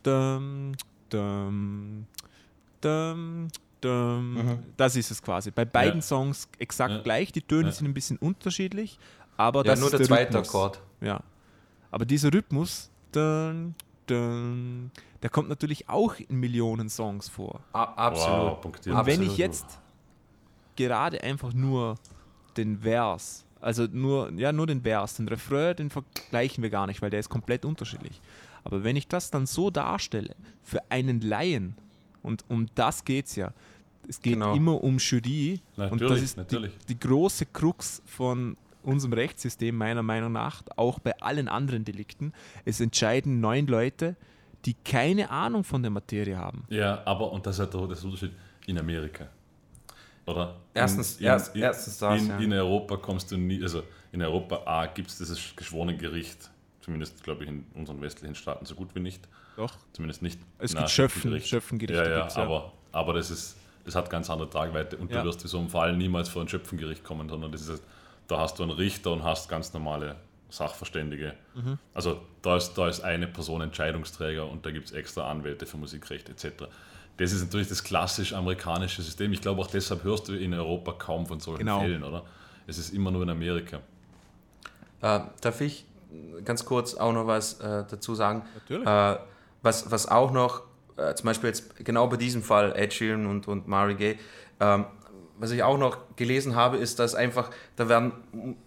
dum, 0.03 0.73
dum, 1.11 2.07
dum, 2.81 3.49
dum. 3.81 4.59
Das 4.77 4.97
ist 4.97 5.11
es 5.11 5.23
quasi. 5.23 5.51
Bei 5.51 5.65
beiden 5.65 6.01
Ja. 6.01 6.03
Songs 6.03 6.49
exakt 6.59 6.93
Ja. 6.95 7.01
gleich. 7.03 7.31
Die 7.33 7.43
Töne 7.43 7.69
Ja. 7.69 7.73
sind 7.73 7.87
ein 7.87 7.95
bisschen 7.95 8.17
unterschiedlich, 8.19 8.99
aber 9.37 9.61
Ja, 9.61 9.73
das 9.73 9.81
nur 9.81 9.89
ist 9.93 9.99
der 9.99 10.07
zweite 10.07 10.39
Rhythmus. 10.39 10.49
Akkord. 10.49 10.81
Ja. 11.01 11.21
Aber 11.91 12.05
dieser 12.05 12.33
Rhythmus, 12.33 12.91
dun, 13.13 13.75
dun, 14.07 14.91
der 15.23 15.31
kommt 15.31 15.49
natürlich 15.49 15.89
auch 15.89 16.15
in 16.17 16.37
Millionen 16.41 16.89
Songs 16.89 17.29
vor. 17.29 17.61
A 17.73 17.85
absolut. 17.85 18.53
Wow, 18.53 18.61
punktiert. 18.61 18.95
Und 18.95 19.07
wenn 19.07 19.15
Absolut. 19.15 19.33
ich 19.33 19.39
jetzt 19.39 19.79
gerade 20.77 21.23
einfach 21.23 21.53
nur 21.53 21.97
den 22.57 22.79
Vers, 22.81 23.45
also 23.61 23.87
nur, 23.91 24.31
ja, 24.33 24.53
nur 24.53 24.67
den 24.67 24.83
Vers, 24.83 25.17
den 25.17 25.29
Refrain, 25.29 25.77
den 25.77 25.91
vergleichen 25.91 26.63
wir 26.63 26.71
gar 26.71 26.87
nicht, 26.87 27.03
weil 27.03 27.11
der 27.11 27.21
ist 27.21 27.29
komplett 27.29 27.65
unterschiedlich. 27.65 28.21
Aber 28.65 28.85
wenn 28.85 28.97
ich 28.97 29.09
das 29.09 29.31
dann 29.31 29.47
so 29.47 29.71
darstelle, 29.71 30.35
für 30.63 30.81
einen 30.91 31.21
Laien, 31.21 31.77
und 32.23 32.45
um 32.49 32.67
das 32.75 33.05
geht 33.05 33.27
es 33.27 33.37
ja, 33.37 33.53
es 34.09 34.21
geht 34.21 34.35
Genau. 34.35 34.55
immer 34.55 34.83
um 34.85 34.99
Jury 34.99 35.61
und 35.77 35.79
das 35.79 35.91
Natürlich, 35.91 36.23
ist 36.23 36.37
natürlich. 36.37 36.79
Die, 36.79 36.95
die 36.95 37.01
große 37.01 37.47
Krux 37.47 38.03
von 38.07 38.57
unserem 38.87 39.13
Rechtssystem 39.13 39.77
meiner 39.77 40.03
Meinung 40.03 40.33
nach, 40.33 40.63
auch 40.77 40.99
bei 40.99 41.19
allen 41.21 41.49
anderen 41.49 41.85
Delikten. 41.85 42.33
Es 42.65 42.81
entscheiden 42.81 43.41
neun 43.41 43.67
Leute, 43.67 44.17
die 44.65 44.75
keine 44.85 45.31
Ahnung 45.31 45.65
von 45.65 45.83
der 45.83 45.91
Materie 45.91 46.37
haben. 46.37 46.65
Ja, 46.69 47.03
aber, 47.05 47.31
und 47.33 47.47
das 47.47 47.57
ist 47.57 47.61
halt 47.61 47.75
der, 47.75 47.87
das 47.87 48.03
Unterschied 48.05 48.33
in 48.67 48.79
Amerika. 48.79 49.29
Oder? 50.27 50.57
Erstens- 50.75 51.19
in, 51.19 51.27
erst- 51.27 51.55
in, 51.55 51.63
erstens 51.63 51.99
das, 51.99 52.21
in, 52.23 52.29
ja. 52.29 52.39
in 52.39 52.53
Europa 52.53 52.97
kommst 52.97 53.31
du 53.31 53.37
nie, 53.37 53.63
also 53.63 53.83
in 54.13 54.23
Europa 54.23 54.63
A 54.65 54.87
gibt 54.87 55.11
es 55.11 55.19
dieses 55.19 55.55
geschworene 55.55 55.97
Gericht, 55.97 56.51
zumindest 56.81 57.23
glaube 57.23 57.45
ich 57.45 57.51
in 57.51 57.65
unseren 57.75 58.01
westlichen 58.01 58.35
Staaten 58.35 58.65
so 58.67 58.75
gut 58.75 58.95
wie 58.95 59.01
nicht. 59.01 59.29
Doch. 59.57 59.75
Zumindest 59.93 60.23
nicht. 60.23 60.41
Es 60.59 60.75
gibt 60.75 60.91
Schöffen, 60.91 61.13
Schöffengericht. 61.21 61.49
Schöffengerichte 61.49 62.03
Ja, 62.05 62.11
ja, 62.11 62.21
gibt's, 62.23 62.37
ja. 62.37 62.43
aber, 62.43 62.73
aber 62.93 63.13
das 63.15 63.31
ist, 63.31 63.57
das 63.85 63.95
hat 63.95 64.11
ganz 64.11 64.29
andere 64.29 64.51
Tragweite 64.51 64.97
und 64.97 65.11
Ja. 65.13 65.21
du 65.23 65.29
wirst 65.29 65.43
in 65.43 65.49
so 65.49 65.59
einem 65.59 65.69
Fall 65.69 65.97
niemals 65.97 66.29
vor 66.29 66.43
ein 66.43 66.49
Schöpfengericht 66.49 67.05
kommen, 67.05 67.29
sondern 67.29 67.53
das 67.53 67.69
ist, 67.69 67.83
da 68.29 68.39
hast 68.39 68.59
du 68.59 68.63
einen 68.63 68.73
Richter 68.73 69.13
und 69.13 69.23
hast 69.23 69.49
ganz 69.49 69.73
normale 69.73 70.17
Sachverständige. 70.51 71.35
Mhm. 71.55 71.79
Also 71.95 72.21
da 72.43 72.57
ist, 72.57 72.75
da 72.75 72.89
ist 72.89 73.01
eine 73.01 73.27
Person 73.27 73.61
Entscheidungsträger 73.63 74.49
und 74.49 74.65
da 74.65 74.71
gibt 74.71 74.87
es 74.87 74.93
extra 74.93 75.31
Anwälte 75.31 75.67
für 75.67 75.77
Musikrecht 75.77 76.29
etc. 76.29 76.65
Das 77.17 77.33
ist 77.33 77.43
natürlich 77.43 77.69
das 77.69 77.83
klassisch 77.83 78.33
amerikanische 78.33 79.03
System. 79.03 79.33
Ich 79.33 79.41
glaube 79.41 79.61
auch 79.61 79.67
deshalb 79.69 80.05
hörst 80.05 80.29
du 80.29 80.35
in 80.35 80.55
Europa 80.55 80.93
kaum 80.93 81.27
von 81.27 81.41
solchen 81.41 81.61
Genau. 81.61 81.81
Fällen, 81.81 82.05
oder? 82.05 82.25
Es 82.67 82.79
ist 82.79 82.93
immer 82.93 83.11
nur 83.11 83.23
in 83.23 83.31
Amerika. 83.31 83.81
Äh, 85.03 85.21
darf 85.41 85.61
ich 85.61 85.85
ganz 86.45 86.65
kurz 86.65 86.95
auch 86.95 87.13
noch 87.13 87.27
was 87.27 87.61
äh, 87.61 87.85
dazu 87.89 88.15
sagen? 88.15 88.43
Natürlich. 88.55 88.87
Äh, 88.87 89.19
was, 89.63 89.91
was 89.91 90.09
auch 90.09 90.31
noch, 90.31 90.63
äh, 90.97 91.15
zum 91.15 91.27
Beispiel 91.27 91.49
jetzt 91.49 91.77
genau 91.85 92.07
bei 92.07 92.17
diesem 92.17 92.43
Fall, 92.43 92.73
Ed 92.77 92.93
Sheeran 92.93 93.27
und, 93.27 93.49
und 93.49 93.67
Mary 93.67 93.95
Gay, 93.95 94.19
ähm, 94.61 94.87
was 95.39 95.51
ich 95.51 95.63
auch 95.63 95.79
noch 95.79 95.99
gelesen 96.17 96.57
habe, 96.57 96.77
ist, 96.79 96.99
dass 96.99 97.15
einfach, 97.15 97.51
da 97.77 97.89
werden 97.89 98.13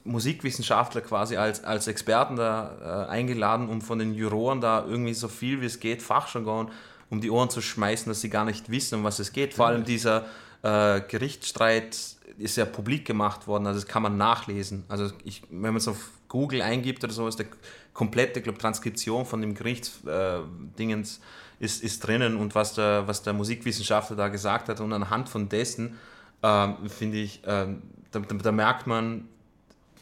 Musikwissenschaftler 0.04 1.02
quasi 1.02 1.38
als, 1.38 1.64
als 1.64 1.88
Experten 1.88 2.36
da 2.36 3.08
äh, 3.08 3.12
eingeladen, 3.12 3.70
um 3.70 3.82
von 3.82 4.00
den 4.00 4.14
Juroren 4.14 4.62
da 4.62 4.86
irgendwie 4.86 5.14
so 5.14 5.28
viel 5.28 5.62
wie 5.62 5.66
es 5.66 5.80
geht, 5.80 6.02
Fachjargon 6.02 6.72
um 7.10 7.22
die 7.22 7.32
Ohren 7.32 7.50
zu 7.50 7.62
schmeißen, 7.62 8.08
dass 8.10 8.22
sie 8.22 8.30
gar 8.30 8.46
nicht 8.46 8.70
wissen, 8.70 9.00
um 9.00 9.04
was 9.04 9.20
es 9.20 9.32
geht. 9.32 9.54
Vor 9.56 9.68
allem 9.68 9.84
dieser 9.84 10.26
äh, 10.62 11.02
Gerichtsstreit 11.02 11.98
ist 12.38 12.56
ja 12.56 12.66
publik 12.66 13.06
gemacht 13.06 13.48
worden, 13.48 13.68
also 13.68 13.80
das 13.80 13.88
kann 13.88 14.04
man 14.04 14.18
nachlesen. 14.18 14.84
Also 14.88 15.12
ich, 15.24 15.42
wenn 15.50 15.74
man 15.74 15.78
es 15.78 15.88
auf 15.88 16.12
Google 16.28 16.62
eingibt 16.62 17.04
oder 17.04 17.12
so, 17.12 17.28
ist 17.28 17.40
der 17.40 17.48
komplette 17.94 18.42
glaub, 18.42 18.60
Transkription 18.60 19.26
von 19.26 19.42
dem 19.42 19.56
Gerichtsdingens 19.56 21.18
äh, 21.18 21.66
ist, 21.66 21.84
ist 21.84 22.06
drinnen 22.06 22.38
und 22.38 22.56
was 22.56 22.76
der, 22.76 23.08
was 23.08 23.24
der 23.24 23.34
Musikwissenschaftler 23.34 24.16
da 24.16 24.28
gesagt 24.30 24.70
hat 24.70 24.80
und 24.80 24.94
anhand 24.94 25.28
von 25.28 25.50
dessen 25.50 25.98
ähm, 26.44 26.76
finde 26.90 27.18
ich, 27.18 27.42
ähm, 27.46 27.82
da, 28.12 28.20
da, 28.20 28.36
da 28.36 28.52
merkt 28.52 28.88
man, 28.88 29.28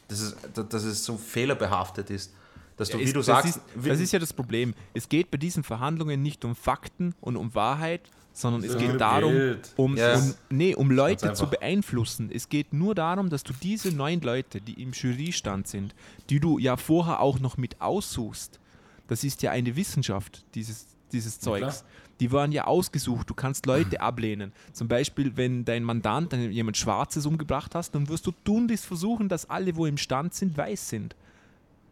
dass 0.08 0.20
es, 0.22 0.36
dass 0.70 0.84
es 0.84 1.04
so 1.04 1.18
fehlerbehaftet 1.18 2.10
ist. 2.10 2.34
dass 2.78 2.90
du, 2.90 2.98
Ja, 2.98 3.00
wie 3.04 3.08
es- 3.08 3.14
du 3.14 3.20
das 3.20 3.26
sagst, 3.26 3.46
ist, 3.58 3.62
wie- 3.76 3.90
das 3.90 4.00
ist 4.00 4.12
ja 4.14 4.20
das 4.20 4.32
Problem. 4.32 4.76
Es 4.94 5.10
geht 5.10 5.32
bei 5.32 5.38
diesen 5.38 5.64
Verhandlungen 5.64 6.22
nicht 6.22 6.46
um 6.46 6.56
Fakten 6.56 7.16
und 7.22 7.36
um 7.36 7.56
Wahrheit, 7.56 8.02
sondern 8.34 8.64
es 8.64 8.74
Ja, 8.74 8.80
geht 8.80 8.92
um 8.92 8.98
darum, 9.00 9.56
um, 9.78 9.98
Ja. 9.98 10.16
um, 10.16 10.36
nee, 10.52 10.76
um 10.76 10.92
Leute 10.92 11.34
zu 11.34 11.48
beeinflussen. 11.50 12.30
Es 12.32 12.50
geht 12.50 12.74
nur 12.74 12.94
darum, 12.94 13.32
dass 13.32 13.42
du 13.42 13.52
diese 13.64 13.92
neun 13.92 14.22
Leute, 14.22 14.62
die 14.62 14.80
im 14.80 14.92
Jurystand 14.92 15.68
sind, 15.68 15.96
die 16.30 16.40
du 16.40 16.60
ja 16.60 16.78
vorher 16.78 17.20
auch 17.20 17.40
noch 17.40 17.58
mit 17.58 17.82
aussuchst, 17.82 18.60
das 19.08 19.24
ist 19.24 19.42
ja 19.42 19.50
eine 19.50 19.76
Wissenschaft, 19.76 20.46
dieses, 20.54 20.86
dieses. 21.12 21.40
Zeugs. 21.40 21.84
Die 22.20 22.32
waren 22.32 22.52
ja 22.52 22.66
ausgesucht. 22.66 23.30
Du 23.30 23.34
kannst 23.34 23.66
Leute 23.66 24.02
ablehnen. 24.02 24.52
Zum 24.74 24.88
Beispiel, 24.88 25.38
wenn 25.38 25.66
dein 25.66 25.84
Mandant 25.84 26.34
jemand 26.34 26.78
Schwarzes 26.78 27.26
umgebracht 27.26 27.76
hast, 27.76 27.94
dann 27.96 28.10
wirst 28.10 28.26
du 28.26 28.32
tunlichst 28.44 28.86
versuchen, 28.86 29.30
dass 29.30 29.50
alle, 29.50 29.76
wo 29.76 29.86
im 29.86 29.98
Stand 29.98 30.34
sind, 30.34 30.58
weiß 30.58 30.90
sind. 30.90 31.16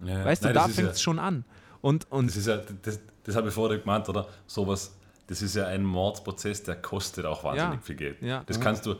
Ja, 0.04 0.26
Weißt 0.26 0.44
nein, 0.44 0.54
du, 0.54 0.60
da 0.60 0.68
fängt 0.68 0.88
ja- 0.88 0.92
es 0.94 1.02
schon 1.02 1.20
an. 1.20 1.46
Und, 1.82 2.12
und 2.12 2.28
Das 2.28 2.36
ist 2.38 2.48
ja, 2.48 2.58
das, 2.82 3.00
das 3.24 3.36
habe 3.36 3.50
ich 3.50 3.54
vorher 3.54 3.78
gemeint, 3.80 4.10
oder? 4.10 4.28
Sowas, 4.48 4.96
das 5.28 5.42
ist 5.42 5.56
ja 5.56 5.68
ein 5.68 5.84
Mordsprozess, 5.84 6.64
der 6.64 6.76
kostet 6.76 7.26
auch 7.26 7.44
wahnsinnig 7.44 7.76
Ja, 7.76 7.82
viel 7.82 7.96
Geld. 7.96 8.22
ja. 8.22 8.44
Das 8.46 8.60
kannst 8.60 8.86
du, 8.86 8.96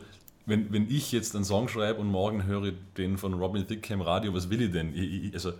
wenn, 0.46 0.72
wenn 0.72 0.88
ich 0.90 1.10
jetzt 1.12 1.34
einen 1.34 1.44
Song 1.44 1.68
schreibe 1.68 2.00
und 2.00 2.06
morgen 2.06 2.44
höre 2.46 2.72
den 2.96 3.18
von 3.18 3.34
Robin 3.34 3.66
Thicke 3.66 3.92
im 3.92 4.00
Radio, 4.00 4.32
was 4.32 4.48
will 4.48 4.62
ich 4.62 4.70
denn? 4.72 4.94
Ich, 4.94 5.24
ich, 5.24 5.34
also, 5.34 5.52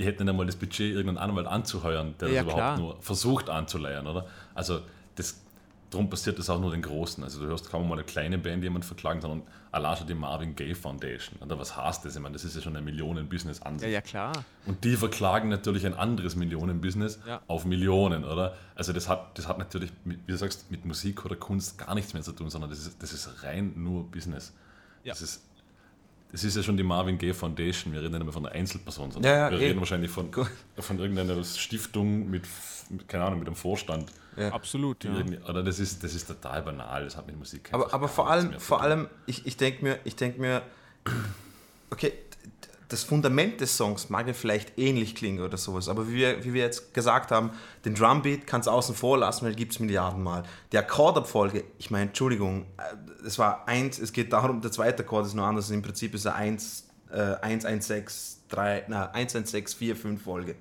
ich 0.00 0.06
hätte 0.06 0.24
nicht 0.24 0.30
einmal 0.30 0.46
das 0.46 0.56
Budget, 0.56 0.94
irgendeinen 0.94 1.18
Anwalt 1.30 1.46
anzuheuern, 1.46 2.14
der 2.20 2.28
Ja, 2.30 2.42
das 2.42 2.52
klar. 2.54 2.74
überhaupt 2.76 2.96
nur 2.96 3.02
versucht 3.02 3.48
anzuleiern, 3.50 4.06
oder? 4.06 4.26
Also, 4.54 4.80
das, 5.16 5.40
darum 5.90 6.08
passiert 6.08 6.38
das 6.38 6.48
auch 6.50 6.60
nur 6.60 6.70
den 6.70 6.82
Großen. 6.82 7.22
Also, 7.22 7.40
du 7.40 7.46
hörst 7.46 7.70
kaum 7.70 7.88
mal 7.88 7.94
eine 7.96 8.04
kleine 8.04 8.38
Band 8.38 8.62
jemand 8.62 8.84
verklagen, 8.84 9.20
sondern 9.20 9.42
allein 9.72 9.96
schon 9.96 10.06
die 10.06 10.14
Marvin 10.14 10.56
Gaye 10.56 10.74
Foundation. 10.74 11.38
Oder 11.40 11.58
was 11.58 11.76
heißt 11.76 12.04
das? 12.04 12.16
Ich 12.16 12.20
meine, 12.22 12.32
das 12.32 12.44
ist 12.44 12.56
ja 12.56 12.62
schon 12.62 12.74
ein 12.76 12.84
Millionen-Business 12.84 13.62
an 13.62 13.74
ja, 13.74 13.78
sich. 13.80 13.92
ja, 13.92 14.00
klar. 14.00 14.32
Und 14.66 14.82
die 14.84 14.96
verklagen 14.96 15.48
natürlich 15.48 15.86
ein 15.86 15.94
anderes 15.94 16.34
Millionenbusiness 16.36 17.20
Ja. 17.26 17.40
auf 17.46 17.64
Millionen, 17.64 18.24
oder? 18.24 18.56
Also 18.74 18.92
das 18.92 19.08
hat, 19.08 19.38
das 19.38 19.46
hat 19.46 19.58
natürlich, 19.58 19.92
mit, 20.04 20.18
wie 20.26 20.32
du 20.32 20.38
sagst, 20.38 20.70
mit 20.70 20.84
Musik 20.84 21.24
oder 21.24 21.36
Kunst 21.36 21.78
gar 21.78 21.94
nichts 21.94 22.14
mehr 22.14 22.22
zu 22.22 22.32
tun, 22.32 22.50
sondern 22.50 22.70
das 22.70 22.80
ist, 22.80 23.02
das 23.02 23.12
ist 23.12 23.42
rein 23.44 23.72
nur 23.76 24.04
Business. 24.10 24.52
Ja. 25.04 25.12
Das, 25.12 25.22
ist, 25.22 25.42
das 26.32 26.44
ist 26.44 26.56
ja 26.56 26.62
schon 26.62 26.76
die 26.76 26.82
Marvin 26.82 27.18
Gaye 27.18 27.34
Foundation. 27.34 27.92
Wir 27.92 28.00
reden 28.02 28.12
nicht 28.12 28.24
mehr 28.24 28.32
von 28.32 28.46
einer 28.46 28.54
Einzelperson, 28.54 29.10
sondern 29.10 29.32
Ja, 29.32 29.38
ja, 29.38 29.50
wir 29.50 29.58
eh. 29.58 29.68
reden 29.68 29.80
wahrscheinlich 29.80 30.10
von, 30.10 30.30
von 30.78 30.98
irgendeiner 30.98 31.42
Stiftung 31.42 32.30
mit, 32.30 32.44
mit, 32.88 33.08
keine 33.08 33.24
Ahnung, 33.24 33.40
mit 33.40 33.48
einem 33.48 33.56
Vorstand. 33.56 34.12
Absolut, 34.52 35.02
Die 35.02 35.08
ja. 35.08 35.48
Oder 35.48 35.62
das 35.62 35.80
ist, 35.80 36.02
das 36.04 36.14
ist 36.14 36.26
total 36.26 36.62
banal, 36.62 37.04
das 37.04 37.16
hat 37.16 37.26
mit 37.26 37.36
Musik 37.36 37.68
Aber, 37.72 37.92
aber 37.92 38.08
vor 38.08 38.30
allem, 38.30 38.58
vor 38.58 38.80
allem, 38.80 39.08
ich, 39.26 39.44
ich 39.44 39.56
denke 39.56 39.82
mir, 39.84 39.98
ich 40.04 40.16
denk 40.16 40.38
mir, 40.38 40.62
okay, 41.90 42.12
das 42.90 43.04
Fundament 43.04 43.60
des 43.60 43.76
Songs 43.76 44.10
mag 44.10 44.26
ja 44.26 44.34
vielleicht 44.34 44.78
ähnlich 44.78 45.14
klingen 45.14 45.42
oder 45.42 45.56
sowas, 45.56 45.88
aber 45.88 46.08
wie 46.08 46.14
wir, 46.14 46.44
wie 46.44 46.52
wir 46.52 46.62
jetzt 46.62 46.92
gesagt 46.92 47.30
haben, 47.30 47.50
den 47.84 47.94
Drumbeat 47.94 48.46
kannst 48.46 48.66
du 48.66 48.72
außen 48.72 48.96
vor 48.96 49.16
lassen, 49.16 49.46
weil 49.46 49.54
gibt 49.54 49.72
es 49.72 49.78
Milliarden 49.78 50.22
Mal. 50.22 50.42
Die 50.72 50.78
Akkordabfolge, 50.78 51.64
ich 51.78 51.90
meine, 51.90 52.06
Entschuldigung, 52.06 52.66
äh, 52.78 53.26
es 53.26 53.38
war 53.38 53.68
eins, 53.68 53.98
es 54.00 54.12
geht 54.12 54.32
darum, 54.32 54.60
der 54.60 54.72
zweite 54.72 55.04
Akkord 55.04 55.26
ist 55.26 55.34
nur 55.34 55.46
anders, 55.46 55.70
im 55.70 55.82
Prinzip 55.82 56.14
ist 56.14 56.24
er 56.24 56.34
1, 56.34 56.88
äh, 57.12 57.36
1, 57.40 57.64
1, 57.64 57.86
6, 57.86 58.40
3, 58.48 58.84
na, 58.88 59.10
1, 59.12 59.36
1, 59.36 59.50
6, 59.50 59.74
4, 59.74 59.96
5 59.96 60.22
Folge. 60.22 60.56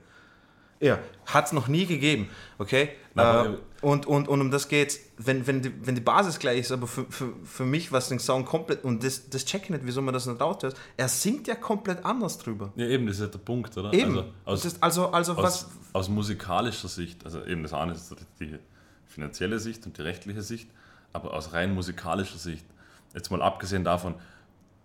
Ja, 0.81 0.99
hat 1.25 1.47
es 1.47 1.51
noch 1.51 1.67
nie 1.67 1.85
gegeben, 1.85 2.29
okay? 2.57 2.91
Äh, 3.15 3.49
und, 3.81 4.05
und, 4.05 4.27
und 4.27 4.41
um 4.41 4.49
das 4.49 4.69
geht's, 4.69 4.99
wenn, 5.17 5.45
wenn, 5.45 5.61
die, 5.61 5.85
wenn 5.85 5.95
die 5.95 6.01
Basis 6.01 6.39
gleich 6.39 6.59
ist, 6.59 6.71
aber 6.71 6.87
für, 6.87 7.05
für, 7.09 7.33
für 7.43 7.65
mich 7.65 7.91
was 7.91 8.07
den 8.07 8.19
Song 8.19 8.45
komplett, 8.45 8.85
und 8.85 9.03
das, 9.03 9.29
das 9.29 9.43
check 9.43 9.63
ich 9.63 9.69
nicht, 9.71 9.85
wieso 9.85 10.01
man 10.01 10.13
das 10.13 10.25
nicht 10.25 10.39
raushört, 10.39 10.75
er 10.95 11.09
singt 11.09 11.47
ja 11.47 11.55
komplett 11.55 12.05
anders 12.05 12.37
drüber. 12.37 12.71
Ja, 12.77 12.85
eben, 12.85 13.07
das 13.07 13.17
ist 13.17 13.21
ja 13.21 13.27
der 13.27 13.39
Punkt, 13.39 13.77
oder? 13.77 13.93
Eben. 13.93 14.17
Also, 14.17 14.31
aus, 14.45 14.61
das 14.61 14.73
ist 14.73 14.83
also, 14.83 15.09
also 15.09 15.33
aus, 15.33 15.43
was, 15.43 15.69
aus 15.91 16.09
musikalischer 16.09 16.87
Sicht, 16.87 17.25
also 17.25 17.43
eben 17.45 17.63
das 17.63 17.73
eine 17.73 17.91
ist 17.91 18.15
die 18.39 18.57
finanzielle 19.05 19.59
Sicht 19.59 19.85
und 19.85 19.97
die 19.97 20.01
rechtliche 20.01 20.41
Sicht, 20.41 20.69
aber 21.11 21.33
aus 21.33 21.51
rein 21.51 21.73
musikalischer 21.73 22.37
Sicht, 22.37 22.65
jetzt 23.13 23.31
mal 23.31 23.41
abgesehen 23.41 23.83
davon, 23.83 24.15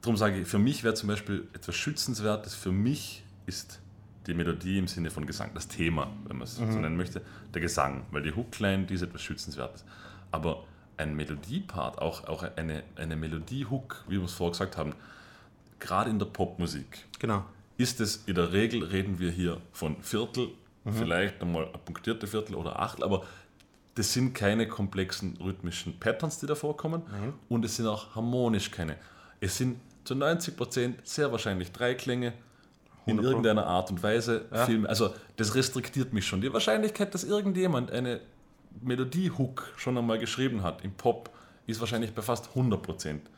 darum 0.01 0.17
sage 0.17 0.41
ich, 0.41 0.49
für 0.49 0.59
mich 0.59 0.83
wäre 0.83 0.95
zum 0.95 1.09
Beispiel 1.09 1.47
etwas 1.53 1.77
Schützenswertes, 1.77 2.55
für 2.55 2.73
mich 2.73 3.23
ist 3.47 3.81
die 4.27 4.35
Melodie 4.35 4.79
im 4.79 4.89
Sinne 4.89 5.11
von 5.11 5.27
Gesang, 5.27 5.51
das 5.55 5.68
Thema, 5.68 6.11
wenn 6.27 6.39
man 6.39 6.45
es 6.45 6.57
so 6.57 6.64
nennen 6.64 6.97
möchte, 6.97 7.22
der 7.53 7.61
Gesang, 7.61 8.05
weil 8.11 8.22
die 8.22 8.35
Hookline, 8.35 8.85
die 8.85 8.95
ist 8.95 9.03
etwas 9.03 9.22
Schützenswertes. 9.22 9.85
Aber 10.31 10.64
ein 10.97 11.14
Melodiepart, 11.14 12.01
auch, 12.01 12.27
auch 12.27 12.43
eine, 12.57 12.85
eine 12.97 13.16
Melodie-Hook, 13.16 14.05
wie 14.09 14.18
wir 14.18 14.25
es 14.25 14.33
vorher 14.33 14.53
gesagt 14.53 14.77
haben, 14.77 14.95
gerade 15.79 16.11
in 16.11 16.18
der 16.18 16.27
Popmusik, 16.27 17.07
genau. 17.18 17.45
ist 17.77 18.01
es 18.01 18.25
in 18.27 18.35
der 18.35 18.53
Regel, 18.53 18.85
reden 18.85 19.18
wir 19.18 19.31
hier 19.31 19.61
von 19.72 20.03
Viertel, 20.03 20.49
vielleicht 20.91 21.41
einmal 21.41 21.66
ein 21.66 21.81
punktierte 21.85 22.27
Viertel 22.27 22.55
oder 22.55 22.79
Achtel, 22.79 23.05
aber 23.05 23.25
das 23.95 24.12
sind 24.12 24.35
keine 24.35 24.68
komplexen 24.68 25.37
rhythmischen 25.41 25.99
Patterns, 25.99 26.39
die 26.39 26.47
da 26.47 26.55
vorkommen 26.55 27.03
und 27.49 27.64
es 27.64 27.77
sind 27.77 27.87
auch 27.87 28.14
harmonisch 28.14 28.70
keine. 28.70 28.97
Es 29.41 29.57
sind 29.57 29.81
zu 30.05 30.14
90 30.14 30.57
Prozent 30.57 31.07
sehr 31.07 31.33
wahrscheinlich 31.33 31.72
drei 31.72 31.95
Klänge 31.95 32.35
in 33.07 33.13
100 33.13 33.25
Pro. 33.25 33.31
irgendeiner 33.31 33.67
Art 33.67 33.91
und 33.91 34.03
Weise. 34.03 34.47
Viel, 34.67 34.87
also 34.87 35.15
das 35.37 35.55
restriktiert 35.55 36.13
mich 36.13 36.27
schon. 36.27 36.41
Die 36.41 36.53
Wahrscheinlichkeit, 36.53 37.15
dass 37.15 37.25
irgendjemand 37.25 37.91
eine 37.91 38.21
Melodie-Hook 38.83 39.75
schon 39.77 39.97
einmal 39.99 40.19
geschrieben 40.19 40.63
hat 40.63 40.85
im 40.85 40.93
Pop, 40.93 41.31
ist 41.67 41.81
wahrscheinlich 41.81 42.15
bei 42.15 42.23
fast 42.23 42.49
100 42.51 42.83
Prozent. 42.83 43.31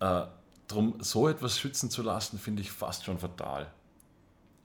Äh, 0.00 0.22
drum, 0.68 0.94
so 0.98 1.28
etwas 1.28 1.58
schützen 1.58 1.90
zu 1.90 2.02
lassen, 2.02 2.38
finde 2.38 2.62
ich 2.62 2.72
fast 2.72 3.04
schon 3.04 3.18
fatal. 3.18 3.68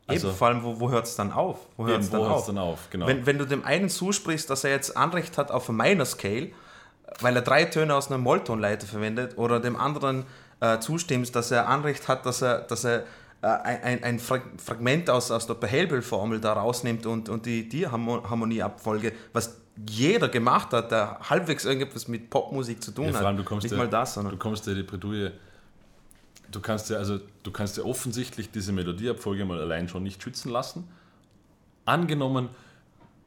Also, 0.07 0.29
Eben, 0.29 0.37
vor 0.37 0.47
allem, 0.47 0.63
wo, 0.63 0.79
wo 0.79 0.89
hört 0.89 1.05
es 1.05 1.15
dann 1.15 1.31
auf? 1.31 1.67
Wo 1.75 1.85
hört 1.85 2.01
es 2.01 2.09
dann, 2.09 2.21
dann 2.21 2.57
auf? 2.57 2.89
Genau. 2.89 3.07
Wenn, 3.07 3.25
wenn 3.25 3.37
du 3.37 3.45
dem 3.45 3.65
einen 3.65 3.89
zusprichst, 3.89 4.49
dass 4.49 4.63
er 4.63 4.71
jetzt 4.71 4.95
Anrecht 4.95 5.37
hat 5.37 5.51
auf 5.51 5.69
eine 5.69 5.77
Minor 5.77 6.05
Scale, 6.05 6.51
weil 7.19 7.35
er 7.35 7.41
drei 7.41 7.65
Töne 7.65 7.93
aus 7.93 8.07
einer 8.07 8.17
Molltonleiter 8.17 8.87
verwendet, 8.87 9.37
oder 9.37 9.59
dem 9.59 9.75
anderen 9.75 10.25
äh, 10.61 10.79
zustimmst, 10.79 11.35
dass 11.35 11.51
er 11.51 11.67
Anrecht 11.67 12.07
hat, 12.07 12.25
dass 12.25 12.41
er, 12.41 12.61
dass 12.61 12.85
er 12.85 13.03
ein, 13.41 13.83
ein- 13.83 14.03
ein 14.03 14.19
Frag 14.19 14.43
Fragment 14.57 15.09
aus, 15.09 15.29
aus 15.31 15.45
der 15.47 15.53
Behelbel-Formel 15.55 16.39
da 16.39 16.53
rausnimmt 16.53 17.05
und, 17.05 17.29
und 17.29 17.45
die, 17.45 17.67
die 17.69 17.87
Harmo- 17.87 18.23
Harmonieabfolge, 18.27 19.13
was 19.33 19.57
jeder 19.87 20.27
gemacht 20.29 20.71
hat, 20.73 20.91
der 20.91 21.19
halbwegs 21.29 21.63
irgendetwas 21.65 22.07
mit 22.07 22.29
Popmusik 22.31 22.81
zu 22.83 22.91
tun 22.91 23.05
ja, 23.09 23.13
hat. 23.13 23.23
allem, 23.25 23.37
du 23.37 23.43
kommst 23.43 23.63
Nicht 23.65 23.71
ja, 23.73 23.77
mal 23.77 23.87
das, 23.87 24.13
du 24.15 24.21
sondern 24.21 24.39
kommst 24.39 24.65
ja 24.65 24.73
die 24.73 24.81
Bredouille, 24.83 25.33
du 26.51 26.59
kannst 26.59 26.89
ja, 26.89 26.97
also, 26.97 27.19
du 27.43 27.51
kannst 27.51 27.77
ja 27.77 27.83
offensichtlich 27.83 28.49
diese 28.49 28.71
Melodieabfolge 28.71 29.45
mal 29.45 29.59
allein 29.61 29.87
schon 29.87 30.01
nicht 30.01 30.23
schützen 30.23 30.51
lassen. 30.51 30.87
Angenommen, 31.85 32.49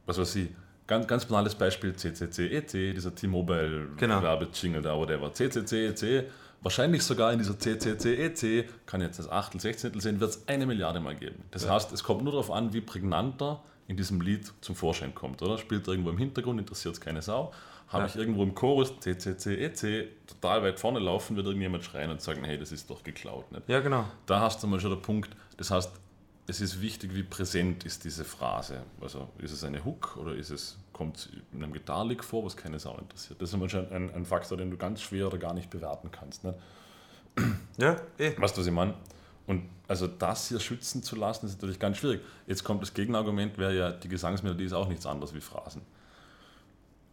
was 0.07 0.19
weiß 0.19 0.35
ich, 0.37 0.49
ganz, 0.87 1.07
ganz 1.07 1.25
banales 1.25 1.55
Beispiel, 1.55 1.95
CCC-EC, 1.95 2.75
E 2.75 2.93
dieser 2.95 3.15
T-Mobile 3.15 3.89
Genau. 3.97 4.21
Werbejingle 4.23 4.83
da, 4.83 4.97
whatever, 4.97 5.33
CCC-EC, 5.33 6.03
E 6.03 6.25
wahrscheinlich 6.63 7.03
sogar 7.03 7.33
in 7.33 7.39
dieser 7.39 7.59
CCC-EC, 7.59 8.43
E 8.45 8.65
kann 8.87 9.01
jetzt 9.01 9.19
das 9.19 9.29
Achtel, 9.31 9.61
Sechzehntel 9.61 10.01
sehen, 10.01 10.21
wird 10.21 10.31
es 10.31 10.49
eine 10.49 10.67
Milliarde 10.67 11.01
mal 11.01 11.17
geben. 11.17 11.43
Das 11.51 11.69
heißt, 11.69 11.93
es 11.93 12.03
kommt 12.05 12.23
nur 12.23 12.33
darauf 12.33 12.51
an, 12.51 12.73
wie 12.73 12.81
prägnanter 12.81 13.63
in 13.89 13.97
diesem 13.97 14.21
Lied 14.21 14.53
zum 14.61 14.75
Vorschein 14.77 15.15
kommt, 15.15 15.43
oder? 15.43 15.59
Spielt 15.59 15.87
irgendwo 15.89 16.11
im 16.11 16.19
Hintergrund, 16.19 16.61
interessiert 16.61 16.95
es 16.95 17.01
keine 17.01 17.23
Sau. 17.23 17.53
Habe 17.89 18.05
Ja. 18.05 18.09
ich 18.09 18.15
irgendwo 18.17 18.45
im 18.45 18.55
Chorus 18.55 18.93
CCC-EC 19.01 19.83
E 19.85 20.09
total 20.29 20.63
weit 20.63 20.79
vorne 20.79 21.01
laufen, 21.01 21.35
wird 21.35 21.47
irgendjemand 21.47 21.83
schreien 21.85 22.11
und 22.11 22.21
sagen, 22.21 22.45
hey, 22.45 22.57
das 22.57 22.71
ist 22.71 22.89
doch 22.89 23.03
geklaut. 23.03 23.51
Nicht? 23.51 23.69
ja, 23.69 23.81
genau. 23.81 24.05
Da 24.27 24.41
hast 24.41 24.63
du 24.63 24.69
mal 24.69 24.79
schon 24.79 24.91
den 24.91 25.03
Punkt, 25.03 25.31
das 25.57 25.71
heißt, 25.73 25.91
es 26.47 26.61
ist 26.61 26.81
wichtig, 26.81 27.15
wie 27.15 27.23
präsent 27.23 27.85
ist 27.85 28.05
diese 28.05 28.25
Phrase. 28.25 28.83
Also 29.01 29.29
ist 29.39 29.53
es 29.53 29.63
eine 29.65 29.85
Hook 29.85 30.17
oder 30.17 30.35
ist 30.35 30.51
es, 30.51 30.77
kommt 31.01 31.31
in 31.51 31.65
einem 31.65 31.73
Gitarrlick 31.73 32.23
vor, 32.23 32.45
was 32.45 32.59
keine 32.59 32.79
Sau 32.79 32.95
interessiert. 32.99 33.41
Das 33.41 33.55
ist 33.55 33.71
schon 33.71 33.91
ein, 33.91 34.13
ein 34.13 34.27
Faktor, 34.27 34.59
den 34.59 34.71
du 34.71 34.77
ganz 34.77 35.01
schwer 35.01 35.29
oder 35.29 35.39
gar 35.39 35.55
nicht 35.55 35.71
bewerten 35.71 36.11
kannst. 36.11 36.45
Nicht? 36.45 36.59
Ja, 37.79 37.97
eh. 38.19 38.39
Weißt 38.39 38.55
du, 38.55 38.61
was 38.61 38.67
ich 38.67 38.73
meine? 38.73 38.93
Und 39.47 39.63
also 39.89 40.07
das 40.07 40.49
hier 40.51 40.61
schützen 40.61 41.03
zu 41.03 41.17
lassen, 41.17 41.47
ist 41.47 41.55
natürlich 41.55 41.79
ganz 41.79 41.97
schwierig. 41.97 42.21
Jetzt 42.47 42.65
kommt 42.65 42.83
das 42.83 42.93
Gegenargument, 42.93 43.57
wäre 43.57 43.75
ja, 43.75 43.93
die 43.93 44.09
Gesangsmelodie 44.09 44.65
ist 44.65 44.75
auch 44.75 44.89
nichts 44.89 45.07
anderes 45.07 45.33
wie 45.33 45.41
Phrasen. 45.41 45.81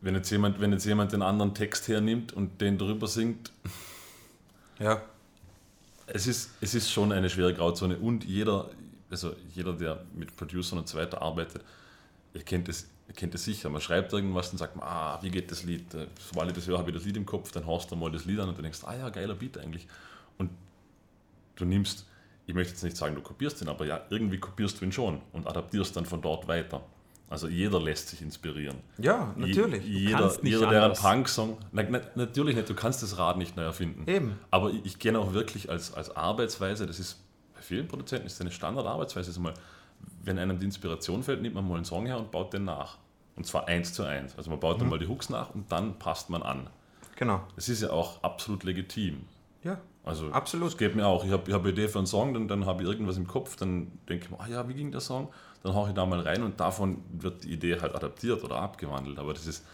Wenn 0.01 0.15
jetzt 0.15 0.29
jemand, 0.31 0.59
wenn 0.59 0.73
jetzt 0.73 0.85
jemand 0.85 1.13
den 1.13 1.21
anderen 1.21 1.55
Text 1.55 1.87
hernimmt 1.87 2.33
und 2.33 2.59
den 2.59 2.77
drüber 2.77 3.07
singt, 3.07 3.53
ja. 4.79 5.01
es 6.07 6.27
ist, 6.27 6.51
es 6.59 6.75
ist 6.75 6.91
schon 6.91 7.13
eine 7.13 7.29
schwere 7.29 7.53
Grauzone 7.53 7.97
und 7.97 8.25
jeder, 8.25 8.69
also 9.09 9.33
jeder, 9.55 9.71
der 9.71 10.03
mit 10.13 10.35
Producern 10.35 10.79
und 10.79 10.89
so 10.89 10.97
weiter 10.97 11.21
arbeitet, 11.21 11.63
ihr 12.33 12.43
kennt 12.43 12.67
es, 12.67 12.89
kennt 13.17 13.35
es 13.35 13.43
sicher. 13.43 13.69
Man 13.69 13.81
schreibt 13.81 14.13
irgendwas 14.13 14.49
und 14.51 14.57
sagt, 14.59 14.77
man, 14.77 14.87
ah, 14.87 15.19
wie 15.21 15.29
geht 15.29 15.51
das 15.51 15.63
Lied? 15.63 15.85
Sobald 16.31 16.49
ich 16.51 16.55
das 16.55 16.67
höre, 16.67 16.77
habe 16.77 16.89
ich 16.91 16.95
das 16.95 17.03
Lied 17.05 17.17
im 17.17 17.25
Kopf, 17.25 17.51
dann 17.51 17.65
hörst 17.67 17.91
du 17.91 17.95
mal 17.97 18.09
das 18.11 18.23
Lied 18.23 18.39
an 18.39 18.47
und 18.47 18.57
du 18.57 18.61
denkst, 18.61 18.79
ah 18.85 18.95
ja, 18.95 19.09
geiler 19.09 19.35
Beat 19.35 19.57
eigentlich. 19.57 19.85
Und 20.37 20.49
du 21.55 21.65
nimmst, 21.65 22.05
ich 22.45 22.53
möchte 22.53 22.71
jetzt 22.73 22.83
nicht 22.83 22.95
sagen, 22.95 23.15
du 23.15 23.21
kopierst 23.21 23.61
ihn, 23.61 23.67
aber 23.67 23.85
ja, 23.85 24.01
irgendwie 24.09 24.37
kopierst 24.39 24.79
du 24.79 24.85
ihn 24.85 24.91
schon 24.93 25.19
und 25.33 25.47
adaptierst 25.47 25.95
dann 25.97 26.05
von 26.05 26.21
dort 26.21 26.47
weiter. 26.47 26.81
Also 27.29 27.49
jeder 27.49 27.81
lässt 27.81 28.07
sich 28.07 28.21
inspirieren. 28.21 28.77
Ja, 28.99 29.33
natürlich. 29.35 29.83
Je- 29.83 29.99
Jeder, 30.11 30.33
jeder 30.43 30.69
der 30.69 30.83
einen. 30.85 30.93
Punk-Song, 30.93 31.57
na, 31.73 31.83
na, 31.89 31.99
natürlich 32.15 32.55
nicht, 32.55 32.69
du 32.69 32.73
kannst 32.73 33.03
das 33.03 33.17
Rad 33.17 33.37
nicht 33.37 33.57
neu 33.57 33.63
erfinden. 33.63 34.09
Eben. 34.09 34.39
Aber 34.49 34.69
ich, 34.71 34.85
ich 34.85 34.97
kenne 34.99 35.19
auch 35.19 35.33
wirklich 35.33 35.69
als, 35.69 35.93
als 35.93 36.15
Arbeitsweise, 36.15 36.85
das 36.85 36.99
ist 36.99 37.19
bei 37.53 37.61
vielen 37.61 37.87
Produzenten 37.87 38.27
ist 38.27 38.39
eine 38.39 38.51
Standardarbeitsweise, 38.51 39.31
ist 39.31 39.39
mal, 39.39 39.53
wenn 40.23 40.39
einem 40.39 40.57
die 40.57 40.65
Inspiration 40.67 41.21
fällt, 41.23 41.41
nimmt 41.41 41.55
man 41.55 41.67
mal 41.67 41.75
einen 41.75 41.83
Song 41.85 42.05
her 42.05 42.17
und 42.17 42.31
baut 42.31 42.53
den 42.53 42.63
nach. 42.63 42.97
Und 43.37 43.45
zwar 43.45 43.67
eins 43.67 43.93
zu 43.93 44.03
eins. 44.03 44.35
Also 44.35 44.49
man 44.49 44.59
baut 44.59 44.81
dann 44.81 44.89
mal 44.89 44.99
die 44.99 45.07
Hooks 45.07 45.29
nach 45.29 45.53
und 45.53 45.71
dann 45.71 45.97
passt 45.99 46.29
man 46.29 46.43
an. 46.43 46.69
Genau. 47.15 47.41
Das 47.55 47.69
ist 47.69 47.81
ja 47.81 47.91
auch 47.91 48.23
absolut 48.23 48.63
legitim. 48.63 49.25
Ja. 49.63 49.79
Also 50.03 50.31
Absolut. 50.31 50.69
Es 50.69 50.77
geht 50.77 50.95
mir 50.95 51.05
auch. 51.05 51.23
Ich 51.23 51.31
habe 51.31 51.43
ich 51.47 51.53
hab 51.53 51.61
eine 51.61 51.71
Idee 51.71 51.87
für 51.87 51.99
einen 51.99 52.07
Song, 52.07 52.33
dann, 52.33 52.47
dann 52.47 52.65
habe 52.65 52.83
ich 52.83 52.89
irgendwas 52.89 53.17
im 53.17 53.27
Kopf, 53.27 53.55
dann 53.57 53.91
denke 54.07 54.25
ich 54.25 54.31
mir, 54.31 54.39
ah 54.39 54.47
ja, 54.47 54.67
wie 54.67 54.73
ging 54.73 54.91
der 54.91 55.01
Song? 55.01 55.29
Dann 55.63 55.73
haue 55.73 55.89
ich 55.89 55.95
da 55.95 56.05
mal 56.05 56.21
rein 56.21 56.43
und 56.43 56.59
davon 56.59 57.03
wird 57.11 57.43
die 57.43 57.51
Idee 57.51 57.79
halt 57.81 57.93
adaptiert 57.93 58.43
oder 58.43 58.57
abgewandelt. 58.57 59.19
Aber 59.19 59.33
das 59.33 59.45
ist 59.45 59.65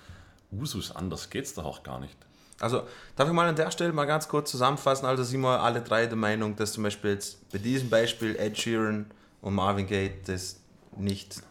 Usus, 0.51 0.95
anders 0.95 1.29
geht 1.29 1.45
es 1.45 1.53
da 1.53 1.63
auch 1.63 1.83
gar 1.83 1.99
nicht. 1.99 2.17
Also, 2.59 2.83
darf 3.15 3.27
ich 3.27 3.33
mal 3.33 3.47
an 3.47 3.55
der 3.55 3.71
Stelle 3.71 3.93
mal 3.93 4.05
ganz 4.05 4.27
kurz 4.27 4.51
zusammenfassen? 4.51 5.05
Also, 5.05 5.23
sind 5.23 5.41
wir 5.41 5.61
alle 5.61 5.81
drei 5.81 6.05
der 6.05 6.15
Meinung, 6.15 6.55
dass 6.55 6.73
zum 6.73 6.83
Beispiel 6.83 7.11
jetzt 7.11 7.51
bei 7.51 7.57
diesem 7.57 7.89
Beispiel 7.89 8.35
Ed 8.35 8.57
Sheeran 8.57 9.07
und 9.41 9.53
Marvin 9.53 9.85
Gaye 9.85 10.13
das 10.25 10.61
nicht. 10.97 11.43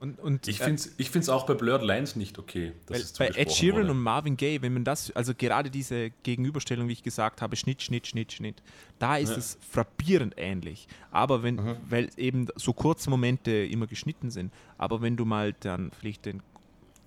Und, 0.00 0.20
und 0.20 0.46
Ich 0.46 0.60
äh, 0.60 0.64
finde 0.64 0.80
es 0.80 0.94
ich 0.96 1.10
find's 1.10 1.28
auch 1.28 1.44
bei 1.44 1.54
Blurred 1.54 1.82
Lines 1.82 2.14
nicht 2.14 2.38
okay. 2.38 2.72
dass 2.86 2.98
es 2.98 3.12
bei 3.14 3.28
Ed 3.28 3.50
Sheeran 3.50 3.82
wurde. 3.82 3.90
und 3.92 3.98
Marvin 4.00 4.36
Gaye, 4.36 4.62
wenn 4.62 4.72
man 4.72 4.84
das, 4.84 5.10
also 5.12 5.34
gerade 5.34 5.70
diese 5.70 6.10
Gegenüberstellung, 6.22 6.86
wie 6.86 6.92
ich 6.92 7.02
gesagt 7.02 7.42
habe, 7.42 7.56
Schnitt, 7.56 7.82
Schnitt, 7.82 8.06
Schnitt, 8.06 8.32
Schnitt, 8.32 8.62
da 9.00 9.16
ist 9.16 9.36
es 9.36 9.58
frappierend 9.68 10.34
ähnlich. 10.36 10.86
Aber 11.10 11.42
wenn, 11.42 11.76
weil 11.88 12.10
eben 12.16 12.46
so 12.54 12.72
kurze 12.72 13.10
Momente 13.10 13.50
immer 13.50 13.88
geschnitten 13.88 14.30
sind, 14.30 14.52
aber 14.76 15.02
wenn 15.02 15.16
du 15.16 15.24
mal 15.24 15.52
dann 15.54 15.90
vielleicht 15.98 16.26
den, 16.26 16.42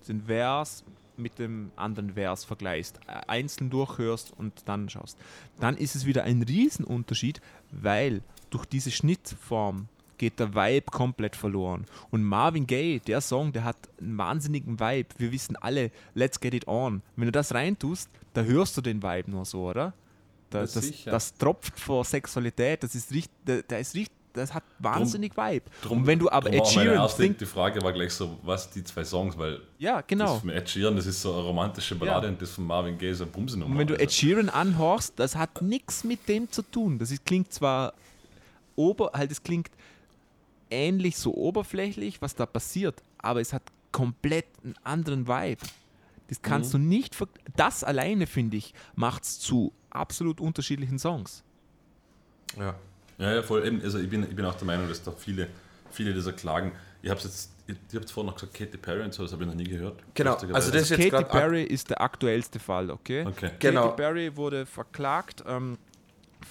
den 0.06 0.22
Vers 0.22 0.84
mit 1.16 1.38
dem 1.38 1.70
anderen 1.76 2.14
Vers 2.14 2.44
vergleichst, 2.44 3.00
äh, 3.06 3.20
einzeln 3.26 3.70
durchhörst 3.70 4.32
und 4.36 4.52
dann 4.66 4.90
schaust, 4.90 5.18
dann 5.60 5.76
ist 5.76 5.94
es 5.94 6.04
wieder 6.04 6.24
ein 6.24 6.42
Riesenunterschied, 6.42 7.40
weil 7.70 8.22
durch 8.50 8.66
diese 8.66 8.90
Schnittform 8.90 9.88
geht 10.18 10.38
der 10.38 10.54
Vibe 10.54 10.86
komplett 10.90 11.34
verloren. 11.36 11.84
Und 12.10 12.22
Marvin 12.24 12.66
Gaye, 12.66 13.00
der 13.00 13.20
Song, 13.20 13.52
der 13.52 13.64
hat 13.64 13.76
einen 14.00 14.16
wahnsinnigen 14.18 14.78
Vibe. 14.78 15.08
Wir 15.18 15.32
wissen 15.32 15.56
alle, 15.56 15.90
let's 16.14 16.38
get 16.40 16.54
it 16.54 16.66
on. 16.68 17.02
Wenn 17.16 17.26
du 17.26 17.32
das 17.32 17.52
reintust, 17.54 18.08
da 18.34 18.42
hörst 18.42 18.76
du 18.76 18.80
den 18.80 19.02
Vibe 19.02 19.30
nur 19.30 19.44
so, 19.44 19.68
oder? 19.68 19.92
Da, 20.50 20.60
das, 20.60 20.74
sicher. 20.74 21.10
das 21.10 21.34
tropft 21.34 21.78
vor 21.80 22.04
Sexualität, 22.04 22.82
das 22.82 22.94
ist 22.94 23.10
richtig, 23.10 23.32
da, 23.44 23.60
da 23.66 23.76
ist 23.78 23.94
richtig, 23.94 24.14
das 24.34 24.52
hat 24.54 24.62
wahnsinnig 24.78 25.36
Vibe. 25.36 25.64
Drum- 25.82 25.98
Und 25.98 26.06
wenn 26.06 26.18
du 26.18 26.30
aber 26.30 26.50
drum 26.50 26.60
Ed 26.60 26.66
Sheeran 26.66 27.08
think, 27.16 27.38
Die 27.38 27.46
Frage 27.46 27.82
war 27.82 27.92
gleich 27.92 28.12
so, 28.12 28.38
was 28.42 28.70
die 28.70 28.82
zwei 28.84 29.04
Songs, 29.04 29.36
weil 29.36 29.60
ja, 29.78 29.96
das 29.98 30.06
genau. 30.06 30.38
von 30.38 30.48
Ed 30.50 30.68
Sheeran, 30.68 30.96
das 30.96 31.06
ist 31.06 31.20
so 31.22 31.32
eine 31.34 31.42
romantische 31.42 31.94
Ballade 31.94 32.26
Ja. 32.26 32.32
und 32.32 32.40
das 32.40 32.50
von 32.50 32.66
Marvin 32.66 32.96
Gaye 32.98 33.14
so 33.14 33.24
eine 33.24 33.32
Bumsenummer. 33.32 33.70
Und 33.72 33.78
wenn 33.78 33.86
du 33.86 33.94
Also, 33.94 34.04
Ed 34.04 34.12
Sheeran 34.12 34.48
anhörst, 34.50 35.14
das 35.18 35.36
hat 35.36 35.60
nichts 35.62 36.04
mit 36.04 36.26
dem 36.28 36.50
zu 36.50 36.62
tun. 36.62 36.98
Das 36.98 37.10
ist, 37.10 37.24
klingt 37.26 37.52
zwar 37.52 37.92
ober, 38.76 39.10
halt 39.14 39.30
es 39.30 39.42
klingt 39.42 39.70
ähnlich 40.72 41.16
so 41.16 41.34
oberflächlich, 41.34 42.22
was 42.22 42.34
da 42.34 42.46
passiert, 42.46 43.02
aber 43.18 43.40
es 43.40 43.52
hat 43.52 43.62
komplett 43.92 44.46
einen 44.64 44.74
anderen 44.82 45.28
Vibe. 45.28 45.62
Das 46.28 46.40
kannst 46.40 46.72
du 46.72 46.78
nicht 46.78 47.14
ver 47.14 47.28
Das 47.56 47.84
alleine, 47.84 48.26
finde 48.26 48.56
ich, 48.56 48.72
macht 48.94 49.24
es 49.24 49.38
zu 49.38 49.72
absolut 49.90 50.40
unterschiedlichen 50.40 50.98
Songs. 50.98 51.44
Ja. 52.58 52.74
Ja, 53.18 53.34
ja, 53.34 53.42
voll. 53.42 53.66
Eben, 53.66 53.82
also 53.82 53.98
ich 53.98 54.08
bin, 54.08 54.22
ich 54.22 54.34
bin 54.34 54.44
auch 54.46 54.54
der 54.54 54.66
Meinung, 54.66 54.88
dass 54.88 55.02
da 55.02 55.12
viele, 55.12 55.48
viele 55.90 56.14
dieser 56.14 56.32
Klagen, 56.32 56.72
ich 57.02 57.10
habe 57.10 57.20
jetzt, 57.20 57.50
ihr 57.66 57.76
ihr 57.92 58.00
habt 58.00 58.10
vorhin 58.10 58.30
noch 58.30 58.34
gesagt, 58.34 58.54
Katy 58.54 58.78
Perry 58.78 59.02
und 59.02 59.12
so, 59.12 59.22
das 59.22 59.32
habe 59.32 59.44
ich 59.44 59.48
noch 59.48 59.54
nie 59.54 59.68
gehört. 59.68 60.00
Genau, 60.14 60.34
also 60.34 60.72
das 60.72 60.90
ist 60.90 60.98
jetzt 60.98 61.10
Katy. 61.10 61.24
Perry 61.24 61.62
ist 61.64 61.90
der 61.90 62.00
aktuellste 62.00 62.58
Fall, 62.58 62.90
okay? 62.90 63.26
Okay. 63.26 63.50
Genau. 63.58 63.90
Katy 63.90 63.96
Perry 63.96 64.36
wurde 64.36 64.64
verklagt 64.64 65.44
ähm, 65.46 65.76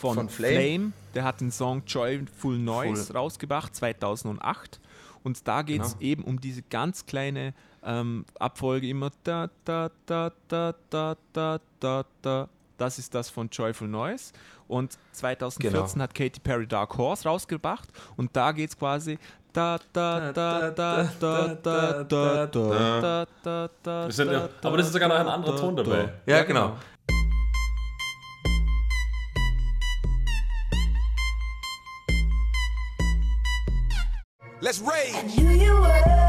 von, 0.02 0.16
Von 0.16 0.30
Flame. 0.30 0.54
Flame. 0.56 0.92
Der 1.16 1.24
hat 1.24 1.40
den 1.42 1.52
Song 1.52 1.84
Joyful 1.86 2.58
Noise 2.58 3.06
Full. 3.08 3.16
rausgebracht, 3.18 3.76
2008. 3.76 4.80
Und 5.24 5.48
da 5.48 5.62
geht 5.62 5.82
es 5.84 5.92
Genau. 5.98 6.04
eben 6.12 6.24
um 6.24 6.42
diese 6.42 6.64
ganz 6.64 7.06
kleine 7.06 7.54
ähm, 7.84 8.26
Abfolge 8.40 8.88
immer 8.90 9.10
da, 9.24 9.50
da, 9.66 9.90
da, 10.06 10.32
da, 10.48 10.74
da, 10.90 11.16
da, 11.34 11.60
da, 11.80 12.06
da. 12.22 12.50
Das 12.78 12.98
ist 13.00 13.14
das 13.14 13.30
von 13.30 13.50
Joyful 13.50 13.88
Noise. 13.88 14.34
Und 14.68 14.98
2014 15.14 15.72
Genau. 15.94 16.04
hat 16.04 16.16
Katy 16.16 16.40
Perry 16.40 16.66
Dark 16.68 16.98
Horse 16.98 17.28
rausgebracht. 17.28 17.90
Und 18.18 18.36
da 18.36 18.52
geht 18.52 18.70
es 18.72 18.78
quasi 18.78 19.18
da, 19.54 19.78
da, 19.92 20.32
da, 20.32 20.72
da, 20.72 20.72
da, 20.72 21.04
da, 21.20 22.04
da, 22.04 22.04
da, 22.04 22.46
da, 22.46 23.26
da, 23.44 23.70
da, 23.84 24.06
Das 24.08 24.16
sind 24.16 24.32
ja- 24.32 24.48
da, 24.62 24.68
aber 24.70 24.78
das 24.78 24.88
ist 24.88 24.94
sogar 24.94 25.10
noch 25.10 25.16
ein 25.18 25.26
da, 25.26 25.34
anderer 25.34 25.54
da, 25.56 25.60
Ton 25.60 25.76
dabei. 25.76 26.10
da. 26.26 26.32
Ja, 26.38 26.44
genau. 26.44 26.78
Let's 34.64 34.80
rage. 34.80 35.16
you 35.40 35.74
were, 35.74 36.28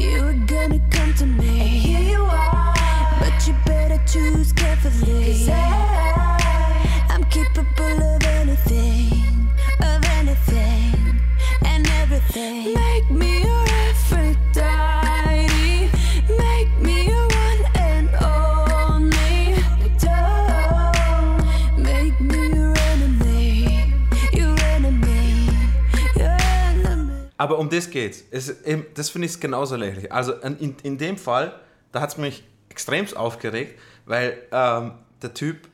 you 0.00 0.22
were 0.22 0.46
gonna 0.46 0.80
come 0.90 1.12
to 1.16 1.26
me. 1.26 1.60
And 1.60 1.68
here 1.68 2.00
you 2.00 2.24
are, 2.24 2.74
but 3.20 3.46
you 3.46 3.54
better 3.66 4.00
choose 4.06 4.50
carefully. 4.54 5.44
Aber 27.36 27.58
um 27.58 27.68
das 27.68 27.90
geht's. 27.90 28.22
Es, 28.30 28.54
das 28.94 29.10
finde 29.10 29.26
ich 29.26 29.40
genauso 29.40 29.76
lächerlich. 29.76 30.12
Also 30.12 30.34
in, 30.34 30.76
in 30.82 30.98
dem 30.98 31.16
Fall, 31.18 31.58
da 31.92 32.00
hat 32.00 32.10
es 32.10 32.16
mich 32.16 32.44
extremst 32.68 33.16
aufgeregt, 33.16 33.78
weil 34.06 34.38
ähm, 34.52 34.92
der 35.22 35.34
Typ 35.34 35.68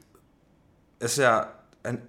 ist 0.99 1.19
ja 1.19 1.53
ein 1.83 2.01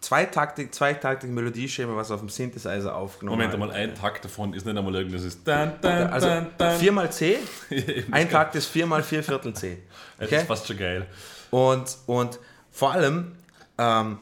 zweitaktig, 0.00 0.72
zweitaktig 0.74 1.30
Melodieschema, 1.30 1.96
was 1.96 2.10
auf 2.10 2.20
dem 2.20 2.28
Synthesizer 2.28 2.94
aufgenommen 2.94 3.38
Moment 3.38 3.52
hat. 3.52 3.60
einmal, 3.60 3.70
ein 3.76 3.94
Takt 3.94 4.24
davon 4.24 4.54
ist 4.54 4.64
nicht 4.64 4.76
einmal 4.76 4.94
irgendwas, 4.94 5.22
das 5.22 5.34
ist 5.34 5.48
dann, 5.48 5.72
dann, 5.80 6.08
Also 6.10 6.26
dann, 6.28 6.48
dann. 6.58 6.78
4 6.78 6.92
mal 6.92 7.10
C, 7.10 7.38
ein 8.10 8.24
das 8.24 8.30
Takt 8.30 8.54
ist 8.54 8.66
4 8.66 8.86
mal 8.86 9.02
4 9.02 9.22
Viertel 9.22 9.54
C. 9.54 9.78
Das 10.18 10.28
Okay? 10.28 10.36
ist 10.38 10.46
fast 10.46 10.66
schon 10.66 10.78
geil. 10.78 11.06
Und, 11.50 11.96
und 12.06 12.38
vor 12.70 12.92
allem, 12.92 13.32
ähm, 13.78 14.18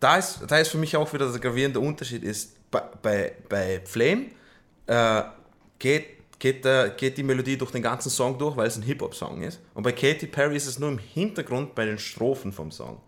da, 0.00 0.16
ist, 0.16 0.40
da 0.46 0.58
ist 0.58 0.68
für 0.68 0.78
mich 0.78 0.96
auch 0.96 1.12
wieder 1.12 1.30
der 1.30 1.40
gravierende 1.40 1.80
Unterschied 1.80 2.22
ist, 2.24 2.56
bei, 3.02 3.32
bei, 3.48 3.80
Flame 3.84 4.26
äh, 4.86 5.22
geht, 5.78 6.38
geht, 6.38 6.64
äh, 6.66 6.92
geht 6.96 7.16
die 7.16 7.22
Melodie 7.22 7.56
durch 7.56 7.70
den 7.70 7.82
ganzen 7.82 8.10
Song 8.10 8.38
durch, 8.38 8.56
weil 8.56 8.66
es 8.66 8.76
ein 8.76 8.82
Hip-Hop-Song 8.82 9.42
ist. 9.42 9.60
Und 9.74 9.82
bei 9.82 9.92
Katy 9.92 10.26
Perry 10.26 10.56
ist 10.56 10.66
es 10.66 10.78
nur 10.78 10.90
im 10.90 10.98
Hintergrund 10.98 11.74
bei 11.74 11.84
den 11.86 11.98
Strophen 11.98 12.52
vom 12.52 12.70
Song. 12.70 13.00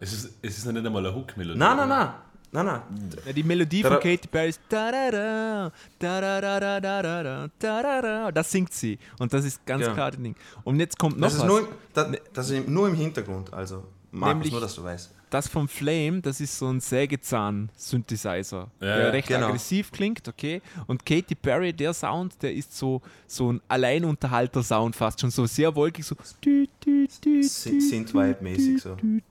Es 0.00 0.12
ist, 0.12 0.34
es 0.42 0.58
ist 0.58 0.66
nicht 0.66 0.84
einmal 0.84 1.06
eine 1.06 1.14
Hook-Melodie. 1.14 1.58
Nein, 1.58 1.76
nein, 1.76 1.88
nein. 1.88 2.14
Nein, 2.54 2.66
nein. 2.66 2.82
Ja, 3.24 3.32
die 3.32 3.42
Melodie 3.42 3.82
von 3.82 3.94
Katy 3.94 4.28
Perry 4.30 4.50
ist 4.50 4.60
da-da-da, 4.68 5.72
da-da-da-da-da-da, 5.98 7.48
da-da-da. 7.48 7.48
da 7.58 8.22
da 8.26 8.32
Das 8.32 8.50
singt 8.50 8.74
sie. 8.74 8.98
Und 9.18 9.32
das 9.32 9.46
ist 9.46 9.64
ganz 9.64 9.86
ja. 9.86 9.94
klar 9.94 10.10
das 10.10 10.20
Ding. 10.20 10.36
Und 10.62 10.78
jetzt 10.78 10.98
kommt 10.98 11.18
noch 11.18 11.28
das 11.28 11.38
was. 11.38 11.44
Ist 11.44 11.48
nur, 11.48 11.68
da, 11.94 12.12
das 12.34 12.50
ist 12.50 12.68
nur 12.68 12.88
im 12.88 12.94
Hintergrund, 12.94 13.52
also. 13.54 13.84
Markus, 14.10 14.34
Nämlich, 14.34 14.52
nur 14.52 14.60
dass 14.60 14.74
du 14.74 14.84
weißt. 14.84 15.14
Das 15.32 15.48
vom 15.48 15.66
Flame, 15.66 16.20
das 16.20 16.40
ist 16.42 16.58
so 16.58 16.68
ein 16.68 16.78
Sägezahn-Synthesizer, 16.78 18.70
Ja, 18.80 18.96
der 18.96 19.14
recht 19.14 19.28
genau. 19.28 19.46
aggressiv 19.46 19.90
klingt, 19.90 20.28
okay. 20.28 20.60
Und 20.86 21.06
Katy 21.06 21.34
Perry, 21.34 21.72
der 21.72 21.94
Sound, 21.94 22.42
der 22.42 22.52
ist 22.52 22.76
so, 22.76 23.00
so 23.26 23.50
ein 23.50 23.62
Alleinunterhalter-Sound 23.66 24.94
fast 24.94 25.22
schon, 25.22 25.30
so 25.30 25.46
sehr 25.46 25.74
wolkig, 25.74 26.04
so 26.04 26.16
Synthwave-mäßig 26.44 28.82
so. 28.82 28.94
dü. 28.96 29.22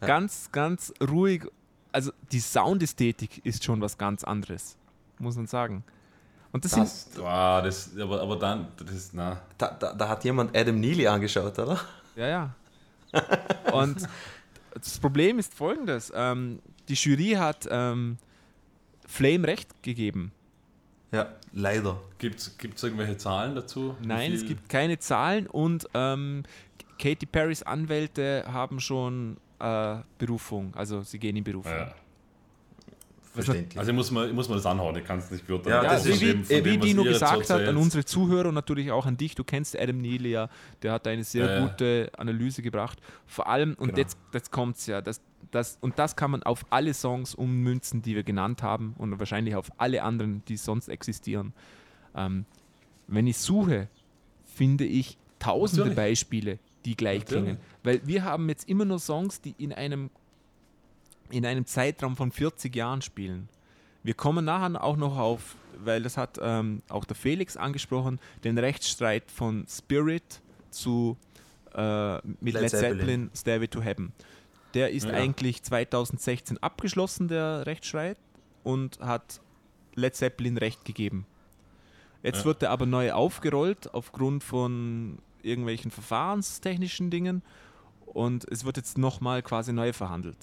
Ganz, 0.00 0.50
ganz 0.50 0.94
ruhig. 1.06 1.42
Also 1.92 2.10
die 2.32 2.40
Soundästhetik 2.40 3.44
ist 3.44 3.64
schon 3.64 3.82
was 3.82 3.98
ganz 3.98 4.24
anderes, 4.24 4.78
muss 5.18 5.36
man 5.36 5.46
sagen. 5.46 5.84
Und 6.52 6.64
das, 6.64 6.72
sind 6.72 6.84
Das, 6.84 7.10
ah, 7.22 7.60
das, 7.60 7.90
aber, 8.00 8.22
aber 8.22 8.36
dann, 8.36 8.68
das 8.78 8.94
ist, 8.94 9.12
na. 9.12 9.42
Da, 9.58 9.76
da, 9.78 9.92
da 9.92 10.08
hat 10.08 10.24
jemand 10.24 10.56
Adam 10.56 10.80
Neely 10.80 11.06
angeschaut, 11.06 11.58
oder? 11.58 11.78
Ja, 12.16 12.28
ja. 12.28 12.54
Und 13.72 14.08
das 14.78 14.98
Problem 14.98 15.38
ist 15.38 15.54
folgendes: 15.54 16.12
ähm, 16.14 16.60
Die 16.88 16.94
Jury 16.94 17.32
hat 17.32 17.66
ähm, 17.70 18.18
Flame 19.06 19.46
recht 19.46 19.82
gegeben. 19.82 20.32
Ja, 21.12 21.34
leider. 21.52 22.00
Gibt 22.18 22.40
es 22.40 22.82
irgendwelche 22.82 23.16
Zahlen 23.16 23.54
dazu? 23.54 23.96
Nein, 24.02 24.32
es 24.32 24.44
gibt 24.44 24.68
keine 24.68 24.98
Zahlen 24.98 25.46
und 25.46 25.86
ähm, 25.94 26.42
Katy 26.98 27.26
Perrys 27.26 27.62
Anwälte 27.62 28.44
haben 28.46 28.80
schon 28.80 29.36
äh, 29.60 29.96
Berufung, 30.18 30.74
also 30.74 31.02
sie 31.02 31.18
gehen 31.18 31.36
in 31.36 31.44
Berufung. 31.44 31.72
Ja. 31.72 31.94
Verständlich. 33.44 33.78
Also 33.78 33.92
muss 33.92 34.10
ich 34.10 34.32
muss 34.32 34.48
mal 34.48 34.56
das 34.56 34.66
anhauen, 34.66 34.96
ich 34.96 35.04
kann 35.04 35.18
es 35.18 35.30
nicht 35.30 35.46
beurteilen. 35.46 35.76
Ja, 35.76 35.82
Ja, 35.82 35.92
das 35.94 36.06
wie, 36.06 36.10
ist 36.10 36.20
wie, 36.20 36.32
von 36.32 36.64
wie 36.64 36.70
dem, 36.70 36.80
Dino 36.80 37.04
gesagt 37.04 37.50
hat, 37.50 37.62
an 37.62 37.76
unsere 37.76 38.04
Zuhörer 38.04 38.48
und 38.48 38.54
natürlich 38.54 38.90
auch 38.90 39.06
an 39.06 39.16
dich, 39.16 39.34
du 39.34 39.44
kennst 39.44 39.78
Adam 39.78 39.98
Neely 39.98 40.30
ja, 40.30 40.48
der 40.82 40.92
hat 40.92 41.06
eine 41.06 41.24
sehr 41.24 41.46
ja. 41.50 41.66
gute 41.66 42.10
Analyse 42.16 42.62
gebracht. 42.62 42.98
Vor 43.26 43.48
allem, 43.48 43.74
und 43.74 43.88
Genau. 43.88 43.98
jetzt, 43.98 44.18
jetzt 44.32 44.50
kommt 44.50 44.76
es 44.76 44.86
ja, 44.86 45.00
das, 45.00 45.20
das, 45.50 45.78
und 45.80 45.98
das 45.98 46.16
kann 46.16 46.30
man 46.30 46.42
auf 46.42 46.64
alle 46.70 46.92
Songs 46.94 47.34
ummünzen, 47.34 48.02
die 48.02 48.14
wir 48.14 48.22
genannt 48.22 48.62
haben 48.62 48.94
und 48.98 49.18
wahrscheinlich 49.18 49.54
auf 49.54 49.70
alle 49.78 50.02
anderen, 50.02 50.42
die 50.48 50.56
sonst 50.56 50.88
existieren. 50.88 51.52
Ähm, 52.14 52.44
wenn 53.06 53.26
ich 53.26 53.38
suche, 53.38 53.88
finde 54.46 54.84
ich 54.84 55.18
tausende 55.38 55.82
Natürlich. 55.90 55.96
Beispiele, 55.96 56.58
die 56.84 56.96
gleich 56.96 57.20
Natürlich. 57.20 57.44
klingen. 57.44 57.58
Weil 57.84 58.00
wir 58.04 58.24
haben 58.24 58.48
jetzt 58.48 58.68
immer 58.68 58.84
nur 58.84 58.98
Songs, 58.98 59.40
die 59.40 59.54
in 59.58 59.72
einem, 59.72 60.10
in 61.30 61.44
einem 61.46 61.66
Zeitraum 61.66 62.16
von 62.16 62.32
40 62.32 62.74
Jahren 62.74 63.02
spielen. 63.02 63.48
Wir 64.02 64.14
kommen 64.14 64.44
nachher 64.44 64.82
auch 64.82 64.96
noch 64.96 65.16
auf, 65.18 65.56
weil 65.78 66.02
das 66.02 66.16
hat 66.16 66.38
ähm, 66.40 66.82
auch 66.88 67.04
der 67.04 67.16
Felix 67.16 67.56
angesprochen, 67.56 68.20
den 68.44 68.56
Rechtsstreit 68.58 69.30
von 69.30 69.66
Spirit 69.68 70.40
zu 70.70 71.16
äh, 71.74 72.14
mit 72.40 72.54
Led 72.54 72.62
Led, 72.62 72.70
Zeppelin. 72.70 72.98
Zeppelin, 72.98 73.30
Stairway 73.34 73.68
to 73.68 73.82
Heaven. 73.82 74.12
Der 74.74 74.90
ist 74.90 75.04
Ja. 75.06 75.14
eigentlich 75.14 75.62
2016 75.62 76.58
abgeschlossen, 76.62 77.28
der 77.28 77.66
Rechtsstreit, 77.66 78.18
und 78.62 78.98
hat 79.00 79.40
Led 79.94 80.14
Zeppelin 80.14 80.58
Recht 80.58 80.84
gegeben. 80.84 81.26
Jetzt 82.22 82.40
Ja. 82.40 82.44
wird 82.46 82.62
er 82.62 82.70
aber 82.70 82.86
neu 82.86 83.12
aufgerollt 83.12 83.92
aufgrund 83.94 84.44
von 84.44 85.18
irgendwelchen 85.42 85.90
verfahrenstechnischen 85.90 87.10
Dingen 87.10 87.42
und 88.06 88.44
es 88.50 88.64
wird 88.64 88.76
jetzt 88.78 88.98
nochmal 88.98 89.42
quasi 89.42 89.72
neu 89.72 89.92
verhandelt. 89.92 90.36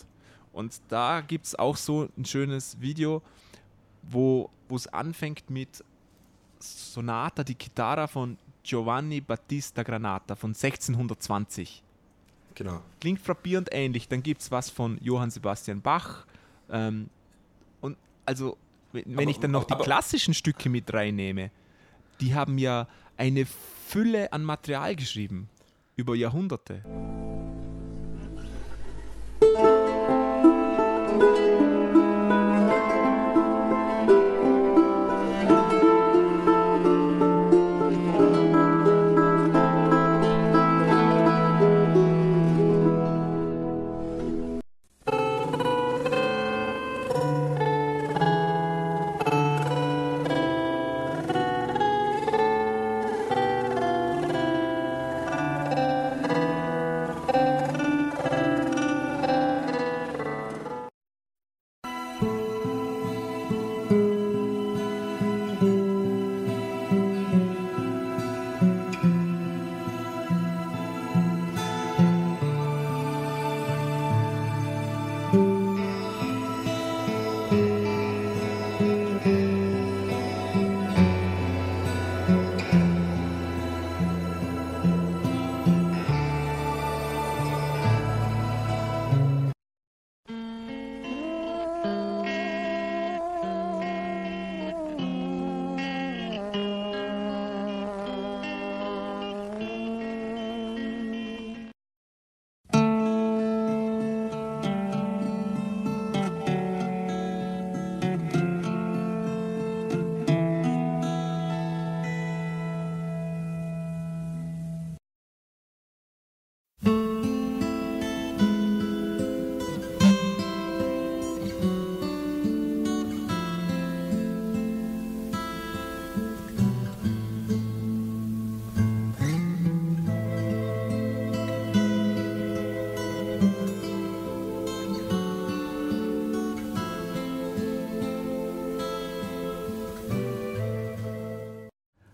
Und 0.53 0.79
da 0.87 1.21
gibt 1.21 1.45
es 1.47 1.55
auch 1.55 1.75
so 1.75 2.07
ein 2.17 2.25
schönes 2.25 2.79
Video, 2.79 3.21
wo 4.03 4.49
es 4.69 4.87
anfängt 4.87 5.49
mit 5.49 5.83
Sonata 6.59 7.43
di 7.43 7.55
Chitarra 7.55 8.07
von 8.07 8.37
Giovanni 8.63 9.19
Battista 9.21 9.83
Granata 9.83 10.35
von 10.35 10.51
1620 10.51 11.83
Genau. 12.55 12.81
klingt 13.01 13.19
frappierend 13.19 13.69
ähnlich. 13.71 14.07
Dann 14.07 14.21
gibt 14.23 14.41
es 14.41 14.51
was 14.51 14.69
von 14.69 14.97
Johann 15.01 15.31
Sebastian 15.31 15.81
Bach. 15.81 16.25
Ähm, 16.69 17.09
und 17.81 17.97
also, 18.25 18.57
wenn, 18.91 19.17
Aber- 19.17 19.29
ich 19.29 19.39
dann 19.39 19.51
noch 19.51 19.63
die 19.65 19.73
klassischen 19.75 20.33
Stücke 20.35 20.69
mit 20.69 20.93
reinnehme, 20.93 21.49
die 22.21 22.35
haben 22.35 22.57
ja 22.59 22.87
eine 23.17 23.45
Fülle 23.87 24.31
an 24.31 24.43
Material 24.43 24.95
geschrieben. 24.95 25.49
Über 25.95 26.15
Jahrhunderte. 26.15 26.83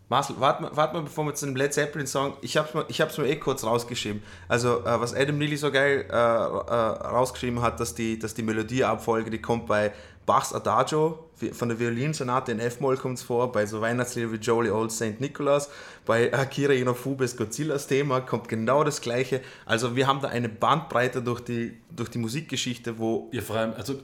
Marcel, 0.10 0.38
warte 0.40 0.64
mal, 0.64 0.76
wart 0.76 0.94
mal, 0.94 1.04
bevor 1.04 1.24
wir 1.26 1.36
zu 1.36 1.46
dem 1.46 1.56
Led 1.56 1.72
Zeppelin 1.72 2.08
Song, 2.08 2.34
ich 2.42 2.58
hab's 2.58 2.74
mir, 2.74 2.84
ich 2.88 3.00
hab's 3.00 3.18
mir 3.20 3.28
eh 3.28 3.36
kurz 3.36 3.64
rausgeschrieben. 3.64 4.24
Also, 4.48 4.80
äh, 4.80 5.00
was 5.00 5.14
Adam 5.14 5.38
Neely 5.38 5.56
so 5.56 5.72
geil 5.72 6.06
äh, 6.10 6.14
äh, 6.14 6.16
rausgeschrieben 6.16 7.62
hat, 7.62 7.80
dass 7.80 7.94
die, 7.94 8.18
dass 8.18 8.34
die 8.34 8.42
Melodieabfolge, 8.42 9.30
die 9.30 9.40
kommt 9.40 9.68
bei 9.68 9.94
Bachs 10.26 10.54
Adagio 10.54 11.30
von 11.54 11.70
der 11.70 11.80
Violinsonate 11.80 12.52
in 12.52 12.60
F-Moll 12.60 12.98
kommt 12.98 13.18
es 13.18 13.24
vor, 13.24 13.52
bei 13.52 13.66
so 13.66 13.82
Weihnachtslieder 13.82 14.32
wie 14.32 14.38
Jolly 14.38 14.72
Old 14.72 14.92
St. 14.92 15.20
Nicholas, 15.20 15.70
bei 16.06 16.34
Akira 16.34 16.74
Inofubes 16.74 17.38
Godzillas 17.38 17.88
Thema 17.88 18.22
kommt 18.22 18.50
genau 18.50 18.84
das 18.84 19.02
gleiche. 19.02 19.42
Also, 19.66 19.96
wir 19.96 20.08
haben 20.08 20.22
da 20.22 20.30
eine 20.30 20.50
Bandbreite 20.50 21.22
durch 21.22 21.42
die, 21.42 21.78
durch 21.96 22.10
die 22.10 22.18
Musikgeschichte, 22.18 22.98
wo. 22.98 23.30
Ja, 23.32 23.42
vor 23.44 23.58
allem, 23.58 23.74
also, 23.74 23.96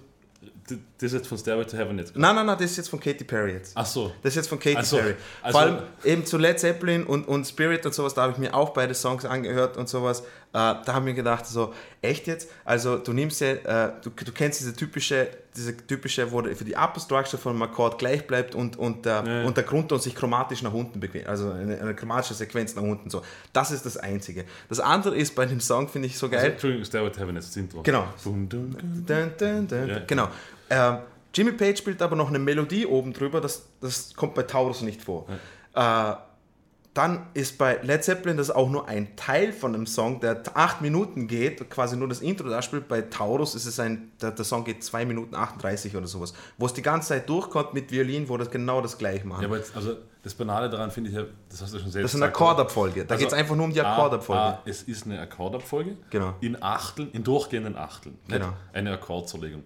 das 0.68 0.78
ist 1.11 1.13
jetzt 1.13 1.28
von 1.28 1.38
Stairway 1.38 1.66
to 1.66 1.78
Heaven 1.78 1.97
jetzt. 1.99 2.16
Nein, 2.16 2.36
nein, 2.36 2.45
nein, 2.45 2.57
das 2.57 2.72
ist 2.72 2.78
jetzt 2.78 2.89
von 2.89 2.99
Katy 2.99 3.24
Perry 3.24 3.53
jetzt. 3.53 3.74
Ach 3.76 3.86
so. 3.86 4.11
Das 4.24 4.32
ist 4.32 4.38
jetzt 4.38 4.47
von 4.49 4.59
Katy 4.59 4.84
so, 4.84 4.97
Perry. 4.97 5.16
also- 5.43 5.57
Vor 5.57 5.61
allem 5.68 5.78
eben 6.03 6.26
zu 6.26 6.38
Led 6.38 6.59
Zeppelin 6.59 7.03
und, 7.03 7.28
und 7.28 7.45
Spirit 7.45 7.86
und 7.86 7.93
sowas, 7.93 8.13
da 8.13 8.24
habe 8.24 8.32
ich 8.34 8.38
mir 8.39 8.53
auch 8.55 8.70
beide 8.72 8.93
Songs 8.95 9.26
angehört 9.26 9.78
und 9.78 9.88
sowas. 9.89 10.22
Äh, 10.22 10.24
da 10.53 10.86
haben 10.88 11.05
wir 11.05 11.13
gedacht, 11.13 11.45
so, 11.45 11.74
echt 12.01 12.28
jetzt? 12.28 12.49
Also 12.63 12.97
du 12.97 13.11
nimmst 13.13 13.41
ja, 13.41 13.49
äh, 13.51 13.91
du, 14.01 14.09
du 14.09 14.32
kennst 14.32 14.61
diese 14.61 14.74
typische, 14.74 15.28
diese 15.55 15.76
typische, 15.76 16.32
wo 16.32 16.41
für 16.43 16.63
die 16.63 16.76
Upper 16.76 16.99
Structure 17.01 17.38
von 17.41 17.51
einem 17.53 17.61
Akkord 17.63 17.99
gleich 17.99 18.26
bleibt 18.26 18.55
und, 18.55 18.78
und, 18.78 19.05
der, 19.05 19.24
Ja. 19.28 19.43
und 19.43 19.57
der 19.57 19.66
Grundton 19.66 19.99
sich 19.99 20.16
chromatisch 20.16 20.61
nach 20.61 20.74
unten 20.74 20.99
bewegt, 21.01 21.28
also 21.28 21.51
eine, 21.51 21.80
eine 21.80 21.93
chromatische 21.93 22.34
Sequenz 22.36 22.74
nach 22.76 22.84
unten 22.84 23.09
so. 23.09 23.22
Das 23.53 23.72
ist 23.72 23.86
das 23.86 23.97
Einzige. 23.97 24.45
Das 24.70 24.80
andere 24.80 25.16
ist 25.18 25.36
bei 25.36 25.45
dem 25.45 25.59
Song, 25.59 25.89
finde 25.89 26.07
ich 26.07 26.18
so 26.18 26.28
Also, 26.28 26.38
geil. 26.38 26.51
Entschuldigung, 26.51 26.86
Stairway 26.86 27.11
to 27.11 27.20
Heaven 27.20 27.36
ist 27.36 27.49
das 27.49 27.57
Intro. 27.57 27.82
Genau. 27.84 28.07
Dun, 28.24 28.47
dun, 28.47 29.05
dun. 29.05 29.68
Ja. 29.89 29.99
Genau. 30.07 30.30
Ähm, 30.70 30.97
Jimmy 31.34 31.51
Page 31.51 31.78
spielt 31.78 32.01
aber 32.01 32.16
noch 32.16 32.30
eine 32.30 32.39
Melodie 32.39 32.86
oben 32.86 33.11
drüber, 33.13 33.41
das, 33.41 33.68
das 33.82 34.13
kommt 34.16 34.36
bei 34.36 34.43
Taurus 34.43 34.82
nicht 34.82 35.01
vor. 35.03 35.26
Äh, 35.74 36.13
dann 36.93 37.28
ist 37.34 37.57
bei 37.57 37.78
Led 37.82 38.05
Zeppelin 38.05 38.38
das 38.38 38.49
auch 38.49 38.70
nur 38.70 38.88
ein 38.88 39.18
Teil 39.18 39.51
von 39.51 39.76
einem 39.76 39.86
Song, 39.86 40.22
der 40.22 40.41
acht 40.53 40.80
Minuten 40.82 41.28
geht, 41.28 41.70
quasi 41.70 41.97
nur 41.97 42.07
das 42.07 42.22
Intro 42.22 42.47
da 42.47 42.61
spielt. 42.61 42.88
Bei 42.88 43.01
Taurus 43.01 43.53
ist 43.53 43.66
es 43.66 43.82
ein, 43.82 44.13
der, 44.22 44.32
der 44.32 44.45
Song 44.45 44.63
geht 44.63 44.82
2 44.82 45.05
Minuten 45.05 45.36
38 45.36 45.93
oder 45.97 46.07
sowas, 46.07 46.34
wo 46.57 46.68
es 46.68 46.74
die 46.74 46.82
ganze 46.82 47.09
Zeit 47.09 47.28
durchkommt 47.28 47.74
mit 47.74 47.91
Violin, 47.91 48.30
wo 48.30 48.38
das 48.38 48.49
genau 48.49 48.80
das 48.80 48.97
gleiche 48.97 49.28
machen. 49.28 49.41
Ja, 49.41 49.49
aber 49.49 49.57
jetzt, 49.57 49.76
also 49.76 49.97
das 50.24 50.34
Banale 50.36 50.70
daran 50.70 50.89
finde 50.89 51.09
ich 51.09 51.18
ja, 51.18 51.24
das 51.49 51.61
hast 51.61 51.74
du 51.74 51.80
schon 51.80 51.91
selbst 51.91 52.13
das 52.13 52.13
ist 52.16 52.22
eine 52.22 52.32
Akkordabfolge. 52.32 53.03
Da 53.03 53.16
Also, 53.16 53.26
geht 53.26 53.34
es 53.34 53.38
einfach 53.38 53.55
nur 53.57 53.66
um 53.66 53.74
die 53.74 53.82
A- 53.82 53.91
Akkordabfolge. 53.93 54.41
A, 54.41 54.61
es 54.63 54.84
ist 54.84 55.05
eine 55.05 55.20
Akkordabfolge. 55.20 55.97
Genau. 56.11 56.34
In 56.39 56.63
Achteln, 56.63 57.11
in 57.11 57.26
durchgehenden 57.26 57.76
Achteln. 57.76 58.18
Genau. 58.30 58.53
Eine 58.72 58.93
Akkordverlegung. 58.93 59.63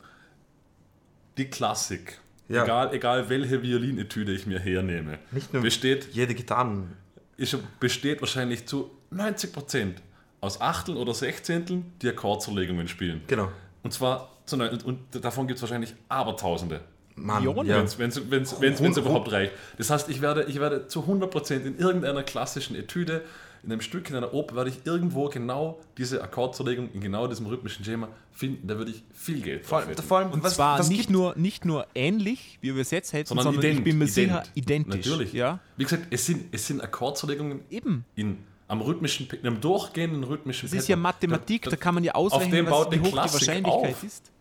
Die 1.38 1.46
Klassik. 1.46 2.20
Ja. 2.48 2.64
Egal, 2.64 2.94
egal 2.94 3.30
welche 3.30 3.62
Violinetüde 3.62 4.32
ich 4.34 4.48
mir 4.48 4.60
hernehme. 4.60 5.20
Nicht 5.32 5.54
nur 5.54 5.62
besteht, 5.62 6.10
jede 6.12 6.34
Gitarren. 6.34 6.96
ist, 7.38 7.56
besteht 7.80 8.22
wahrscheinlich 8.22 8.66
zu 8.66 8.90
90% 9.14 9.94
aus 10.42 10.60
Achteln 10.60 10.98
oder 10.98 11.14
Sechzehnteln, 11.14 11.94
die 12.02 12.10
Akkordverlegungen 12.10 12.88
spielen. 12.88 13.22
Genau. 13.28 13.52
Und 13.84 13.94
zwar 13.94 14.36
zu 14.46 14.58
neun, 14.58 14.82
und 14.82 15.00
davon 15.24 15.48
gibt 15.48 15.58
es 15.58 15.62
wahrscheinlich 15.62 15.94
Abertausende. 16.08 16.82
Mann, 17.16 17.44
Millionen? 17.44 17.70
ja. 17.70 17.86
Wenn 17.98 18.08
es 18.10 18.98
überhaupt 18.98 19.32
reicht. 19.32 19.54
Das 19.78 19.90
heißt, 19.90 20.10
ich 20.10 20.22
werde, 20.22 20.44
ich 20.46 20.60
werde 20.60 20.88
zu 20.88 21.02
100% 21.02 21.64
in 21.66 21.78
irgendeiner 21.78 22.24
klassischen 22.24 22.76
Etüde 22.76 23.24
in 23.64 23.72
einem 23.72 23.82
Stück, 23.82 24.10
in 24.10 24.16
einer 24.16 24.34
Oper, 24.34 24.55
werde 24.55 24.70
ich 24.70 24.86
irgendwo 24.86 25.28
genau 25.30 25.80
diese 25.97 26.24
Akkordzerlegung 26.24 26.89
in 26.93 27.01
genau 27.01 27.28
diesem 27.28 27.45
rhythmischen 27.45 27.84
Schema 27.84 28.10
finden. 28.32 28.68
Da 28.68 28.78
würde 28.78 28.91
ich 28.91 29.03
viel 29.14 29.41
Geld 29.41 29.66
Vor, 29.66 29.84
vor 30.07 30.20
allem, 30.20 30.32
Und 30.32 30.43
was, 30.43 30.55
zwar 30.55 30.80
was 30.80 30.89
nicht, 30.89 31.10
nur, 31.10 31.36
nicht 31.36 31.66
nur 31.66 31.88
ähnlich, 31.93 32.57
wie 32.62 32.74
wir 32.74 32.82
es 32.82 32.91
jetzt 32.91 33.14
hätten, 33.14 33.28
sondern, 33.28 33.45
sondern, 33.45 33.64
ident, 33.64 33.78
ich 33.80 33.84
bin 33.84 33.97
mir 33.97 34.05
ident. 34.05 34.14
sicher 34.14 34.43
identisch. 34.55 35.05
Natürlich. 35.05 35.34
Ja? 35.34 35.60
Wie 35.78 35.84
gesagt, 35.84 36.07
es 36.10 36.26
sind, 36.26 36.45
es 36.51 36.66
sind 36.68 36.82
Akkordzerlegungen 36.82 37.62
Eben. 37.70 38.05
in, 38.16 38.38
am 38.70 38.82
rhythmischen, 38.82 39.28
in 39.30 39.47
einem 39.47 39.60
durchgehenden 39.60 40.24
rhythmischen 40.24 40.70
Das 40.70 40.80
ist 40.80 40.88
ja 40.88 40.95
Mathematik, 40.95 41.64
da, 41.64 41.76
kann 41.76 41.95
man 41.95 42.03
ja 42.03 42.14
ausrechnen, 42.14 42.66
was, 42.68 42.91
wie 42.91 42.99
hoch 42.99 43.03
die 43.05 43.12
Klassik 43.12 43.34
Wahrscheinlichkeit 43.34 43.95
auf. 43.95 44.03
ist. 44.03 44.32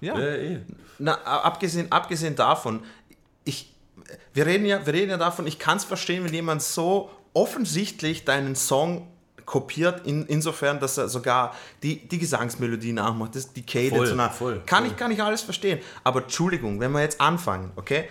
Ja. 0.00 0.18
Ja, 0.18 0.34
eh. 0.34 0.60
Na, 0.98 1.14
abgesehen, 1.22 1.90
abgesehen 1.92 2.34
davon, 2.34 2.80
ich, 3.44 3.74
wir, 4.32 4.46
reden 4.46 4.66
ja, 4.66 4.84
wir 4.84 4.92
reden 4.92 5.10
ja 5.10 5.16
davon, 5.16 5.46
ich 5.46 5.58
kann 5.58 5.76
es 5.76 5.84
verstehen, 5.84 6.24
wenn 6.24 6.32
jemand 6.32 6.62
so 6.62 7.10
offensichtlich 7.34 8.24
deinen 8.24 8.54
Song 8.56 9.06
kopiert, 9.44 10.06
in, 10.06 10.24
insofern, 10.26 10.80
dass 10.80 10.96
er 10.96 11.08
sogar 11.08 11.54
die, 11.82 12.08
die 12.08 12.18
Gesangsmelodie 12.18 12.92
nachmacht, 12.92 13.34
das, 13.36 13.52
die 13.52 13.62
Cadence 13.62 14.08
Voll, 14.08 14.14
nach- 14.16 14.32
voll, 14.32 14.62
kann 14.64 14.84
voll. 14.84 14.92
ich 14.92 14.96
kann 14.96 15.10
ich 15.10 15.22
alles 15.22 15.42
verstehen. 15.42 15.80
Aber 16.02 16.22
Entschuldigung, 16.22 16.80
wenn 16.80 16.92
wir 16.92 17.02
jetzt 17.02 17.20
anfangen, 17.20 17.70
okay? 17.76 18.08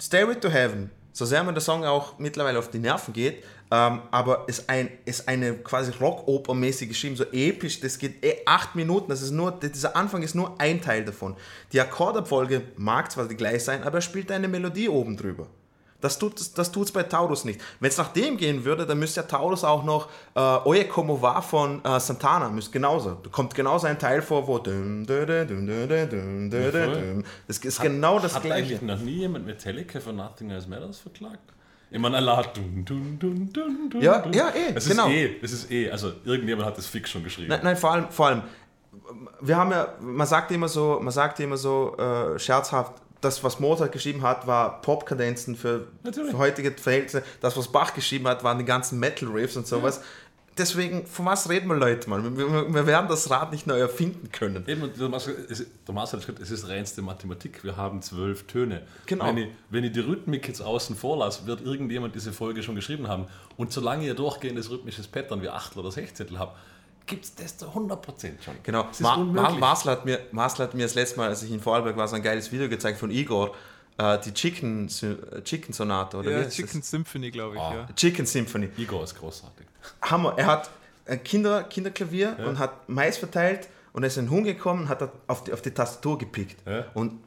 Stairway 0.00 0.36
to 0.36 0.48
Heaven, 0.48 0.90
so 1.12 1.24
sehr 1.24 1.42
mir 1.42 1.52
der 1.52 1.60
Song 1.60 1.84
auch 1.84 2.18
mittlerweile 2.20 2.58
auf 2.58 2.70
die 2.70 2.78
Nerven 2.78 3.12
geht, 3.12 3.42
ähm, 3.72 4.02
aber 4.12 4.44
ist, 4.48 4.70
ein, 4.70 4.88
ist 5.04 5.28
eine 5.28 5.54
quasi 5.54 5.90
Rockoper-mäßig 5.92 6.88
geschrieben, 6.88 7.16
so 7.16 7.24
episch, 7.32 7.80
das 7.80 7.98
geht 7.98 8.24
eh 8.24 8.36
acht 8.46 8.76
Minuten, 8.76 9.08
das 9.10 9.22
ist 9.22 9.32
nur, 9.32 9.50
dieser 9.52 9.96
Anfang 9.96 10.22
ist 10.22 10.34
nur 10.36 10.54
ein 10.60 10.80
Teil 10.80 11.04
davon. 11.04 11.36
Die 11.72 11.80
Akkordabfolge 11.80 12.62
mag 12.76 13.10
zwar 13.10 13.26
die 13.26 13.36
gleich 13.36 13.64
sein, 13.64 13.82
aber 13.82 13.98
er 13.98 14.02
spielt 14.02 14.30
eine 14.30 14.46
Melodie 14.48 14.88
oben 14.88 15.16
drüber. 15.16 15.48
Das 16.00 16.18
tut 16.18 16.40
es 16.40 16.52
das 16.54 16.72
tut's 16.72 16.92
bei 16.92 17.02
Taurus 17.02 17.44
nicht. 17.44 17.60
Wenn 17.80 17.88
es 17.90 17.98
nach 17.98 18.12
dem 18.12 18.36
gehen 18.36 18.64
würde, 18.64 18.86
dann 18.86 18.98
müsste 18.98 19.20
ja 19.20 19.26
Taurus 19.26 19.64
auch 19.64 19.84
noch 19.84 20.08
äh, 20.34 20.40
Oye 20.40 20.84
Como 20.86 21.20
Va 21.20 21.40
von 21.42 21.84
äh, 21.84 22.00
Santana, 22.00 22.48
müsste 22.48 22.72
genauso. 22.72 23.18
Da 23.22 23.28
kommt 23.30 23.54
genauso 23.54 23.86
ein 23.86 23.98
Teil 23.98 24.22
vor, 24.22 24.46
wo 24.46 24.58
dum, 24.58 25.06
dum, 25.06 25.26
dum, 25.26 27.24
das 27.46 27.58
ist 27.58 27.80
genau 27.80 28.18
das 28.18 28.34
Hat 28.34 28.42
gleiche. 28.42 28.74
eigentlich 28.76 28.82
noch 28.82 28.98
nie 28.98 29.16
jemand 29.18 29.46
Metallica 29.46 30.00
für 30.00 30.12
Nothing 30.12 30.50
Else 30.50 30.68
Matters 30.68 30.98
verklagt? 30.98 31.38
Ich 31.92 31.98
meine, 31.98 32.16
Allah 32.18 32.36
hat 32.36 32.56
dun, 32.56 32.84
dun, 32.84 33.18
dun, 33.18 33.52
dun, 33.52 33.90
dun, 33.90 34.00
Ja, 34.00 34.18
dun. 34.20 34.32
ja, 34.32 34.50
eh, 34.50 34.74
es 34.76 34.88
genau. 34.88 35.08
Ist 35.08 35.12
eh, 35.12 35.36
es 35.42 35.52
ist 35.52 35.70
eh, 35.72 35.90
also 35.90 36.12
irgendjemand 36.24 36.68
hat 36.68 36.78
das 36.78 36.86
fix 36.86 37.10
schon 37.10 37.24
geschrieben. 37.24 37.48
Nein, 37.48 37.60
nein, 37.64 37.76
vor 37.76 37.90
allem, 37.92 38.08
vor 38.10 38.26
allem, 38.28 38.42
wir 39.40 39.56
haben 39.56 39.72
ja, 39.72 39.94
man 40.00 40.26
sagt 40.26 40.52
immer 40.52 40.68
so, 40.68 41.00
man 41.02 41.12
sagt 41.12 41.40
immer 41.40 41.56
so 41.56 41.96
äh, 41.96 42.38
scherzhaft, 42.38 42.92
das, 43.20 43.44
was 43.44 43.60
Mozart 43.60 43.92
geschrieben 43.92 44.22
hat, 44.22 44.46
war 44.46 44.80
Popkadenzen 44.80 45.56
für, 45.56 45.88
für 46.12 46.38
heutige 46.38 46.72
Verhältnisse. 46.72 47.22
Das, 47.40 47.56
was 47.56 47.68
Bach 47.68 47.94
geschrieben 47.94 48.26
hat, 48.26 48.44
waren 48.44 48.58
die 48.58 48.64
ganzen 48.64 48.98
Metal-Riffs 48.98 49.56
und 49.56 49.66
sowas. 49.66 50.00
Deswegen, 50.58 51.06
von 51.06 51.26
was 51.26 51.48
reden 51.48 51.68
wir, 51.68 51.76
Leute, 51.76 52.10
mal? 52.10 52.22
Wir, 52.36 52.74
wir, 52.74 52.86
werden 52.86 53.08
das 53.08 53.30
Rad 53.30 53.52
nicht 53.52 53.66
neu 53.66 53.78
erfinden 53.78 54.30
können. 54.32 54.64
Eben, 54.66 54.90
Marcel 55.10 55.36
hat 55.92 56.26
gesagt, 56.26 56.40
es 56.40 56.50
ist 56.50 56.68
reinste 56.68 57.02
Mathematik. 57.02 57.62
Wir 57.64 57.76
haben 57.76 58.02
zwölf 58.02 58.46
Töne. 58.46 58.82
Genau. 59.06 59.26
Wenn 59.26 59.38
ich, 59.38 59.48
wenn 59.70 59.84
ich 59.84 59.92
die 59.92 60.00
Rhythmik 60.00 60.48
jetzt 60.48 60.60
außen 60.60 60.96
vor 60.96 61.18
lasse, 61.18 61.46
wird 61.46 61.62
irgendjemand 61.62 62.14
diese 62.14 62.32
Folge 62.32 62.62
schon 62.62 62.74
geschrieben 62.74 63.08
haben. 63.08 63.26
Und 63.56 63.72
solange 63.72 64.04
ihr 64.04 64.14
durchgehendes 64.14 64.70
rhythmisches 64.70 65.06
Pattern 65.06 65.40
wie 65.40 65.48
Achtel 65.48 65.78
oder 65.78 65.92
Sechzehntel 65.92 66.38
habt, 66.38 66.58
gibt 67.10 67.24
es 67.24 67.34
das 67.34 67.58
zu 67.58 67.66
100% 67.66 68.42
schon. 68.42 68.54
Genau. 68.62 68.86
Ma 69.00 69.16
Ma. 69.18 69.50
Marcel, 69.50 69.90
hat 69.90 70.04
mir, 70.06 70.20
Marcel 70.32 70.64
hat 70.64 70.74
mir 70.74 70.84
das 70.84 70.94
letzte 70.94 71.18
Mal, 71.18 71.28
als 71.28 71.42
ich 71.42 71.50
in 71.50 71.60
Vorarlberg 71.60 71.96
war, 71.96 72.08
so 72.08 72.16
ein 72.16 72.22
geiles 72.22 72.50
Video 72.50 72.68
gezeigt 72.68 72.98
von 72.98 73.10
Igor, 73.10 73.54
äh, 73.98 74.18
die 74.20 74.32
Chicken, 74.32 74.86
äh, 74.86 75.42
Chicken 75.42 75.74
Sonate, 75.74 76.16
oder 76.16 76.30
wie 76.30 76.34
Ja, 76.34 76.38
heißt 76.38 76.56
Chicken 76.56 76.80
Symphony, 76.80 77.30
glaube 77.30 77.56
ich. 77.56 77.60
Ah. 77.60 77.74
Ja. 77.74 77.82
das? 77.82 77.96
Chicken 77.96 78.24
Symphony. 78.24 78.70
Igor 78.78 79.04
ist 79.04 79.18
großartig. 79.18 79.66
Hammer. 80.02 80.34
Er 80.38 80.46
hat 80.46 80.70
ein 81.06 81.22
Kinder, 81.22 81.64
Kinderklavier 81.64 82.36
und 82.46 82.58
hat 82.58 82.88
Mais 82.88 83.18
verteilt 83.18 83.68
und 83.92 84.04
er 84.04 84.06
ist 84.06 84.18
ein 84.18 84.30
Huhn 84.30 84.44
gekommen 84.44 84.82
und 84.84 84.88
hat 84.88 85.02
er 85.02 85.12
auf 85.26 85.44
die, 85.44 85.52
auf 85.52 85.60
die 85.60 85.72
Tastatur 85.72 86.16
gepickt. 86.18 86.56
Ja. 86.66 86.84
Und 86.94 87.20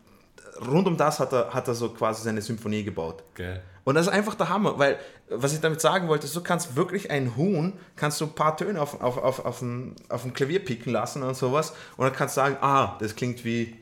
rund 0.66 0.88
um 0.88 0.96
das 0.98 1.20
hat 1.20 1.34
er, 1.34 1.54
hat 1.54 1.68
er 1.68 1.74
so 1.76 1.90
quasi 1.90 2.24
seine 2.24 2.42
Symphonie 2.42 2.84
gebaut. 2.84 3.24
Geil. 3.36 3.62
Und 3.86 3.96
das 3.96 4.08
ist 4.08 4.14
einfach 4.14 4.36
der 4.36 4.48
Hammer, 4.50 4.80
weil, 4.80 4.98
was 5.30 5.54
ich 5.54 5.60
damit 5.60 5.82
sagen 5.82 6.08
wollte, 6.08 6.26
ist, 6.26 6.36
du 6.36 6.42
kannst 6.42 6.76
wirklich 6.78 7.12
ein 7.12 7.36
Huhn, 7.36 7.74
kannst 7.98 8.22
du 8.22 8.26
ein 8.26 8.34
paar 8.34 8.56
Töne 8.56 8.82
auf, 8.82 9.02
auf, 9.02 9.18
auf, 9.18 9.44
auf, 9.46 9.60
dem, 9.60 9.96
auf 10.10 10.22
dem 10.22 10.34
Klavier 10.34 10.64
picken 10.64 10.94
lassen 10.94 11.22
und 11.24 11.36
sowas 11.36 11.74
und 11.98 12.06
dann 12.06 12.14
kannst 12.14 12.38
du 12.38 12.42
sagen, 12.42 12.58
ah, 12.62 12.96
das 13.00 13.14
klingt 13.16 13.44
wie 13.44 13.78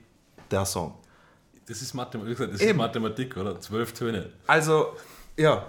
der 0.49 0.65
Song. 0.65 0.95
Das 1.67 1.81
ist 1.81 1.93
Mathematik, 1.93 2.37
das 2.37 2.49
ist 2.49 2.61
Eben. 2.63 2.79
Mathematik 2.79 3.37
oder? 3.37 3.59
Zwölf 3.61 3.93
Töne. 3.93 4.31
Also, 4.47 4.95
ja, 5.37 5.67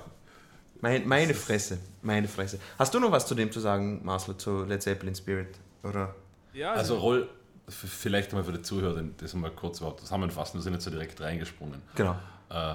mein, 0.80 1.06
meine 1.06 1.34
Fresse, 1.34 1.78
meine 2.00 2.26
Fresse. 2.26 2.58
Hast 2.78 2.92
du 2.94 2.98
noch 3.00 3.12
was 3.12 3.26
zu 3.26 3.34
dem 3.34 3.52
zu 3.52 3.60
sagen, 3.60 4.00
Marcel, 4.02 4.36
zu 4.38 4.64
Led 4.64 4.82
Zeppelin 4.82 5.14
Spirit? 5.14 5.58
Oder? 5.84 6.14
Ja, 6.54 6.72
Also 6.72 6.96
Roll, 6.98 7.28
f- 7.68 7.74
vielleicht 7.86 8.32
mal 8.32 8.42
für 8.42 8.52
die 8.52 8.62
Zuhörer, 8.62 9.02
das 9.18 9.34
mal 9.34 9.50
kurz 9.50 9.78
zusammenfassen, 10.00 10.54
wir 10.58 10.62
sind 10.62 10.72
jetzt 10.72 10.84
so 10.84 10.90
direkt 10.90 11.20
reingesprungen. 11.20 11.82
Genau. 11.94 12.16
Äh, 12.50 12.74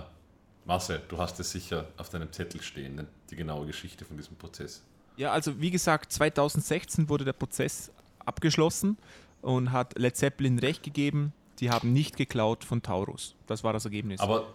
Marcel, 0.67 1.01
du 1.07 1.17
hast 1.17 1.39
es 1.39 1.51
sicher 1.51 1.87
auf 1.97 2.09
deinem 2.09 2.31
Zettel 2.31 2.61
stehen, 2.61 2.95
ne? 2.95 3.07
die 3.31 3.35
genaue 3.37 3.65
Geschichte 3.65 4.03
von 4.05 4.17
diesem 4.17 4.35
Prozess. 4.35 4.83
Ja, 5.15 5.31
also 5.31 5.59
wie 5.61 5.71
gesagt, 5.71 6.11
2016 6.11 7.09
wurde 7.09 7.23
der 7.25 7.33
Prozess 7.33 7.89
abgeschlossen 8.25 8.97
und 9.41 9.71
hat 9.71 9.97
Led 9.97 10.15
Zeppelin 10.17 10.59
recht 10.59 10.83
gegeben, 10.83 11.33
die 11.59 11.71
haben 11.71 11.93
nicht 11.93 12.17
geklaut 12.17 12.63
von 12.65 12.83
Taurus. 12.83 13.35
Das 13.47 13.63
war 13.63 13.73
das 13.73 13.85
Ergebnis. 13.85 14.19
Aber 14.19 14.53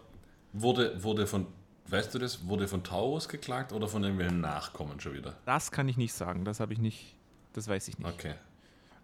wurde, 0.53 1.03
wurde 1.03 1.27
von, 1.27 1.47
weißt 1.89 2.15
du 2.15 2.19
das, 2.19 2.47
wurde 2.47 2.69
von 2.69 2.85
Taurus 2.85 3.29
geklagt 3.29 3.73
oder 3.73 3.89
von 3.89 4.03
irgendwelchen 4.05 4.41
Nachkommen 4.41 5.01
schon 5.01 5.15
wieder? 5.15 5.35
das 5.47 5.71
kann 5.73 5.89
ich 5.89 5.97
nicht 5.97 6.13
sagen, 6.13 6.45
das 6.45 6.61
habe 6.61 6.75
ich 6.75 6.79
nicht, 6.79 7.17
das 7.55 7.67
weiß 7.69 7.89
ich 7.89 7.99
nicht. 7.99 8.09
Okay. 8.09 8.35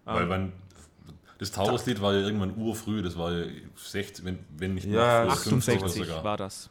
Weil 0.05 0.27
man, 0.27 0.53
das 1.39 1.51
Taurus-Lied 1.51 2.01
war 2.01 2.13
ja 2.13 2.19
irgendwann 2.21 2.55
urfrüh, 2.55 3.01
das 3.01 3.17
war 3.17 3.31
ja 3.31 3.45
60, 3.75 4.23
wenn, 4.25 4.39
wenn 4.57 4.75
nicht 4.75 4.85
Ja, 4.85 5.25
noch 5.25 5.35
früher, 5.37 5.53
50 5.53 5.75
oder 5.75 5.85
68 5.85 6.07
sogar. 6.07 6.23
war 6.23 6.37
das. 6.37 6.69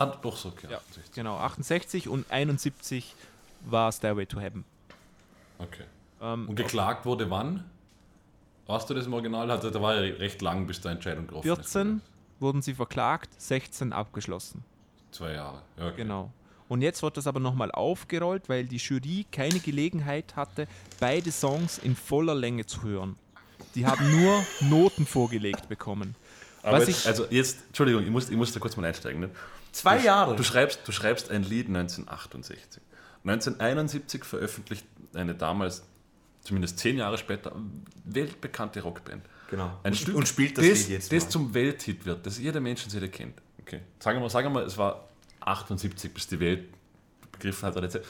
Ah, 0.00 0.06
doch 0.06 0.36
so, 0.36 0.48
okay. 0.48 0.66
Ja, 0.70 0.78
68. 0.78 1.12
genau, 1.14 1.36
68 1.36 2.08
und 2.08 2.30
71 2.30 3.14
war 3.66 3.92
Stairway 3.92 4.24
to 4.26 4.40
Heaven. 4.40 4.64
Okay. 5.58 5.84
Ähm, 6.22 6.48
Und 6.48 6.56
geklagt 6.56 7.04
wurde 7.04 7.28
wann? 7.30 7.64
Warst 8.66 8.88
du 8.88 8.94
das 8.94 9.06
im 9.06 9.12
Original? 9.12 9.50
Also, 9.50 9.68
da 9.70 9.82
war 9.82 9.94
ja 9.96 10.14
recht 10.16 10.40
lang, 10.40 10.66
bis 10.66 10.80
der 10.80 10.92
Entscheidung 10.92 11.26
getroffen 11.26 11.48
ist. 11.48 11.56
14 11.56 12.00
wurden 12.38 12.62
sie 12.62 12.72
verklagt, 12.74 13.28
16 13.40 13.92
abgeschlossen. 13.92 14.64
Zwei 15.10 15.32
Jahre. 15.32 15.60
Ja, 15.76 15.88
okay. 15.88 15.96
Genau. 15.98 16.32
Und 16.68 16.80
jetzt 16.82 17.02
wird 17.02 17.16
das 17.18 17.26
aber 17.26 17.40
nochmal 17.40 17.70
aufgerollt, 17.70 18.48
weil 18.48 18.64
die 18.64 18.76
Jury 18.78 19.26
keine 19.30 19.58
Gelegenheit 19.58 20.34
hatte, 20.36 20.66
beide 21.00 21.30
Songs 21.32 21.76
in 21.78 21.94
voller 21.96 22.34
Länge 22.34 22.64
zu 22.64 22.82
hören. 22.84 23.16
Die 23.74 23.84
haben 23.84 24.18
nur 24.22 24.42
Noten 24.60 25.04
vorgelegt 25.04 25.68
bekommen. 25.68 26.14
Aber 26.62 26.78
Was 26.78 26.88
jetzt, 26.88 27.00
ich- 27.00 27.06
also 27.06 27.26
jetzt, 27.28 27.58
Entschuldigung, 27.66 28.04
ich 28.04 28.10
muss, 28.10 28.30
ich 28.30 28.36
muss 28.36 28.52
da 28.52 28.60
kurz 28.60 28.76
mal 28.76 28.86
einsteigen. 28.86 29.20
Ne? 29.20 29.30
Zwei 29.72 29.98
du, 29.98 30.04
Jahre. 30.04 30.36
Du 30.36 30.42
schreibst, 30.42 30.80
du 30.86 30.92
schreibst 30.92 31.30
ein 31.30 31.42
Lied 31.44 31.68
1968. 31.68 32.82
1971 33.24 34.24
veröffentlicht 34.24 34.86
eine 35.14 35.34
damals, 35.34 35.82
zumindest 36.42 36.78
zehn 36.78 36.96
Jahre 36.96 37.18
später, 37.18 37.52
weltbekannte 38.04 38.80
Rockband. 38.82 39.24
Genau. 39.50 39.66
Ein 39.82 39.92
Und- 39.92 39.96
Stück, 39.98 40.14
und 40.16 40.28
spielt 40.28 40.56
das 40.58 40.66
das, 40.68 40.78
Lied 40.80 40.88
jetzt 40.90 41.12
das 41.12 41.24
mal. 41.24 41.30
zum 41.30 41.54
Welthit 41.54 42.04
wird, 42.06 42.24
das 42.24 42.38
jeder 42.38 42.60
Menschenseele 42.60 43.08
kennt. 43.08 43.34
Okay. 43.60 43.80
Sagen 43.98 44.16
wir 44.18 44.22
mal, 44.22 44.30
sagen 44.30 44.46
wir 44.46 44.50
mal, 44.60 44.64
es 44.64 44.78
war 44.78 45.08
78, 45.40 46.12
bis 46.14 46.26
die 46.28 46.40
Welt 46.40 46.68
begriffen 47.32 47.66
hat. 47.66 47.76
oder 47.76 47.86
jetzt- 47.88 48.00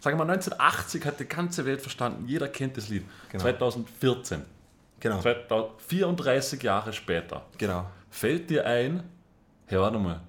Sagen 0.00 0.18
wir 0.18 0.24
mal, 0.24 0.32
1980 0.34 1.04
hat 1.06 1.18
die 1.18 1.24
ganze 1.24 1.64
Welt 1.64 1.80
verstanden, 1.80 2.28
jeder 2.28 2.48
kennt 2.48 2.76
das 2.76 2.88
Lied. 2.90 3.04
Genau. 3.30 3.42
2014, 3.42 4.42
Genau. 5.00 5.20
34 5.78 6.62
Jahre 6.62 6.92
später, 6.92 7.44
Genau. 7.58 7.90
fällt 8.10 8.50
dir 8.50 8.66
ein, 8.66 9.02
hey, 9.66 9.78
warte 9.78 9.98
mal, 9.98 10.20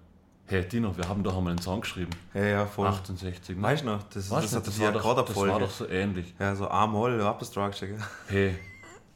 hey 0.48 0.68
Dino, 0.68 0.96
wir 0.96 1.08
haben 1.08 1.24
doch 1.24 1.38
einmal 1.38 1.52
einen 1.52 1.62
Song 1.62 1.82
geschrieben. 1.82 2.12
Ja, 2.34 2.44
ja, 2.44 2.66
voll. 2.66 2.88
68, 2.88 3.56
ne? 3.58 3.64
Weißt 3.64 3.84
du 3.84 3.88
noch? 3.88 4.04
Das, 4.04 4.30
Weißt 4.30 4.54
das 4.54 4.64
das, 4.64 4.76
die 4.76 4.82
war 4.82 4.92
doch, 4.92 5.26
das 5.26 5.36
war 5.36 5.60
doch 5.60 5.70
so 5.72 5.88
ähnlich. 5.88 6.34
Ja, 6.40 6.56
so 6.56 6.68
A-Moll, 6.70 7.22
Upper-Structure. 7.22 7.92
gell? 7.92 8.00
Hey, 8.28 8.56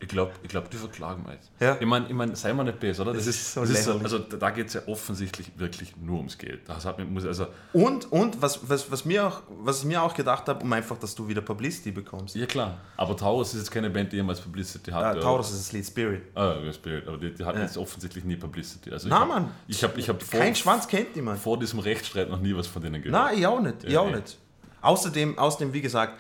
ich 0.02 0.08
glaube, 0.08 0.32
ich 0.44 0.50
glaub, 0.50 0.70
die 0.70 0.78
verklagen 0.78 1.26
jetzt. 1.30 1.52
Ja. 1.60 1.76
Ich 1.78 1.86
meine, 1.86 2.08
ich 2.08 2.14
mein, 2.14 2.34
sei 2.34 2.54
mal 2.54 2.64
nicht 2.64 2.80
böse, 2.80 3.02
oder? 3.02 3.14
Das 3.14 3.28
ist 3.28 3.54
so 3.54 3.62
das 3.62 3.72
ist 3.72 3.84
so. 3.84 4.00
Also 4.00 4.20
da 4.20 4.50
geht 4.52 4.68
es 4.68 4.76
ja 4.76 4.82
offensichtlich 4.88 5.52
wirklich 5.58 5.98
nur 5.98 6.18
ums 6.18 6.38
Geld. 6.38 6.62
Das 6.70 6.86
hat, 6.86 7.00
muss, 7.10 7.26
also, 7.26 7.48
Und, 7.74 8.10
und 8.12 8.42
was, 8.42 8.70
was, 8.70 8.90
was, 8.90 9.04
mir 9.04 9.28
auch, 9.28 9.42
was 9.50 9.80
ich 9.80 9.86
mir 9.86 10.02
auch 10.02 10.14
gedacht 10.14 10.48
habe, 10.48 10.64
um 10.64 10.72
einfach, 10.72 10.98
dass 10.98 11.14
du 11.16 11.28
wieder 11.28 11.42
Publicity 11.42 11.92
bekommst. 11.92 12.36
ja 12.36 12.46
klar, 12.46 12.78
aber 12.96 13.18
Taurus 13.18 13.54
ist 13.54 13.60
jetzt 13.60 13.72
keine 13.72 13.90
Band, 13.90 14.14
die 14.14 14.16
jemals 14.16 14.40
Publicity 14.40 14.90
hat. 14.92 15.18
Äh, 15.18 15.20
Taurus 15.20 15.52
ist 15.52 15.60
das 15.60 15.72
Lied 15.74 15.86
Spirit. 15.86 16.22
Ah, 16.34 16.56
ja, 16.64 16.72
Spirit, 16.72 17.06
aber 17.06 17.18
die, 17.18 17.34
die 17.34 17.44
hatten 17.44 17.58
Ja. 17.58 17.66
jetzt 17.66 17.78
offensichtlich 17.78 18.24
nie 18.24 18.38
Publicity. 18.38 18.92
Also 18.92 19.10
hab, 19.10 19.28
Mann. 19.28 19.52
Ich 19.68 19.84
habe 19.84 20.00
ich 20.00 20.08
hab 20.08 20.24
vor, 20.24 20.40
Kein 20.40 20.56
Schwanz 20.56 20.88
kennt 20.88 21.14
niemand. 21.16 21.40
vor 21.40 21.60
diesem 21.60 21.80
Rechtsstreit 21.80 22.30
noch 22.30 22.40
nie 22.40 22.56
was 22.56 22.68
von 22.68 22.82
denen 22.82 23.02
gehört. 23.02 23.22
Nein, 23.22 23.38
ich 23.40 23.46
auch 23.46 23.60
nicht. 23.60 23.84
Ich 23.84 23.92
Ja, 23.92 24.00
auch 24.00 24.10
nicht. 24.12 24.38
Außerdem, 24.82 25.38
außerdem, 25.38 25.74
wie 25.74 25.82
gesagt, 25.82 26.14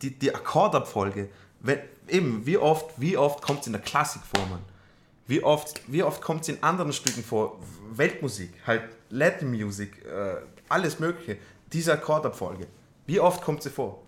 die, 0.00 0.16
die 0.16 0.32
Akkordabfolge, 0.32 1.30
wenn, 1.60 1.78
eben, 2.08 2.46
wie 2.46 2.58
oft, 2.58 2.86
wie 2.96 3.16
oft 3.16 3.42
kommt 3.42 3.60
es 3.60 3.66
in 3.66 3.72
der 3.72 3.82
Klassik 3.82 4.22
vor, 4.22 4.46
Mann? 4.46 4.62
Wie 5.26 5.42
oft, 5.42 5.80
wie 5.88 6.02
oft 6.02 6.22
kommt 6.22 6.42
es 6.42 6.48
in 6.48 6.62
anderen 6.62 6.92
Stücken 6.92 7.24
vor? 7.24 7.58
Weltmusik, 7.92 8.50
halt 8.66 8.82
Latin 9.10 9.50
Music, 9.50 10.04
äh, 10.04 10.36
alles 10.68 11.00
Mögliche. 11.00 11.38
Diese 11.72 11.92
Akkordabfolge. 11.92 12.66
Wie 13.06 13.20
oft 13.20 13.42
kommt 13.42 13.62
sie 13.62 13.70
vor? 13.70 14.02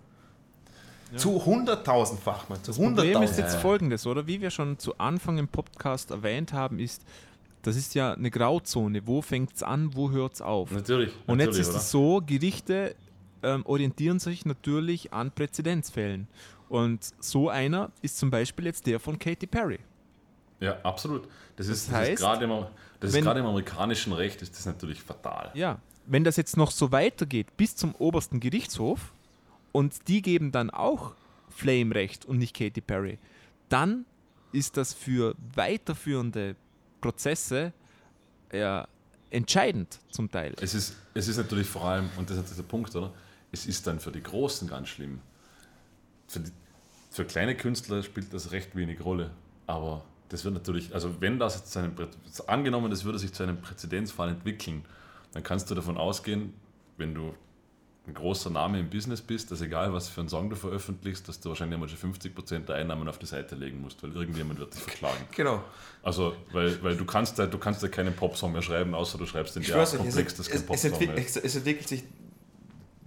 Zu 1.17 1.45
hunderttausendfach, 1.45 2.49
man. 2.49 2.63
Zu 2.63 2.73
Das 2.73 2.79
Problem 2.79 3.23
ist 3.23 3.39
jetzt 3.39 3.57
folgendes, 3.57 4.07
oder? 4.07 4.27
Wie 4.27 4.41
wir 4.41 4.51
schon 4.51 4.79
zu 4.79 4.99
Anfang 4.99 5.39
im 5.39 5.49
Podcast 5.49 6.11
erwähnt 6.11 6.53
haben, 6.53 6.79
ist, 6.79 7.03
das 7.63 7.77
ist 7.77 7.95
ja 7.95 8.13
eine 8.13 8.31
Grauzone. 8.31 9.07
Wo 9.07 9.23
fängt 9.23 9.55
es 9.55 9.63
an, 9.63 9.95
wo 9.95 10.11
hört 10.11 10.35
es 10.35 10.43
auf? 10.43 10.71
Natürlich. 10.71 11.11
Und 11.27 11.41
jetzt 11.41 11.49
natürlich, 11.49 11.61
ist 11.61 11.69
oder? 11.71 11.79
es 11.79 11.91
so, 11.91 12.23
Gerichte 12.25 12.95
ähm, 13.43 13.65
orientieren 13.65 14.19
sich 14.19 14.45
natürlich 14.45 15.13
an 15.13 15.31
Präzedenzfällen. 15.31 16.29
Und 16.69 17.09
so 17.21 17.49
einer 17.49 17.91
ist 18.03 18.19
zum 18.19 18.31
Beispiel 18.31 18.67
jetzt 18.67 18.87
der 18.87 19.01
von 19.01 19.19
Katy 19.19 19.47
Perry. 19.47 19.79
Ja, 20.61 20.79
absolut. 20.83 21.29
Das 21.57 21.69
ist, 21.69 21.89
das 21.89 21.95
heißt, 21.95 22.11
ist 22.13 22.21
gerade 22.21 22.45
im, 22.45 22.51
das 23.01 23.11
ist 23.11 23.17
wenn- 23.17 23.25
gerade 23.25 23.41
im 23.41 23.47
amerikanischen 23.47 24.13
Recht 24.13 24.43
ist 24.43 24.57
das 24.57 24.67
natürlich 24.67 25.01
fatal. 25.03 25.51
Ja, 25.55 25.79
wenn 26.07 26.25
das 26.25 26.37
jetzt 26.37 26.57
noch 26.57 26.71
so 26.71 26.91
weitergeht 26.93 27.57
bis 27.57 27.77
zum 27.77 27.95
obersten 27.95 28.41
Gerichtshof 28.41 29.13
und 29.73 30.09
die 30.09 30.23
geben 30.23 30.53
dann 30.53 30.71
auch 30.71 31.15
Flame 31.49 31.95
recht 31.95 32.25
und 32.25 32.39
nicht 32.39 32.55
Katy 32.57 32.81
Perry, 32.81 33.19
dann 33.69 34.05
ist 34.53 34.77
das 34.77 34.95
für 34.95 35.35
weiterführende 35.55 36.57
Prozesse 37.01 37.73
ja, 38.53 38.89
entscheidend 39.31 40.01
zum 40.11 40.31
Teil. 40.31 40.55
Es 40.61 40.75
ist, 40.75 40.97
es 41.15 41.29
ist 41.29 41.37
natürlich 41.37 41.67
vor 41.67 41.85
allem, 41.85 42.09
und 42.17 42.31
das 42.31 42.39
ist 42.39 42.57
der 42.57 42.63
Punkt, 42.63 42.95
oder? 42.97 43.13
Es 43.53 43.67
ist 43.67 43.87
dann 43.87 44.01
für 44.01 44.11
die 44.13 44.23
Großen 44.23 44.67
ganz 44.69 44.89
schlimm. 44.89 45.21
Für, 46.29 46.41
die, 46.41 46.53
für 47.11 47.25
kleine 47.25 47.57
Künstler 47.57 48.03
spielt 48.03 48.33
das 48.33 48.53
recht 48.53 48.77
wenig 48.77 49.05
Rolle. 49.05 49.33
Aber 49.67 50.05
das 50.29 50.45
wird 50.45 50.55
natürlich, 50.55 50.95
also 50.95 51.21
wenn 51.21 51.39
das 51.39 51.57
jetzt 51.57 51.73
zu 51.73 51.81
einem, 51.81 51.95
angenommen, 52.47 52.91
das 52.91 53.05
würde 53.05 53.19
sich 53.19 53.33
zu 53.33 53.43
einem 53.43 53.61
Präzedenzfall 53.61 54.29
entwickeln, 54.29 54.85
dann 55.33 55.43
kannst 55.43 55.71
du 55.71 55.75
davon 55.75 55.97
ausgehen, 55.97 56.55
wenn 56.97 57.15
du 57.15 57.35
ein 58.09 58.15
großer 58.15 58.51
Name 58.51 58.81
im 58.81 58.89
Business 58.89 59.21
bist, 59.21 59.51
dass 59.51 59.61
egal 59.61 59.93
was 59.93 60.09
für 60.09 60.21
einen 60.21 60.29
Song 60.29 60.49
du 60.49 60.57
veröffentlichst, 60.57 61.29
dass 61.29 61.41
du 61.41 61.51
wahrscheinlich 61.51 61.75
einmal 61.75 61.89
schon 61.89 62.15
50% 62.15 62.61
der 62.61 62.77
Einnahmen 62.77 63.07
auf 63.09 63.19
die 63.19 63.27
Seite 63.27 63.55
legen 63.55 63.83
musst, 63.83 64.03
weil 64.03 64.13
irgendjemand 64.13 64.59
wird 64.59 64.75
dich 64.75 64.83
verklagen. 64.83 65.25
Genau. 65.37 65.63
Also, 66.03 66.35
weil, 66.53 66.83
weil 66.83 66.97
du 66.97 67.05
kannst 67.05 67.39
ja, 67.39 67.47
du 67.47 67.59
kannst 67.59 67.91
keinen 67.93 68.15
Popsong 68.15 68.53
mehr 68.53 68.63
schreiben, 68.63 68.95
außer 68.95 69.19
du 69.19 69.27
schreibst 69.27 69.57
den 69.57 69.63
ja 69.63 69.85
komplex, 69.85 70.35
dass 70.35 70.49
kein 70.49 70.61
es, 70.61 70.67
Popsong 70.67 70.93
es, 71.17 71.37
es 71.37 71.57
entwickelt 71.57 71.89
sich 71.89 72.05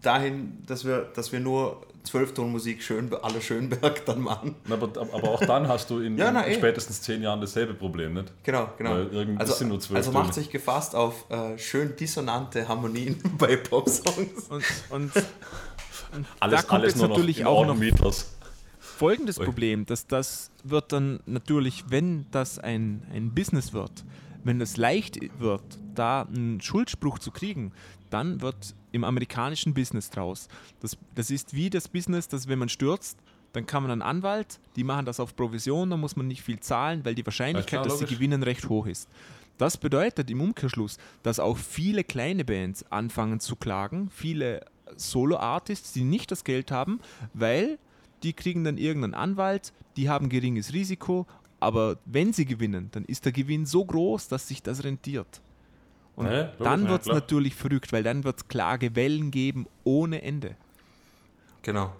dahin, 0.02 0.64
dass 0.68 0.86
wir, 0.86 1.10
dass 1.16 1.32
wir 1.32 1.40
nur 1.40 1.82
Zwölftonmusik 2.04 2.82
schön, 2.82 3.10
alle 3.22 3.42
Schönberg 3.42 4.06
dann 4.06 4.22
machen. 4.22 4.56
Na, 4.68 4.76
Aber, 4.76 4.88
aber 5.00 5.30
auch 5.30 5.40
dann 5.46 5.68
hast 5.68 5.90
du 5.90 6.00
in, 6.00 6.18
Ja, 6.18 6.32
na, 6.32 6.44
in 6.44 6.54
eh. 6.54 6.56
spätestens 6.56 7.02
zehn 7.02 7.22
Jahren 7.22 7.42
dasselbe 7.42 7.74
Problem, 7.74 8.14
nicht? 8.16 8.32
Genau, 8.44 8.70
genau. 8.78 9.06
Also, 9.38 9.54
sind 9.54 9.68
nur 9.70 9.80
zwölf 9.80 9.98
also 9.98 10.12
macht 10.12 10.34
sich 10.34 10.50
gefasst 10.50 10.96
auf 10.96 11.30
äh, 11.30 11.58
schön 11.58 11.96
dissonante 11.96 12.68
Harmonien 12.68 13.22
bei 13.38 13.56
Popsongs. 13.56 14.48
Und, 14.50 14.64
und 14.90 15.12
Alles, 16.40 16.62
kommt 16.68 16.82
alles 16.82 16.94
jetzt 16.94 17.00
nur 17.00 17.08
noch 17.10 17.16
natürlich 17.18 17.46
auch 17.46 17.66
noch- 17.66 17.78
Meters. 17.78 18.32
folgendes 18.80 19.40
Ui. 19.40 19.46
Problem, 19.46 19.86
dass 19.86 20.08
das 20.08 20.52
wird 20.64 20.92
dann 20.92 21.20
natürlich, 21.26 21.86
wenn 21.90 22.26
das 22.32 22.60
ein, 22.60 23.04
ein 23.14 23.34
Business 23.34 23.74
wird, 23.74 24.04
wenn 24.44 24.60
es 24.60 24.76
leicht 24.78 25.20
wird, 25.40 25.62
da 25.94 26.24
einen 26.24 26.62
Schuldspruch 26.62 27.20
zu 27.20 27.32
kriegen, 27.32 27.74
dann 28.14 28.42
wird 28.42 28.76
im 28.92 29.04
amerikanischen 29.04 29.74
Business 29.74 30.10
draus. 30.10 30.48
Das, 30.80 30.98
das 31.16 31.32
ist 31.32 31.54
wie 31.54 31.70
das 31.70 31.88
Business, 31.88 32.28
dass 32.28 32.48
wenn 32.48 32.60
man 32.60 32.70
stürzt, 32.70 33.18
dann 33.54 33.66
kann 33.66 33.84
man 33.84 33.92
einen 33.92 34.02
Anwalt, 34.02 34.60
die 34.76 34.84
machen 34.84 35.06
das 35.06 35.20
auf 35.20 35.36
Provision, 35.36 35.90
da 35.90 35.98
muss 35.98 36.16
man 36.16 36.28
nicht 36.28 36.42
viel 36.42 36.60
zahlen, 36.60 37.04
weil 37.04 37.16
die 37.16 37.26
Wahrscheinlichkeit, 37.26 37.80
Ja, 37.80 37.82
klar, 37.84 38.00
dass 38.00 38.00
sie 38.00 38.14
gewinnen, 38.14 38.44
recht 38.44 38.70
hoch 38.70 38.86
ist. 38.86 39.10
Das 39.58 39.78
bedeutet 39.78 40.30
im 40.32 40.42
Umkehrschluss, 40.42 40.98
dass 41.22 41.40
auch 41.40 41.58
viele 41.58 42.04
kleine 42.04 42.46
Bands 42.46 42.90
anfangen 42.92 43.40
zu 43.40 43.56
klagen, 43.56 44.10
viele 44.10 44.66
Solo-Artists, 44.96 45.94
die 45.94 46.04
nicht 46.04 46.32
das 46.32 46.44
Geld 46.44 46.72
haben, 46.72 47.00
weil 47.34 47.78
die 48.24 48.34
kriegen 48.34 48.64
dann 48.64 48.78
irgendeinen 48.78 49.14
Anwalt, 49.14 49.74
die 49.98 50.10
haben 50.10 50.30
geringes 50.30 50.74
Risiko, 50.74 51.28
aber 51.60 51.98
wenn 52.06 52.34
sie 52.34 52.46
gewinnen, 52.46 52.90
dann 52.92 53.06
ist 53.06 53.26
der 53.26 53.32
Gewinn 53.32 53.66
so 53.66 53.86
groß, 53.86 54.28
dass 54.30 54.48
sich 54.48 54.64
das 54.64 54.84
rentiert. 54.84 55.42
Und 56.22 56.28
Ja, 56.28 56.34
ja, 56.34 56.44
logisch, 56.44 56.58
dann 56.60 56.84
ja, 56.84 56.90
wird 56.90 57.02
es 57.02 57.06
klar. 57.06 57.16
natürlich 57.16 57.56
verrückt, 57.56 57.92
weil 57.94 58.04
dann 58.04 58.24
wird 58.24 58.38
es 58.38 58.48
Klagewellen 58.48 59.32
geben 59.32 59.66
ohne 59.84 60.22
Ende. 60.22 60.56
Genau. 61.62 61.94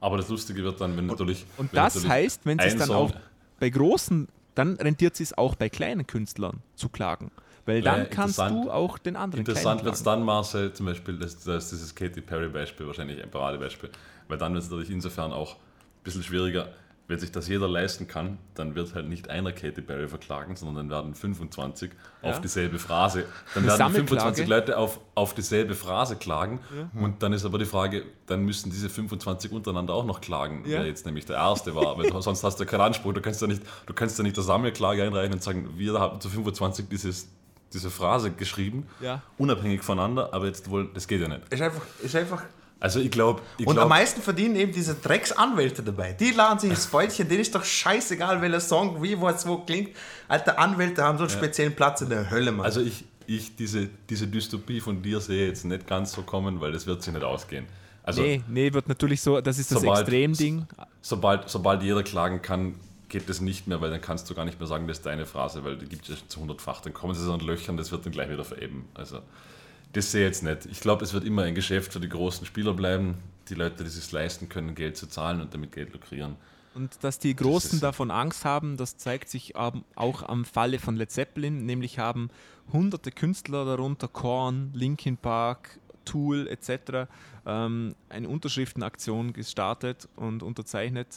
Aber 0.00 0.16
das 0.18 0.28
Lustige 0.28 0.62
wird 0.62 0.80
dann, 0.80 0.96
wenn 0.96 1.06
natürlich. 1.06 1.46
Und 1.56 1.72
wenn 1.72 1.76
das 1.82 1.94
natürlich 1.94 2.10
heißt, 2.12 2.40
wenn 2.46 2.58
es 2.58 2.72
ein 2.74 2.78
dann 2.78 2.90
auch 2.90 3.12
bei 3.58 3.70
großen, 3.70 4.28
dann 4.54 4.74
rentiert 4.76 5.18
es 5.20 5.36
auch 5.36 5.54
bei 5.54 5.68
kleinen 5.68 6.06
Künstlern 6.06 6.62
zu 6.74 6.88
klagen. 6.88 7.30
Weil 7.66 7.82
Ja, 7.82 7.96
dann 7.96 8.10
kannst 8.10 8.38
interessant- 8.38 8.64
du 8.66 8.70
auch 8.70 8.98
den 8.98 9.16
anderen 9.16 9.40
Interessant 9.40 9.84
wird 9.84 9.94
es 9.94 10.02
dann, 10.02 10.22
Marcel, 10.22 10.72
zum 10.74 10.86
Beispiel, 10.86 11.18
das, 11.18 11.42
das 11.42 11.64
ist 11.64 11.72
dieses 11.72 11.94
Katy 11.94 12.20
Perry-Beispiel 12.20 12.86
wahrscheinlich 12.86 13.22
ein 13.22 13.30
Paradebeispiel, 13.30 13.88
weil 14.28 14.36
dann 14.36 14.52
wird 14.52 14.62
es 14.64 14.70
natürlich 14.70 14.90
insofern 14.90 15.32
auch 15.32 15.54
ein 15.54 15.58
bisschen 16.04 16.22
schwieriger, 16.22 16.68
wenn 17.06 17.18
sich 17.18 17.30
das 17.30 17.48
jeder 17.48 17.68
leisten 17.68 18.08
kann, 18.08 18.38
dann 18.54 18.74
wird 18.74 18.94
halt 18.94 19.06
nicht 19.08 19.28
einer 19.28 19.52
Katy 19.52 19.82
Perry 19.82 20.08
verklagen, 20.08 20.56
sondern 20.56 20.88
dann 20.88 20.90
werden 20.90 21.14
25 21.14 21.90
Ja. 22.22 22.30
auf 22.30 22.40
dieselbe 22.40 22.78
Phrase. 22.78 23.24
Dann 23.54 23.62
Eine 23.64 23.66
werden 23.66 23.78
Sammelklage. 23.78 24.06
25 24.20 24.46
Leute 24.48 24.78
auf, 24.78 25.00
auf 25.14 25.34
dieselbe 25.34 25.74
Phrase 25.74 26.16
klagen 26.16 26.60
und 26.98 27.22
dann 27.22 27.34
ist 27.34 27.44
aber 27.44 27.58
die 27.58 27.66
Frage, 27.66 28.04
dann 28.26 28.44
müssen 28.44 28.70
diese 28.70 28.88
25 28.88 29.52
untereinander 29.52 29.92
auch 29.92 30.06
noch 30.06 30.22
klagen, 30.22 30.62
Ja. 30.66 30.78
wer 30.78 30.86
jetzt 30.86 31.04
nämlich 31.04 31.26
der 31.26 31.36
Erste 31.36 31.74
war, 31.74 31.98
weil 31.98 32.10
sonst 32.22 32.42
hast 32.42 32.58
du 32.58 32.64
keinen 32.64 32.80
Anspruch, 32.80 33.12
du 33.12 33.20
kannst 33.20 33.42
ja 33.42 33.48
nicht, 33.48 33.62
du 33.84 33.92
kannst 33.92 34.16
ja 34.16 34.24
nicht 34.24 34.36
der 34.36 34.44
Sammelklage 34.44 35.02
einreichen 35.02 35.34
und 35.34 35.42
sagen, 35.42 35.68
wir 35.76 35.92
haben 36.00 36.20
zu 36.22 36.30
25 36.30 36.88
dieses, 36.88 37.28
diese 37.74 37.90
Phrase 37.90 38.30
geschrieben, 38.30 38.86
Ja. 39.00 39.20
unabhängig 39.36 39.82
voneinander, 39.82 40.32
aber 40.32 40.46
jetzt 40.46 40.70
wohl, 40.70 40.88
das 40.94 41.06
geht 41.06 41.20
ja 41.20 41.28
nicht. 41.28 41.42
Ist 41.52 41.60
einfach, 41.60 41.82
ist 42.02 42.16
einfach 42.16 42.42
Also 42.84 43.00
ich 43.00 43.10
glaube, 43.10 43.40
ich 43.56 43.66
Und 43.66 43.78
am 43.78 43.88
glaub, 43.88 43.88
meisten 43.88 44.20
verdienen 44.20 44.56
eben 44.56 44.70
diese 44.70 44.94
Drecksanwälte 44.94 45.82
dabei. 45.82 46.12
Die 46.12 46.32
laden 46.32 46.58
sich 46.58 46.68
ins 46.68 46.84
Fäulchen, 46.84 47.26
denen 47.26 47.40
ist 47.40 47.54
doch 47.54 47.64
scheißegal, 47.64 48.42
welcher 48.42 48.60
Song 48.60 49.02
wie, 49.02 49.18
was, 49.18 49.46
wo 49.48 49.56
klingt. 49.56 49.96
Alter, 50.28 50.58
Anwälte 50.58 51.02
haben 51.02 51.16
so 51.16 51.24
einen 51.24 51.30
speziellen 51.30 51.74
Platz 51.74 52.02
in 52.02 52.10
der 52.10 52.30
Hölle, 52.30 52.52
Mann. 52.52 52.66
also 52.66 52.82
ich, 52.82 53.06
ich 53.26 53.56
diese, 53.56 53.88
diese 54.10 54.26
Dystopie 54.26 54.80
von 54.82 55.00
dir 55.00 55.20
sehe 55.20 55.46
jetzt 55.48 55.64
nicht 55.64 55.86
ganz 55.86 56.12
so 56.12 56.20
kommen, 56.24 56.60
weil 56.60 56.72
das 56.72 56.86
wird 56.86 57.02
sich 57.02 57.14
nicht 57.14 57.24
ausgehen. 57.24 57.64
Also 58.02 58.20
Nee, 58.20 58.42
nee, 58.48 58.70
wird 58.74 58.86
natürlich 58.86 59.22
so, 59.22 59.40
das 59.40 59.58
ist 59.58 59.72
das 59.72 59.80
Sobald- 59.80 60.00
Extremding. 60.00 60.66
sobald, 61.00 61.48
sobald 61.48 61.82
jeder 61.82 62.02
klagen 62.02 62.42
kann, 62.42 62.74
geht 63.08 63.30
das 63.30 63.40
nicht 63.40 63.66
mehr, 63.66 63.80
weil 63.80 63.90
dann 63.92 64.02
kannst 64.02 64.28
du 64.28 64.34
gar 64.34 64.44
nicht 64.44 64.58
mehr 64.60 64.66
sagen, 64.66 64.86
das 64.88 64.98
ist 64.98 65.06
deine 65.06 65.24
Phrase, 65.24 65.64
weil 65.64 65.78
die 65.78 65.86
gibt 65.86 66.02
es 66.02 66.08
ja 66.10 66.16
schon 66.16 66.28
zu 66.28 66.40
hundertfach. 66.40 66.82
Dann 66.82 66.92
kommen 66.92 67.14
sie 67.14 67.24
so 67.24 67.32
an 67.32 67.40
Löchern, 67.40 67.78
das 67.78 67.90
wird 67.92 68.04
dann 68.04 68.12
gleich 68.12 68.28
wieder 68.28 68.44
vereben. 68.44 68.84
Also 68.92 69.20
das 69.94 70.12
sehe 70.12 70.22
ich 70.22 70.26
jetzt 70.26 70.42
nicht. 70.42 70.66
Ich 70.66 70.80
glaube, 70.80 71.04
es 71.04 71.14
wird 71.14 71.24
immer 71.24 71.42
ein 71.42 71.54
Geschäft 71.54 71.92
für 71.92 72.00
die 72.00 72.08
großen 72.08 72.46
Spieler 72.46 72.74
bleiben, 72.74 73.16
die 73.48 73.54
Leute, 73.54 73.82
die 73.82 73.88
es 73.88 73.94
sich 73.94 74.10
leisten 74.12 74.48
können, 74.48 74.74
Geld 74.74 74.96
zu 74.96 75.06
zahlen 75.06 75.40
und 75.40 75.54
damit 75.54 75.72
Geld 75.72 75.92
lukrieren. 75.92 76.36
Und 76.74 77.04
dass 77.04 77.20
die 77.20 77.36
Großen 77.36 77.78
davon 77.80 78.10
Angst 78.10 78.44
haben, 78.44 78.76
das 78.76 78.96
zeigt 78.96 79.28
sich 79.28 79.54
auch 79.54 80.22
am 80.24 80.44
Falle 80.44 80.80
von 80.80 80.96
Led 80.96 81.10
Zeppelin, 81.10 81.64
nämlich 81.66 82.00
haben 82.00 82.30
hunderte 82.72 83.12
Künstler, 83.12 83.64
darunter 83.64 84.08
Korn, 84.08 84.70
Linkin 84.74 85.16
Park, 85.16 85.78
Tool 86.04 86.48
etc., 86.48 87.08
ähm, 87.46 87.94
eine 88.08 88.28
Unterschriftenaktion 88.28 89.32
gestartet 89.32 90.08
und 90.16 90.42
unterzeichnet 90.42 91.08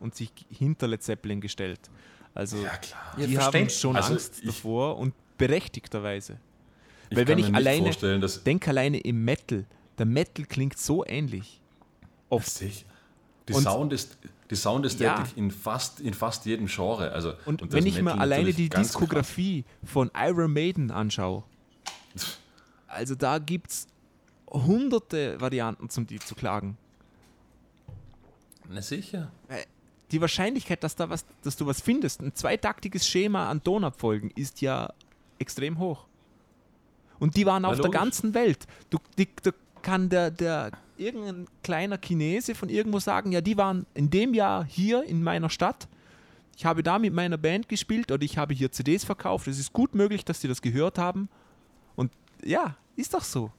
und 0.00 0.14
sich 0.14 0.32
hinter 0.48 0.88
Led 0.88 1.02
Zeppelin 1.02 1.40
gestellt. 1.42 1.80
Also 2.32 2.56
klar. 2.56 2.80
die 3.18 3.34
Ja, 3.34 3.42
haben 3.42 3.68
schon 3.68 3.96
Also 3.96 4.14
Angst 4.14 4.46
davor 4.46 4.96
und 4.96 5.14
berechtigterweise. 5.36 6.38
Ich 7.14 7.18
Weil 7.18 7.28
wenn 7.28 7.38
ich 7.38 7.54
alleine 7.54 7.82
vorstellen, 7.84 8.20
dass 8.20 8.42
denk 8.44 8.66
alleine 8.68 8.98
im 8.98 9.24
Metal, 9.24 9.64
der 9.98 10.06
Metal 10.06 10.44
klingt 10.46 10.78
so 10.78 11.04
ähnlich. 11.06 11.60
Oft. 12.28 12.60
Die 12.60 13.52
Und- 13.52 13.62
Sound 13.62 13.92
ist 13.92 14.16
die 14.50 14.56
Soundästhetik 14.56 15.26
Ja. 15.26 15.32
in, 15.36 15.50
fast, 15.50 16.00
in 16.00 16.12
fast 16.14 16.44
jedem 16.46 16.66
Genre. 16.66 17.12
Also, 17.12 17.32
Und, 17.46 17.62
das 17.62 17.72
wenn 17.72 17.86
ich 17.86 17.94
Metal 17.96 18.16
mir 18.16 18.20
alleine 18.20 18.52
die 18.52 18.68
Diskografie 18.68 19.64
von 19.84 20.10
Iron 20.16 20.52
Maiden 20.52 20.90
anschaue, 20.90 21.44
also 22.88 23.14
da 23.14 23.38
gibt 23.38 23.70
es 23.70 23.86
hunderte 24.50 25.40
Varianten 25.40 25.88
zum 25.90 26.06
die 26.06 26.18
zu 26.18 26.34
klagen. 26.34 26.76
krass. 28.62 28.68
Na 28.70 28.82
sicher. 28.82 29.30
Die 30.10 30.20
Wahrscheinlichkeit, 30.20 30.82
dass, 30.84 30.94
da 30.96 31.08
was, 31.10 31.24
dass 31.42 31.56
du 31.56 31.66
was 31.66 31.80
findest, 31.80 32.20
ein 32.22 32.34
zweitaktiges 32.34 33.06
Schema 33.06 33.50
an 33.50 33.62
Tonabfolgen, 33.62 34.30
ist 34.30 34.60
ja 34.60 34.92
extrem 35.38 35.78
hoch. 35.78 36.06
Und 37.18 37.36
die 37.36 37.46
waren 37.46 37.64
auf 37.64 37.76
der 37.76 37.86
logisch. 37.86 38.00
ganzen 38.00 38.34
Welt. 38.34 38.66
Du, 38.90 38.98
die, 39.18 39.28
da 39.42 39.52
kann 39.82 40.08
der, 40.08 40.30
der 40.30 40.70
irgendein 40.96 41.46
kleiner 41.62 41.98
Chinese 41.98 42.54
von 42.54 42.68
irgendwo 42.68 42.98
sagen, 42.98 43.32
ja, 43.32 43.40
die 43.40 43.56
waren 43.56 43.86
in 43.94 44.10
dem 44.10 44.34
Jahr 44.34 44.64
hier 44.64 45.04
in 45.04 45.22
meiner 45.22 45.50
Stadt. 45.50 45.88
Ich 46.56 46.64
habe 46.64 46.82
da 46.82 46.98
mit 46.98 47.12
meiner 47.12 47.36
Band 47.36 47.68
gespielt 47.68 48.12
oder 48.12 48.22
ich 48.22 48.38
habe 48.38 48.54
hier 48.54 48.70
CDs 48.70 49.04
verkauft. 49.04 49.48
Es 49.48 49.58
ist 49.58 49.72
gut 49.72 49.94
möglich, 49.94 50.24
dass 50.24 50.40
die 50.40 50.48
das 50.48 50.62
gehört 50.62 50.98
haben. 50.98 51.28
Und 51.96 52.12
ja, 52.44 52.76
ist 52.96 53.14
doch 53.14 53.24
so. 53.24 53.50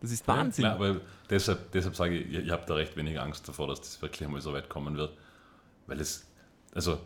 Das 0.00 0.10
ist 0.10 0.26
Wahnsinn. 0.26 0.64
Ja, 0.64 0.74
aber 0.74 1.00
deshalb, 1.28 1.72
deshalb 1.72 1.94
sage 1.94 2.18
ich, 2.18 2.32
ihr, 2.32 2.42
ihr 2.42 2.52
habt 2.52 2.70
da 2.70 2.74
recht 2.74 2.96
wenig 2.96 3.20
Angst 3.20 3.46
davor, 3.46 3.68
dass 3.68 3.80
das 3.80 4.00
wirklich 4.00 4.24
einmal 4.24 4.40
so 4.40 4.52
weit 4.52 4.70
kommen 4.70 4.96
wird. 4.96 5.16
Weil 5.86 6.00
es, 6.00 6.26
also, 6.74 6.98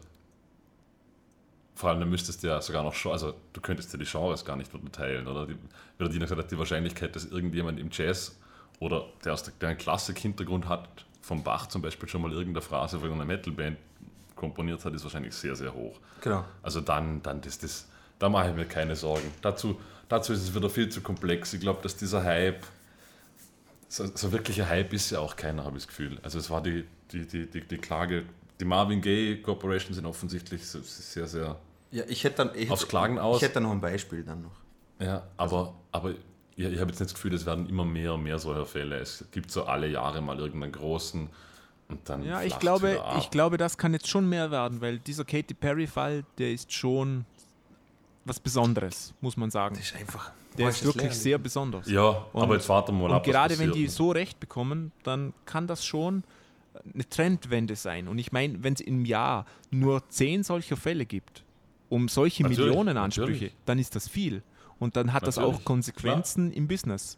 vor 1.74 1.90
allem, 1.90 2.00
du 2.00 2.06
müsstest 2.06 2.42
ja 2.42 2.60
sogar 2.60 2.84
noch, 2.84 2.94
also 3.06 3.34
du 3.52 3.60
könntest 3.60 3.92
ja 3.92 3.98
die 3.98 4.04
Genres 4.04 4.44
gar 4.44 4.56
nicht 4.56 4.72
unterteilen, 4.72 5.26
oder? 5.26 5.46
Die, 5.46 5.56
wie 5.98 6.08
Dino 6.08 6.24
gesagt 6.24 6.40
hat, 6.40 6.50
die 6.50 6.58
Wahrscheinlichkeit, 6.58 7.14
dass 7.16 7.24
irgendjemand 7.24 7.80
im 7.80 7.88
Jazz 7.90 8.36
oder 8.78 9.06
der, 9.24 9.32
aus 9.32 9.42
der, 9.42 9.54
der 9.60 9.70
einen 9.70 9.78
Klassik-Hintergrund 9.78 10.68
hat, 10.68 10.88
vom 11.20 11.42
Bach 11.42 11.66
zum 11.66 11.82
Beispiel 11.82 12.08
schon 12.08 12.22
mal 12.22 12.32
irgendeine 12.32 12.62
Phrase 12.62 13.00
für 13.00 13.10
eine 13.10 13.24
Metalband 13.24 13.78
komponiert 14.36 14.84
hat, 14.84 14.94
ist 14.94 15.04
wahrscheinlich 15.04 15.34
sehr, 15.34 15.56
sehr 15.56 15.72
hoch. 15.74 15.98
Genau. 16.20 16.44
Also 16.62 16.80
dann, 16.80 17.22
dann 17.22 17.40
das, 17.40 17.58
das, 17.58 17.86
da 18.18 18.28
mache 18.28 18.50
ich 18.50 18.54
mir 18.54 18.66
keine 18.66 18.94
Sorgen. 18.94 19.32
Dazu, 19.42 19.80
dazu 20.08 20.32
ist 20.32 20.42
es 20.42 20.54
wieder 20.54 20.68
viel 20.70 20.88
zu 20.90 21.00
komplex. 21.00 21.54
Ich 21.54 21.60
glaube, 21.60 21.80
dass 21.82 21.96
dieser 21.96 22.22
Hype, 22.22 22.62
so, 23.88 24.06
so 24.14 24.32
wirklicher 24.32 24.68
Hype 24.68 24.92
ist 24.92 25.10
ja 25.10 25.20
auch 25.20 25.34
keiner, 25.34 25.64
habe 25.64 25.76
ich 25.76 25.84
das 25.84 25.88
Gefühl. 25.88 26.18
Also 26.22 26.38
es 26.38 26.50
war 26.50 26.62
die, 26.62 26.84
die, 27.10 27.26
die, 27.26 27.46
die, 27.46 27.60
die 27.62 27.78
Klage, 27.78 28.24
die 28.60 28.64
Marvin 28.64 29.00
Gaye 29.00 29.36
Corporation 29.42 29.94
sind 29.94 30.06
offensichtlich 30.06 30.64
sehr, 30.66 31.26
sehr, 31.26 31.56
Ja, 31.90 32.04
ich 32.08 32.22
hätte 32.24 32.36
dann. 32.46 32.50
Ich 32.54 32.70
Aufs 32.70 32.82
hätte, 32.82 32.90
Klagen 32.90 33.18
aus. 33.18 33.36
Ich 33.38 33.42
hätte 33.48 33.60
noch 33.60 33.70
ein 33.72 33.80
Beispiel 33.80 34.22
dann 34.22 34.42
noch. 34.42 35.04
ja, 35.04 35.22
aber, 35.36 35.74
aber 35.92 36.10
ja, 36.56 36.68
ich 36.68 36.78
habe 36.78 36.90
jetzt 36.90 37.00
nicht 37.00 37.10
das 37.10 37.14
Gefühl, 37.14 37.34
es 37.34 37.44
werden 37.46 37.68
immer 37.68 37.84
mehr 37.84 38.14
und 38.14 38.22
mehr 38.22 38.38
solcher 38.38 38.64
Fälle. 38.66 38.98
Es 38.98 39.24
gibt 39.32 39.50
so 39.50 39.64
alle 39.64 39.88
Jahre 39.88 40.20
mal 40.20 40.38
irgendeinen 40.38 40.72
großen 40.72 41.28
und 41.88 42.08
dann 42.08 42.22
Ja, 42.24 42.42
ich 42.42 42.58
glaube, 42.60 43.02
ich 43.18 43.30
glaube, 43.30 43.56
das 43.56 43.76
kann 43.76 43.92
jetzt 43.92 44.06
schon 44.08 44.28
mehr 44.28 44.50
werden, 44.52 44.80
weil 44.80 44.98
dieser 45.00 45.24
Katy 45.24 45.54
Perry-Fall, 45.54 46.24
der 46.38 46.52
ist 46.52 46.72
schon 46.72 47.24
was 48.24 48.38
Besonderes, 48.40 49.12
muss 49.20 49.36
man 49.36 49.50
sagen. 49.50 49.74
Das 49.76 49.84
ist 49.86 49.96
einfach. 49.96 50.30
Der 50.56 50.68
ist 50.68 50.84
wirklich 50.84 51.12
sehr 51.12 51.36
besonders. 51.38 51.88
Ja, 51.90 52.24
Und- 52.32 52.42
aber 52.42 52.54
jetzt 52.54 52.68
warten 52.68 52.92
wir 52.92 53.00
mal 53.00 53.06
Und 53.10 53.16
ab. 53.16 53.26
was 53.26 53.32
gerade 53.32 53.58
wenn 53.58 53.72
die 53.72 53.88
so 53.88 54.12
recht 54.12 54.38
bekommen, 54.38 54.92
dann 55.02 55.34
kann 55.46 55.66
das 55.66 55.84
schon 55.84 56.22
eine 56.92 57.08
Trendwende 57.08 57.76
sein. 57.76 58.08
Und 58.08 58.18
ich 58.18 58.32
meine, 58.32 58.62
wenn 58.62 58.74
es 58.74 58.80
im 58.80 59.04
Jahr 59.04 59.46
nur 59.70 60.08
zehn 60.08 60.42
solcher 60.42 60.76
Fälle 60.76 61.06
gibt, 61.06 61.44
um 61.88 62.08
solche 62.08 62.42
Natürlich, 62.42 62.58
Millionenansprüche, 62.66 63.30
natürlich. 63.32 63.54
dann 63.66 63.78
ist 63.78 63.94
das 63.94 64.08
viel. 64.08 64.42
Und 64.78 64.96
dann 64.96 65.12
hat 65.12 65.26
das 65.26 65.36
Natürlich, 65.36 65.56
auch 65.58 65.64
Konsequenzen 65.64 66.52
im 66.52 66.66
Business, 66.66 67.16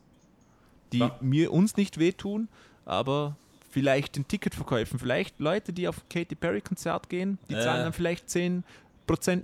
die 0.92 0.98
Klar. 0.98 1.18
mir 1.20 1.52
uns 1.52 1.76
nicht 1.76 1.98
wehtun, 1.98 2.48
aber 2.84 3.36
vielleicht 3.70 4.16
den 4.16 4.28
Ticketverkäufen, 4.28 4.98
vielleicht 4.98 5.38
Leute, 5.40 5.72
die 5.72 5.88
auf 5.88 6.02
Katy 6.08 6.34
Perry 6.34 6.60
Konzert 6.60 7.08
gehen, 7.08 7.38
die 7.48 7.54
Äh. 7.54 7.62
zahlen 7.62 7.84
dann 7.84 7.92
vielleicht 7.92 8.28
10% 8.28 8.62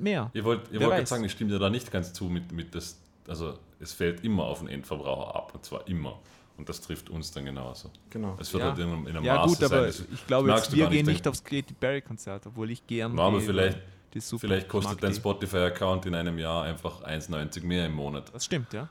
mehr. 0.01 0.31
Ihr 0.35 0.45
wollt, 0.45 0.71
ihr 0.71 0.81
Wer 0.81 0.89
wollt 0.89 1.09
sagen, 1.09 1.25
ich 1.25 1.33
stimme 1.33 1.51
dir 1.51 1.59
da 1.59 1.71
nicht 1.71 1.91
ganz 1.91 2.13
zu 2.13 2.25
mit, 2.25 2.53
mit 2.53 2.75
das, 2.75 2.99
also 3.27 3.59
es 3.81 3.93
fällt 3.93 4.25
immer 4.25 4.45
auf 4.45 4.59
den 4.61 4.69
Endverbraucher 4.69 5.35
ab 5.35 5.53
und 5.55 5.65
zwar 5.65 5.87
immer. 5.89 6.19
Und 6.59 6.69
das 6.69 6.81
trifft 6.81 7.09
uns 7.11 7.31
dann 7.33 7.45
genauso. 7.47 7.91
Genau. 8.11 8.37
Es 8.39 8.53
wird 8.53 8.63
Ja. 8.63 8.69
halt 8.71 8.79
in, 8.79 8.89
einem- 8.89 9.07
in 9.07 9.17
einem 9.17 9.25
Ja 9.25 9.37
Maße 9.37 9.49
gut, 9.57 9.65
aber 9.65 9.91
sein. 9.91 10.07
ich 10.13 10.27
glaube, 10.27 10.51
jetzt, 10.51 10.73
wir 10.75 10.87
gehen 10.89 11.07
nicht, 11.07 11.27
aufs 11.27 11.43
Katy 11.43 11.75
Perry 11.79 12.03
Konzert, 12.03 12.47
obwohl 12.47 12.71
ich 12.71 12.87
gern 12.87 13.17
Ja, 13.17 13.25
aber 13.25 13.39
gehe, 13.39 13.47
vielleicht- 13.47 13.79
die 14.15 14.21
super. 14.21 14.41
Vielleicht 14.43 14.67
Ich 14.67 14.69
kostet 14.69 15.03
dein. 15.03 15.15
Spotify-Account 15.15 16.07
in 16.07 16.15
einem 16.15 16.39
Jahr 16.39 16.65
einfach 16.65 17.03
1,90 17.03 17.65
mehr 17.65 17.87
im 17.87 17.95
Monat. 17.95 18.33
Das 18.35 18.45
stimmt, 18.45 18.73
ja. 18.75 18.89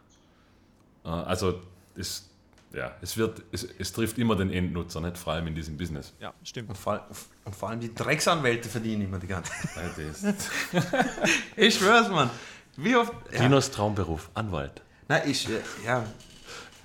Äh, 1.05 1.09
Also 1.09 1.62
es, 1.95 2.28
ja, 2.74 2.91
es, 3.01 3.16
wird, 3.18 3.43
es, 3.51 3.64
es 3.78 3.93
trifft 3.93 4.18
immer 4.18 4.36
den 4.36 4.49
Endnutzer, 4.51 4.99
nicht 4.99 5.18
vor 5.20 5.34
allem 5.34 5.45
in 5.47 5.53
diesem 5.55 5.78
Business. 5.78 6.14
Ja, 6.20 6.34
stimmt. 6.43 6.70
Und 6.70 6.78
vor, 6.78 7.05
und 7.45 7.55
vor 7.55 7.70
allem 7.70 7.80
die 7.80 7.93
Drecksanwälte 7.93 8.68
verdienen 8.70 9.03
immer 9.03 9.20
die 9.20 9.28
ganze 9.28 9.51
das- 9.76 10.24
Ich 11.55 11.76
schwör's, 11.76 12.09
Mann. 12.09 12.30
Wie 12.78 12.95
oft. 12.95 13.14
Ja. 13.32 13.41
Dinos 13.43 13.70
Traumberuf, 13.72 14.30
Anwalt. 14.34 14.82
Na, 15.07 15.24
ich. 15.26 15.47
äh, 15.49 15.59
Ja. 15.86 16.03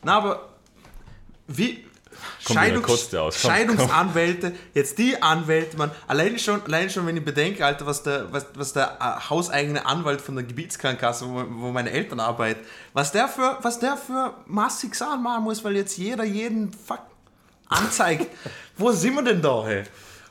Na, 0.04 0.18
aber. 0.18 0.48
Wie. 1.48 1.84
Komm, 2.44 2.56
kotzt 2.82 3.12
dir 3.12 3.22
aus. 3.22 3.38
Komm, 3.40 3.50
Scheidungsanwälte, 3.50 4.52
jetzt 4.72 4.96
die 4.98 5.20
Anwälte, 5.20 5.76
man, 5.76 5.90
allein 6.06 6.38
schon, 6.38 6.62
allein 6.62 6.88
schon, 6.88 7.06
wenn 7.06 7.16
ich 7.16 7.24
bedenke, 7.24 7.64
Alter, 7.64 7.84
was 7.84 8.02
der, 8.02 8.32
was, 8.32 8.46
was 8.54 8.72
der 8.72 8.96
äh, 9.00 9.28
hauseigene 9.28 9.84
Anwalt 9.84 10.20
von 10.20 10.36
der 10.36 10.44
Gebietskrankenkasse, 10.44 11.26
wo, 11.26 11.44
wo 11.48 11.72
meine 11.72 11.90
Eltern 11.90 12.20
arbeiten, 12.20 12.60
was 12.94 13.12
der 13.12 13.28
für, 13.28 13.58
was 13.62 13.80
der 13.80 13.96
für 13.96 14.32
massig 14.46 14.94
Sachen 14.94 15.22
machen 15.22 15.44
muss, 15.44 15.62
weil 15.62 15.76
jetzt 15.76 15.98
jeder 15.98 16.24
jeden 16.24 16.72
fuck 16.72 17.00
anzeigt. 17.68 18.28
Wo 18.78 18.92
sind 18.92 19.14
wir 19.14 19.22
denn 19.22 19.42
da, 19.42 19.64
hey? 19.64 19.84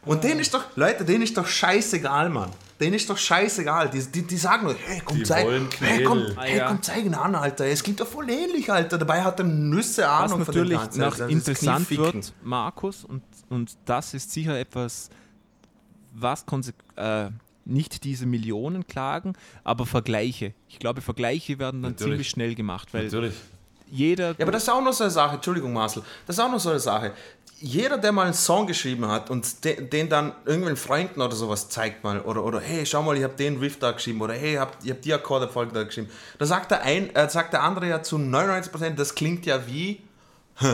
Und 0.05 0.23
denen 0.23 0.39
ist 0.39 0.53
doch, 0.53 0.63
Leute, 0.75 1.03
denen 1.03 1.23
ist 1.23 1.35
doch 1.35 1.47
scheißegal, 1.47 2.29
Mann. 2.29 2.51
Denen 2.79 2.95
ist 2.95 3.09
doch 3.09 3.17
scheißegal. 3.17 3.89
Die, 3.89 3.99
die, 4.05 4.23
die 4.23 4.37
sagen 4.37 4.65
nur, 4.65 4.75
hey, 4.85 5.01
komm, 5.05 5.17
Die 5.17 5.23
zeig, 5.23 5.47
hey, 5.79 6.03
komm, 6.03 6.19
hey, 6.19 6.33
Ah, 6.35 6.45
ja. 6.57 6.67
komm, 6.67 6.81
zeig 6.81 7.05
ihn 7.05 7.13
an, 7.13 7.33
Alter. 7.35 7.65
Es 7.65 7.81
klingt 7.83 7.99
doch 8.01 8.07
voll 8.07 8.29
ähnlich, 8.29 8.69
Alter. 8.71 8.97
Dabei 8.97 9.23
hat 9.23 9.39
er 9.39 9.45
Nüsse 9.45 10.01
Was 10.01 10.09
Ahnung 10.31 10.43
von 10.45 10.53
dem 10.53 10.63
natürlich 10.63 10.79
Ganzen. 10.81 10.99
noch 10.99 11.11
Also, 11.11 11.25
interessant 11.25 11.89
wird, 11.89 12.33
Markus, 12.43 13.05
und, 13.05 13.23
und 13.49 13.77
das 13.85 14.13
ist 14.13 14.31
sicher 14.31 14.59
etwas, 14.59 15.09
was 16.13 16.45
konse 16.45 16.73
äh, 16.97 17.29
nicht 17.65 18.03
diese 18.03 18.25
Millionen 18.25 18.85
klagen, 18.87 19.33
aber 19.63 19.85
Vergleiche. 19.85 20.53
Ich 20.67 20.77
glaube, 20.79 21.01
Vergleiche 21.01 21.57
werden 21.59 21.81
dann 21.81 21.93
Natürlich. 21.93 22.11
ziemlich 22.13 22.29
schnell 22.29 22.55
gemacht, 22.55 22.93
weil 22.93 23.05
Natürlich. 23.05 23.33
jeder. 23.89 24.29
Ja, 24.31 24.35
aber 24.41 24.51
das 24.51 24.63
ist 24.63 24.69
auch 24.69 24.83
noch 24.83 24.93
so 24.93 25.03
eine 25.05 25.11
Sache, 25.11 25.35
Entschuldigung, 25.35 25.73
Marcel, 25.73 26.03
das 26.27 26.37
ist 26.37 26.43
auch 26.43 26.51
noch 26.51 26.59
so 26.59 26.69
eine 26.69 26.79
Sache. 26.79 27.13
Jeder, 27.59 27.97
der 27.97 28.11
mal 28.11 28.23
einen 28.23 28.33
Song 28.33 28.67
geschrieben 28.67 29.07
hat 29.07 29.29
und 29.29 29.63
de, 29.63 29.81
den 29.87 30.09
dann 30.09 30.33
irgendwelchen 30.45 30.77
Freunden 30.77 31.21
oder 31.21 31.35
sowas 31.35 31.69
zeigt 31.69 32.03
mal, 32.03 32.19
oder, 32.21 32.43
oder 32.43 32.59
hey, 32.59 32.85
schau 32.85 33.01
mal, 33.01 33.15
ich 33.17 33.23
habe 33.23 33.35
den 33.35 33.57
Riff 33.57 33.79
da 33.79 33.91
geschrieben, 33.91 34.21
oder 34.21 34.33
hey, 34.33 34.53
ich 34.53 34.59
habe 34.59 34.71
hab 34.89 35.01
die 35.01 35.13
Akkordabfolge 35.13 35.73
da 35.73 35.83
geschrieben, 35.83 36.09
da 36.37 36.45
sagt 36.45 36.71
der, 36.71 36.81
ein, 36.81 37.15
äh, 37.15 37.29
sagt 37.29 37.53
der 37.53 37.63
andere 37.63 37.87
ja 37.87 38.03
zu 38.03 38.17
99%, 38.17 38.95
das 38.95 39.15
klingt 39.15 39.45
ja 39.45 39.67
wie. 39.67 40.01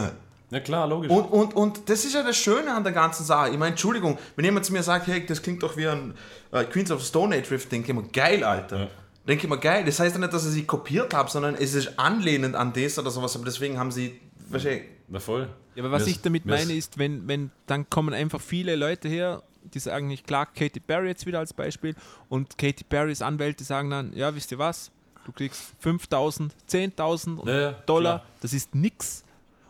Ja 0.52 0.60
klar, 0.60 0.86
logisch. 0.86 1.10
Und, 1.10 1.32
und, 1.32 1.56
und 1.56 1.90
das 1.90 2.04
ist 2.04 2.14
ja 2.14 2.24
das 2.24 2.36
Schöne 2.36 2.74
an 2.74 2.84
der 2.84 2.92
ganzen 2.92 3.24
Sache. 3.24 3.52
Ich 3.52 3.58
meine, 3.58 3.72
Entschuldigung, 3.72 4.18
wenn 4.36 4.44
jemand 4.44 4.66
zu 4.66 4.74
mir 4.74 4.84
sagt, 4.84 5.08
hey, 5.08 5.26
das 5.26 5.42
klingt 5.42 5.64
doch 5.64 5.78
wie 5.78 5.88
ein 5.88 6.14
äh, 6.52 6.66
Queens 6.66 6.92
of 6.92 7.02
Stone 7.02 7.34
Age 7.34 7.50
Riff, 7.52 7.70
denke 7.70 7.90
ich 7.90 7.98
mir, 7.98 8.04
geil, 8.10 8.44
Alter. 8.44 8.80
Ja. 8.82 8.88
Denke 9.26 9.46
ich 9.46 9.50
mir, 9.50 9.58
geil. 9.58 9.86
Das 9.86 10.02
heißt 10.02 10.16
ja 10.16 10.20
nicht, 10.20 10.34
dass 10.34 10.46
ich 10.46 10.52
sie 10.52 10.66
kopiert 10.66 11.14
habe, 11.14 11.32
sondern 11.32 11.56
es 11.56 11.74
ist 11.74 11.98
anlehnend 11.98 12.58
an 12.58 12.74
das 12.74 13.00
oder 13.00 13.12
sowas, 13.12 13.34
aber 13.36 13.46
deswegen 13.46 13.80
haben 13.80 13.92
sie, 13.92 14.20
wahrscheinlich, 14.50 14.84
Na 15.12 15.20
voll. 15.20 15.48
Ja, 15.76 15.84
aber 15.84 15.92
was 15.92 16.08
ich 16.08 16.22
damit 16.22 16.46
meine 16.46 16.74
ist, 16.74 16.98
wenn, 16.98 17.28
wenn 17.28 17.52
dann 17.68 17.90
kommen 17.90 18.14
einfach 18.14 18.42
viele 18.42 18.76
Leute 18.76 19.08
her, 19.10 19.44
die 19.74 19.80
sagen, 19.80 20.10
ich 20.10 20.24
klag 20.24 20.54
Katy 20.56 20.80
Perry 20.80 21.08
jetzt 21.10 21.26
wieder 21.26 21.40
als 21.40 21.54
Beispiel 21.54 21.96
und 22.30 22.58
Katy 22.58 22.84
Perrys 22.86 23.22
Anwälte 23.22 23.64
sagen 23.64 23.90
dann, 23.90 24.14
ja, 24.14 24.34
wisst 24.34 24.52
ihr 24.52 24.58
was, 24.58 24.90
du 25.26 25.32
kriegst 25.32 25.62
5.000, 25.84 26.52
10.000 26.70 27.38
und 27.38 27.48
Ja, 27.48 27.60
ja, 27.60 27.72
Dollar, 27.86 28.20
klar. 28.20 28.30
das 28.42 28.54
ist 28.54 28.74
nix 28.74 29.24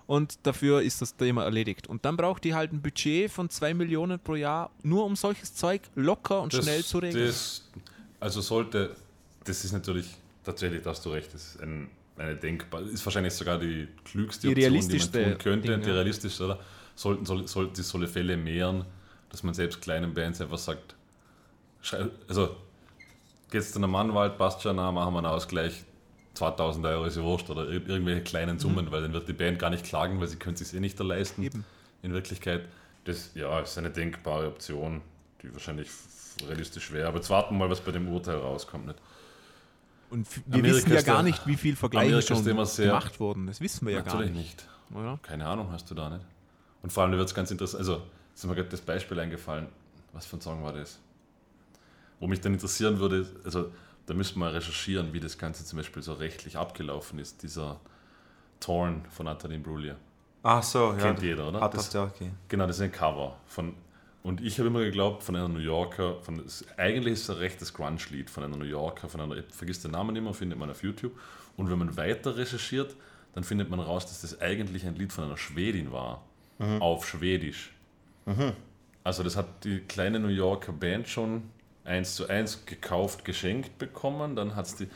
und 0.07 0.37
dafür 0.43 0.81
ist 0.81 1.01
das 1.01 1.15
Thema 1.15 1.43
erledigt. 1.43 1.87
Und 1.87 2.05
dann 2.05 2.15
braucht 2.17 2.43
die 2.43 2.53
halt 2.53 2.71
ein 2.71 2.81
Budget 2.81 3.31
von 3.31 3.49
2 3.49 3.73
Millionen 3.73 4.19
pro 4.19 4.35
Jahr, 4.35 4.69
nur 4.83 5.05
um 5.05 5.15
solches 5.15 5.55
Zeug 5.55 5.81
locker 5.95 6.41
und 6.41 6.53
Das- 6.53 6.63
schnell 6.63 6.83
zu 6.85 6.99
regeln. 6.99 7.25
Das, 7.27 7.67
also 8.19 8.41
sollte, 8.41 8.95
das 9.43 9.65
ist 9.65 9.71
natürlich, 9.73 10.07
tatsächlich, 10.43 10.83
da 10.83 10.91
hast 10.91 11.03
du 11.05 11.09
recht, 11.09 11.33
das 11.33 11.55
ist 11.55 11.61
ein, 11.61 11.89
eine 12.17 12.35
denkbar, 12.35 12.81
ist 12.81 13.05
wahrscheinlich 13.05 13.33
sogar 13.33 13.57
die 13.57 13.87
klügste 14.03 14.53
Die 14.53 14.67
Option, 14.67 14.89
die 14.89 14.97
man 14.97 15.11
tun 15.11 15.37
könnte, 15.37 15.67
Ding, 15.69 15.81
die 15.81 15.89
realistischste, 15.89 16.45
oder? 16.45 16.59
Sollten, 16.95 17.25
soll, 17.25 17.47
sollten 17.47 17.73
sich 17.75 17.85
solche 17.85 18.07
Fälle 18.07 18.37
mehren, 18.37 18.85
dass 19.29 19.43
man 19.43 19.53
selbst 19.53 19.81
kleinen 19.81 20.13
Bands 20.13 20.41
einfach 20.41 20.57
sagt, 20.57 20.95
also 22.27 22.55
geht's 23.49 23.71
zu 23.71 23.79
einem 23.79 23.95
Anwalt, 23.95 24.37
passt 24.37 24.61
schon, 24.61 24.75
na, 24.75 24.91
machen 24.91 25.13
wir 25.13 25.19
einen 25.19 25.27
Ausgleich, 25.27 25.83
2000 26.33 26.85
Euro 26.85 27.05
ist 27.05 27.17
ja 27.17 27.23
wurscht 27.23 27.49
oder 27.49 27.63
ir- 27.63 27.87
irgendwelche 27.87 28.21
kleinen 28.21 28.59
Summen, 28.59 28.91
weil 28.91 29.01
dann 29.01 29.13
wird 29.13 29.27
die 29.27 29.33
Band 29.33 29.59
gar 29.59 29.69
nicht 29.69 29.83
klagen, 29.83 30.19
weil 30.19 30.27
sie 30.27 30.37
können 30.37 30.53
es 30.53 30.59
sich 30.59 30.73
eh 30.73 30.79
nicht 30.79 30.97
leisten. 30.99 31.43
Eben. 31.43 31.65
In 32.03 32.13
Wirklichkeit, 32.13 32.65
das 33.03 33.31
ja, 33.35 33.59
ist 33.59 33.77
eine 33.77 33.89
denkbare 33.89 34.47
Option, 34.47 35.01
die 35.41 35.51
wahrscheinlich 35.53 35.89
realistisch 36.47 36.91
wäre. 36.91 37.07
Aber 37.07 37.17
jetzt 37.17 37.29
warten 37.29 37.55
wir 37.55 37.59
mal, 37.59 37.69
was 37.69 37.81
bei 37.81 37.91
dem 37.91 38.07
Urteil 38.07 38.37
rauskommt. 38.37 38.87
Nicht? 38.87 38.99
Und 40.11 40.27
wir 40.45 40.59
Amerika 40.59 40.75
wissen 40.77 40.93
ja 40.93 41.01
gar 41.01 41.15
da- 41.17 41.23
nicht, 41.23 41.47
wie 41.47 41.55
viel 41.57 41.75
Vergleiche 41.75 42.07
Amerika 42.15 42.35
schon 42.35 42.45
gemacht 42.85 43.19
wurden. 43.19 43.47
Das 43.47 43.59
wissen 43.61 43.87
wir 43.87 43.93
ja 43.93 44.01
gar 44.01 44.13
Natürlich 44.15 44.33
nicht. 44.35 44.67
nicht. 44.91 44.97
Oder? 44.97 45.17
Keine 45.23 45.47
Ahnung 45.47 45.71
hast 45.71 45.89
du 45.89 45.95
da 45.95 46.09
nicht. 46.09 46.25
Und 46.83 46.91
vor 46.93 47.03
allem 47.03 47.13
wird 47.13 47.27
es 47.27 47.33
ganz 47.33 47.49
interessant. 47.49 47.79
Also, 47.79 48.01
ist 48.35 48.45
mir 48.45 48.53
gerade 48.55 48.69
das 48.69 48.81
Beispiel 48.81 49.19
eingefallen. 49.19 49.67
Was 50.13 50.25
für 50.25 50.37
ein 50.37 50.41
Song 50.41 50.63
war 50.63 50.73
das? 50.73 50.99
Wo 52.19 52.27
mich 52.27 52.41
dann 52.41 52.53
interessieren 52.53 52.99
würde, 52.99 53.25
also 53.45 53.71
da 54.05 54.13
müsste 54.13 54.37
man 54.37 54.49
recherchieren, 54.53 55.13
wie 55.13 55.19
das 55.19 55.37
Ganze 55.37 55.63
zum 55.65 55.77
Beispiel 55.77 56.03
so 56.03 56.13
rechtlich 56.13 56.57
abgelaufen 56.57 57.17
ist. 57.19 57.41
Dieser 57.43 57.79
Torn 58.59 59.05
von 59.09 59.25
Nathalie 59.25 59.59
Bruglia. 59.59 59.95
ach 60.43 60.61
so, 60.63 60.91
ja. 60.93 60.97
Kennt 60.97 61.21
jeder, 61.21 61.47
oder? 61.47 61.61
Hat 61.61 61.73
Das- 61.73 61.85
das, 61.85 61.93
ja, 61.93 62.03
okay. 62.03 62.31
Genau, 62.47 62.67
das 62.67 62.75
ist 62.77 62.81
ein 62.81 62.91
Cover. 62.91 63.37
Von, 63.45 63.73
und 64.23 64.41
ich 64.41 64.57
habe 64.59 64.67
immer 64.67 64.81
geglaubt, 64.81 65.23
von 65.23 65.35
einer 65.35 65.47
New 65.47 65.59
Yorker, 65.59 66.21
von, 66.21 66.43
eigentlich 66.77 67.13
ist 67.13 67.23
es 67.23 67.29
ein 67.29 67.37
rechtes 67.37 67.73
Grunge-Lied 67.73 68.29
von 68.29 68.43
einer 68.43 68.57
New 68.57 68.65
Yorker, 68.65 69.09
von 69.09 69.21
einer, 69.21 69.35
ich 69.37 69.45
vergiss 69.51 69.81
den 69.81 69.91
Namen 69.91 70.15
immer, 70.15 70.33
findet 70.33 70.59
man 70.59 70.69
auf 70.69 70.83
YouTube. 70.83 71.17
Und 71.57 71.69
wenn 71.69 71.79
man 71.79 71.97
weiter 71.97 72.37
recherchiert, 72.37 72.95
dann 73.33 73.43
findet 73.43 73.69
man 73.69 73.79
raus, 73.79 74.05
dass 74.05 74.21
das 74.21 74.39
eigentlich 74.41 74.85
ein 74.85 74.95
Lied 74.95 75.11
von 75.13 75.23
einer 75.25 75.37
Schwedin 75.37 75.91
war. 75.91 76.23
Auf 76.79 77.07
Schwedisch. 77.07 77.71
Also 79.03 79.23
das 79.23 79.35
hat 79.35 79.63
die 79.63 79.79
kleine 79.79 80.19
New 80.19 80.27
Yorker 80.27 80.71
Band 80.71 81.07
schon 81.07 81.43
eins 81.83 82.13
zu 82.15 82.27
eins 82.27 82.65
gekauft, 82.67 83.25
geschenkt 83.25 83.79
bekommen. 83.79 84.35
Dann 84.35 84.55
hat 84.55 84.67
es 84.67 84.75
die. 84.75 84.87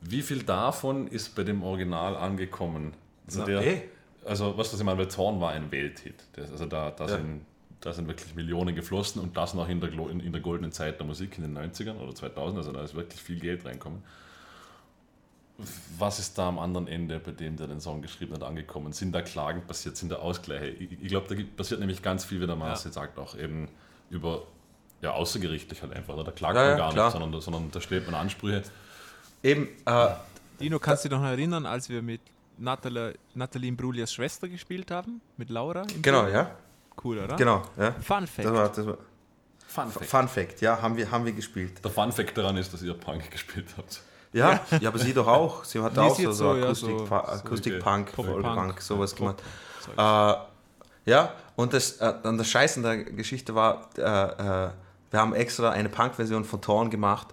Wie 0.00 0.22
viel 0.22 0.42
davon 0.44 1.08
ist 1.08 1.34
bei 1.34 1.42
dem 1.44 1.62
Original 1.62 2.16
angekommen? 2.16 2.94
Also, 3.26 3.40
Na, 3.40 3.44
der, 3.44 3.66
eh. 3.66 3.82
also 4.24 4.56
was, 4.56 4.72
was 4.72 4.80
ich 4.80 4.86
meine, 4.86 4.96
weil 4.98 5.08
Zorn 5.08 5.40
war 5.42 5.52
ein 5.52 5.70
Welthit. 5.70 6.14
Das, 6.32 6.50
also 6.50 6.64
da, 6.64 6.90
da, 6.90 7.04
Ja. 7.04 7.16
sind, 7.16 7.44
da 7.80 7.92
sind 7.92 8.08
wirklich 8.08 8.34
Millionen 8.34 8.74
geflossen 8.74 9.20
und 9.22 9.36
das 9.36 9.54
noch 9.54 9.68
in 9.68 9.80
der, 9.80 9.90
in, 9.92 10.20
in 10.20 10.32
der 10.32 10.40
goldenen 10.40 10.72
Zeit 10.72 10.98
der 10.98 11.06
Musik 11.06 11.38
in 11.38 11.42
den 11.44 11.56
90ern 11.72 11.96
oder 11.98 12.14
2000, 12.14 12.58
also 12.58 12.72
da 12.72 12.82
ist 12.82 12.94
wirklich 12.94 13.20
viel 13.22 13.40
Geld 13.40 13.64
reinkommen. 13.64 14.02
was 15.98 16.18
ist 16.18 16.38
da 16.38 16.48
am 16.48 16.58
anderen 16.58 16.86
Ende, 16.88 17.18
bei 17.18 17.32
dem 17.32 17.56
der 17.56 17.66
den 17.66 17.80
Song 17.80 18.00
geschrieben 18.00 18.34
hat, 18.34 18.42
angekommen? 18.42 18.92
Sind 18.92 19.12
da 19.12 19.20
Klagen 19.22 19.62
passiert? 19.66 19.96
Sind 19.96 20.10
da 20.10 20.16
Ausgleiche? 20.16 20.68
Ich, 20.68 20.92
ich 20.92 21.08
glaube, 21.08 21.34
da 21.34 21.42
passiert 21.56 21.80
nämlich 21.80 22.02
ganz 22.02 22.24
viel, 22.24 22.40
wie 22.40 22.46
der 22.46 22.56
Marcel 22.56 22.92
sagt, 22.92 23.18
auch 23.18 23.36
eben 23.36 23.68
über, 24.08 24.42
ja, 25.02 25.12
außergerichtlich 25.12 25.82
halt 25.82 25.92
einfach. 25.92 26.14
Oder? 26.14 26.24
Da 26.24 26.30
klagt 26.32 26.56
Ja, 26.56 26.62
man 26.62 26.70
ja, 26.70 26.76
gar 26.78 26.92
klar. 26.92 27.04
nicht, 27.06 27.12
sondern, 27.12 27.32
da- 27.32 27.40
sondern 27.40 27.70
da 27.70 27.80
stellt 27.80 28.06
man 28.06 28.14
Ansprüche. 28.14 28.62
Eben, 29.42 29.68
äh, 29.86 30.08
Dino, 30.60 30.78
kannst 30.78 31.04
du 31.04 31.08
dich 31.10 31.18
noch 31.18 31.24
erinnern, 31.24 31.66
als 31.66 31.88
wir 31.90 32.00
mit 32.02 32.20
Natalie, 32.58 33.14
Nathalie 33.34 33.68
Imbruglias 33.68 34.12
Schwester 34.12 34.48
gespielt 34.48 34.90
haben? 34.90 35.20
Mit 35.36 35.50
Laura? 35.50 35.86
genau, 36.02 36.26
ja. 36.28 36.50
Cool, 37.02 37.18
oder? 37.18 37.36
Genau, 37.36 37.62
ja. 37.78 37.92
Fun 37.92 38.26
Fact. 38.26 38.44
Das 38.46 38.52
war, 38.52 38.68
das 38.68 38.86
war 38.86 38.98
Fun 39.66 39.88
Fact. 39.90 40.06
Fun 40.06 40.28
Fact, 40.28 40.60
ja, 40.60 40.80
haben 40.82 40.96
wir, 40.96 41.10
haben 41.10 41.24
wir 41.24 41.32
gespielt. 41.32 41.82
Der 41.84 41.90
Fun 41.90 42.10
Fact 42.12 42.36
daran 42.36 42.56
ist, 42.56 42.72
dass 42.72 42.82
ihr 42.82 42.94
Punk 42.94 43.30
gespielt 43.30 43.66
habt. 43.76 44.02
Ja, 44.32 44.60
ja, 44.80 44.88
aber 44.90 44.98
sie 44.98 45.12
doch 45.12 45.26
auch. 45.26 45.64
Sie 45.64 45.80
hat 45.82 45.98
auch 45.98 46.14
so, 46.16 46.22
so 46.26 46.32
so, 46.32 46.56
ja, 46.56 46.64
Akustik, 46.66 46.98
so- 46.98 47.04
Pa- 47.04 47.26
so- 47.36 47.44
Akustik-Punk, 47.44 48.12
Pop-Punk, 48.12 48.42
Punk, 48.42 48.80
sowas 48.80 49.12
Pop- 49.14 49.36
gemacht. 49.96 50.46
Äh, 51.06 51.10
ja, 51.10 51.32
und 51.56 51.72
das, 51.72 51.92
äh, 51.96 52.14
dann 52.22 52.38
das 52.38 52.48
Scheiß 52.48 52.76
an 52.76 52.82
der 52.84 52.96
Geschichte 53.04 53.54
war, 53.54 53.88
äh, 53.96 54.02
äh, 54.02 54.70
wir 55.10 55.18
haben 55.20 55.34
extra 55.34 55.70
eine 55.70 55.88
Punk-Version 55.88 56.44
von 56.44 56.60
Torn 56.60 56.90
gemacht 56.90 57.28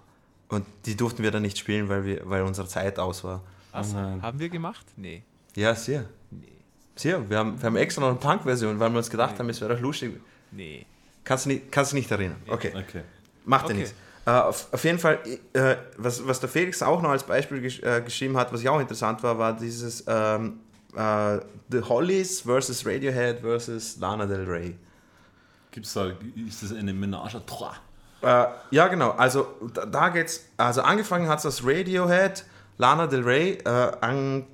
und 0.49 0.65
die 0.87 0.95
durften 0.97 1.21
wir 1.21 1.29
dann 1.29 1.43
nicht 1.43 1.57
spielen, 1.59 1.87
weil, 1.89 2.03
wir, 2.05 2.27
weil 2.27 2.41
unsere 2.41 2.67
Zeit 2.67 2.97
aus 2.97 3.23
war. 3.23 3.41
Nein. 3.73 4.21
Haben 4.23 4.39
wir 4.39 4.49
gemacht? 4.49 4.85
Nee. 4.95 5.21
Ja, 5.55 5.75
sehr. 5.75 6.05
Sehr, 6.97 7.29
wir 7.29 7.37
haben, 7.37 7.61
wir 7.61 7.65
haben 7.67 7.75
extra 7.77 8.01
noch 8.01 8.09
eine 8.09 8.17
Punk-Version, 8.17 8.79
weil 8.79 8.89
wir 8.91 8.97
uns 8.97 9.09
gedacht 9.09 9.37
haben, 9.39 9.49
es 9.49 9.61
wäre 9.61 9.75
doch 9.75 9.81
lustig. 9.81 10.19
Nee. 10.51 10.85
Kannst 11.23 11.45
du 11.45 11.49
nicht, 11.49 11.71
kannst 11.71 11.91
du 11.91 11.95
nicht 11.95 12.09
erinnern? 12.11 12.37
Okay. 12.47 12.73
Okay. 12.75 13.03
Macht 13.45 13.65
ja 13.65 13.75
Okay. 13.75 13.79
nichts. 13.81 13.95
Äh, 14.25 14.31
auf, 14.31 14.67
auf 14.73 14.83
jeden 14.83 14.99
Fall, 14.99 15.19
äh, 15.53 15.75
was, 15.97 16.25
was 16.27 16.39
der 16.39 16.49
Felix 16.49 16.81
auch 16.81 17.01
noch 17.01 17.11
als 17.11 17.23
Beispiel 17.23 17.61
gesch 17.61 17.81
äh, 17.81 18.01
geschrieben 18.01 18.35
hat, 18.35 18.51
was 18.51 18.61
ja 18.61 18.71
auch 18.71 18.79
interessant 18.79 19.23
war, 19.23 19.37
war 19.37 19.53
dieses 19.55 20.03
ähm, 20.07 20.59
äh, 20.95 21.37
The 21.71 21.81
Hollies 21.83 22.41
versus 22.41 22.85
Radiohead 22.85 23.39
versus 23.41 23.97
Lana 23.99 24.25
Del 24.25 24.43
Rey. 24.45 24.75
Gibt's 25.71 25.93
da, 25.93 26.11
ist 26.47 26.63
das 26.63 26.73
eine 26.73 26.93
Menage 26.93 27.37
à 27.37 27.45
trois? 27.45 27.71
Äh, 28.21 28.47
ja, 28.71 28.87
genau. 28.87 29.11
Also 29.11 29.47
da, 29.73 29.85
da 29.85 30.09
geht's. 30.09 30.45
Also 30.57 30.81
angefangen 30.81 31.29
hat 31.29 31.39
es 31.39 31.45
als 31.45 31.63
Radiohead, 31.65 32.43
Lana 32.77 33.07
Del 33.07 33.23
Rey. 33.23 33.59
Äh, 33.63 33.69
ange 34.01 34.45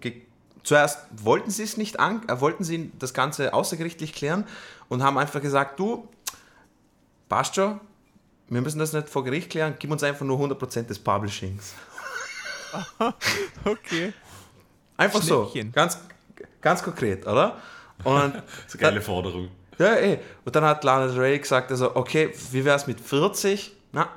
Zuerst 0.64 1.00
wollten 1.12 1.52
sie 1.52 1.64
es 1.64 1.78
nicht 1.78 2.00
an, 2.00 2.28
äh, 2.28 2.40
wollten 2.40 2.64
sie 2.64 2.92
das 2.98 3.14
Ganze 3.14 3.54
außergerichtlich 3.54 4.14
klären 4.14 4.46
und 4.90 5.04
haben 5.04 5.18
einfach 5.18 5.42
gesagt, 5.42 5.80
du, 5.80 6.08
passt 7.30 7.56
schon, 7.56 7.80
wir 8.48 8.62
müssen 8.62 8.80
das 8.80 8.94
nicht 8.94 9.10
vor 9.10 9.24
Gericht 9.24 9.50
klären, 9.50 9.76
gib 9.78 9.92
uns 9.92 10.04
einfach 10.04 10.26
nur 10.26 10.40
100% 10.40 10.84
des 10.84 11.00
Publishings. 11.00 11.74
Okay. 13.64 14.14
Einfach 14.98 15.22
so, 15.22 15.52
ganz, 15.72 16.00
ganz 16.60 16.82
konkret, 16.82 17.28
oder? 17.28 17.62
Und 18.04 18.34
Das 18.34 18.44
ist 18.66 18.74
eine 18.74 18.82
geile 18.82 19.02
Forderung. 19.02 19.50
Ja, 19.78 19.96
eh. 19.96 20.20
Und 20.44 20.56
dann 20.56 20.64
hat 20.64 20.84
Lana 20.84 21.06
Del 21.06 21.20
Rey 21.20 21.38
gesagt, 21.38 21.70
also, 21.70 21.96
okay, 21.96 22.34
wie 22.52 22.66
wär's 22.66 22.88
mit 22.88 23.00
40? 23.00 23.74
Na, 23.92 24.10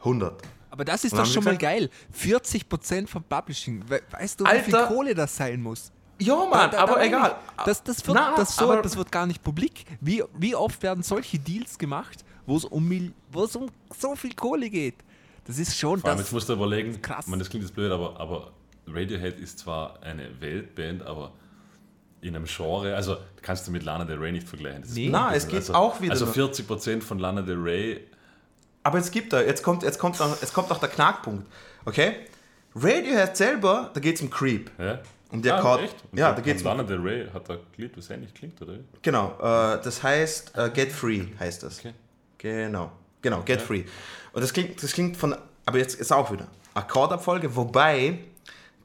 100. 0.00 0.42
Aber 0.74 0.84
das 0.84 1.04
ist 1.04 1.16
doch 1.16 1.24
schon 1.24 1.44
mal 1.44 1.56
geil. 1.56 1.88
40% 2.20 3.06
vom 3.06 3.22
Publishing. 3.22 3.84
We 3.88 4.02
weißt 4.10 4.40
du, 4.40 4.44
wie 4.44 4.58
viel 4.58 4.74
Alter. 4.74 4.88
Kohle 4.92 5.14
das 5.14 5.36
sein 5.36 5.62
muss? 5.62 5.92
Ja, 6.18 6.34
Mann, 6.34 6.50
Da- 6.50 6.68
da- 6.68 6.78
aber 6.82 6.94
da 6.96 7.04
egal. 7.04 7.36
Das, 7.64 7.80
das, 7.84 8.04
wird, 8.04 8.16
Na, 8.16 8.34
das, 8.36 8.56
so 8.56 8.64
aber- 8.64 8.80
etwas 8.80 8.96
wird 8.96 9.12
gar 9.12 9.24
nicht 9.24 9.40
publik. 9.40 9.84
Wie, 10.00 10.24
wie 10.36 10.56
oft 10.56 10.82
werden 10.82 11.04
solche 11.04 11.38
Deals 11.38 11.78
gemacht, 11.78 12.24
wo 12.44 12.56
es 12.56 12.64
um, 12.64 12.90
um 13.32 13.68
so 13.96 14.16
viel 14.16 14.34
Kohle 14.34 14.68
geht? 14.68 14.96
Das 15.44 15.58
ist 15.58 15.78
schon 15.78 16.00
Vor 16.00 16.10
allem, 16.10 16.18
das. 16.18 16.26
jetzt 16.26 16.32
musst 16.32 16.48
du 16.48 16.54
überlegen, 16.54 17.00
krass. 17.00 17.26
Ich 17.26 17.30
meine, 17.30 17.40
das 17.42 17.50
klingt 17.50 17.64
jetzt 17.64 17.74
blöd, 17.76 17.92
aber, 17.92 18.18
aber 18.18 18.50
Radiohead 18.88 19.38
ist 19.38 19.60
zwar 19.60 20.02
eine 20.02 20.28
Weltband, 20.40 21.02
aber 21.02 21.30
in 22.20 22.34
einem 22.34 22.46
Genre, 22.46 22.96
also 22.96 23.16
kannst 23.42 23.68
du 23.68 23.70
mit 23.70 23.84
Lana 23.84 24.04
Del 24.04 24.18
Rey 24.18 24.32
nicht 24.32 24.48
vergleichen. 24.48 24.80
Das 24.82 24.90
ist 24.90 24.96
Nee. 24.96 25.08
Na, 25.08 25.32
es 25.34 25.44
also, 25.44 25.56
geht 25.56 25.70
auch 25.76 26.00
wieder 26.00 26.10
Also 26.12 26.24
nur- 26.24 26.34
40% 26.34 27.02
von 27.04 27.20
Lana 27.20 27.42
Del 27.42 27.60
Rey, 27.62 28.00
Aber 28.84 28.98
jetzt 28.98 29.10
gibt 29.10 29.32
er, 29.32 29.44
jetzt 29.46 29.62
kommt, 29.62 29.82
jetzt 29.82 29.98
kommt, 29.98 30.18
noch, 30.20 30.40
jetzt 30.40 30.52
kommt 30.54 30.68
noch 30.70 30.78
der 30.78 30.88
Knackpunkt. 30.90 31.46
Okay? 31.84 32.14
Radiohead 32.76 33.36
selber, 33.36 33.90
da 33.92 33.98
geht 34.00 34.16
es 34.16 34.22
um 34.22 34.30
Creep. 34.30 34.70
ja? 34.78 35.00
Um 35.30 35.42
die 35.42 35.50
Ah, 35.50 35.78
echt? 35.80 35.96
Und 36.12 36.18
Ja, 36.18 36.28
und 36.30 36.38
da 36.38 36.42
geht's 36.42 36.62
um- 36.62 36.68
Lana 36.68 36.82
Del 36.84 37.00
Rey 37.00 37.26
hat 37.32 37.48
da 37.48 37.56
Glied, 37.74 37.96
was 37.96 38.08
ähnlich 38.10 38.32
klingt, 38.34 38.60
oder? 38.62 38.74
Genau, 39.02 39.32
äh, 39.40 39.82
das 39.82 40.00
heißt 40.02 40.52
äh, 40.56 40.70
Get 40.70 40.92
Free 40.92 41.24
heißt 41.40 41.62
das. 41.64 41.80
Okay. 41.80 41.92
Genau, 42.38 42.92
genau, 43.20 43.42
Get 43.42 43.60
Free. 43.60 43.84
Und 44.32 44.42
das 44.42 44.52
klingt, 44.52 44.80
das 44.80 44.92
klingt 44.92 45.16
von, 45.16 45.34
aber 45.66 45.78
jetzt 45.78 45.96
ist 45.98 46.12
auch 46.12 46.30
wieder 46.30 46.46
Akkordabfolge, 46.74 47.56
wobei 47.56 48.18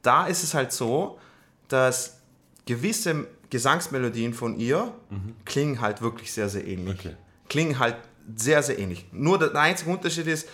da 0.01 0.25
ist 0.27 0.43
es 0.43 0.53
halt 0.53 0.71
so, 0.71 1.19
dass 1.67 2.19
gewisse 2.65 3.27
Gesangsmelodien 3.49 4.33
von 4.33 4.57
ihr 4.59 4.91
klingen 5.45 5.81
halt 5.81 6.01
wirklich 6.01 6.31
sehr, 6.31 6.49
sehr 6.49 6.65
ähnlich. 6.65 6.99
Okay. 6.99 7.15
Klingen 7.49 7.77
halt 7.79 7.95
sehr, 8.35 8.63
sehr 8.63 8.79
ähnlich. 8.79 9.05
Nur 9.11 9.39
der, 9.39 9.55
einzige 9.55 9.91
Unterschied 9.91 10.27
ist, 10.27 10.47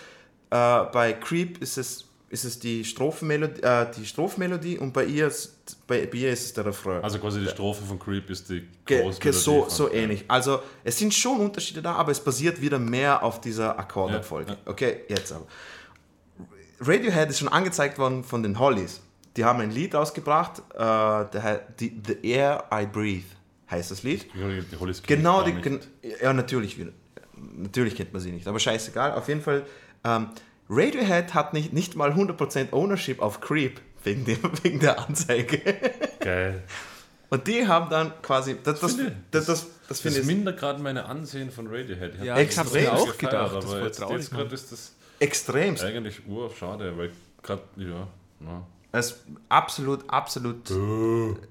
äh, 0.50 0.84
bei 0.92 1.12
Creep 1.12 1.60
ist 1.62 1.78
es, 1.78 2.04
ist 2.28 2.44
es 2.44 2.58
die, 2.58 2.84
Strophenmelodie, 2.84 3.62
äh, 3.62 3.86
die 3.96 4.06
Strophenmelodie 4.06 4.78
und 4.78 4.92
bei 4.92 5.04
ihr, 5.04 5.28
ist, 5.28 5.76
bei, 5.86 6.06
bei 6.06 6.18
ihr 6.18 6.32
ist 6.32 6.44
es 6.44 6.52
der 6.54 6.66
Refrain. 6.66 7.02
Also 7.02 7.18
quasi 7.18 7.40
die 7.40 7.48
Strophe 7.48 7.84
von 7.84 7.98
Creep 7.98 8.30
ist 8.30 8.48
die 8.48 8.66
ge 8.84 9.10
so, 9.32 9.68
so 9.68 9.90
ähnlich. 9.92 10.24
Also 10.28 10.60
es 10.84 10.98
sind 10.98 11.14
schon 11.14 11.40
Unterschiede 11.40 11.82
da, 11.82 11.94
aber 11.94 12.12
es 12.12 12.20
basiert 12.20 12.60
wieder 12.60 12.78
mehr 12.78 13.22
auf 13.22 13.40
dieser 13.40 13.78
Akkordabfolge. 13.78 14.52
Ja, 14.52 14.58
Okay, 14.66 15.00
jetzt 15.08 15.32
aber. 15.32 15.46
Radiohead 16.80 17.30
ist 17.30 17.38
schon 17.38 17.48
angezeigt 17.48 17.98
worden 17.98 18.22
von 18.22 18.42
den 18.42 18.58
Hollies. 18.58 19.00
Die 19.36 19.44
haben 19.44 19.60
ein 19.60 19.70
Lied 19.70 19.94
rausgebracht, 19.94 20.60
äh, 20.74 20.78
der, 20.78 21.66
die, 21.78 22.00
The 22.06 22.18
Air 22.22 22.64
I 22.72 22.86
Breathe 22.86 23.26
heißt 23.70 23.90
das 23.90 24.02
Lied. 24.02 24.26
Die, 24.34 24.62
die 24.62 24.76
Hollies 24.78 25.02
Genau, 25.02 25.42
die, 25.42 25.80
ja 26.22 26.32
natürlich 26.32 26.78
wieder. 26.78 26.92
Natürlich 27.56 27.94
kennt 27.96 28.12
man 28.12 28.20
sie 28.22 28.32
nicht, 28.32 28.46
aber 28.48 28.58
scheißegal. 28.58 29.12
Auf 29.12 29.28
jeden 29.28 29.42
Fall, 29.42 29.64
ähm, 30.04 30.28
Radiohead 30.68 31.34
hat 31.34 31.52
nicht, 31.54 31.72
nicht 31.72 31.94
mal 31.96 32.12
100% 32.12 32.72
Ownership 32.72 33.20
auf 33.22 33.40
Creep 33.40 33.80
wegen, 34.04 34.24
dem, 34.24 34.38
wegen 34.62 34.80
der 34.80 34.98
Anzeige. 35.06 35.60
Geil. 36.20 36.62
Und 37.28 37.46
die 37.48 37.66
haben 37.66 37.90
dann 37.90 38.12
quasi, 38.22 38.56
das, 38.62 38.80
das, 38.80 38.94
Finde- 38.94 39.16
das, 39.32 39.46
das, 39.46 39.66
das 39.88 40.02
Das 40.02 40.16
ich 40.16 40.24
mindert 40.24 40.58
gerade 40.58 40.80
meine 40.82 41.06
Ansehen 41.06 41.50
von 41.50 41.66
Radiohead. 41.66 42.14
Ich 42.14 42.22
Ja, 42.24 42.38
ich 42.38 42.56
hab's 42.58 42.72
extrem 42.72 42.82
mir 42.84 42.92
auch 42.92 43.06
gefeiert, 43.06 43.18
gedacht, 43.20 43.56
das 43.56 43.64
aber 43.66 43.82
jetzt, 43.84 43.98
jetzt 44.10 44.30
gerade 44.30 44.54
ist 44.54 44.72
das 44.72 44.92
extremst. 45.18 45.82
eigentlich 45.84 46.26
urschade, 46.28 46.96
weil 46.96 47.10
gerade, 47.42 47.62
ja, 47.76 48.06
ja. 48.40 48.66
Das 48.92 49.10
ist 49.10 49.18
absolut, 49.48 50.08
absolut, 50.08 50.70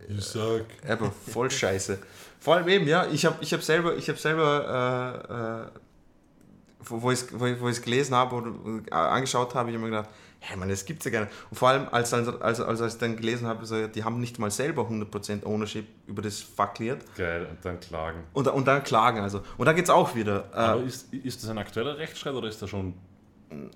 Ich 0.08 0.24
sag. 0.26 0.64
aber 0.88 1.12
voll 1.12 1.52
scheiße. 1.52 2.00
Vor 2.46 2.58
allem 2.58 2.68
eben, 2.68 2.88
ja, 2.88 3.08
ich 3.12 3.26
habe 3.26 3.38
ich 3.42 3.52
hab 3.52 3.64
selber, 3.64 3.96
ich 3.96 4.08
habe 4.08 4.20
selber, 4.20 5.68
äh, 5.74 5.74
äh, 5.74 5.80
wo, 6.88 7.10
ich 7.10 7.20
es 7.20 7.40
wo 7.40 7.48
ich, 7.48 7.60
wo 7.60 7.68
ich's 7.68 7.82
gelesen 7.82 8.14
habe 8.14 8.36
oder 8.36 8.52
angeschaut 8.92 9.56
habe, 9.56 9.72
ich 9.72 9.76
habe 9.76 9.84
mir 9.84 9.90
gedacht, 9.90 10.10
hey 10.42 10.56
man, 10.56 10.70
das 10.70 10.86
gibt's 10.86 11.06
ja 11.06 11.12
gar 11.12 11.22
nicht. 11.22 11.34
Und 11.50 11.58
vor 11.58 11.70
allem, 11.70 11.88
als, 11.90 12.14
als, 12.14 12.28
als, 12.30 12.62
als 12.62 12.94
ich 12.94 13.00
dann 13.00 13.16
gelesen 13.16 13.48
habe, 13.48 13.66
so, 13.66 13.88
die 13.88 14.04
haben 14.04 14.20
nicht 14.20 14.38
mal 14.38 14.52
selber 14.52 14.84
100% 14.84 15.44
Ownership 15.44 15.88
über 16.06 16.22
das 16.22 16.40
Fucklied 16.40 17.00
Geil, 17.18 17.48
und 17.50 17.66
dann 17.66 17.80
klagen. 17.80 18.26
und, 18.34 18.48
und 18.48 18.68
dann 18.68 18.84
klagen 18.84 19.22
also. 19.22 19.42
Und 19.58 19.66
da 19.66 19.74
geht's 19.74 19.90
auch 19.90 20.14
wieder. 20.14 20.48
Äh, 20.54 20.58
Aber 20.58 20.84
ist, 20.84 21.12
ist 21.16 21.42
das 21.42 21.50
ein 21.50 21.58
aktueller 21.58 21.98
Rechtsstreit 21.98 22.36
oder 22.36 22.48
ist 22.48 22.62
der 22.62 22.68
schon 22.68 22.94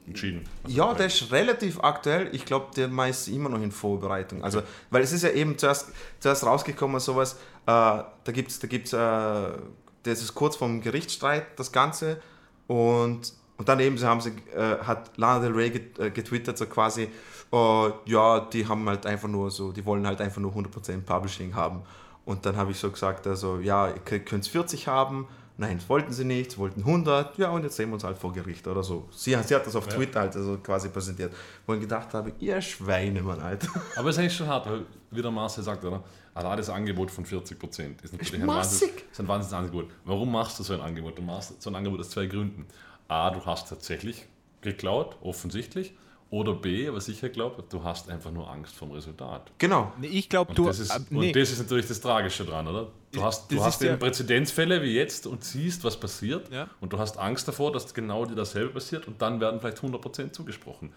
entschieden? 0.05 0.43
Ja, 0.67 0.93
der 0.93 1.07
ist 1.07 1.31
relativ 1.31 1.79
aktuell. 1.81 2.29
Ich 2.33 2.45
glaube, 2.45 2.67
der 2.75 2.87
meist 2.87 3.27
immer 3.27 3.49
noch 3.49 3.61
in 3.61 3.71
Vorbereitung. 3.71 4.43
Also, 4.43 4.61
weil 4.89 5.03
es 5.03 5.11
ist 5.11 5.23
ja 5.23 5.29
eben 5.29 5.57
zuerst, 5.57 5.91
zuerst 6.19 6.45
rausgekommen, 6.45 6.99
sowas, 6.99 7.33
äh, 7.33 7.35
da 7.65 8.31
gibt 8.31 8.51
es, 8.51 8.59
da 8.59 8.67
gibt's, 8.67 8.93
äh, 8.93 8.97
das 8.97 10.21
ist 10.21 10.33
kurz 10.33 10.55
vom 10.55 10.81
Gerichtsstreit, 10.81 11.57
das 11.57 11.71
Ganze. 11.71 12.21
Und, 12.67 13.33
und 13.57 13.69
dann 13.69 13.79
eben, 13.79 13.97
sie 13.97 14.05
haben 14.05 14.21
sie, 14.21 14.31
äh, 14.55 14.77
hat 14.79 15.17
Lana 15.17 15.39
Del 15.39 15.53
Rey 15.53 15.69
get, 15.69 15.99
äh, 15.99 16.11
getwittert, 16.11 16.57
so 16.57 16.65
quasi, 16.65 17.09
äh, 17.51 17.89
ja, 18.05 18.39
die 18.39 18.67
haben 18.67 18.87
halt 18.87 19.05
einfach 19.05 19.27
nur 19.27 19.51
so, 19.51 19.71
die 19.71 19.85
wollen 19.85 20.05
halt 20.05 20.21
einfach 20.21 20.41
nur 20.41 20.53
100% 20.53 21.01
Publishing 21.01 21.55
haben. 21.55 21.81
Und 22.25 22.45
dann 22.45 22.57
habe 22.57 22.71
ich 22.71 22.79
so 22.79 22.91
gesagt, 22.91 23.25
also, 23.27 23.59
ja, 23.59 23.87
ihr 23.87 24.19
könnt 24.19 24.47
40 24.47 24.87
haben. 24.87 25.27
Nein, 25.59 25.77
das 25.77 25.89
wollten 25.89 26.13
sie 26.13 26.23
nicht, 26.23 26.51
sie 26.51 26.57
wollten 26.57 26.79
100. 26.79 27.37
Ja, 27.37 27.49
und 27.49 27.63
jetzt 27.63 27.75
sehen 27.75 27.89
wir 27.89 27.95
uns 27.95 28.05
halt 28.05 28.17
vor 28.17 28.31
Gericht 28.31 28.65
oder 28.65 28.81
so. 28.81 29.09
Sie, 29.11 29.35
sie 29.43 29.55
hat 29.55 29.67
das 29.67 29.75
auf 29.75 29.87
Twitter 29.87 30.21
halt 30.21 30.33
also 30.33 30.57
quasi 30.57 30.87
präsentiert, 30.87 31.33
wo 31.67 31.73
ich 31.73 31.81
gedacht 31.81 32.13
habe, 32.13 32.31
ihr 32.39 32.61
Schweine, 32.61 33.21
Mann, 33.21 33.41
Alter. 33.41 33.67
Aber 33.97 34.07
es 34.07 34.15
ist 34.15 34.19
eigentlich 34.19 34.37
schon 34.37 34.47
hart, 34.47 34.67
weil, 34.67 34.85
wie 35.11 35.21
der 35.21 35.31
Marcel 35.31 35.61
sagt, 35.61 35.83
oder? 35.83 36.01
Allein 36.33 36.55
das 36.55 36.69
Angebot 36.69 37.11
von 37.11 37.25
40% 37.25 38.01
ist 38.01 38.13
natürlich 38.13 38.35
ein, 38.35 38.45
massig. 38.45 38.87
Wahnsinns, 38.89 39.11
ist 39.11 39.19
ein 39.19 39.27
Wahnsinnsangebot. 39.27 39.87
Warum 40.05 40.31
machst 40.31 40.57
du 40.59 40.63
so 40.63 40.73
ein 40.73 40.79
Angebot? 40.79 41.17
Du 41.17 41.21
machst 41.23 41.61
so 41.61 41.69
ein 41.69 41.75
Angebot 41.75 41.99
aus 41.99 42.09
zwei 42.11 42.27
Gründen. 42.27 42.65
A, 43.09 43.29
du 43.29 43.45
hast 43.45 43.67
tatsächlich 43.67 44.27
geklaut, 44.61 45.17
offensichtlich. 45.21 45.93
Oder 46.31 46.53
B, 46.53 46.91
was 46.93 47.07
ich 47.07 47.21
ja 47.21 47.27
glaube, 47.27 47.63
du 47.67 47.83
hast 47.83 48.07
einfach 48.07 48.31
nur 48.31 48.49
Angst 48.49 48.75
vom 48.75 48.91
Resultat. 48.91 49.51
Genau. 49.57 49.91
Nee, 49.99 50.07
ich 50.07 50.29
glaube, 50.29 50.49
Und, 50.49 50.59
du. 50.59 50.65
das 50.65 50.77
ist, 50.77 50.91
äh, 50.91 50.99
nee. 51.09 51.29
und 51.29 51.35
das 51.35 51.51
ist 51.51 51.59
natürlich 51.59 51.87
das 51.87 51.99
Tragische 52.01 52.45
dran, 52.45 52.67
oder? 52.67 52.91
Du 53.11 53.23
hast, 53.23 53.51
du 53.51 53.63
hast 53.63 53.81
eben 53.81 53.97
Präzedenzfälle 53.97 54.83
wie 54.83 54.93
jetzt 54.93 55.25
und 55.25 55.43
siehst, 55.43 55.83
was 55.83 55.99
passiert. 55.99 56.51
Ja. 56.51 56.69
Und 56.81 56.93
du 56.93 56.99
hast 56.99 57.17
Angst 57.17 57.47
davor, 57.47 57.71
dass 57.71 57.91
genau 57.95 58.25
dir 58.25 58.35
dasselbe 58.35 58.73
passiert 58.73 59.07
und 59.07 59.19
dann 59.23 59.41
werden 59.41 59.59
vielleicht 59.59 59.79
100% 59.79 60.31
zugesprochen. 60.31 60.93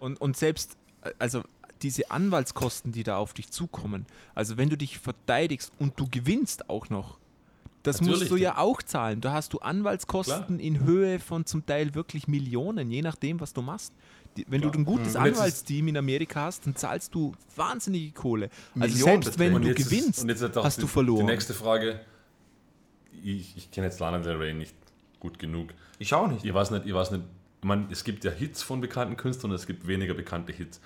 Und, 0.00 0.20
und 0.20 0.36
selbst, 0.36 0.76
äh, 1.02 1.12
also 1.20 1.42
diese 1.82 2.10
Anwaltskosten, 2.10 2.90
die 2.90 3.04
da 3.04 3.18
auf 3.18 3.34
dich 3.34 3.50
zukommen, 3.52 4.06
also 4.34 4.56
wenn 4.56 4.68
du 4.68 4.76
dich 4.76 4.98
verteidigst 4.98 5.70
und 5.78 6.00
du 6.00 6.08
gewinnst 6.10 6.68
auch 6.68 6.90
noch, 6.90 7.18
das 7.84 8.00
Natürlich. 8.00 8.20
musst 8.22 8.32
du 8.32 8.36
ja 8.36 8.58
auch 8.58 8.82
zahlen. 8.82 9.20
Da 9.20 9.32
hast 9.32 9.52
du 9.52 9.60
Anwaltskosten 9.60 10.58
in 10.58 10.80
Höhe 10.80 11.20
von 11.20 11.46
zum 11.46 11.64
Teil 11.64 11.94
wirklich 11.94 12.26
Millionen, 12.26 12.90
je 12.90 13.00
nachdem, 13.00 13.38
was 13.38 13.52
du 13.52 13.62
machst. 13.62 13.92
Wenn 14.48 14.60
du 14.60 14.70
ein 14.70 14.84
gutes 14.84 15.08
ist- 15.08 15.16
Anwaltsteam 15.16 15.88
in 15.88 15.96
Amerika 15.96 16.42
hast, 16.42 16.66
dann 16.66 16.76
zahlst 16.76 17.14
du 17.14 17.32
wahnsinnige 17.54 18.12
Kohle. 18.12 18.50
Also 18.78 18.94
Millionen 18.94 19.22
selbst 19.22 19.38
wenn 19.38 19.60
du 19.60 19.68
ist- 19.70 19.76
gewinnst, 19.90 20.22
und 20.22 20.28
jetzt 20.28 20.42
hat 20.42 20.56
auch 20.56 20.64
hast 20.64 20.76
die, 20.78 20.82
du 20.82 20.86
verloren. 20.86 21.26
Die 21.26 21.32
nächste 21.32 21.54
Frage, 21.54 22.00
ich, 23.22 23.56
ich 23.56 23.70
kenne 23.70 23.86
jetzt 23.86 23.98
Lana 24.00 24.18
Del 24.18 24.36
Rey 24.36 24.54
nicht 24.54 24.74
gut 25.20 25.38
genug. 25.38 25.70
Ich 25.98 26.12
auch 26.14 26.28
nicht. 26.28 26.44
Ich 26.44 26.52
weiß 26.54 26.70
nicht, 26.70 26.86
ich 26.86 26.94
weiß 26.94 27.10
nicht, 27.12 27.24
man, 27.62 27.88
es 27.90 28.04
gibt 28.04 28.24
ja 28.24 28.30
Hits 28.30 28.62
von 28.62 28.80
bekannten 28.80 29.16
Künstlern 29.16 29.50
und 29.50 29.56
es 29.56 29.66
gibt 29.66 29.86
weniger 29.86 30.14
bekannte 30.14 30.52
Hits. 30.52 30.80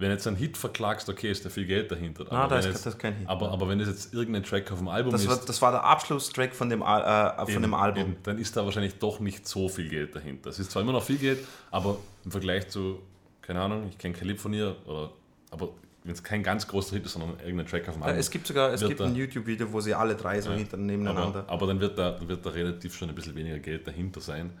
Wenn 0.00 0.10
jetzt 0.12 0.26
ein 0.28 0.36
Hit 0.36 0.56
verklagst, 0.56 1.08
okay, 1.08 1.28
ist 1.30 1.44
da 1.44 1.50
viel 1.50 1.66
Geld 1.66 1.90
dahinter. 1.90 2.24
Ah, 2.30 2.46
da 2.46 2.50
wenn 2.52 2.58
ist- 2.60 2.66
jetzt, 2.66 2.86
das 2.86 2.94
ist 2.94 3.00
kein 3.00 3.14
Hit. 3.16 3.28
Aber, 3.28 3.50
aber 3.50 3.68
wenn 3.68 3.80
es 3.80 3.88
jetzt 3.88 4.14
irgendein 4.14 4.44
Track 4.44 4.70
auf 4.70 4.78
dem 4.78 4.86
Album 4.86 5.10
Das 5.10 5.22
ist, 5.22 5.28
war, 5.28 5.36
das 5.44 5.60
war 5.60 5.72
der 5.72 5.82
Abschlusstrack 5.82 6.54
von 6.54 6.70
dem, 6.70 6.82
äh, 6.82 7.34
von 7.36 7.48
eben, 7.48 7.62
dem 7.62 7.74
Album. 7.74 8.02
eben, 8.04 8.16
dann 8.22 8.38
ist 8.38 8.56
da 8.56 8.64
wahrscheinlich 8.64 8.94
doch 9.00 9.18
nicht 9.18 9.46
so 9.48 9.68
viel 9.68 9.88
Geld 9.88 10.14
dahinter. 10.14 10.50
Es 10.50 10.60
ist 10.60 10.70
zwar 10.70 10.82
immer 10.82 10.92
noch 10.92 11.02
viel 11.02 11.18
Geld, 11.18 11.40
aber 11.72 11.98
im 12.24 12.30
Vergleich 12.30 12.68
zu, 12.68 13.00
keine 13.42 13.60
Ahnung, 13.60 13.88
ich 13.90 13.98
kenne 13.98 14.14
kein 14.14 14.28
Lied 14.28 14.40
von 14.40 14.52
ihr, 14.54 14.76
oder, 14.86 15.10
aber 15.50 15.70
wenn 16.04 16.12
es 16.12 16.22
kein 16.22 16.44
ganz 16.44 16.68
großer 16.68 16.94
Hit 16.94 17.04
ist, 17.04 17.14
sondern 17.14 17.32
irgendein 17.40 17.66
Track 17.66 17.88
auf 17.88 17.94
dem 17.96 18.02
Ja, 18.02 18.06
Album. 18.06 18.20
es 18.20 18.30
gibt 18.30 18.46
sogar 18.46 18.72
es 18.72 18.80
gibt 18.86 19.00
da- 19.00 19.04
ein 19.06 19.16
YouTube-Video, 19.16 19.72
wo 19.72 19.80
sie 19.80 19.94
alle 19.94 20.14
drei 20.14 20.40
so 20.40 20.52
hinter 20.52 20.76
nebeneinander. 20.76 21.40
Aber, 21.40 21.52
aber 21.52 21.66
dann 21.66 21.80
wird 21.80 21.98
da, 21.98 22.16
wird 22.26 22.46
da 22.46 22.50
relativ 22.50 22.94
schon 22.94 23.08
ein 23.08 23.16
bisschen 23.16 23.34
weniger 23.34 23.58
Geld 23.58 23.84
dahinter 23.86 24.20
sein. 24.20 24.52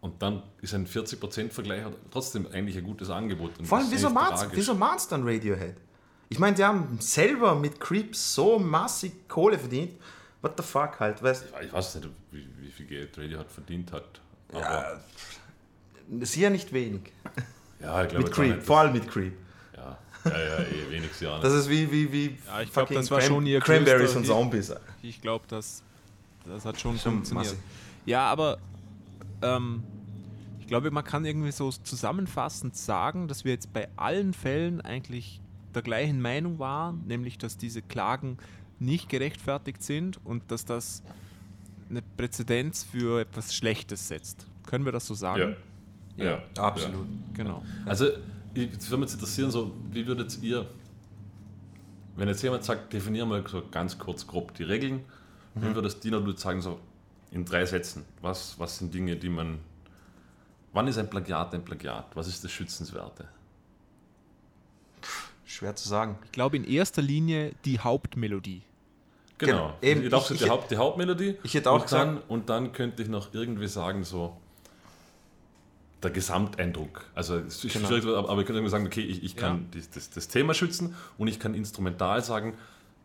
Und 0.00 0.22
dann 0.22 0.42
ist 0.62 0.74
ein 0.74 0.86
40%-Vergleich 0.86 1.82
trotzdem 2.10 2.46
eigentlich 2.52 2.76
ein 2.78 2.84
gutes 2.84 3.10
Angebot. 3.10 3.58
Und 3.58 3.66
Vor 3.66 3.78
allem, 3.78 3.88
wieso 3.90 4.10
wieso 4.52 4.74
macht's 4.74 5.08
dann 5.08 5.26
Radiohead? 5.26 5.74
Ich 6.28 6.38
meine, 6.38 6.54
die 6.54 6.64
haben 6.64 6.98
selber 7.00 7.54
mit 7.54 7.80
Creeps 7.80 8.34
so 8.34 8.58
massig 8.58 9.28
Kohle 9.28 9.58
verdient. 9.58 9.92
What 10.40 10.52
the 10.56 10.62
fuck 10.62 11.00
halt, 11.00 11.20
weißt 11.22 11.46
Ja, 11.52 11.60
Ich 11.62 11.72
weiß 11.72 11.96
nicht, 11.96 12.08
wie, 12.30 12.46
wie 12.60 12.70
viel 12.70 12.86
Geld 12.86 13.18
Radiohead 13.18 13.50
verdient 13.50 13.90
hat. 13.92 14.04
Aber, 14.52 14.60
Ja, 16.10 16.24
ja 16.36 16.50
nicht 16.50 16.72
wenig. 16.72 17.00
ja, 17.80 18.02
ich 18.04 18.08
glaube, 18.10 18.24
Mit 18.24 18.32
Creep, 18.32 18.54
nicht, 18.56 18.66
vor 18.66 18.78
allem 18.78 18.92
mit 18.92 19.08
Creep. 19.08 19.32
Ja, 19.76 19.98
ja, 20.24 20.30
ja 20.38 20.58
eh, 20.60 20.90
wenig 20.90 21.20
Jahre. 21.20 21.42
Das 21.42 21.54
ist 21.54 21.68
wie, 21.68 21.90
wie, 21.90 22.12
wie 22.12 22.38
Ja, 22.46 22.60
ich 22.60 22.72
glaub, 22.72 22.88
das 22.88 23.10
war 23.10 23.18
Cran- 23.18 23.28
schon 23.28 23.46
ihr 23.46 23.60
Cranberries 23.60 24.14
und. 24.14 24.26
Zombies. 24.26 24.72
Ich 25.02 25.20
glaube, 25.20 25.44
das, 25.48 25.82
das 26.44 26.64
hat 26.64 26.78
schon, 26.80 26.98
Schon 26.98 27.14
funktioniert. 27.14 27.46
massig. 27.46 27.58
Ja, 28.06 28.26
aber 28.30 28.58
ähm, 29.42 29.82
ich 30.60 30.66
glaube, 30.66 30.90
man 30.90 31.04
kann 31.04 31.24
irgendwie 31.24 31.52
so 31.52 31.70
zusammenfassend 31.70 32.76
sagen, 32.76 33.28
dass 33.28 33.44
wir 33.44 33.52
jetzt 33.52 33.72
bei 33.72 33.88
allen 33.96 34.32
Fällen 34.34 34.80
eigentlich 34.80 35.40
der 35.74 35.82
gleichen 35.82 36.20
Meinung 36.20 36.58
waren, 36.58 37.04
nämlich 37.06 37.38
dass 37.38 37.56
diese 37.56 37.82
Klagen 37.82 38.38
nicht 38.78 39.08
gerechtfertigt 39.08 39.82
sind 39.82 40.24
und 40.24 40.50
dass 40.50 40.64
das 40.64 41.02
eine 41.90 42.02
Präzedenz 42.16 42.84
für 42.84 43.20
etwas 43.20 43.54
Schlechtes 43.54 44.08
setzt. 44.08 44.46
Können 44.66 44.84
wir 44.84 44.92
das 44.92 45.06
so 45.06 45.14
sagen? 45.14 45.40
ja. 45.40 46.24
Ja, 46.24 46.42
Absolut. 46.58 47.06
Genau. 47.34 47.62
Ja. 47.84 47.90
Also, 47.90 48.06
ich 48.52 48.72
würde 48.90 48.96
mich 49.04 49.12
interessieren, 49.12 49.52
so, 49.52 49.72
wie 49.92 50.04
würdet 50.04 50.36
ihr, 50.42 50.66
wenn 52.16 52.26
jetzt 52.26 52.42
jemand 52.42 52.64
sagt, 52.64 52.92
definier 52.92 53.24
mal 53.24 53.44
so 53.46 53.62
ganz 53.70 53.96
kurz 53.98 54.26
grob 54.26 54.52
die 54.54 54.64
Regeln, 54.64 55.00
Mhm. 55.54 55.62
wie 55.62 55.74
würdest 55.76 56.02
Dina 56.02 56.18
du 56.18 56.32
sagen, 56.32 56.60
so 56.60 56.80
in 57.30 57.44
drei 57.44 57.64
Sätzen, 57.66 58.04
was, 58.20 58.58
was 58.58 58.78
sind 58.78 58.92
Dinge, 58.94 59.16
die 59.16 59.28
man, 59.28 59.58
wann 60.72 60.88
ist 60.88 60.98
ein 60.98 61.10
Plagiat 61.10 61.54
ein 61.54 61.64
Plagiat? 61.64 62.06
Was 62.14 62.28
ist 62.28 62.42
das 62.44 62.50
Schützenswerte? 62.50 63.28
Schwer 65.44 65.74
zu 65.76 65.88
sagen. 65.88 66.18
Ich 66.24 66.32
glaube 66.32 66.56
in 66.56 66.64
erster 66.64 67.02
Linie 67.02 67.52
die 67.64 67.78
Hauptmelodie. 67.78 68.62
Genau. 69.38 69.76
eben, 69.80 70.02
ich 70.04 70.12
ich 70.12 70.38
die, 70.38 70.50
Haupt, 70.50 70.70
die 70.70 70.76
Hauptmelodie. 70.76 71.36
ich 71.44 71.54
hätte 71.54 71.70
auch 71.70 71.82
und 71.82 71.92
dann, 71.92 72.18
und 72.28 72.48
dann 72.48 72.72
könnte 72.72 73.02
ich 73.02 73.08
noch 73.08 73.32
irgendwie 73.32 73.68
sagen, 73.68 74.02
so 74.02 74.36
der 76.02 76.10
Gesamteindruck. 76.10 77.04
Also 77.14 77.36
es 77.36 77.64
ist 77.64 77.72
Genau. 77.72 77.88
schwierig, 77.88 78.04
aber 78.06 78.40
ich 78.40 78.46
könnte 78.46 78.68
sagen, 78.68 78.86
okay, 78.86 79.00
ich, 79.00 79.22
ich 79.22 79.36
kann 79.36 79.68
das, 79.72 79.90
das, 79.90 80.10
das 80.10 80.28
Thema 80.28 80.54
schützen 80.54 80.94
und 81.18 81.28
ich 81.28 81.38
kann 81.38 81.54
instrumental 81.54 82.22
sagen, 82.22 82.54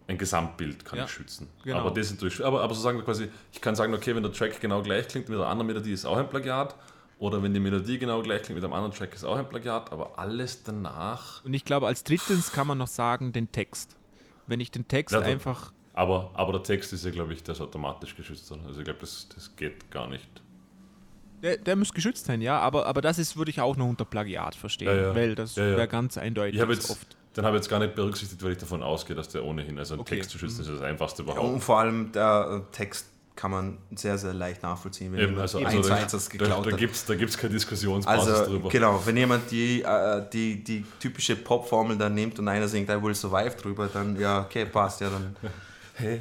ein 0.07 0.17
Gesamtbild 0.17 0.84
kann 0.85 0.99
Ja, 0.99 1.05
ich 1.05 1.11
schützen. 1.11 1.47
genau. 1.63 1.80
Aber 1.80 1.91
das 1.91 2.11
natürlich, 2.11 2.43
aber, 2.43 2.61
aber 2.61 2.73
so 2.75 2.81
sagen 2.81 2.97
wir 2.97 3.05
quasi, 3.05 3.30
ich 3.51 3.61
kann 3.61 3.75
sagen, 3.75 3.93
okay, 3.93 4.15
wenn 4.15 4.23
der 4.23 4.34
Track 4.34 4.59
genau 4.59 4.81
gleich 4.81 5.07
klingt 5.07 5.30
mit 5.30 5.38
einer 5.38 5.47
anderen 5.47 5.67
Melodie, 5.67 5.93
ist 5.93 6.05
auch 6.05 6.17
ein 6.17 6.30
Plagiat. 6.30 6.75
Oder 7.19 7.41
wenn 7.41 7.53
die 7.53 7.59
Melodie 7.61 7.97
genau 7.99 8.21
gleich 8.21 8.41
klingt 8.41 8.55
mit 8.55 8.63
einem 8.65 8.73
anderen 8.73 8.93
Track, 8.93 9.13
ist 9.13 9.23
auch 9.23 9.38
ein 9.38 9.47
Plagiat. 9.47 9.91
Aber 9.93 10.19
alles 10.19 10.63
danach 10.63 11.43
Und 11.45 11.53
ich 11.53 11.63
glaube, 11.63 11.88
als 11.88 12.03
drittens 12.03 12.51
kann 12.51 12.67
man 12.67 12.77
noch 12.77 12.88
sagen, 12.88 13.31
den 13.31 13.51
Text. 13.51 13.95
Wenn 14.45 14.59
ich 14.59 14.71
den 14.71 14.88
Text 14.88 15.13
Ja, 15.13 15.21
da- 15.21 15.25
einfach 15.27 15.71
Aber, 15.93 16.31
aber 16.34 16.51
der 16.53 16.63
Text 16.63 16.91
ist 16.91 17.05
ja, 17.05 17.11
glaube 17.11 17.34
ich, 17.34 17.43
der 17.43 17.53
ist 17.53 17.61
automatisch 17.61 18.15
geschützt. 18.15 18.51
Also 18.51 18.80
ich 18.80 18.84
glaube, 18.85 18.99
das, 18.99 19.30
das 19.34 19.55
geht 19.55 19.89
gar 19.89 20.07
nicht. 20.09 20.27
Der, 21.43 21.57
der 21.57 21.75
muss 21.75 21.93
geschützt 21.93 22.25
sein, 22.25 22.41
ja, 22.41 22.59
aber, 22.59 22.85
aber 22.88 23.01
das 23.01 23.19
ist, 23.19 23.35
würde 23.38 23.51
ich 23.51 23.59
auch 23.59 23.75
noch 23.75 23.88
unter 23.88 24.05
Plagiat 24.05 24.55
verstehen, 24.55 24.97
Ja, 24.97 25.13
weil 25.13 25.35
das 25.35 25.57
wäre 25.57 25.88
ganz 25.89 26.17
eindeutig 26.17 26.59
Ich 26.59 26.67
jetzt, 26.67 26.89
oft. 26.89 27.17
Den 27.35 27.45
habe 27.45 27.55
ich 27.57 27.61
jetzt 27.64 27.69
gar 27.69 27.80
nicht 27.80 27.95
berücksichtigt, 27.95 28.43
weil 28.43 28.51
ich 28.53 28.57
davon 28.57 28.84
ausgehe, 28.84 29.15
dass 29.15 29.30
der 29.30 29.43
ohnehin, 29.43 29.77
also 29.80 29.93
einen 29.95 30.01
Okay. 30.01 30.15
Text 30.15 30.31
zu 30.31 30.38
schützen, 30.38 30.61
ist 30.61 30.69
das 30.69 30.81
einfachste 30.81 31.23
Und 31.23 31.31
überhaupt. 31.31 31.64
vor 31.64 31.80
allem 31.80 32.11
der 32.11 32.64
äh, 32.72 32.76
Text 32.76 33.07
kann 33.35 33.49
man 33.49 33.77
sehr, 33.95 34.15
sehr 34.19 34.34
leicht 34.34 34.61
nachvollziehen, 34.61 35.11
wenn 35.11 35.19
Eben, 35.19 35.30
jemand 35.31 35.41
also, 35.41 35.57
eins 35.57 35.76
also 35.76 35.89
da, 35.89 35.95
eins 35.95 36.11
das 36.11 36.26
da, 36.30 36.31
geklaut 36.38 36.65
da 36.68 36.72
hat. 36.72 36.77
gibt 36.77 36.93
es 36.93 37.05
da 37.05 37.15
gibt's 37.15 37.35
keine 37.35 37.53
Diskussionsbasis 37.53 38.30
Also, 38.34 38.45
drüber. 38.51 38.69
genau, 38.69 39.01
wenn 39.05 39.18
jemand 39.18 39.49
die, 39.49 39.81
äh, 39.81 40.23
die, 40.31 40.64
die 40.64 40.85
typische 40.99 41.35
Popformel 41.35 41.97
dann 41.97 42.14
nimmt 42.14 42.38
und 42.38 42.47
einer 42.47 42.68
singt 42.68 42.89
I 42.91 43.01
Will 43.01 43.15
Survive 43.15 43.55
drüber, 43.55 43.89
dann, 43.91 44.19
ja, 44.19 44.41
okay, 44.41 44.65
passt, 44.65 45.01
ja, 45.01 45.10
dann. 45.10 45.35
Hey, 45.95 46.19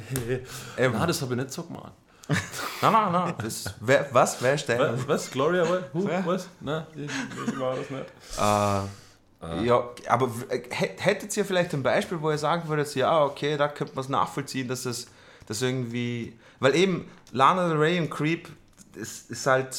hey. 0.77 0.89
Nein, 0.91 1.07
das 1.07 1.19
habe 1.23 1.33
ich 1.33 1.39
nicht 1.39 1.51
so 1.51 1.63
gemacht. 1.63 1.93
Nein, 2.29 2.91
nein, 2.93 3.11
nein, 3.11 3.33
das, 3.41 3.73
wer, 3.79 4.07
was, 4.11 4.39
wer 4.41 4.53
ist 4.53 4.67
der? 4.67 4.79
Was? 4.93 5.07
was? 5.07 5.31
Gloria? 5.31 5.65
Who? 5.93 6.07
Was? 6.25 6.47
Nein, 6.61 6.85
ich, 6.95 7.11
ich 7.47 7.59
war 7.59 7.75
das 7.75 7.89
nicht. 7.89 8.05
Äh, 8.37 9.02
Ja, 9.63 9.89
aber 10.07 10.29
hä- 10.49 10.91
hättet 10.97 11.35
ihr 11.37 11.43
vielleicht 11.45 11.73
ein 11.73 11.83
Beispiel, 11.83 12.21
wo 12.21 12.31
ihr 12.31 12.37
sagen 12.37 12.67
würdet, 12.69 12.93
ja, 12.95 13.23
okay, 13.23 13.57
da 13.57 13.67
könnte 13.67 13.93
man 13.95 14.03
es 14.03 14.09
nachvollziehen, 14.09 14.67
dass 14.67 14.85
es 14.85 15.07
das 15.47 15.61
irgendwie. 15.61 16.33
Weil 16.59 16.75
eben 16.75 17.07
Lana 17.31 17.67
Del 17.67 17.77
Rey 17.77 17.99
und 17.99 18.09
Creep, 18.09 18.47
das 18.95 19.23
ist 19.29 19.45
halt. 19.47 19.75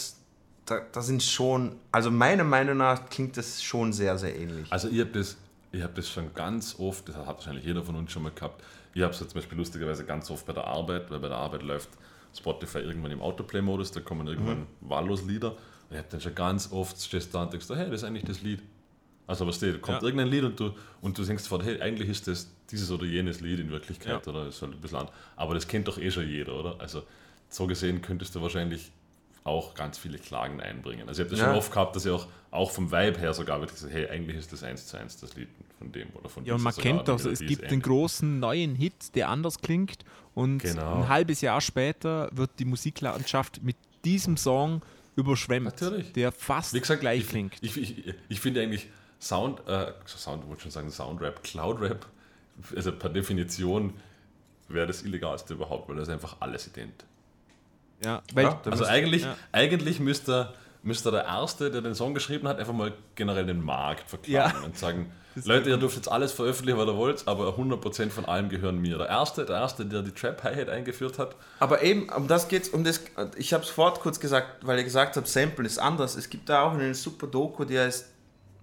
Da, 0.66 0.80
da 0.92 1.02
sind 1.02 1.22
schon. 1.22 1.76
Also 1.92 2.10
meiner 2.10 2.44
Meinung 2.44 2.78
nach 2.78 3.08
klingt 3.10 3.36
das 3.36 3.62
schon 3.62 3.92
sehr, 3.92 4.16
sehr 4.18 4.34
ähnlich. 4.34 4.70
Also 4.72 4.88
ich 4.88 4.98
habe 5.00 5.10
das, 5.10 5.36
ich 5.72 5.82
hab 5.82 5.94
das 5.94 6.08
schon 6.08 6.32
ganz 6.34 6.76
oft, 6.78 7.06
das 7.08 7.16
hat 7.16 7.26
wahrscheinlich 7.26 7.64
jeder 7.66 7.82
von 7.82 7.96
uns 7.96 8.10
schon 8.12 8.22
mal 8.22 8.32
gehabt, 8.32 8.62
ich 8.94 9.02
habe 9.02 9.12
es 9.12 9.18
zum 9.18 9.28
Beispiel 9.34 9.58
lustigerweise 9.58 10.04
ganz 10.06 10.30
oft 10.30 10.46
bei 10.46 10.52
der 10.54 10.66
Arbeit, 10.66 11.10
weil 11.10 11.18
bei 11.20 11.28
der 11.28 11.36
Arbeit 11.36 11.62
läuft 11.62 11.90
Spotify 12.34 12.78
irgendwann 12.78 13.10
im 13.10 13.20
Autoplay-Modus, 13.20 13.90
da 13.92 14.00
kommen 14.00 14.26
irgendwann 14.26 14.66
wahllos 14.80 15.22
Lieder 15.24 15.50
und 15.52 15.58
ich 15.90 15.98
habe 15.98 16.08
dann 16.10 16.20
schon 16.22 16.34
ganz 16.34 16.72
oft, 16.72 16.98
stehst 17.02 17.34
da 17.34 17.42
und 17.42 17.52
denkst, 17.52 17.66
hey, 17.68 17.90
das 17.90 18.00
ist 18.00 18.04
eigentlich 18.04 18.24
das 18.24 18.40
Lied. 18.40 18.62
Also 19.26 19.46
was 19.46 19.56
steht, 19.56 19.80
kommt 19.80 20.02
Ja. 20.02 20.06
irgendein 20.08 20.28
Lied 20.28 20.44
und 20.44 20.60
du, 20.60 20.72
und 21.00 21.16
du 21.16 21.24
denkst 21.24 21.44
sofort, 21.44 21.64
hey, 21.64 21.80
eigentlich 21.80 22.08
ist 22.10 22.28
das 22.28 22.48
dieses 22.70 22.90
oder 22.90 23.04
jenes 23.06 23.40
Lied 23.40 23.58
in 23.60 23.70
Wirklichkeit 23.70 24.26
Ja. 24.26 24.32
oder 24.32 24.48
ist 24.48 24.60
halt 24.60 24.72
ein 24.72 24.80
bisschen 24.80 24.98
an. 24.98 25.08
Aber 25.36 25.54
das 25.54 25.66
kennt 25.66 25.88
doch 25.88 25.98
eh 25.98 26.10
schon 26.10 26.28
jeder, 26.28 26.54
oder? 26.54 26.76
Also 26.80 27.02
so 27.48 27.66
gesehen 27.66 28.02
könntest 28.02 28.34
du 28.34 28.42
wahrscheinlich 28.42 28.90
auch 29.44 29.74
ganz 29.74 29.98
viele 29.98 30.18
Klagen 30.18 30.60
einbringen. 30.60 31.08
Also 31.08 31.22
ich 31.22 31.26
habe 31.26 31.30
das 31.30 31.40
Ja. 31.40 31.46
schon 31.48 31.56
oft 31.56 31.70
gehabt, 31.72 31.96
dass 31.96 32.04
ich 32.06 32.10
auch, 32.12 32.26
auch 32.50 32.70
vom 32.70 32.90
Vibe 32.90 33.18
her 33.18 33.32
sogar 33.34 33.60
wirklich 33.60 33.78
so, 33.80 33.88
hey, 33.88 34.08
eigentlich 34.08 34.36
ist 34.38 34.52
das 34.52 34.62
eins 34.62 34.86
zu 34.86 34.98
eins 34.98 35.18
das 35.18 35.34
Lied 35.36 35.48
von 35.78 35.92
dem 35.92 36.08
oder 36.14 36.28
von 36.28 36.44
Ja, 36.44 36.54
und 36.54 36.62
man 36.62 36.74
kennt 36.74 37.06
so, 37.06 37.28
es 37.30 37.40
gibt 37.40 37.70
den 37.70 37.80
großen 37.82 38.38
neuen 38.40 38.74
Hit, 38.74 39.14
der 39.14 39.28
anders 39.28 39.58
klingt 39.60 40.04
und 40.34 40.58
Genau. 40.60 41.02
ein 41.02 41.08
halbes 41.08 41.40
Jahr 41.42 41.60
später 41.60 42.28
wird 42.32 42.50
die 42.58 42.64
Musiklandschaft 42.64 43.62
mit 43.62 43.76
diesem 44.04 44.36
Song 44.36 44.82
überschwemmt, 45.16 45.66
Natürlich. 45.80 46.12
der 46.12 46.32
fast 46.32 46.72
Wie 46.74 46.80
gesagt, 46.80 47.00
gleich 47.02 47.20
ich, 47.20 47.28
klingt. 47.28 47.54
Ich, 47.60 47.76
ich, 47.76 48.14
ich 48.28 48.40
finde 48.40 48.62
eigentlich 48.62 48.88
Sound, 49.24 49.66
äh, 49.68 49.92
Sound, 50.06 50.46
wollte 50.48 50.62
schon 50.62 50.70
sagen 50.70 50.90
Soundrap, 50.90 51.42
Cloudrap, 51.42 52.06
also 52.76 52.92
per 52.92 53.08
Definition 53.10 53.94
wäre 54.68 54.86
das 54.86 55.02
illegalste 55.02 55.54
überhaupt, 55.54 55.88
weil 55.88 55.96
das 55.96 56.08
ist 56.08 56.12
einfach 56.14 56.36
alles 56.40 56.66
ident. 56.66 57.04
ja, 58.02 58.22
Ja, 58.36 58.60
Also 58.64 58.70
müsst- 58.70 58.84
eigentlich, 58.90 59.22
ja. 59.22 59.36
eigentlich 59.52 59.98
müsste, 60.00 60.52
müsste 60.82 61.10
der 61.10 61.24
Erste, 61.24 61.70
der 61.70 61.80
den 61.80 61.94
Song 61.94 62.12
geschrieben 62.14 62.46
hat, 62.48 62.58
einfach 62.58 62.72
mal 62.74 62.92
generell 63.14 63.46
den 63.46 63.62
Markt 63.64 64.08
verklagen 64.10 64.58
Ja. 64.60 64.64
und 64.64 64.76
sagen, 64.76 65.10
Leute, 65.44 65.70
ihr 65.70 65.78
dürft 65.78 65.96
jetzt 65.96 66.08
alles 66.10 66.30
veröffentlichen, 66.32 66.78
was 66.78 66.86
ihr 66.86 66.96
wollt, 66.96 67.26
aber 67.26 67.56
100% 67.56 68.10
von 68.10 68.24
allem 68.26 68.48
gehören 68.50 68.78
mir. 68.78 68.98
Der 68.98 69.08
Erste, 69.08 69.44
der 69.46 69.56
Erste, 69.56 69.84
der 69.86 70.02
die 70.02 70.12
Trap-Hi-Hat 70.12 70.68
eingeführt 70.68 71.18
hat, 71.18 71.34
Aber 71.60 71.82
eben, 71.82 72.08
um 72.10 72.28
das 72.28 72.46
geht's, 72.48 72.68
um 72.68 72.84
das, 72.84 73.00
ich 73.36 73.52
habe 73.54 73.64
es 73.64 73.70
vorhin 73.70 74.00
kurz 74.00 74.20
gesagt, 74.20 74.64
weil 74.66 74.78
ihr 74.78 74.84
gesagt 74.84 75.16
habt, 75.16 75.26
Sample 75.26 75.64
ist 75.66 75.78
anders. 75.78 76.14
Es 76.14 76.28
gibt 76.30 76.48
da 76.48 76.62
auch 76.62 76.72
eine 76.74 76.94
super 76.94 77.26
Doku, 77.26 77.64
die 77.64 77.78
heißt 77.78 78.10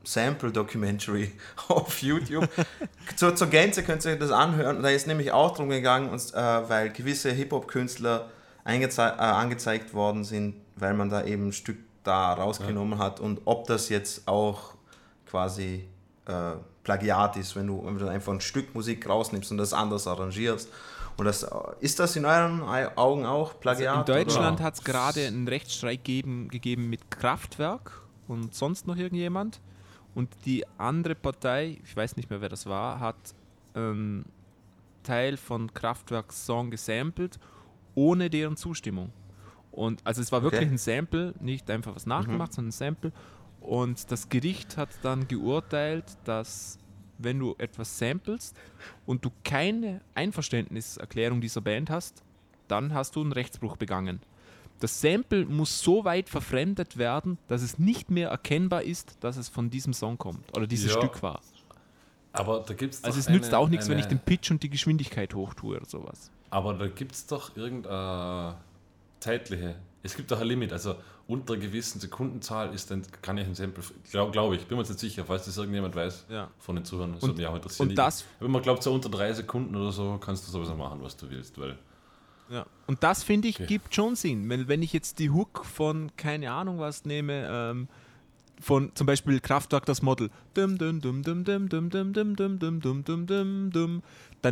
Sample 0.03 0.51
Documentary 0.51 1.31
auf 1.67 2.01
YouTube. 2.01 2.47
zur, 3.15 3.35
zur 3.35 3.47
Gänze 3.47 3.83
könnt 3.83 4.05
ihr 4.05 4.13
euch 4.13 4.19
das 4.19 4.31
anhören. 4.31 4.81
Da 4.81 4.89
ist 4.89 5.07
nämlich 5.07 5.31
auch 5.31 5.55
drum 5.55 5.69
gegangen, 5.69 6.09
und, 6.09 6.33
äh, 6.33 6.69
weil 6.69 6.91
gewisse 6.91 7.31
Hip-Hop-Künstler 7.31 8.29
äh, 8.65 8.99
angezeigt 9.07 9.93
worden 9.93 10.23
sind, 10.23 10.55
weil 10.75 10.93
man 10.93 11.09
da 11.09 11.23
eben 11.23 11.47
ein 11.47 11.53
Stück 11.53 11.77
da 12.03 12.33
rausgenommen 12.33 12.97
hat 12.97 13.19
und 13.19 13.41
ob 13.45 13.67
das 13.67 13.89
jetzt 13.89 14.27
auch 14.27 14.73
quasi 15.27 15.87
äh, 16.25 16.53
Plagiat 16.83 17.37
ist, 17.37 17.55
wenn 17.55 17.67
du, 17.67 17.83
wenn 17.85 17.97
du 17.97 18.07
einfach 18.07 18.33
ein 18.33 18.41
Stück 18.41 18.73
Musik 18.73 19.07
rausnimmst 19.07 19.51
und 19.51 19.57
das 19.57 19.73
anders 19.73 20.07
arrangierst. 20.07 20.69
Und 21.17 21.25
das, 21.25 21.45
ist 21.79 21.99
das 21.99 22.15
in 22.15 22.25
euren 22.25 22.63
Augen 22.95 23.25
auch 23.25 23.59
Plagiat? 23.59 24.09
In 24.09 24.15
Deutschland 24.15 24.59
hat 24.61 24.75
es 24.75 24.83
gerade 24.83 25.27
einen 25.27 25.47
Rechtsstreit 25.47 26.03
geben, 26.03 26.47
gegeben 26.47 26.89
mit 26.89 27.11
Kraftwerk 27.11 28.01
und 28.27 28.55
sonst 28.55 28.87
noch 28.87 28.97
irgendjemand. 28.97 29.59
Und 30.13 30.29
die 30.45 30.65
andere 30.77 31.15
Partei, 31.15 31.79
ich 31.83 31.95
weiß 31.95 32.17
nicht 32.17 32.29
mehr 32.29 32.41
wer 32.41 32.49
das 32.49 32.65
war, 32.65 32.99
hat 32.99 33.15
einen 33.73 34.25
Teil 35.03 35.37
von 35.37 35.73
Kraftwerks 35.73 36.45
Song 36.45 36.69
gesampelt, 36.69 37.39
ohne 37.95 38.29
deren 38.29 38.57
Zustimmung. 38.57 39.11
Und 39.71 40.05
also 40.05 40.21
es 40.21 40.31
war 40.31 40.43
wirklich 40.43 40.63
Okay. 40.63 40.71
ein 40.71 40.77
Sample, 40.77 41.33
nicht 41.39 41.69
einfach 41.69 41.95
was 41.95 42.05
nachgemacht, 42.05 42.53
sondern 42.53 42.69
ein 42.69 42.73
Sample. 42.73 43.11
Und 43.61 44.11
das 44.11 44.27
Gericht 44.27 44.75
hat 44.75 44.89
dann 45.01 45.27
geurteilt, 45.27 46.17
dass 46.25 46.77
wenn 47.17 47.39
du 47.39 47.55
etwas 47.57 47.97
samplest 47.97 48.57
und 49.05 49.23
du 49.23 49.31
keine 49.43 50.01
Einverständniserklärung 50.15 51.39
dieser 51.39 51.61
Band 51.61 51.89
hast, 51.89 52.23
dann 52.67 52.93
hast 52.93 53.15
du 53.15 53.21
einen 53.21 53.31
Rechtsbruch 53.31 53.77
begangen. 53.77 54.19
Das 54.81 54.99
Sample 54.99 55.45
muss 55.45 55.81
so 55.81 56.03
weit 56.05 56.27
verfremdet 56.27 56.97
werden, 56.97 57.37
dass 57.47 57.61
es 57.61 57.79
nicht 57.79 58.11
mehr 58.11 58.29
erkennbar 58.29 58.81
ist, 58.83 59.15
dass 59.21 59.37
es 59.37 59.47
von 59.47 59.69
diesem 59.69 59.93
Song 59.93 60.17
kommt 60.17 60.55
oder 60.57 60.67
dieses 60.67 60.91
Ja. 60.93 60.97
Stück 60.99 61.21
war. 61.23 61.39
Aber 62.33 62.61
da 62.61 62.73
gibt 62.73 62.95
es 62.95 63.03
Also 63.03 63.19
es 63.19 63.29
nützt 63.29 63.53
auch 63.53 63.69
nichts, 63.69 63.87
wenn 63.89 63.99
ich 63.99 64.05
den 64.07 64.19
Pitch 64.19 64.51
und 64.51 64.63
die 64.63 64.69
Geschwindigkeit 64.69 65.33
hochtue 65.35 65.77
oder 65.77 65.85
sowas. 65.85 66.31
Aber 66.49 66.73
da 66.73 66.87
gibt 66.87 67.11
es 67.13 67.25
doch 67.27 67.55
irgendeine 67.55 68.55
zeitliche. 69.19 69.75
Es 70.03 70.15
gibt 70.15 70.31
doch 70.31 70.39
ein 70.41 70.47
Limit. 70.47 70.73
Also 70.73 70.95
unter 71.27 71.53
einer 71.53 71.61
gewissen 71.61 71.99
Sekundenzahl 71.99 72.73
ist 72.73 72.89
dann, 72.89 73.03
kann 73.21 73.37
ich 73.37 73.45
ein 73.45 73.53
Sample. 73.53 73.83
Glaube 74.09 74.31
glaub 74.31 74.53
ich, 74.53 74.65
bin 74.65 74.77
mir 74.77 74.81
jetzt 74.83 74.89
nicht 74.89 74.99
sicher, 74.99 75.25
falls 75.25 75.45
das 75.45 75.57
irgendjemand 75.57 75.95
weiß 75.95 76.25
Ja. 76.29 76.49
von 76.57 76.75
den 76.75 76.85
Zuhörern. 76.85 77.13
Das 77.13 77.21
Und- 77.23 77.29
würde 77.29 77.41
mich 77.41 77.47
auch 77.47 77.55
interessieren. 77.55 77.89
und 77.89 77.95
das- 77.95 78.25
Wenn 78.39 78.49
man 78.51 78.61
glaubt, 78.63 78.81
so 78.81 78.91
unter 78.93 79.09
drei 79.09 79.31
Sekunden 79.33 79.75
oder 79.75 79.91
so, 79.91 80.17
kannst 80.19 80.47
du 80.47 80.51
sowieso 80.51 80.73
machen, 80.75 80.99
was 81.03 81.15
du 81.17 81.29
willst. 81.29 81.59
Weil 81.59 81.77
ja. 82.51 82.65
Und 82.85 83.01
das 83.03 83.23
finde 83.23 83.47
ich 83.47 83.55
okay. 83.55 83.65
gibt 83.65 83.95
schon 83.95 84.15
Sinn. 84.15 84.49
Wenn, 84.49 84.67
wenn 84.67 84.81
ich 84.83 84.91
jetzt 84.91 85.19
die 85.19 85.29
Hook 85.29 85.65
von 85.65 86.11
keine 86.17 86.51
Ahnung 86.51 86.79
was 86.79 87.05
nehme, 87.05 87.47
ähm, 87.49 87.87
von 88.59 88.91
zum 88.93 89.07
Beispiel 89.07 89.39
Kraftwerk 89.39 89.85
das 89.85 90.01
Model, 90.01 90.29
dann 90.53 90.77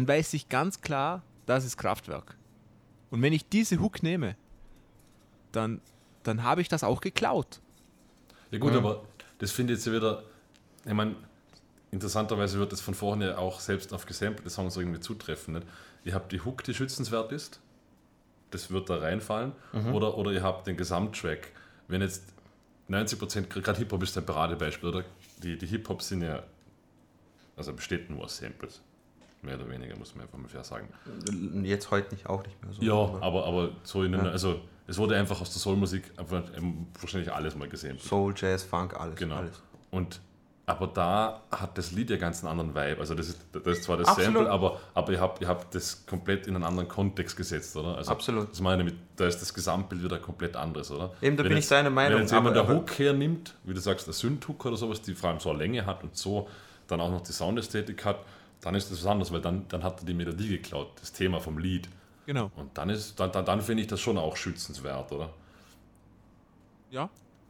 weiß 0.08 0.34
ich 0.34 0.50
ganz 0.50 0.82
klar, 0.82 1.22
das 1.46 1.66
ist 1.66 1.78
Kraftwerk. 1.78 2.38
Und 3.12 3.22
wenn 3.22 3.34
ich 3.34 3.48
diese 3.50 3.80
Hook 3.80 4.02
nehme, 4.02 4.36
dann, 5.52 5.82
dann 6.24 6.44
habe 6.44 6.62
ich 6.62 6.70
das 6.70 6.84
auch 6.84 7.02
geklaut. 7.02 7.60
Ja 8.52 8.60
gut, 8.60 8.72
ähm. 8.72 8.78
aber 8.78 9.04
das 9.40 9.52
finde 9.52 9.74
ich 9.74 9.80
jetzt 9.80 9.94
wieder, 9.94 10.24
ich 10.86 10.94
meine, 10.94 11.16
interessanterweise 11.92 12.60
wird 12.60 12.72
das 12.72 12.82
von 12.82 12.94
vorne 12.94 13.38
auch 13.38 13.60
selbst 13.60 13.94
auf 13.94 14.06
gesampelte 14.06 14.50
Songs 14.50 14.78
irgendwie 14.78 15.00
zutreffen. 15.00 15.56
Nicht? 15.56 15.68
Ihr 16.04 16.14
habt 16.14 16.32
die 16.32 16.42
Hook, 16.42 16.64
die 16.64 16.74
schützenswert 16.74 17.32
ist, 17.32 17.60
das 18.52 18.72
wird 18.72 18.90
da 18.90 18.98
reinfallen, 18.98 19.52
oder, 19.94 20.18
oder 20.18 20.32
ihr 20.32 20.44
habt 20.44 20.68
den 20.68 20.78
Gesamttrack. 20.78 21.52
Wenn 21.88 22.02
jetzt 22.02 22.24
90%, 22.90 23.48
gerade 23.62 23.78
Hip-Hop 23.80 24.02
ist 24.04 24.18
ein 24.18 24.26
Paradebeispiel, 24.26 24.90
oder? 24.90 25.04
Die, 25.44 25.58
die 25.58 25.68
Hip-Hop 25.68 26.02
sind 26.02 26.24
ja, 26.24 26.44
also 27.56 27.74
besteht 27.74 28.10
nur 28.10 28.24
aus 28.24 28.38
Samples. 28.38 28.82
Mehr 29.42 29.56
oder 29.56 29.70
weniger, 29.70 29.96
muss 29.98 30.16
man 30.16 30.26
einfach 30.26 30.38
mal 30.38 30.50
fair 30.50 30.64
sagen. 30.64 30.90
Jetzt 31.64 31.92
heute 31.92 32.14
nicht, 32.14 32.28
auch 32.28 32.44
nicht 32.44 32.62
mehr 32.62 32.74
so. 32.74 32.82
Ja, 32.82 32.94
aber 32.94 33.24
aber, 33.24 33.46
aber 33.46 33.70
so 33.84 34.04
in 34.04 34.12
den, 34.12 34.22
also 34.22 34.60
es 34.86 34.98
wurde 34.98 35.16
einfach 35.16 35.40
aus 35.40 35.52
der 35.52 35.60
Soulmusik 35.60 36.12
ähm, 36.58 36.88
wahrscheinlich 37.00 37.32
alles 37.32 37.56
mal 37.56 37.70
gesehen. 37.70 37.98
Soul, 38.00 38.34
Jazz, 38.36 38.64
Funk, 38.64 39.00
alles. 39.00 39.16
Genau. 39.16 39.36
alles. 39.36 39.62
Und 39.92 40.20
aber 40.70 40.88
da 40.88 41.42
hat 41.52 41.78
das 41.78 41.92
Lied 41.92 42.10
ja 42.10 42.18
ganz 42.18 42.44
einen 42.44 42.52
anderen 42.60 42.76
Vibe. 42.76 43.00
Also 43.02 43.16
das 43.16 43.30
ist, 43.30 43.40
das 43.52 43.66
ist 43.66 43.84
zwar 43.84 43.98
das 43.98 44.08
Absolut. 44.08 44.34
Sample, 44.36 44.52
aber, 44.52 44.80
aber 44.94 45.12
ihr, 45.12 45.20
habt, 45.20 45.42
ihr 45.42 45.48
habt 45.48 45.74
das 45.76 46.06
komplett 46.06 46.48
in 46.48 46.56
einen 46.56 46.64
anderen 46.64 46.88
Kontext 46.88 47.36
gesetzt, 47.36 47.76
oder? 47.76 47.98
Also 47.98 48.12
Absolut. 48.12 48.52
Das 48.52 48.62
meine 48.62 48.84
ich 48.84 48.92
mit, 48.92 49.00
da 49.16 49.26
ist 49.28 49.40
das 49.42 49.54
Gesamtbild 49.54 50.04
wieder 50.04 50.20
komplett 50.20 50.56
anderes, 50.56 50.92
oder? 50.92 51.12
Eben, 51.22 51.36
da 51.38 51.44
Wenn 51.44 51.50
bin 51.50 51.58
jetzt- 51.58 51.66
ich 51.66 51.70
deiner 51.70 51.90
Meinung, 51.90 52.16
Wenn 52.20 52.22
jetzt 52.24 52.32
jemand 52.32 52.56
aber- 52.58 52.68
der 52.68 52.76
Hook 52.78 52.98
hernimmt, 53.00 53.56
wie 53.64 53.74
du 53.74 53.80
sagst, 53.82 54.08
der 54.08 54.14
Synth-Hook 54.14 54.66
oder 54.66 54.78
sowas, 54.78 55.02
die 55.02 55.14
vor 55.16 55.30
allem 55.32 55.40
so 55.40 55.50
eine 55.50 55.60
Länge 55.60 55.86
hat 55.86 56.04
und 56.04 56.16
so 56.16 56.48
dann 56.88 57.02
auch 57.02 57.10
noch 57.12 57.22
die 57.22 57.32
Soundästhetik 57.34 58.06
hat, 58.06 58.20
dann 58.62 58.76
ist 58.76 58.92
das 58.92 59.00
was 59.00 59.06
anderes, 59.12 59.32
weil 59.32 59.42
dann, 59.42 59.68
dann 59.70 59.84
hat 59.84 60.02
er 60.02 60.06
die 60.06 60.14
Melodie 60.14 60.50
geklaut, 60.50 60.90
das 61.00 61.12
Thema 61.14 61.40
vom 61.40 61.58
Lied. 61.58 61.88
Genau. 62.26 62.52
Und 62.56 62.78
dann 62.78 62.90
ist, 62.90 63.20
dann, 63.20 63.32
dann, 63.32 63.46
dann 63.46 63.62
finde 63.62 63.82
ich 63.84 63.88
das 63.88 64.00
schon 64.00 64.18
auch 64.18 64.36
schützenswert, 64.36 65.12
oder? 65.12 65.30
Ja, 66.92 67.10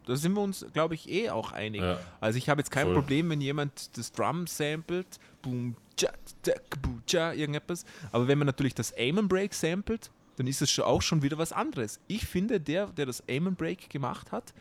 da 0.09 0.15
sind 0.15 0.33
wir 0.33 0.41
uns, 0.41 0.65
glaube 0.73 0.95
ich, 0.95 1.07
eh 1.07 1.29
auch 1.29 1.51
einig. 1.51 1.81
Ja. 1.81 1.99
Also 2.19 2.37
ich 2.37 2.49
habe 2.49 2.61
jetzt 2.61 2.71
kein 2.71 2.87
Voll. 2.87 2.95
Problem, 2.95 3.29
wenn 3.29 3.41
jemand 3.41 3.95
das 3.95 4.11
Drum 4.11 4.47
samplet, 4.47 5.19
boom, 5.43 5.75
tja, 5.95 6.09
tja, 6.41 6.55
boom, 6.81 7.03
tja, 7.05 7.31
irgendetwas. 7.31 7.85
Aber 8.11 8.27
wenn 8.27 8.39
man 8.39 8.47
natürlich 8.47 8.73
das 8.73 8.91
Aim 8.97 9.19
and 9.19 9.29
Break 9.29 9.53
samplet, 9.53 10.09
dann 10.37 10.47
ist 10.47 10.63
es 10.63 10.71
schon 10.71 10.85
auch 10.85 11.03
schon 11.03 11.21
wieder 11.21 11.37
was 11.37 11.53
anderes. 11.53 11.99
Ich 12.07 12.25
finde, 12.25 12.59
der, 12.59 12.87
der 12.87 13.05
das 13.05 13.23
Aim 13.29 13.47
and 13.47 13.57
Break 13.57 13.89
gemacht 13.91 14.31
hat, 14.31 14.51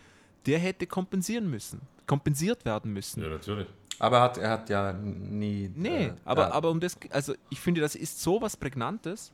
der 0.44 0.58
hätte 0.58 0.86
kompensieren 0.86 1.48
müssen, 1.48 1.80
kompensiert 2.06 2.66
werden 2.66 2.92
müssen. 2.92 3.22
Ja, 3.22 3.30
natürlich. 3.30 3.68
Aber 3.98 4.18
er 4.18 4.22
hat, 4.22 4.38
er 4.38 4.50
hat 4.50 4.68
ja 4.68 4.92
nie. 4.92 5.70
Nee, 5.74 6.06
äh, 6.06 6.12
aber, 6.26 6.42
ja, 6.42 6.52
aber 6.52 6.70
um 6.70 6.78
das, 6.78 6.96
also 7.10 7.34
ich 7.48 7.58
finde, 7.58 7.80
das 7.80 7.94
ist 7.94 8.20
so 8.20 8.40
was 8.42 8.54
Prägnantes. 8.54 9.32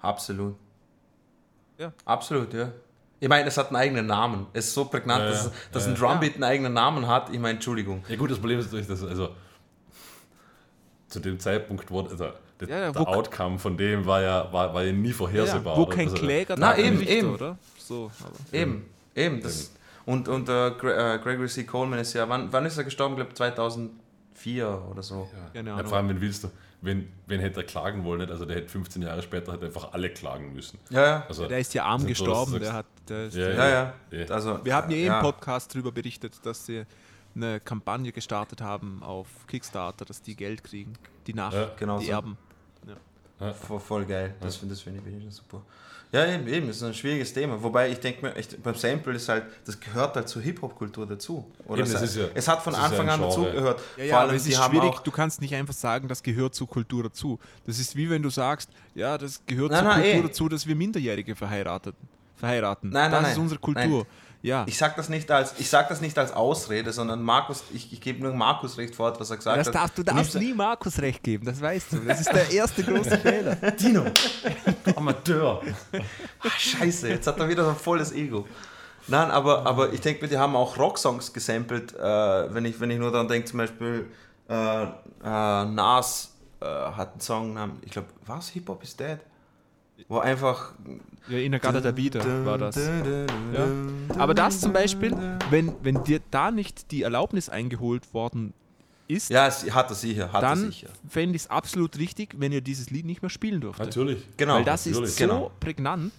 Absolut. 0.00 0.54
Ja. 1.76 1.92
Absolut, 2.04 2.54
ja. 2.54 2.72
Ich 3.20 3.28
meine, 3.28 3.48
es 3.48 3.56
hat 3.56 3.68
einen 3.68 3.76
eigenen 3.76 4.06
Namen. 4.06 4.46
Es 4.52 4.66
ist 4.68 4.74
so 4.74 4.84
prägnant, 4.84 5.24
Ja, 5.24 5.30
dass, 5.30 5.44
ja. 5.46 5.50
dass 5.72 5.84
Ja, 5.86 5.92
ein 5.92 5.94
ja. 5.96 6.00
Drumbeat 6.08 6.34
einen 6.34 6.44
eigenen 6.44 6.72
Namen 6.72 7.06
hat. 7.06 7.30
Ich 7.30 7.38
meine, 7.38 7.54
Entschuldigung. 7.54 8.04
Ja 8.08 8.16
gut, 8.16 8.30
das 8.30 8.38
Problem 8.38 8.58
ist 8.60 8.66
natürlich, 8.66 8.86
dass 8.86 9.02
also 9.02 9.30
zu 11.08 11.20
dem 11.20 11.38
Zeitpunkt 11.40 11.90
wurde 11.90 12.10
also, 12.10 12.26
der, 12.60 12.68
Ja, 12.68 12.78
ja, 12.80 12.92
der 12.92 13.08
Outcome 13.08 13.58
von 13.58 13.76
dem 13.76 14.04
war 14.06 14.20
ja, 14.22 14.52
war, 14.52 14.72
war 14.74 14.84
ja 14.84 14.92
nie 14.92 15.12
vorhersehbar. 15.12 15.76
wo 15.76 15.82
oder? 15.82 15.96
kein 15.96 16.08
also, 16.08 16.16
Kläger 16.18 16.54
Na, 16.58 16.72
da 16.74 16.78
eben, 16.78 17.00
eben. 17.02 17.34
oder? 17.34 17.58
So, 17.78 18.10
aber. 18.22 18.56
Eben, 18.56 18.84
eben. 19.14 19.42
Das, 19.42 19.72
und 20.04 20.28
und 20.28 20.48
äh, 20.48 20.68
äh, 20.68 21.18
Gregory 21.18 21.48
C. 21.48 21.64
Coleman 21.64 21.98
ist 21.98 22.12
ja, 22.14 22.28
wann, 22.28 22.52
wann 22.52 22.66
ist 22.66 22.78
er 22.78 22.84
gestorben? 22.84 23.14
Ich 23.20 23.34
glaube 23.34 23.54
2004 24.38 24.88
oder 24.90 25.02
so. 25.02 25.28
Ja, 25.54 25.84
vor 25.84 25.98
allem, 25.98 26.08
wenn 26.08 26.20
willst 26.20 26.44
du, 26.44 26.50
wenn, 26.80 27.08
wenn 27.26 27.40
hätte 27.40 27.60
er 27.60 27.64
klagen 27.64 28.04
wollen, 28.04 28.20
nicht? 28.20 28.30
also 28.30 28.44
der 28.44 28.56
hätte 28.56 28.68
15 28.68 29.02
Jahre 29.02 29.22
später 29.22 29.52
hätte 29.52 29.66
einfach 29.66 29.92
alle 29.92 30.10
klagen 30.10 30.52
müssen. 30.52 30.78
Ja, 30.90 31.04
ja. 31.04 31.26
Also, 31.28 31.46
Der 31.46 31.58
ist 31.58 31.74
ja 31.74 31.84
arm 31.84 32.02
also, 32.02 32.02
so, 32.02 32.06
du 32.06 32.08
gestorben, 32.08 32.60
der 32.60 32.72
hat. 32.72 32.86
Der 33.08 33.26
ist, 33.26 33.34
Ja, 33.34 33.50
Ja, 33.50 33.68
ja. 33.68 33.94
Ja. 34.10 34.26
Also, 34.26 34.64
Wir 34.64 34.74
haben 34.74 34.90
ja 34.90 34.96
eh 34.96 35.06
ja. 35.06 35.16
im 35.18 35.22
Podcast 35.22 35.74
darüber 35.74 35.92
berichtet, 35.92 36.34
dass 36.44 36.66
sie 36.66 36.84
eine 37.34 37.60
Kampagne 37.60 38.12
gestartet 38.12 38.60
haben 38.60 39.02
auf 39.02 39.28
Kickstarter, 39.46 40.04
dass 40.04 40.22
die 40.22 40.34
Geld 40.34 40.64
kriegen, 40.64 40.94
die 41.26 41.34
nach, 41.34 41.52
Ja, 41.52 41.70
genau 41.76 41.98
die 41.98 42.06
so. 42.06 42.12
Erben. 42.12 42.38
Voll, 43.38 43.78
voll 43.78 44.04
geil. 44.04 44.34
Das, 44.40 44.56
finde 44.56 44.74
das 44.74 44.82
finde 44.82 44.98
ich, 44.98 45.04
finde 45.04 45.26
ich 45.28 45.34
super. 45.34 45.62
Ja, 46.10 46.26
eben, 46.26 46.48
eben, 46.48 46.68
ist 46.70 46.82
ein 46.82 46.94
schwieriges 46.94 47.34
Thema. 47.34 47.62
Wobei 47.62 47.90
ich 47.90 48.00
denke 48.00 48.24
mir, 48.24 48.34
echt, 48.34 48.62
beim 48.62 48.74
Sample 48.74 49.12
ist 49.14 49.28
halt, 49.28 49.44
das 49.66 49.78
gehört 49.78 50.16
halt 50.16 50.26
zur 50.26 50.40
Hip-Hop-Kultur 50.40 51.06
dazu. 51.06 51.44
Oder 51.66 51.82
Eben, 51.82 51.92
es, 51.94 52.00
ist 52.00 52.16
ja- 52.16 52.28
es 52.34 52.48
hat 52.48 52.62
von 52.62 52.72
ja 52.72 52.78
Anfang 52.80 53.00
ein 53.08 53.08
an 53.10 53.20
dazugehört. 53.20 53.80
Ja, 53.98 54.04
ja, 54.04 54.10
Vor 54.10 54.18
allem, 54.20 54.28
aber 54.30 54.36
es 54.38 54.46
ist 54.46 54.56
schwierig, 54.62 54.98
du 55.00 55.10
kannst 55.10 55.40
nicht 55.42 55.54
einfach 55.54 55.74
sagen, 55.74 56.08
das 56.08 56.22
gehört 56.22 56.54
zur 56.54 56.66
Kultur 56.66 57.02
dazu. 57.02 57.38
Das 57.66 57.78
ist 57.78 57.94
wie 57.94 58.08
wenn 58.08 58.22
du 58.22 58.30
sagst, 58.30 58.70
ja, 58.94 59.18
das 59.18 59.42
gehört 59.44 59.70
Nein, 59.72 59.80
zur 59.80 59.88
nein, 59.90 60.02
Kultur 60.02 60.18
eh. 60.24 60.28
dazu, 60.28 60.48
dass 60.48 60.66
wir 60.66 60.74
Minderjährige 60.76 61.36
verheiraten. 61.36 61.92
verheiraten. 62.36 62.88
Nein, 62.90 63.10
das 63.10 63.20
nein, 63.20 63.30
ist 63.30 63.36
nein. 63.36 63.42
unsere 63.42 63.60
Kultur. 63.60 64.06
Ja. 64.40 64.64
Ich 64.68 64.78
sag 64.78 64.94
das 64.96 65.08
nicht 65.08 65.30
als, 65.30 65.54
ich 65.58 65.68
sag 65.68 65.88
das 65.88 66.00
nicht 66.00 66.16
als 66.16 66.32
Ausrede, 66.32 66.92
sondern 66.92 67.22
Markus, 67.22 67.64
ich, 67.72 67.92
ich 67.92 68.00
gebe 68.00 68.22
nur 68.22 68.32
Markus 68.34 68.78
recht 68.78 68.94
fort, 68.94 69.18
was 69.18 69.30
er 69.30 69.36
gesagt 69.36 69.58
das 69.58 69.66
hat. 69.66 69.74
darfst, 69.74 69.98
du 69.98 70.02
darfst 70.04 70.34
nie 70.36 70.54
Markus 70.54 71.00
recht 71.00 71.22
geben, 71.24 71.44
das 71.44 71.60
weißt 71.60 71.92
du. 71.92 71.98
Das 71.98 72.20
ist 72.20 72.32
der 72.32 72.48
erste 72.52 72.84
große 72.84 73.18
Fehler. 73.18 73.56
Dino, 73.72 74.04
Amateur. 74.94 75.60
Ah, 75.92 76.50
scheiße, 76.56 77.08
jetzt 77.08 77.26
hat 77.26 77.38
er 77.40 77.48
wieder 77.48 77.64
so 77.64 77.70
ein 77.70 77.76
volles 77.76 78.12
Ego. 78.12 78.46
Nein, 79.08 79.30
aber, 79.30 79.66
aber 79.66 79.92
ich 79.92 80.00
denke 80.00 80.22
mir, 80.22 80.28
die 80.28 80.38
haben 80.38 80.54
auch 80.54 80.78
Rocksongs 80.78 81.32
gesampelt, 81.32 81.94
äh, 81.94 82.54
wenn, 82.54 82.64
ich, 82.64 82.78
wenn 82.78 82.90
ich 82.90 82.98
nur 82.98 83.10
daran 83.10 83.26
denke, 83.26 83.48
zum 83.48 83.58
Beispiel 83.58 84.06
äh, 84.48 84.82
äh, 84.82 84.88
Nas 85.24 86.34
äh, 86.60 86.66
hat 86.66 87.12
einen 87.12 87.20
Song 87.20 87.54
namens, 87.54 87.78
ich 87.82 87.90
glaube, 87.90 88.08
was? 88.26 88.50
Hip 88.50 88.68
Hop 88.68 88.82
is 88.82 88.96
Dead? 88.96 89.18
Wo 90.06 90.18
einfach. 90.18 90.72
Ja, 91.28 91.38
in 91.38 91.50
der 91.52 91.60
Gatter 91.60 91.80
der 91.80 91.96
Wieder 91.96 92.44
war 92.46 92.56
das. 92.56 92.76
Ja. 92.76 93.66
Aber 94.18 94.32
das 94.34 94.60
zum 94.60 94.72
Beispiel, 94.72 95.14
wenn, 95.50 95.74
wenn 95.82 96.02
dir 96.04 96.20
da 96.30 96.50
nicht 96.50 96.90
die 96.90 97.02
Erlaubnis 97.02 97.48
eingeholt 97.48 98.14
worden 98.14 98.54
ist, 99.08 99.28
Ja, 99.30 99.46
es 99.46 99.70
hat 99.70 99.90
er 99.90 99.94
sicher, 99.94 100.32
hat 100.32 100.42
er 100.42 100.48
dann 100.50 100.58
sicher. 100.70 100.88
fände 101.08 101.36
ich 101.36 101.42
es 101.42 101.50
absolut 101.50 101.98
richtig, 101.98 102.34
wenn 102.38 102.52
ihr 102.52 102.60
dieses 102.60 102.90
Lied 102.90 103.04
nicht 103.06 103.20
mehr 103.22 103.30
spielen 103.30 103.60
dürftet. 103.60 103.86
Natürlich. 103.86 104.22
Genau. 104.36 104.54
Weil 104.56 104.64
das 104.64 104.86
natürlich. 104.86 105.10
ist 105.10 105.18
so 105.18 105.24
Genau. 105.26 105.50
prägnant. 105.60 106.12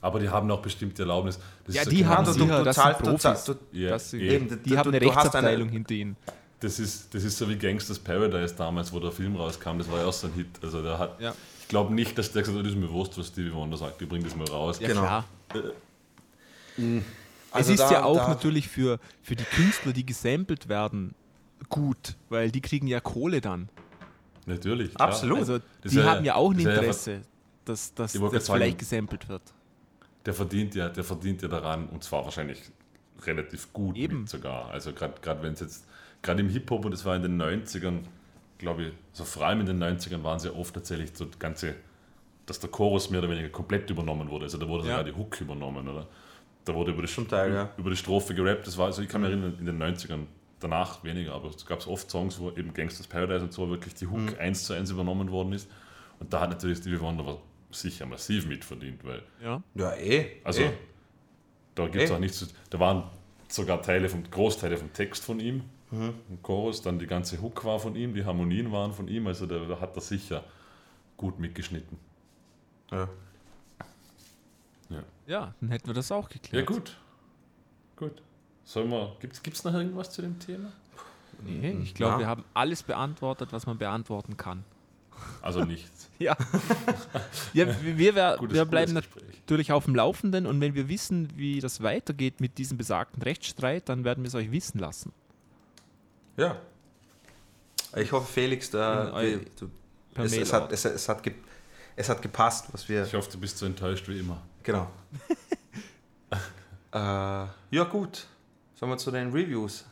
Aber 0.00 0.18
die 0.18 0.28
haben 0.30 0.50
auch 0.50 0.62
bestimmte 0.62 1.02
Erlaubnis. 1.02 1.38
Das 1.66 1.74
Ja, 1.74 1.82
ist 1.82 1.92
die 1.92 2.06
haben 2.06 2.24
du- 2.24 2.32
sicher, 2.32 2.58
du 2.58 2.64
das 2.64 2.76
zahlst- 2.76 3.04
sind 3.04 3.06
du 3.06 3.28
Profis. 3.28 3.44
du- 3.44 3.54
Ja, 3.78 3.90
Das 3.90 4.10
sind- 4.10 4.20
eben. 4.20 4.48
Die 4.64 4.70
du- 4.70 4.76
haben 4.78 4.88
eine 4.88 4.98
du- 4.98 5.04
du 5.06 5.12
Rechtsabteilung 5.12 5.62
eine- 5.68 5.72
hinter 5.72 5.94
ihnen. 5.94 6.16
Das 6.60 6.78
ist, 6.78 7.14
das 7.14 7.24
ist 7.24 7.38
so 7.38 7.48
wie 7.48 7.56
Gangsters 7.56 7.98
Paradise 7.98 8.54
damals, 8.54 8.92
wo 8.92 9.00
der 9.00 9.12
Film 9.12 9.34
rauskam. 9.36 9.78
Das 9.78 9.90
war 9.90 10.00
ja 10.00 10.04
auch 10.06 10.12
so 10.12 10.26
ein 10.26 10.34
Hit. 10.34 10.48
Also 10.62 10.82
der 10.82 10.98
hat, 10.98 11.18
Ja. 11.20 11.34
ich 11.62 11.68
glaube 11.68 11.94
nicht, 11.94 12.16
dass 12.18 12.32
der 12.32 12.42
gesagt 12.42 12.58
hat, 12.58 12.64
das 12.66 12.72
ist 12.72 12.78
mir 12.78 12.90
wurscht, 12.90 13.16
was 13.16 13.28
Stevie 13.28 13.52
Wonder 13.52 13.76
sagt. 13.78 14.00
Ich 14.02 14.08
bring 14.08 14.22
das 14.22 14.36
mal 14.36 14.46
raus. 14.48 14.78
Ja, 14.80 14.88
Genau. 14.88 15.00
klar. 15.00 15.24
Also 17.52 17.72
es 17.72 17.80
ist 17.80 17.80
da- 17.80 17.92
ja 17.92 18.04
auch 18.04 18.16
da- 18.16 18.28
natürlich 18.28 18.68
für, 18.68 18.98
für 19.22 19.36
die 19.36 19.44
Künstler, 19.44 19.92
die 19.92 20.06
gesampelt 20.06 20.68
werden, 20.68 21.14
gut, 21.68 22.14
weil 22.28 22.50
die 22.50 22.60
kriegen 22.60 22.86
ja 22.86 23.00
Kohle 23.00 23.40
dann. 23.40 23.68
Natürlich. 24.46 24.94
Klar. 24.94 25.08
Absolut. 25.08 25.38
Also 25.38 25.58
Das 25.82 25.92
die 25.92 25.98
ja- 25.98 26.04
haben 26.04 26.24
ja 26.24 26.34
auch 26.36 26.52
ein 26.52 26.58
ja 26.60 26.70
Interesse, 26.70 27.22
dass, 27.64 27.94
dass 27.94 28.12
das 28.12 28.22
sagen- 28.46 28.58
vielleicht 28.58 28.78
gesampelt 28.78 29.28
wird. 29.28 29.42
Der 30.26 30.34
verdient 30.34 30.74
ja, 30.74 30.88
der 30.88 31.04
verdient 31.04 31.42
ja 31.42 31.48
daran 31.48 31.88
und 31.88 32.04
zwar 32.04 32.24
wahrscheinlich 32.24 32.60
relativ 33.22 33.72
gut 33.72 33.96
Eben. 33.96 34.20
mit 34.20 34.28
sogar. 34.28 34.70
Also 34.70 34.92
gerade 34.92 35.42
wenn 35.42 35.54
es 35.54 35.60
jetzt, 35.60 35.84
gerade 36.22 36.40
im 36.40 36.48
Hip-Hop 36.48 36.84
und 36.84 36.90
das 36.92 37.04
war 37.04 37.16
in 37.16 37.22
den 37.22 37.40
90ern, 37.40 38.00
glaube 38.58 38.82
ich, 38.84 38.92
so 39.12 39.24
vor 39.24 39.46
allem 39.46 39.60
in 39.60 39.66
den 39.66 39.82
90ern 39.82 40.22
waren 40.22 40.36
es 40.36 40.44
ja 40.44 40.52
oft 40.52 40.74
tatsächlich 40.74 41.10
so 41.14 41.24
das 41.24 41.38
ganze, 41.38 41.74
dass 42.46 42.60
der 42.60 42.70
Chorus 42.70 43.10
mehr 43.10 43.20
oder 43.20 43.30
weniger 43.30 43.48
komplett 43.48 43.88
übernommen 43.90 44.28
wurde. 44.30 44.44
Also 44.44 44.58
da 44.58 44.68
wurde 44.68 44.84
Ja. 44.86 44.98
sogar 44.98 45.04
die 45.04 45.16
Hook 45.16 45.40
übernommen, 45.40 45.88
oder? 45.88 46.06
Da 46.64 46.74
wurde 46.74 46.90
über 46.92 47.02
die, 47.02 47.08
Zum 47.08 47.26
Teil, 47.26 47.52
ja. 47.54 47.70
über 47.78 47.90
die 47.90 47.96
Strophe 47.96 48.34
gerappt. 48.34 48.66
Das 48.66 48.76
war, 48.76 48.86
also 48.86 49.00
ich 49.02 49.08
kann 49.08 49.22
mich 49.22 49.30
erinnern, 49.30 49.56
in 49.58 49.64
den 49.66 49.78
90ern, 49.82 50.26
danach 50.60 51.02
weniger, 51.04 51.32
aber 51.32 51.48
es 51.48 51.64
gab 51.64 51.86
oft 51.86 52.10
Songs, 52.10 52.38
wo 52.38 52.50
eben 52.50 52.74
Gangsters 52.74 53.06
Paradise 53.06 53.42
und 53.44 53.52
so 53.52 53.68
wirklich 53.70 53.94
die 53.94 54.06
Hook 54.06 54.38
eins 54.38 54.64
zu 54.64 54.74
eins 54.74 54.90
übernommen 54.90 55.30
worden 55.30 55.54
ist. 55.54 55.70
Und 56.18 56.32
da 56.34 56.40
hat 56.40 56.50
natürlich 56.50 56.78
Stevie 56.78 57.00
Wonder 57.00 57.22
aber 57.24 57.38
sicher 57.70 58.04
massiv 58.04 58.46
mitverdient, 58.46 59.02
weil 59.04 59.22
Ja. 59.42 59.62
Ja, 59.74 59.94
eh. 59.96 60.32
also, 60.44 60.60
eh. 60.62 60.70
da 61.74 61.84
gibt 61.86 62.04
es 62.04 62.10
Eh. 62.10 62.14
auch 62.14 62.18
nichts 62.18 62.38
zu. 62.40 62.46
Da 62.68 62.78
waren 62.78 63.04
sogar 63.48 63.80
Teile 63.80 64.08
vom, 64.10 64.22
Großteile 64.30 64.76
vom 64.76 64.92
Text 64.92 65.24
von 65.24 65.40
ihm, 65.40 65.62
im 65.92 66.42
Chorus, 66.42 66.82
dann 66.82 66.98
die 66.98 67.06
ganze 67.06 67.40
Hook 67.42 67.64
war 67.64 67.78
von 67.80 67.96
ihm, 67.96 68.14
die 68.14 68.24
Harmonien 68.24 68.70
waren 68.70 68.92
von 68.92 69.08
ihm, 69.08 69.26
also 69.26 69.46
da, 69.46 69.80
hat 69.80 69.96
er 69.96 70.02
sicher 70.02 70.44
gut 71.16 71.38
mitgeschnitten. 71.38 71.98
Ja. 72.90 73.08
ja, 75.26 75.54
dann 75.60 75.70
hätten 75.70 75.86
wir 75.86 75.94
das 75.94 76.10
auch 76.10 76.28
Ja, 76.30 76.34
geklärt. 76.40 76.66
gut. 76.66 76.96
Gut. 77.96 78.22
Sollen 78.64 78.90
wir, 78.90 79.16
gibt's, 79.20 79.42
gibt's 79.42 79.64
noch 79.64 79.74
irgendwas 79.74 80.10
zu 80.10 80.22
dem 80.22 80.38
Thema? 80.38 80.72
Nee, 81.44 81.78
ich 81.82 81.94
glaube, 81.94 82.14
Ja. 82.14 82.18
wir 82.20 82.26
haben 82.26 82.44
alles 82.54 82.82
beantwortet, 82.82 83.52
was 83.52 83.66
man 83.66 83.78
beantworten 83.78 84.36
kann. 84.36 84.64
Also 85.42 85.64
nichts. 85.64 86.08
Ja. 86.20 86.36
ja 87.54 87.66
wir, 87.82 87.96
wir, 87.96 88.14
wir, 88.14 88.36
Gutes- 88.38 88.54
wir 88.54 88.64
bleiben 88.66 88.92
natürlich 88.92 89.72
auf 89.72 89.86
dem 89.86 89.94
Laufenden 89.94 90.44
und 90.46 90.60
wenn 90.60 90.74
wir 90.74 90.86
wissen, 90.90 91.28
wie 91.36 91.60
das 91.60 91.82
weitergeht 91.82 92.40
mit 92.42 92.58
diesem 92.58 92.76
besagten 92.76 93.22
Rechtsstreit, 93.22 93.88
dann 93.88 94.04
werden 94.04 94.22
wir 94.22 94.28
es 94.28 94.34
euch 94.34 94.50
wissen 94.52 94.78
lassen. 94.78 95.12
Ja. 96.36 96.56
Ich 97.96 98.12
hoffe, 98.12 98.30
Felix, 98.32 98.70
da, 98.70 99.12
eu- 99.20 99.40
du, 99.58 99.68
per 100.14 100.24
es, 100.24 100.36
es, 100.36 100.52
hat, 100.52 100.70
es, 100.72 100.84
es, 100.84 101.08
hat 101.08 101.22
ge, 101.22 101.34
es 101.96 102.08
hat 102.08 102.22
gepasst, 102.22 102.66
was 102.72 102.88
wir. 102.88 103.04
Ich 103.04 103.14
hoffe, 103.14 103.30
du 103.32 103.38
bist 103.38 103.58
so 103.58 103.66
enttäuscht 103.66 104.06
wie 104.08 104.18
immer. 104.20 104.40
Genau. 104.62 104.88
äh, 106.92 106.96
ja, 106.98 107.84
gut. 107.90 108.26
Sollen 108.74 108.92
wir 108.92 108.98
zu 108.98 109.10
den 109.10 109.30
Reviews? 109.32 109.84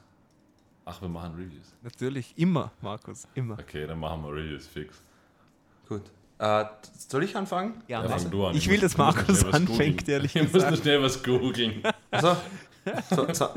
Ach, 0.84 1.00
wir 1.02 1.08
machen 1.08 1.34
Reviews. 1.34 1.74
Natürlich, 1.82 2.32
immer, 2.38 2.70
Markus, 2.80 3.28
immer. 3.34 3.58
Okay, 3.58 3.86
dann 3.86 3.98
machen 3.98 4.22
wir 4.22 4.32
Reviews 4.32 4.66
fix. 4.66 4.96
Gut. 5.88 6.02
Äh, 6.38 6.64
soll 6.96 7.24
ich 7.24 7.36
anfangen? 7.36 7.82
Ja, 7.88 8.02
Ja, 8.02 8.08
fang 8.08 8.30
du 8.30 8.46
an. 8.46 8.54
Ich 8.56 8.66
will, 8.68 8.74
muss- 8.76 8.82
dass 8.82 8.96
Markus 8.96 9.44
anfängt, 9.44 10.08
ehrlich 10.08 10.34
Ich 10.36 10.42
muss 10.42 10.52
noch 10.52 10.60
gesagt. 10.60 10.78
schnell 10.82 11.02
was 11.02 11.22
googeln. 11.22 11.82
Also, 12.10 12.36
so, 13.10 13.32
so, 13.32 13.48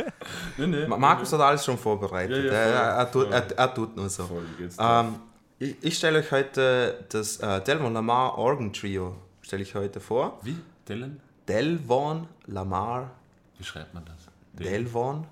Nee, 0.58 0.68
nee. 0.68 0.88
Ma- 0.88 0.98
Markus 0.98 1.32
hat 1.34 1.42
alles 1.42 1.64
schon 1.66 1.78
vorbereitet. 1.78 2.46
Ja, 2.46 2.52
ja, 2.52 2.60
er, 3.02 3.08
voll, 3.08 3.26
er, 3.28 3.32
er, 3.34 3.44
tut, 3.44 3.52
er, 3.52 3.58
er 3.60 3.74
tut 3.74 3.96
nur 3.96 4.10
so. 4.10 4.26
Voll? 4.26 4.44
Ähm, 4.80 5.16
ich 5.60 5.76
ich 5.82 5.98
stelle 5.98 6.20
euch 6.20 6.32
heute 6.32 7.06
das 7.10 7.38
äh, 7.38 7.62
Delvon 7.62 7.94
Lamar 7.94 8.38
Organ 8.38 8.72
Trio 8.74 9.16
stelle 9.42 9.64
ich 9.64 9.74
heute 9.76 10.00
vor. 10.00 10.40
Wie? 10.44 10.58
Dellen? 10.88 11.20
Delvon 11.48 12.28
Lamar 12.48 13.12
Wie 13.58 13.64
schreibt 13.64 13.94
man 13.94 14.04
das? 14.06 14.16
Delvon 14.54 15.26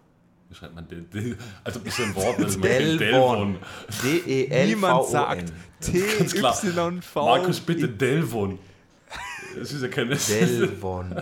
Wie 0.50 0.56
schreibt 0.56 0.76
man 0.76 0.88
Del? 0.88 1.02
Del 1.04 1.38
also 1.64 1.80
ein 1.80 1.84
bisschen 1.84 2.14
Wort, 2.16 2.38
kennt 2.38 2.64
Delvon 2.64 3.58
Delvon. 4.04 4.68
Niemand 4.68 5.06
sagt 5.08 5.50
D-E-L-V-O-N. 5.82 6.22
T-Y-V. 7.02 7.26
Markus, 7.26 7.60
bitte 7.60 7.88
Delvon. 7.88 8.60
Das 9.58 9.72
ist 9.72 9.82
ja 9.82 9.88
keine. 9.88 10.16
Delvon. 10.16 11.16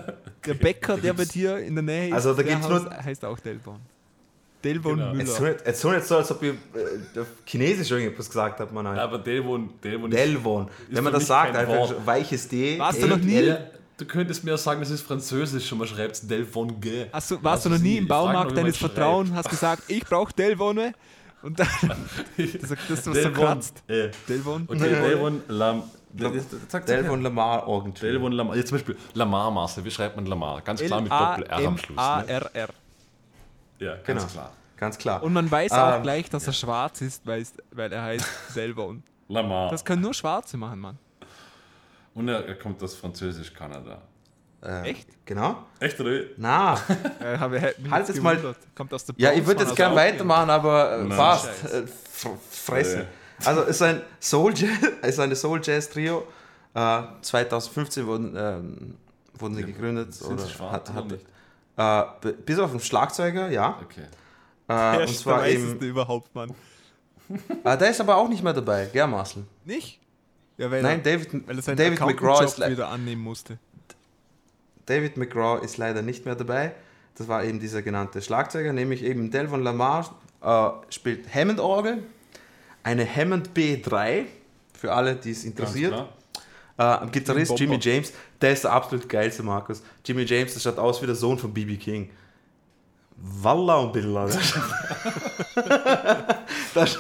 Der 0.46 0.54
Bäcker, 0.54 0.98
der 0.98 1.14
bei 1.14 1.26
dir 1.26 1.58
in 1.60 1.76
der 1.76 1.84
Nähe 1.84 2.08
ist, 2.10 2.14
Also 2.14 2.34
da 2.34 2.42
der 2.44 2.54
gibt's 2.54 2.70
Haus- 2.70 2.84
nur- 2.84 2.92
heißt 3.04 3.26
auch 3.26 3.40
Delbon. 3.40 3.80
Delbon 4.64 4.96
Genau. 4.98 5.14
Müller. 5.14 5.56
jetzt 5.66 5.82
tun 5.82 5.94
jetzt 5.94 6.08
so, 6.08 6.18
als 6.18 6.32
ob 6.32 6.42
ich 6.42 6.50
äh, 7.16 7.20
auf 7.20 7.28
Chinesisch 7.46 7.92
irgendetwas 7.92 8.28
gesagt 8.28 8.60
habe. 8.60 8.74
Man 8.74 8.86
Ja, 8.86 8.92
halt. 8.92 9.02
aber 9.02 9.20
Delvon, 9.20 9.70
Delvon 9.84 10.12
ist. 10.12 10.18
Delvon. 10.18 10.68
Wenn 10.90 11.04
man 11.04 11.14
das 11.14 11.28
sagt, 11.28 11.56
einfach 11.56 11.76
Wort. 11.76 12.06
weiches 12.06 12.48
D. 12.48 12.78
Warst 12.80 13.02
du 13.02 13.08
noch 13.08 13.18
nie? 13.18 13.54
Du 13.98 14.06
könntest 14.06 14.44
mir 14.44 14.58
sagen, 14.58 14.80
das 14.80 14.90
ist 14.92 15.02
Französisch 15.02 15.72
und 15.72 15.80
man 15.80 15.88
schreibt 15.88 16.16
es 16.16 16.28
Delvon 16.28 16.80
G. 16.82 17.06
Hast 17.12 17.32
du, 17.32 17.36
warst 17.44 17.66
Also 17.66 17.70
du 17.70 17.76
noch 17.76 17.82
nie 17.82 17.98
im 17.98 18.08
Baumarkt 18.08 18.56
deines. 18.58 18.78
Vertrauens, 18.78 19.32
hast 19.34 19.50
gesagt, 19.50 19.84
ich 19.88 20.04
brauche 20.06 20.34
Delvone 20.34 20.94
und 21.44 21.60
dann 21.60 21.68
das, 22.38 22.70
das, 22.90 23.04
das 23.04 23.24
so 23.24 23.32
kratzt. 23.32 23.84
Äh. 23.88 24.10
Delvon? 24.28 24.66
Okay, 24.68 24.90
Delvon 24.90 25.42
Lam. 25.48 25.84
Delvon 26.14 27.22
Lamar 27.22 27.68
Organ 27.68 27.94
Trio. 27.94 28.12
Delvon 28.12 28.32
Lamar. 28.32 28.56
Jetzt 28.56 28.70
zum 28.70 28.78
Beispiel 28.78 28.98
Lamar 29.14 29.52
Marcel. 29.52 29.84
Wie 29.86 29.92
schreibt 29.92 30.16
man 30.16 30.26
Lamar? 30.26 30.62
Ganz 30.62 30.82
klar 30.82 31.02
mit 31.02 31.12
Doppel-R 31.12 31.68
am 31.68 31.78
Schluss. 31.78 31.98
Ne? 31.98 32.24
L-A-M-A-R-R. 32.28 32.70
Ja, 33.80 33.96
ganz 33.98 34.06
Genau. 34.06 34.26
klar. 34.26 34.52
Ganz 34.78 34.98
klar. 34.98 35.24
Und 35.24 35.34
man 35.34 35.50
weiß 35.50 35.72
auch 35.72 35.96
Ähm, 35.98 36.04
gleich, 36.04 36.30
dass 36.30 36.46
er 36.48 36.54
schwarz 36.54 37.02
ist, 37.02 37.26
weil, 37.26 37.44
er 37.92 38.02
heißt 38.04 38.26
Delvon. 38.56 39.04
Lamar. 39.28 39.70
Das 39.72 39.84
können 39.84 40.02
nur 40.02 40.14
Schwarze 40.14 40.56
machen, 40.58 40.80
Mann. 40.80 40.98
und 42.14 42.28
er, 42.30 42.56
kommt 42.56 42.82
aus 42.82 42.96
Französisch-Kanada. 42.96 44.02
äh, 44.64 44.90
Echt? 44.92 45.08
Genau. 45.26 45.58
Echt, 45.80 46.00
oder? 46.00 46.22
Na, 46.38 46.74
Äh, 47.20 47.38
Halt 47.38 47.52
jetzt 48.08 48.10
jetzt 48.10 48.22
mal-. 48.24 48.56
Kommt 48.76 48.94
aus 48.94 49.06
der 49.06 49.16
ja, 49.18 49.32
ich 49.34 49.46
würde 49.46 49.62
jetzt 49.62 49.72
aus 49.72 49.76
gern 49.76 49.92
Auckland. 49.92 50.14
weitermachen, 50.14 50.50
aber 50.50 50.92
äh, 51.00 51.04
Nein. 51.04 51.12
fast. 51.18 51.46
Scheiß. 51.62 51.72
Äh, 51.74 51.80
f- 51.84 52.30
Fresse. 52.50 53.06
Also 53.46 53.62
es 53.62 53.70
ist 53.70 53.82
ein 53.82 54.02
Soul 54.20 54.54
Jazz, 54.56 54.80
ist 55.02 55.20
eine 55.20 55.36
Soul 55.36 55.62
Jazz 55.64 55.90
Trio. 55.90 56.28
Äh, 56.74 57.02
2015 57.22 58.06
wurden, 58.06 58.36
ähm, 58.38 58.96
wurden 59.38 59.56
sie 59.56 59.64
gegründet. 59.64 60.14
Sind 60.14 60.34
oder 60.34 60.44
sie 60.44 60.50
schwarz 60.50 60.90
hat, 60.90 60.94
hat, 60.94 61.12
nicht? 61.12 61.26
äh, 61.78 62.34
bis 62.46 62.60
auf 62.60 62.72
den 62.72 62.80
Schlagzeuger, 62.80 63.50
ja. 63.50 63.80
Okay. 63.84 64.02
Äh, 64.68 64.98
Der 64.98 65.02
und 65.02 65.16
zwar 65.16 65.48
eben. 65.48 65.80
überhaupt, 65.80 66.34
Mann. 66.36 66.54
Äh, 67.64 67.78
der 67.78 67.90
ist 67.90 68.02
aber 68.02 68.18
auch 68.18 68.30
nicht 68.30 68.44
mehr 68.44 68.54
dabei, 68.54 68.90
gell, 68.92 69.08
Marcel? 69.08 69.44
Nicht? 69.66 70.00
Ja, 70.58 70.72
weil 70.72 70.82
Nein, 70.82 71.02
er, 71.04 71.18
David, 71.18 71.48
weil 71.48 71.58
er 71.58 71.62
seinen 71.62 71.78
David 71.78 72.00
McGraw, 72.00 72.44
ist, 72.44 72.60
wieder 72.60 72.90
annehmen 72.90 73.22
musste. 73.22 73.60
David 74.86 75.18
McGraw 75.18 75.64
ist 75.64 75.78
leider 75.78 76.02
nicht 76.02 76.26
mehr 76.26 76.36
dabei. 76.36 76.74
Das 77.16 77.28
war 77.28 77.44
eben 77.44 77.60
dieser 77.60 77.82
genannte 77.82 78.22
Schlagzeuger, 78.22 78.74
nämlich 78.74 79.04
eben 79.04 79.32
Delvon 79.32 79.64
Lamar 79.64 80.16
äh, 80.42 80.70
spielt 80.90 81.34
Hammond-Orgel, 81.34 82.04
eine 82.88 83.06
Hammond 83.06 83.50
B3, 83.54 84.24
für 84.74 84.94
alle, 84.94 85.16
die 85.16 85.32
es 85.32 85.44
interessiert. 85.44 85.94
Äh, 86.78 86.84
am 86.84 87.12
Gitarrist. 87.12 87.60
Jimmy 87.60 87.78
James, 87.82 88.14
der 88.40 88.54
ist 88.54 88.64
der 88.64 88.72
absolut 88.72 89.10
geilste 89.10 89.44
Markus. 89.44 89.84
Jimmy 90.06 90.24
James, 90.24 90.54
der 90.54 90.62
schaut 90.62 90.78
aus 90.78 91.02
wie 91.02 91.06
der 91.06 91.16
Sohn 91.16 91.38
von 91.38 91.54
B.B. 91.54 91.76
King. 91.76 92.10
Walla 93.18 93.76
und 93.78 93.94
Billa. 93.94 94.30
Das, 96.74 96.98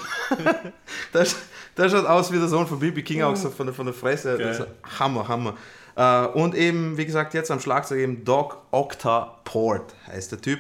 das, 1.14 1.36
das 1.76 1.92
schaut 1.92 2.06
aus 2.06 2.32
wie 2.34 2.40
der 2.40 2.48
Sohn 2.48 2.68
von 2.68 2.80
B.B. 2.80 3.04
King, 3.04 3.22
auch 3.22 3.36
so 3.36 3.50
von 3.50 3.68
der, 3.68 3.76
von 3.76 3.86
der 3.86 3.94
Fresse. 3.94 4.32
Ist 4.32 4.64
Hammer, 5.00 5.28
Hammer. 5.28 5.56
Äh, 5.96 6.26
und 6.38 6.56
eben, 6.56 6.98
wie 6.98 7.06
gesagt, 7.06 7.34
jetzt 7.34 7.52
am 7.52 7.60
Schlagzeug 7.62 8.00
eben 8.00 8.26
Doc 8.26 8.58
Octa 8.72 9.40
Port 9.46 9.96
heißt 10.08 10.32
der 10.34 10.42
Typ. 10.42 10.60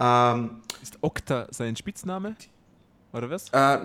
Ähm, 0.00 0.62
Ist 0.80 0.96
Okta 1.02 1.48
sein 1.50 1.76
Spitzname? 1.76 2.36
Oder 3.12 3.30
was? 3.30 3.48
äh, 3.50 3.78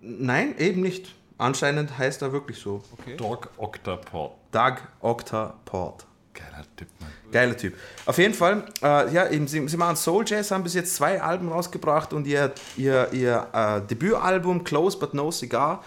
nein, 0.00 0.56
eben 0.58 0.80
nicht. 0.80 1.14
Anscheinend 1.38 1.96
heißt 1.98 2.22
er 2.22 2.32
wirklich 2.32 2.58
so. 2.58 2.82
Okay. 2.92 3.16
Dog 3.16 3.48
Octapod. 3.56 4.32
Doug 4.52 4.76
Octa 5.00 5.54
Port. 5.64 6.06
Geiler 6.34 6.64
Typ, 6.76 6.88
Mann. 7.00 7.10
Geiler 7.30 7.56
Typ. 7.56 7.74
Auf 8.06 8.18
jeden 8.18 8.34
Fall, 8.34 8.64
äh, 8.82 9.12
ja, 9.12 9.28
eben, 9.28 9.46
sie, 9.46 9.66
sie 9.68 9.76
machen 9.76 9.96
Soul 9.96 10.24
Jazz, 10.26 10.50
haben 10.50 10.62
bis 10.62 10.74
jetzt 10.74 10.94
zwei 10.94 11.20
Alben 11.20 11.50
rausgebracht 11.50 12.12
und 12.12 12.26
ihr, 12.26 12.52
ihr, 12.76 13.12
ihr 13.12 13.48
äh, 13.52 13.80
Debütalbum 13.86 14.64
Close 14.64 14.98
But 14.98 15.14
No 15.14 15.30
Cigar 15.30 15.82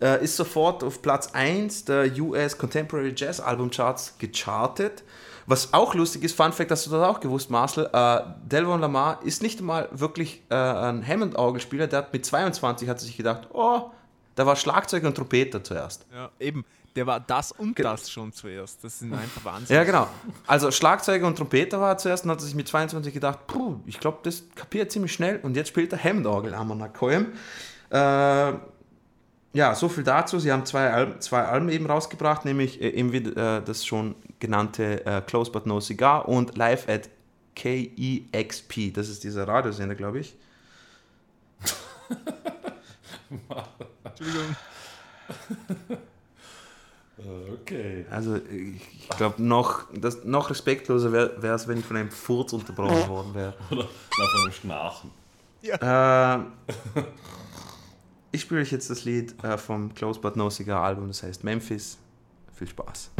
äh, 0.00 0.22
ist 0.22 0.36
sofort 0.36 0.84
auf 0.84 1.02
Platz 1.02 1.30
1 1.32 1.86
der 1.86 2.10
US 2.20 2.56
Contemporary 2.58 3.12
Jazz 3.16 3.40
Album 3.40 3.70
Charts 3.70 4.14
gechartet. 4.18 5.02
Was 5.48 5.72
auch 5.72 5.94
lustig 5.94 6.24
ist, 6.24 6.36
Fun 6.36 6.52
Fact, 6.52 6.70
hast 6.70 6.84
du 6.84 6.90
das 6.90 7.02
auch 7.08 7.20
gewusst, 7.20 7.48
Marcel, 7.48 7.88
äh, 7.90 8.20
Delvon 8.44 8.82
Lamar 8.82 9.22
ist 9.22 9.40
nicht 9.40 9.60
einmal 9.60 9.88
wirklich 9.92 10.42
äh, 10.50 10.54
ein 10.54 11.06
Hammond-Orgelspieler, 11.06 11.86
der 11.86 12.00
hat 12.00 12.12
mit 12.12 12.26
22 12.26 12.86
hat 12.86 13.00
sich 13.00 13.16
gedacht, 13.16 13.48
oh, 13.54 13.90
da 14.34 14.44
war 14.44 14.56
Schlagzeuger 14.56 15.08
und 15.08 15.14
Trompeter 15.14 15.64
zuerst. 15.64 16.06
Ja, 16.12 16.28
eben. 16.38 16.66
Der 16.94 17.06
war 17.06 17.18
das 17.18 17.52
und 17.52 17.78
das 17.78 18.10
schon 18.10 18.30
zuerst. 18.30 18.84
Das 18.84 18.98
sind 18.98 19.14
einfach 19.14 19.42
Wahnsinn. 19.42 19.74
Ja, 19.74 19.84
genau. 19.84 20.06
Also 20.46 20.70
Schlagzeuger 20.70 21.26
und 21.26 21.36
Trompeter 21.36 21.80
war 21.80 21.92
er 21.92 21.98
zuerst 21.98 22.26
und 22.26 22.30
hat 22.30 22.42
sich 22.42 22.54
mit 22.54 22.68
22 22.68 23.14
gedacht, 23.14 23.46
puh, 23.46 23.80
ich 23.86 23.98
glaube, 23.98 24.18
das 24.24 24.42
kapiert 24.54 24.92
ziemlich 24.92 25.14
schnell 25.14 25.40
und 25.42 25.56
jetzt 25.56 25.68
spielt 25.68 25.94
er 25.94 26.04
Hammond-Orgel 26.04 26.52
am 26.54 26.76
Nakoyim. 26.76 27.28
Äh, 27.88 28.52
ja, 29.52 29.74
so 29.74 29.88
viel 29.88 30.04
dazu. 30.04 30.38
Sie 30.38 30.52
haben 30.52 30.64
zwei 30.66 30.90
Alben, 30.90 31.20
zwei 31.20 31.44
Alben 31.44 31.68
eben 31.68 31.86
rausgebracht, 31.86 32.44
nämlich 32.44 32.80
äh, 32.80 32.90
eben 32.90 33.12
äh, 33.36 33.62
das 33.62 33.84
schon 33.84 34.14
genannte 34.38 35.04
äh, 35.06 35.20
Close 35.22 35.50
But 35.50 35.66
No 35.66 35.80
Cigar 35.80 36.28
und 36.28 36.56
Live 36.56 36.88
at 36.88 37.08
KEXP. 37.54 38.92
Das 38.94 39.08
ist 39.08 39.24
dieser 39.24 39.48
Radiosender, 39.48 39.94
glaube 39.94 40.20
ich. 40.20 40.36
Entschuldigung. 44.04 44.56
Äh, 45.88 45.96
Okay. 47.60 48.06
Also 48.10 48.36
ich 48.36 49.08
glaube, 49.16 49.42
noch, 49.42 49.84
das, 49.92 50.24
noch 50.24 50.50
respektloser 50.50 51.12
wäre 51.12 51.54
es, 51.54 51.66
wenn 51.66 51.78
ich 51.78 51.84
von 51.84 51.96
einem 51.96 52.10
Furz 52.10 52.52
unterbrochen 52.52 53.08
worden 53.08 53.34
wäre. 53.34 53.54
Oder 53.70 53.88
nach 54.18 54.42
einem 54.42 54.52
Schnarchen. 54.52 55.10
Äh, 55.62 56.38
ich 58.32 58.42
spiele 58.42 58.60
euch 58.60 58.72
jetzt 58.72 58.90
das 58.90 59.04
Lied 59.04 59.42
äh, 59.42 59.56
vom 59.56 59.94
Close 59.94 60.20
But 60.20 60.36
No 60.36 60.50
Cigar 60.50 60.82
Album, 60.82 61.08
das 61.08 61.22
heißt 61.22 61.44
Memphis. 61.44 61.98
Viel 62.54 62.68
Spaß. 62.68 63.10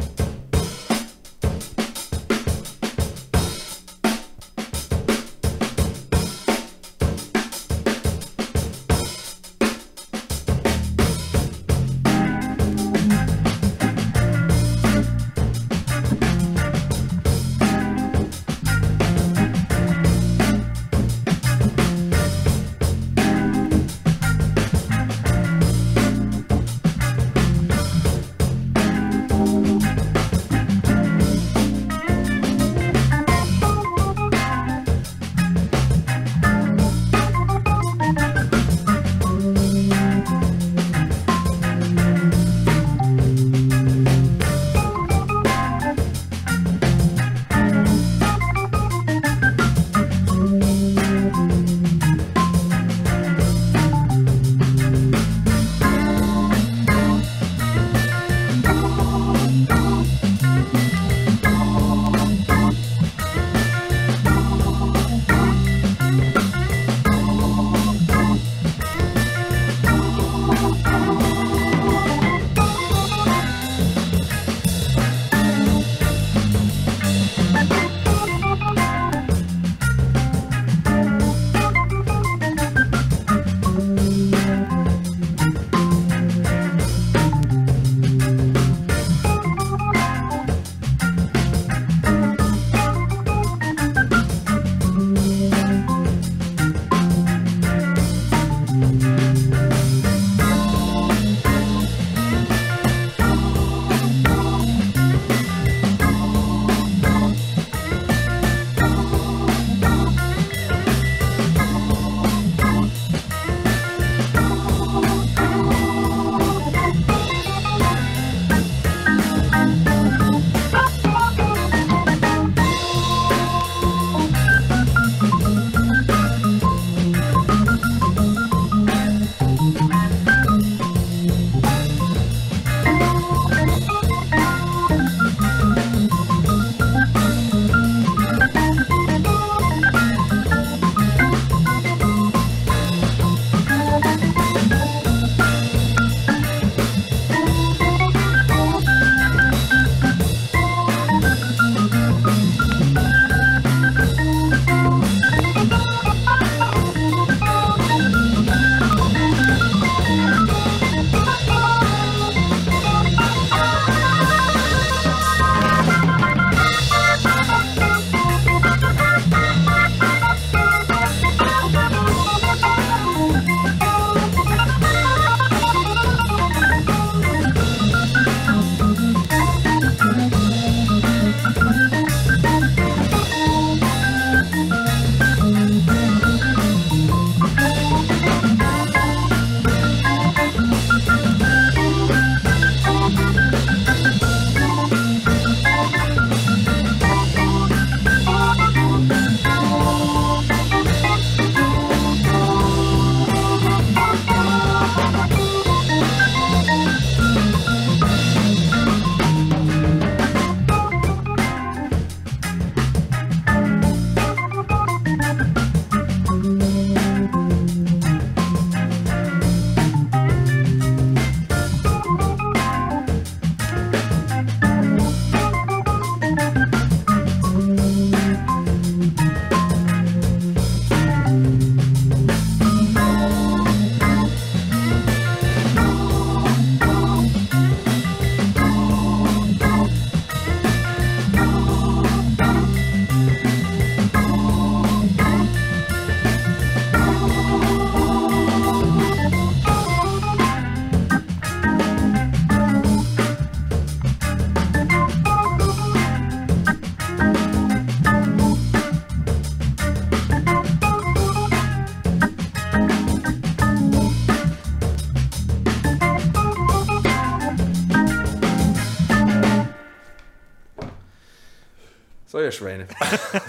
So, 272.39 272.45
ihr 272.45 272.51
Schweine. 272.51 272.87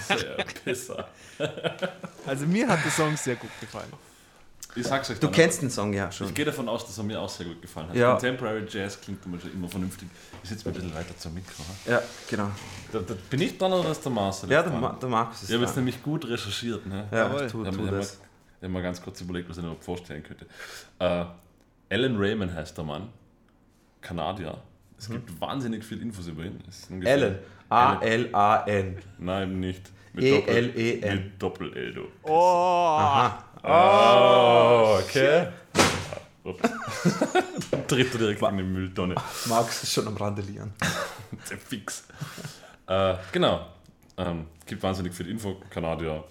Sehr 0.07 0.35
Pisser. 0.65 1.07
Also 2.27 2.45
mir 2.45 2.67
hat 2.67 2.83
der 2.85 2.91
Song 2.91 3.17
sehr 3.17 3.35
gut 3.35 3.49
gefallen. 3.59 3.91
ich 4.75 4.85
sag's 4.85 5.09
euch 5.09 5.17
Du 5.19 5.25
dann 5.25 5.33
kennst 5.33 5.61
den 5.63 5.71
Song 5.71 5.91
ja 5.91 6.11
schon. 6.11 6.27
Ich 6.27 6.33
gehe 6.35 6.45
davon 6.45 6.69
aus, 6.69 6.85
dass 6.85 6.95
er 6.97 7.03
mir 7.03 7.19
auch 7.19 7.29
sehr 7.29 7.47
gut 7.47 7.59
gefallen 7.61 7.89
hat. 7.89 7.95
Ja. 7.95 8.11
Contemporary 8.11 8.63
Jazz 8.69 9.01
klingt 9.01 9.25
immer 9.25 9.39
schon 9.39 9.51
immer 9.53 9.67
vernünftig. 9.67 10.07
Ich 10.43 10.49
sitze 10.49 10.69
mir 10.69 10.75
ein 10.75 10.81
bisschen 10.81 10.93
weiter 10.93 11.17
zum 11.17 11.33
Mikro. 11.33 11.63
ha? 11.63 11.91
Ja, 11.93 12.01
genau. 12.29 12.51
Da, 12.91 12.99
da, 12.99 13.15
bin 13.29 13.41
ich 13.41 13.57
dran 13.57 13.73
oder 13.73 13.89
ist 13.89 14.03
der 14.05 14.11
Marcel? 14.11 14.51
Ja, 14.51 14.61
der? 14.61 14.71
Ma 14.71 14.91
der 15.01 15.09
Markus 15.09 15.41
ist 15.41 15.49
Ich 15.49 15.55
habe 15.55 15.65
jetzt 15.65 15.75
nämlich 15.75 16.03
gut 16.03 16.27
recherchiert. 16.29 16.85
Ne? 16.85 17.07
Ja, 17.11 17.17
Jawohl. 17.17 17.47
tu, 17.47 17.61
Ich 17.61 17.67
habe 17.67 17.77
tu 17.77 17.83
mir, 17.83 17.91
das. 17.91 18.19
ich 18.59 18.63
hab 18.63 18.69
mir 18.69 18.81
ganz 18.83 19.01
kurz 19.01 19.19
überlegt, 19.21 19.49
was 19.49 19.57
ich 19.57 19.63
mir 19.63 19.75
vorstellen 19.79 20.21
könnte. 20.21 20.45
Äh, 20.99 21.25
Alan 21.89 22.17
Raymond 22.17 22.53
heißt 22.53 22.77
der 22.77 22.83
Mann. 22.85 23.09
Kanadier. 24.01 24.61
Es 24.99 25.09
gibt 25.09 25.41
wahnsinnig 25.41 25.83
viel 25.83 25.99
Infos 26.03 26.27
über 26.27 26.43
ihn. 26.43 26.61
Alan. 27.03 27.39
A-L-A-N. 27.71 28.97
Nein, 29.19 29.59
nicht. 29.59 29.89
Mit 30.13 30.25
E-L-E-N. 30.25 31.01
Doppel- 31.01 31.15
Mit 31.15 31.41
Doppel-L, 31.41 31.93
du. 31.93 32.29
Aha. 32.31 33.43
Oh, 33.63 34.99
okay. 35.01 35.47
Ups. 36.43 36.61
Tritt 37.87 38.11
er 38.13 38.17
direkt 38.19 38.41
in 38.41 38.57
die 38.57 38.63
Mülltonne. 38.63 39.15
Markus 39.45 39.83
ist 39.83 39.93
schon 39.93 40.07
am 40.07 40.17
Randalieren. 40.17 40.73
Sehr 41.45 41.57
fix. 41.57 42.07
äh, 42.87 43.15
genau. 43.31 43.67
Ähm, 44.17 44.47
gibt 44.65 44.81
wahnsinnig 44.83 45.13
viel 45.13 45.29
Info. 45.29 45.61
Kanadier. 45.69 46.23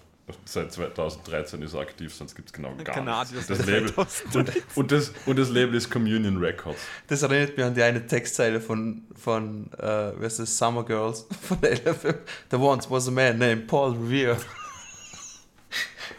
Seit 0.45 0.71
2013 0.71 1.61
ist 1.61 1.73
er 1.73 1.81
aktiv, 1.81 2.13
sonst 2.13 2.35
gibt 2.35 2.49
es 2.49 2.53
genau 2.53 2.73
gar 2.83 2.95
Kanadier 2.95 3.37
nichts. 3.37 3.47
Das 3.47 3.65
Label, 3.65 3.91
und, 3.95 4.55
und, 4.75 4.91
das, 4.91 5.13
und 5.25 5.39
das 5.39 5.49
Label 5.49 5.75
ist 5.75 5.89
Communion 5.89 6.37
Records. 6.37 6.79
Das 7.07 7.21
erinnert 7.21 7.57
mich 7.57 7.65
an 7.65 7.73
die 7.73 7.83
eine 7.83 8.05
Textzeile 8.05 8.61
von, 8.61 9.03
von 9.15 9.71
äh, 9.73 9.79
wer 10.17 10.27
ist 10.27 10.39
das, 10.39 10.57
Summer 10.57 10.83
Girls 10.83 11.27
von 11.41 11.57
LFM. 11.61 12.15
There 12.49 12.61
once 12.61 12.89
was 12.89 13.07
a 13.07 13.11
man 13.11 13.37
named 13.37 13.67
Paul 13.67 13.95
Revere. 13.95 14.37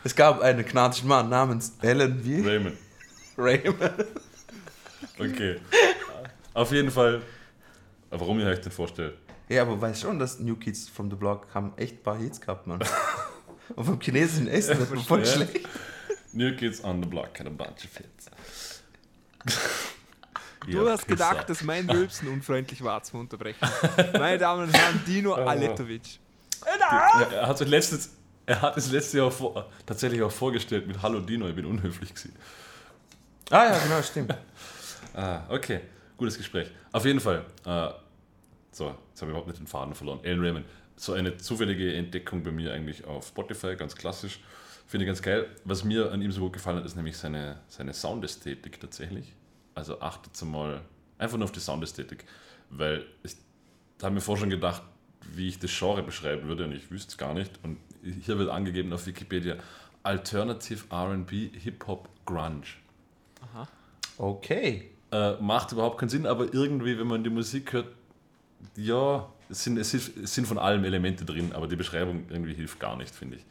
Es 0.05 0.17
gab 0.17 0.41
einen 0.41 0.65
kanadischen 0.65 1.07
Mann 1.07 1.29
namens 1.29 1.75
Alan 1.81 2.25
wie? 2.25 2.41
Raymond. 2.41 2.77
Raymond. 3.39 4.05
Okay. 5.19 5.61
Auf 6.55 6.73
jeden 6.73 6.91
Fall, 6.91 7.23
warum 8.11 8.41
ich 8.41 8.47
euch 8.47 8.61
den 8.61 8.73
vorstelle. 8.73 9.15
Ja, 9.49 9.63
aber 9.63 9.81
weißt 9.81 10.01
schon, 10.01 10.19
dass 10.19 10.39
New 10.39 10.57
Kids 10.57 10.89
from 10.89 11.11
the 11.11 11.17
Block 11.17 11.47
haben 11.53 11.73
echt 11.77 11.97
ein 11.97 12.03
paar 12.03 12.17
Hits 12.17 12.41
gehabt, 12.41 12.67
Mann. 12.67 12.81
Und 13.77 13.85
vom 13.85 14.01
chinesischen 14.01 14.49
Essen, 14.49 14.79
das 14.79 14.91
war 14.91 14.99
voll 14.99 15.27
schlecht. 15.27 15.61
New 16.33 16.55
Kids 16.57 16.83
on 16.83 17.03
the 17.03 17.09
Block, 17.09 17.39
had 17.39 17.47
a 17.47 17.51
bunch 17.51 17.85
of 17.85 17.97
hits. 17.97 18.31
Du 20.67 20.89
hast 20.89 21.07
gedacht, 21.07 21.49
dass 21.49 21.63
mein 21.63 21.89
Rülpsen 21.91 22.29
unfreundlich 22.29 22.83
war 22.83 23.03
zum 23.03 23.21
Unterbrechen. 23.21 23.67
Meine 24.13 24.39
Damen 24.39 24.65
und 24.65 24.77
Herren, 24.77 25.03
Dino 25.07 25.35
Aletovic. 25.35 26.21
Ja, 26.65 27.23
er 27.33 27.47
hat 27.49 27.61
es 27.61 27.69
letztens, 27.69 28.11
er 28.47 28.63
hat 28.63 28.77
es 28.77 28.91
letztes 28.91 29.15
Jahr 29.15 29.31
vor, 29.31 29.69
tatsächlich 29.85 30.23
auch 30.23 30.31
vorgestellt 30.31 30.87
mit 30.87 31.03
Hallo 31.03 31.19
Dino, 31.21 31.49
ich 31.49 31.57
bin 31.57 31.67
unhöflich 31.67 32.11
gewesen. 32.15 32.37
Ah 33.51 33.65
ja, 33.65 33.79
genau, 33.79 34.03
stimmt. 34.03 34.35
Ah, 35.15 35.43
okay. 35.51 35.81
Gutes 36.17 36.39
Gespräch. 36.39 36.71
Auf 36.91 37.05
jeden 37.05 37.21
Fall. 37.21 37.45
Äh, 37.67 37.89
so, 38.71 38.87
jetzt 39.11 39.21
habe 39.21 39.27
ich 39.27 39.29
überhaupt 39.29 39.49
nicht 39.49 39.59
den 39.59 39.67
Faden 39.67 39.95
verloren. 39.95 40.21
Alan 40.25 40.41
Raymond. 40.41 40.67
So 41.03 41.15
eine 41.15 41.37
zufällige 41.37 41.95
Entdeckung 41.95 42.45
bei 42.45 42.53
mir 42.53 42.73
eigentlich 42.73 43.05
auf 43.07 43.27
Spotify, 43.27 43.75
ganz 43.75 43.97
klassisch. 43.97 44.39
Finde 44.87 45.05
ich 45.05 45.09
ganz 45.09 45.21
geil. 45.21 45.49
Was 45.65 45.83
mir 45.83 46.13
an 46.13 46.23
ihm 46.23 46.31
so 46.31 46.43
gut 46.43 46.53
gefallen 46.53 46.77
hat, 46.77 46.85
ist 46.85 46.95
nämlich 46.95 47.17
seine, 47.17 47.59
seine 47.67 47.93
Soundästhetik 47.93 48.79
tatsächlich. 48.79 49.33
Also 49.75 50.01
achtet 50.01 50.41
mal 50.45 50.81
einfach 51.19 51.39
nur 51.39 51.47
auf 51.47 51.51
die 51.51 51.59
Soundästhetik, 51.59 52.25
weil 52.71 53.05
ich 53.25 53.35
da 53.99 54.07
habe 54.07 54.15
mir 54.15 54.21
vorher 54.21 54.43
schon 54.43 54.51
gedacht, 54.51 54.83
wie 55.35 55.49
ich 55.49 55.59
das 55.59 55.77
Genre 55.77 56.05
beschreiben 56.05 56.47
würde 56.47 56.67
und 56.67 56.73
ich 56.73 56.89
wüsste 56.89 57.11
es 57.11 57.19
gar 57.19 57.35
nicht. 57.35 57.51
Und 57.65 57.79
hier 58.25 58.39
wird 58.39 58.51
angegeben 58.51 58.93
auf 58.93 59.05
Wikipedia 59.05 59.57
Alternative 60.05 60.85
RB, 60.89 61.31
Hip-Hop, 61.33 62.09
Grunge. 62.25 62.63
Okay. 64.19 64.91
Äh, 65.11 65.33
macht 65.41 65.73
überhaupt 65.73 65.99
keinen 65.99 66.11
Sinn, 66.11 66.27
aber 66.27 66.55
irgendwie, 66.55 66.97
wenn 66.97 67.09
man 67.09 67.25
die 67.25 67.31
Musik 67.31 67.73
hört, 67.73 67.89
ja, 68.77 69.29
es 69.53 69.63
sind, 69.63 69.77
es 69.77 69.95
es 69.95 70.35
sind 70.35 70.47
von 70.47 70.59
allem 70.59 70.85
Elemente 70.85 71.25
drin, 71.25 71.53
aber 71.53 71.69
die 71.69 71.77
Beschreibung 71.77 72.25
irgendwie 72.31 72.55
hilft 72.55 72.81
gar 72.81 72.97
nicht, 72.97 73.15
finde 73.15 73.37
ich. 73.37 73.45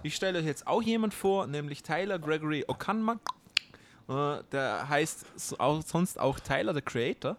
ich 0.03 0.15
stelle 0.15 0.39
euch 0.39 0.45
jetzt 0.47 0.67
auch 0.67 0.83
jemand 0.83 1.15
vor, 1.15 1.47
nämlich 1.47 1.83
Tyler 1.83 2.19
Gregory 2.19 2.65
Okanma. 2.67 3.19
Äh, 4.09 4.39
der 4.53 4.89
heißt 4.89 5.27
sonst 5.37 6.19
auch 6.19 6.41
Tyler 6.41 6.75
the 6.75 6.81
Creator. 6.81 7.37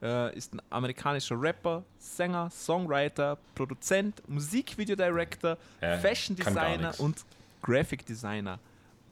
Äh, 0.00 0.36
ist 0.36 0.54
ein 0.54 0.62
amerikanischer 0.70 1.40
Rapper, 1.40 1.82
Sänger, 1.98 2.50
Songwriter, 2.50 3.36
Produzent, 3.54 4.22
Musikvideodirector, 4.28 5.56
Äh, 5.80 5.98
Fashion 5.98 6.36
Designer 6.36 6.94
und 6.98 7.24
Graphic 7.62 8.06
Designer. 8.06 8.58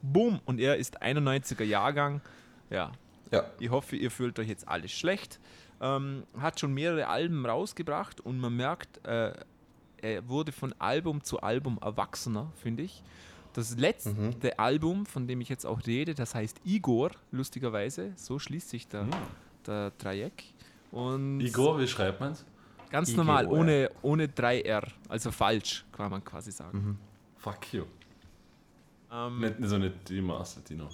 Boom! 0.01 0.39
Und 0.45 0.59
er 0.59 0.77
ist 0.77 1.01
91er 1.01 1.63
Jahrgang. 1.65 2.21
Ja, 2.69 2.91
Ja. 3.31 3.43
ich 3.59 3.69
hoffe, 3.69 3.95
ihr 3.97 4.09
fühlt 4.11 4.39
euch 4.39 4.47
jetzt 4.47 4.67
alles 4.67 4.91
schlecht. 4.91 5.39
Ähm, 5.81 6.23
hat 6.39 6.59
schon 6.59 6.73
mehrere 6.73 7.07
Alben 7.07 7.45
rausgebracht 7.45 8.21
und 8.21 8.39
man 8.39 8.55
merkt, 8.55 9.05
äh, 9.05 9.33
er 10.01 10.27
wurde 10.27 10.51
von 10.51 10.73
Album 10.79 11.23
zu 11.23 11.41
Album 11.41 11.79
erwachsener, 11.81 12.51
finde 12.61 12.83
ich. 12.83 13.03
Das 13.53 13.75
letzte 13.75 14.59
Album, 14.59 15.05
von 15.05 15.27
dem 15.27 15.41
ich 15.41 15.49
jetzt 15.49 15.65
auch 15.65 15.85
rede, 15.87 16.13
das 16.13 16.35
heißt 16.35 16.61
Igor, 16.63 17.11
lustigerweise. 17.31 18.13
So 18.15 18.37
schließt 18.37 18.69
sich 18.69 18.87
der, 18.87 19.07
der 19.65 19.91
Dreieck. 19.97 20.43
Und 20.91 21.39
Igor, 21.39 21.79
wie 21.79 21.87
schreibt 21.87 22.19
man's? 22.19 22.45
ganz 22.89 23.09
Igor. 23.09 23.23
normal, 23.23 23.47
ohne, 23.47 23.91
ohne 24.01 24.27
3R, 24.27 24.87
also 25.09 25.31
falsch, 25.31 25.85
kann 25.91 26.11
man 26.11 26.23
quasi 26.23 26.51
sagen. 26.51 26.99
Fuck 27.37 27.73
you. 27.73 27.83
Ähm, 29.11 29.39
Nicht, 29.39 29.55
so 29.61 29.77
nicht 29.77 30.09
die 30.09 30.21
Master, 30.21 30.61
Dino. 30.61 30.89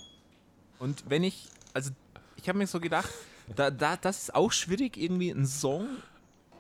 Und 0.80 1.04
wenn 1.08 1.24
ich, 1.24 1.48
also 1.74 1.92
ich 2.36 2.48
habe 2.48 2.58
mir 2.58 2.68
so 2.68 2.80
gedacht, 2.80 3.10
da, 3.56 3.72
da, 3.72 3.98
das 3.98 4.24
ist 4.24 4.36
auch 4.36 4.52
schwierig, 4.52 4.98
irgendwie 4.98 5.32
einen 5.32 5.46
Song 5.46 5.88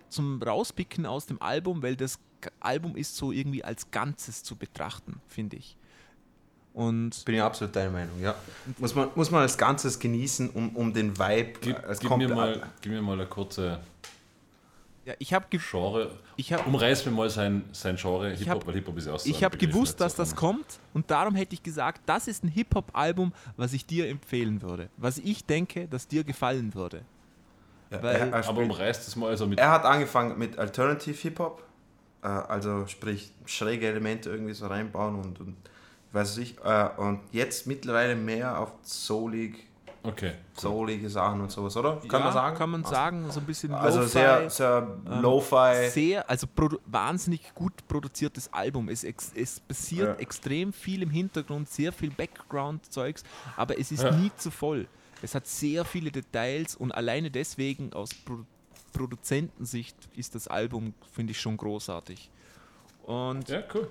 zum 0.09 0.41
Rauspicken 0.41 1.05
aus 1.05 1.25
dem 1.25 1.41
Album, 1.41 1.81
weil 1.81 1.95
das 1.95 2.19
Album 2.59 2.95
ist 2.95 3.15
so 3.15 3.31
irgendwie 3.31 3.63
als 3.63 3.89
Ganzes 3.91 4.43
zu 4.43 4.55
betrachten, 4.55 5.19
finde 5.27 5.57
ich. 5.57 5.75
Und 6.73 7.23
Bin 7.25 7.35
ich 7.35 7.41
absolut 7.41 7.75
deiner 7.75 7.91
Meinung, 7.91 8.19
ja. 8.19 8.33
Muss 8.79 8.95
man, 8.95 9.09
muss 9.13 9.29
man 9.29 9.41
als 9.41 9.57
Ganzes 9.57 9.99
genießen, 9.99 10.49
um, 10.49 10.75
um 10.75 10.91
den 10.93 11.17
Vibe. 11.17 11.59
Gib, 11.61 11.77
äh, 11.77 11.81
es 11.87 11.99
gib, 11.99 12.15
mir 12.17 12.27
mal, 12.29 12.63
gib 12.81 12.91
mir 12.91 13.01
mal 13.01 13.13
eine 13.13 13.27
kurze 13.27 13.79
ja, 15.05 15.13
ich 15.19 15.33
habe 15.33 15.45
Genre. 15.49 16.11
ich 16.37 16.53
hab, 16.53 16.65
Umreiß 16.65 17.05
mir 17.05 17.11
mal 17.11 17.29
sein, 17.29 17.65
sein 17.73 17.97
Genre 17.97 18.31
Ich 18.31 18.39
Hip-Hop, 18.39 18.65
weil 18.65 18.75
Hip-Hop 18.75 18.97
ist 18.97 19.07
ja 19.07 19.13
auch 19.13 19.19
so 19.19 19.29
ich 19.29 19.37
ein 19.39 19.43
hab 19.43 19.51
Begriff, 19.51 19.71
gewusst, 19.71 19.99
dass 19.99 20.15
das 20.15 20.33
kommt 20.33 20.79
und 20.93 21.11
darum 21.11 21.35
hätte 21.35 21.53
ich 21.55 21.61
gesagt, 21.61 22.01
das 22.05 22.29
ist 22.29 22.43
ein 22.45 22.47
Hip-Hop-Album, 22.47 23.33
was 23.57 23.73
ich 23.73 23.85
dir 23.85 24.07
empfehlen 24.07 24.61
würde. 24.61 24.89
Was 24.95 25.17
ich 25.17 25.43
denke, 25.45 25.89
dass 25.89 26.07
dir 26.07 26.23
gefallen 26.23 26.73
würde. 26.73 27.01
Ja, 27.91 28.01
weil- 28.01 28.15
er, 28.15 28.27
er, 28.27 28.33
Aber 28.33 28.43
spielt- 28.43 28.71
umreißt 28.71 29.05
das 29.05 29.15
mal 29.17 29.29
also 29.29 29.45
mit. 29.45 29.59
er 29.59 29.71
hat 29.71 29.83
angefangen 29.83 30.37
mit 30.39 30.57
Alternative 30.57 31.17
Hip-Hop, 31.17 31.61
äh, 32.23 32.27
also 32.27 32.87
sprich 32.87 33.31
schräge 33.45 33.87
Elemente 33.87 34.29
irgendwie 34.29 34.53
so 34.53 34.67
reinbauen 34.67 35.15
und, 35.15 35.39
und 35.39 35.55
weiß 36.11 36.37
ich, 36.37 36.57
äh, 36.63 36.89
und 36.97 37.19
jetzt 37.31 37.67
mittlerweile 37.67 38.15
mehr 38.15 38.59
auf 38.59 38.71
soulig, 38.83 39.67
Okay. 40.05 40.33
soulige 40.53 41.09
Sachen 41.09 41.39
und 41.39 41.49
sowas, 41.49 41.77
oder? 41.77 41.95
Kann 42.09 42.19
ja, 42.19 42.25
man 42.25 42.33
sagen? 42.33 42.57
Kann 42.57 42.69
man 42.71 42.83
sagen, 42.83 43.31
so 43.31 43.39
ein 43.39 43.45
bisschen 43.45 43.73
Also 43.73 43.99
Lo-Fi. 43.99 44.09
sehr, 44.11 44.49
sehr 44.49 44.97
Lo-Fi. 45.05 45.89
sehr, 45.89 46.29
also 46.29 46.45
wahnsinnig 46.85 47.53
gut 47.55 47.87
produziertes 47.87 48.51
Album. 48.51 48.89
Es, 48.89 49.05
ex 49.05 49.31
es 49.33 49.61
passiert 49.61 50.09
Ja. 50.09 50.15
extrem 50.15 50.73
viel 50.73 51.03
im 51.03 51.09
Hintergrund, 51.09 51.69
sehr 51.69 51.93
viel 51.93 52.11
Background-Zeugs, 52.11 53.23
aber 53.55 53.79
es 53.79 53.91
ist 53.93 54.03
Ja. 54.03 54.11
nie 54.11 54.31
zu 54.35 54.51
voll. 54.51 54.87
Es 55.21 55.35
hat 55.35 55.47
sehr 55.47 55.85
viele 55.85 56.11
Details 56.11 56.75
und 56.75 56.91
alleine 56.91 57.31
deswegen 57.31 57.93
aus 57.93 58.13
Pro 58.13 58.39
Produzentensicht 58.93 59.95
ist 60.15 60.35
das 60.35 60.47
Album, 60.47 60.93
finde 61.11 61.31
ich, 61.31 61.41
schon 61.41 61.57
großartig. 61.57 62.29
Und 63.03 63.49
Ja, 63.49 63.63
cool. 63.73 63.89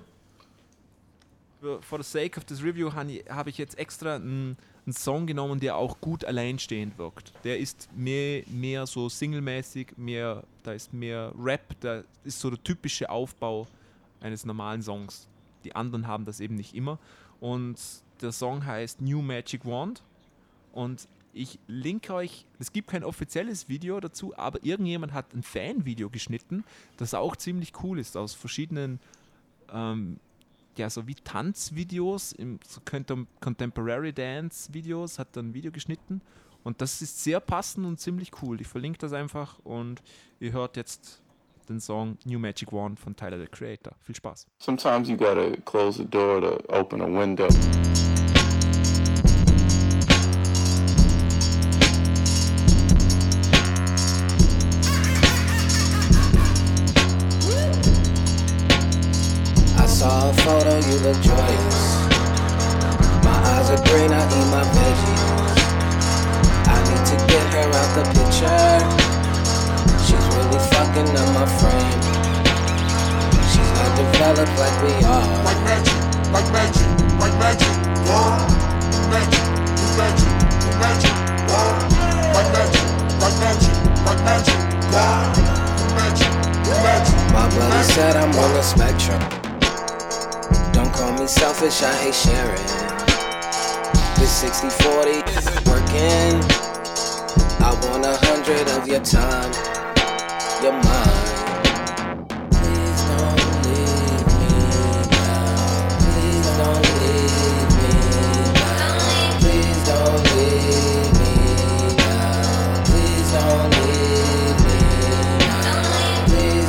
for 1.80 2.02
the 2.02 2.08
sake 2.08 2.38
of 2.38 2.44
this 2.44 2.62
review 2.62 2.92
habe 2.92 3.50
ich 3.50 3.58
jetzt 3.58 3.78
extra 3.78 4.16
einen, 4.16 4.56
einen 4.86 4.92
Song 4.94 5.26
genommen, 5.26 5.60
der 5.60 5.76
auch 5.76 6.00
gut 6.00 6.24
alleinstehend 6.24 6.98
wirkt. 6.98 7.32
Der 7.44 7.58
ist 7.58 7.88
mehr, 7.94 8.42
mehr 8.46 8.86
so 8.86 9.08
singlemäßig, 9.08 9.96
mehr, 9.96 10.42
da 10.62 10.72
ist 10.72 10.92
mehr 10.92 11.32
Rap, 11.38 11.76
da 11.80 12.02
ist 12.24 12.40
so 12.40 12.50
der 12.50 12.62
typische 12.62 13.10
Aufbau 13.10 13.68
eines 14.20 14.44
normalen 14.44 14.82
Songs. 14.82 15.28
Die 15.64 15.76
anderen 15.76 16.06
haben 16.06 16.24
das 16.24 16.40
eben 16.40 16.56
nicht 16.56 16.74
immer. 16.74 16.98
Und 17.40 17.78
der 18.20 18.32
Song 18.32 18.64
heißt 18.64 19.00
New 19.00 19.22
Magic 19.22 19.64
Wand. 19.64 20.02
Und 20.72 21.06
ich 21.32 21.58
linke 21.66 22.14
euch, 22.14 22.46
es 22.58 22.72
gibt 22.72 22.90
kein 22.90 23.04
offizielles 23.04 23.68
Video 23.68 23.98
dazu, 24.00 24.36
aber 24.36 24.62
irgendjemand 24.64 25.12
hat 25.12 25.32
ein 25.34 25.42
Fanvideo 25.42 26.10
geschnitten, 26.10 26.64
das 26.96 27.14
auch 27.14 27.36
ziemlich 27.36 27.72
cool 27.82 27.98
ist, 27.98 28.16
aus 28.16 28.34
verschiedenen 28.34 29.00
ähm, 29.72 30.18
ja, 30.76 30.88
so 30.88 31.06
wie 31.06 31.14
Tanzvideos, 31.14 32.32
im, 32.32 32.58
so 32.66 32.80
Contem- 32.80 33.26
Contemporary 33.40 34.12
Dance 34.12 34.72
Videos, 34.72 35.18
hat 35.18 35.36
er 35.36 35.42
ein 35.42 35.54
Video 35.54 35.70
geschnitten 35.70 36.20
und 36.64 36.80
das 36.80 37.02
ist 37.02 37.22
sehr 37.22 37.40
passend 37.40 37.86
und 37.86 38.00
ziemlich 38.00 38.30
cool. 38.42 38.60
Ich 38.60 38.68
verlinke 38.68 38.98
das 38.98 39.12
einfach 39.12 39.58
und 39.64 40.02
ihr 40.40 40.52
hört 40.52 40.76
jetzt 40.76 41.20
den 41.68 41.80
Song 41.80 42.18
New 42.24 42.38
Magic 42.38 42.72
Wand 42.72 42.98
von 42.98 43.14
Tyler 43.14 43.38
the 43.38 43.46
Creator. 43.46 43.94
Viel 44.02 44.16
Spaß. 44.16 44.46
Sometimes 44.58 45.08
you 45.08 45.16
gotta 45.16 45.56
close 45.64 45.98
the 45.98 46.08
door 46.08 46.40
to 46.40 46.58
open 46.68 47.00
a 47.00 47.06
window. 47.06 47.48
You 60.92 60.98
look 60.98 61.16
joyous. 61.22 61.80
My 63.24 63.38
eyes 63.52 63.70
are 63.72 63.80
green, 63.88 64.12
I 64.12 64.20
eat 64.28 64.48
my 64.52 64.64
veggies. 64.76 65.22
I 66.68 66.76
need 66.88 67.04
to 67.08 67.16
get 67.32 67.44
her 67.54 67.68
out 67.80 67.90
the 67.96 68.04
picture. 68.12 68.76
She's 70.04 70.26
really 70.36 70.60
fucking 70.68 71.08
up 71.16 71.28
my 71.32 71.46
frame. 71.48 72.00
She's 73.48 73.70
not 73.72 73.90
developed 73.96 74.52
like 74.60 74.76
we 74.84 74.92
are. 75.08 75.28
like 75.48 75.60
magic, 75.64 75.96
like 76.28 76.48
magic, 76.52 76.88
like 77.16 77.36
magic, 77.40 77.72
whoa, 78.04 78.44
magic, 79.08 79.44
magic, 79.96 80.32
magic, 80.76 81.14
whoa, 81.48 81.72
like 82.36 82.50
magic, 82.52 82.84
like 83.22 83.36
magic, 83.40 83.76
like 84.04 84.22
magic, 84.28 84.60
whoa, 84.92 85.32
magic, 85.96 86.32
magic. 86.84 87.32
My 87.32 87.48
brother 87.48 87.82
said 87.94 88.16
I'm 88.16 88.34
on 88.36 88.52
the 88.52 88.62
spectrum 88.62 89.51
selfish, 91.32 91.82
I 91.82 91.94
hate 91.94 92.14
sharing. 92.14 92.66
This 94.18 94.30
60 94.30 94.68
40 94.68 95.10
is 95.10 95.46
working, 95.66 96.36
I 97.58 97.72
want 97.82 98.04
a 98.04 98.16
hundred 98.26 98.68
of 98.76 98.86
your 98.86 99.00
time, 99.00 99.52
your 100.62 100.72
mind. 100.72 101.32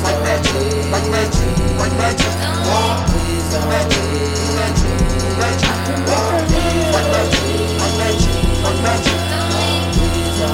Like 0.04 0.20
magic, 0.22 0.92
like 0.92 1.10
magic, 1.10 1.50
like 1.78 1.92
magic, 1.96 1.96
like 1.96 1.96
magic. 1.98 2.32
Please 3.08 3.52
don't. 3.52 4.03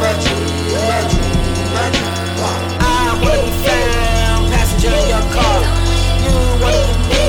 Magic, 0.01 0.33
magic, 0.89 1.21
magic. 1.77 2.05
I 2.81 3.21
wanna 3.21 3.43
be 3.45 3.53
found, 3.61 4.49
passenger 4.49 4.89
in 4.89 5.07
your 5.13 5.25
car. 5.37 5.61
You 6.25 6.33
wanna 6.57 6.81
be 6.89 7.13
me, 7.13 7.27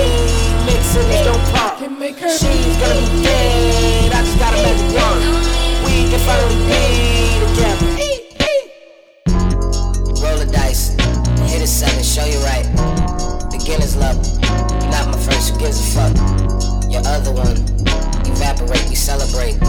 mixing 0.65 1.03
is 1.11 1.21
no. 1.27 1.35
She's 2.31 2.75
gonna 2.79 2.95
be 2.95 3.23
dead, 3.23 4.13
I 4.13 4.23
just 4.23 4.39
got 4.39 4.53
a 4.53 4.57
magic 4.63 4.87
wand. 4.95 5.19
We 5.83 6.07
can 6.09 6.21
finally 6.23 6.59
be 6.69 6.81
together. 7.43 7.91
Roll 10.23 10.37
the 10.39 10.47
dice, 10.51 10.95
hit 11.51 11.61
a 11.61 11.67
seven, 11.67 12.03
show 12.03 12.23
you 12.23 12.39
right. 12.39 12.65
Beginner's 13.51 13.97
luck, 13.97 14.15
not 14.89 15.11
my 15.11 15.17
first, 15.17 15.51
who 15.51 15.59
gives 15.59 15.77
a 15.77 15.83
fuck? 15.91 16.15
Your 16.89 17.01
other 17.05 17.33
one, 17.33 17.57
evaporate, 18.25 18.87
We 18.87 18.95
celebrate. 18.95 19.59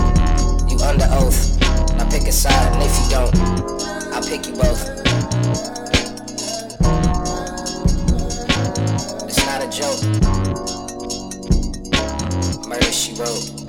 You 0.71 0.79
under 0.85 1.09
oath. 1.11 1.62
Now 2.03 2.11
pick 2.11 2.27
a 2.27 2.33
side, 2.33 2.73
and 2.73 2.83
if 2.83 2.99
you 2.99 3.11
don't, 3.11 3.33
I'll 4.13 4.23
pick 4.25 4.49
you 4.49 4.55
both. 4.55 4.89
It's 9.29 9.47
not 9.47 9.63
a 9.63 9.69
joke. 9.71 10.03
Murder 12.67 12.93
she 12.93 13.15
wrote. 13.15 13.62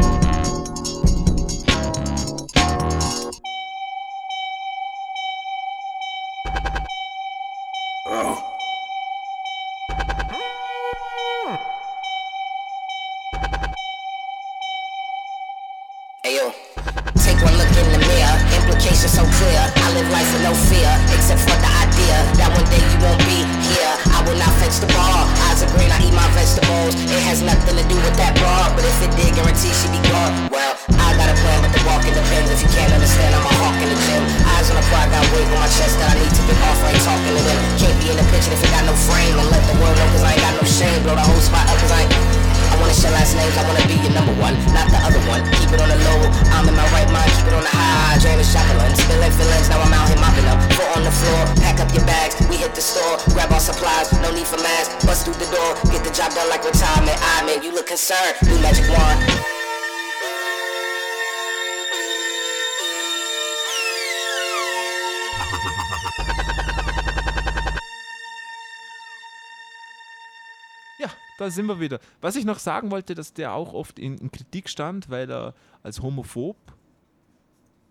Was 72.24 72.38
ich 72.38 72.46
noch 72.46 72.60
sagen 72.60 72.90
wollte, 72.90 73.16
dass 73.16 73.34
der 73.34 73.52
auch 73.52 73.74
oft 73.74 74.00
in, 74.00 74.18
in 74.18 74.32
Kritik 74.32 74.70
stand, 74.70 75.10
weil 75.10 75.30
er 75.30 75.54
als 75.84 76.02
homophob 76.02 76.56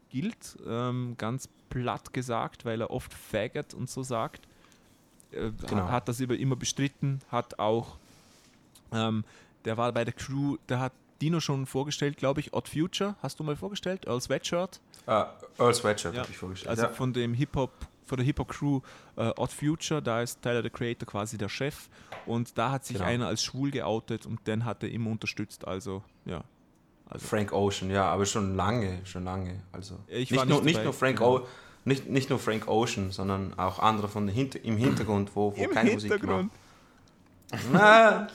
gilt, 0.09 0.57
ähm, 0.67 1.17
ganz 1.19 1.51
platt 1.69 2.15
gesagt, 2.15 2.65
weil 2.65 2.81
er 2.81 2.91
oft 2.91 3.13
Faggot 3.13 3.75
und 3.75 3.91
so 3.91 4.03
sagt. 4.03 4.47
Äh, 5.33 5.51
Genau. 5.69 5.89
hat, 5.91 6.09
das 6.09 6.19
immer, 6.21 6.35
immer 6.35 6.57
bestritten, 6.57 7.21
hat 7.31 7.59
auch, 7.59 7.97
ähm, 8.91 9.23
der 9.67 9.77
war 9.77 9.93
bei 9.93 10.05
der 10.05 10.15
Crew, 10.15 10.57
der 10.71 10.81
hat 10.81 10.93
Dino 11.21 11.39
schon 11.41 11.67
vorgestellt, 11.67 12.17
glaube 12.17 12.41
ich, 12.41 12.55
Odd 12.55 12.69
Future, 12.71 13.17
hast 13.23 13.39
du 13.39 13.45
mal 13.45 13.55
vorgestellt, 13.57 14.07
Earl 14.07 14.23
Sweatshirt. 14.23 14.81
Äh, 15.07 15.25
Earl 15.59 15.75
Sweatshirt 15.75 16.15
Ja. 16.15 16.23
habe 16.23 16.31
ich 16.31 16.39
vorgestellt. 16.39 16.71
Also 16.71 16.85
ja. 16.85 16.89
von 16.89 17.13
dem 17.13 17.35
Hip-Hop, 17.35 17.71
von 18.07 18.17
der 18.17 18.25
Hip-Hop-Crew 18.25 18.81
äh, 19.17 19.29
Odd 19.37 19.53
Future, 19.53 20.01
da 20.01 20.23
ist 20.23 20.41
Tyler 20.41 20.63
the 20.63 20.71
Creator 20.71 21.07
quasi 21.07 21.37
der 21.37 21.51
Chef 21.51 21.91
und 22.27 22.57
da 22.59 22.71
hat 22.71 22.85
sich 22.85 22.97
Genau. 22.97 23.09
einer 23.09 23.27
als 23.29 23.43
schwul 23.43 23.71
geoutet 23.71 24.27
und 24.27 24.47
den 24.47 24.65
hat 24.65 24.83
er 24.83 24.91
immer 24.91 25.11
unterstützt, 25.11 25.67
also 25.67 26.03
ja. 26.25 26.43
Also, 27.09 27.27
Frank 27.27 27.53
Ocean, 27.53 27.91
ja, 27.91 28.07
aber 28.07 28.25
schon 28.25 28.57
lange, 28.57 29.01
schon 29.05 29.25
lange. 29.25 29.61
Also 29.71 29.99
Ich 30.09 30.31
nicht, 30.31 30.47
nur, 30.47 30.63
nicht 30.63 30.77
nicht 30.77 30.85
nur 30.85 30.93
Frank 30.95 31.19
genau. 31.19 31.37
o 31.41 31.47
nicht, 31.85 32.09
nicht 32.09 32.31
nur 32.31 32.39
Frank 32.39 32.69
Ocean, 32.69 33.11
sondern 33.11 33.59
auch 33.59 33.79
andere 33.81 34.09
von 34.09 34.29
Hinter 34.29 34.65
im 34.65 34.77
Hintergrund, 34.77 35.31
wo, 35.35 35.55
wo 35.57 35.63
Im 35.63 35.71
keine 35.73 35.93
Musik 35.93 36.13
Hintergrund. 36.13 36.51
gemacht. 37.51 37.65
Na, 37.73 38.29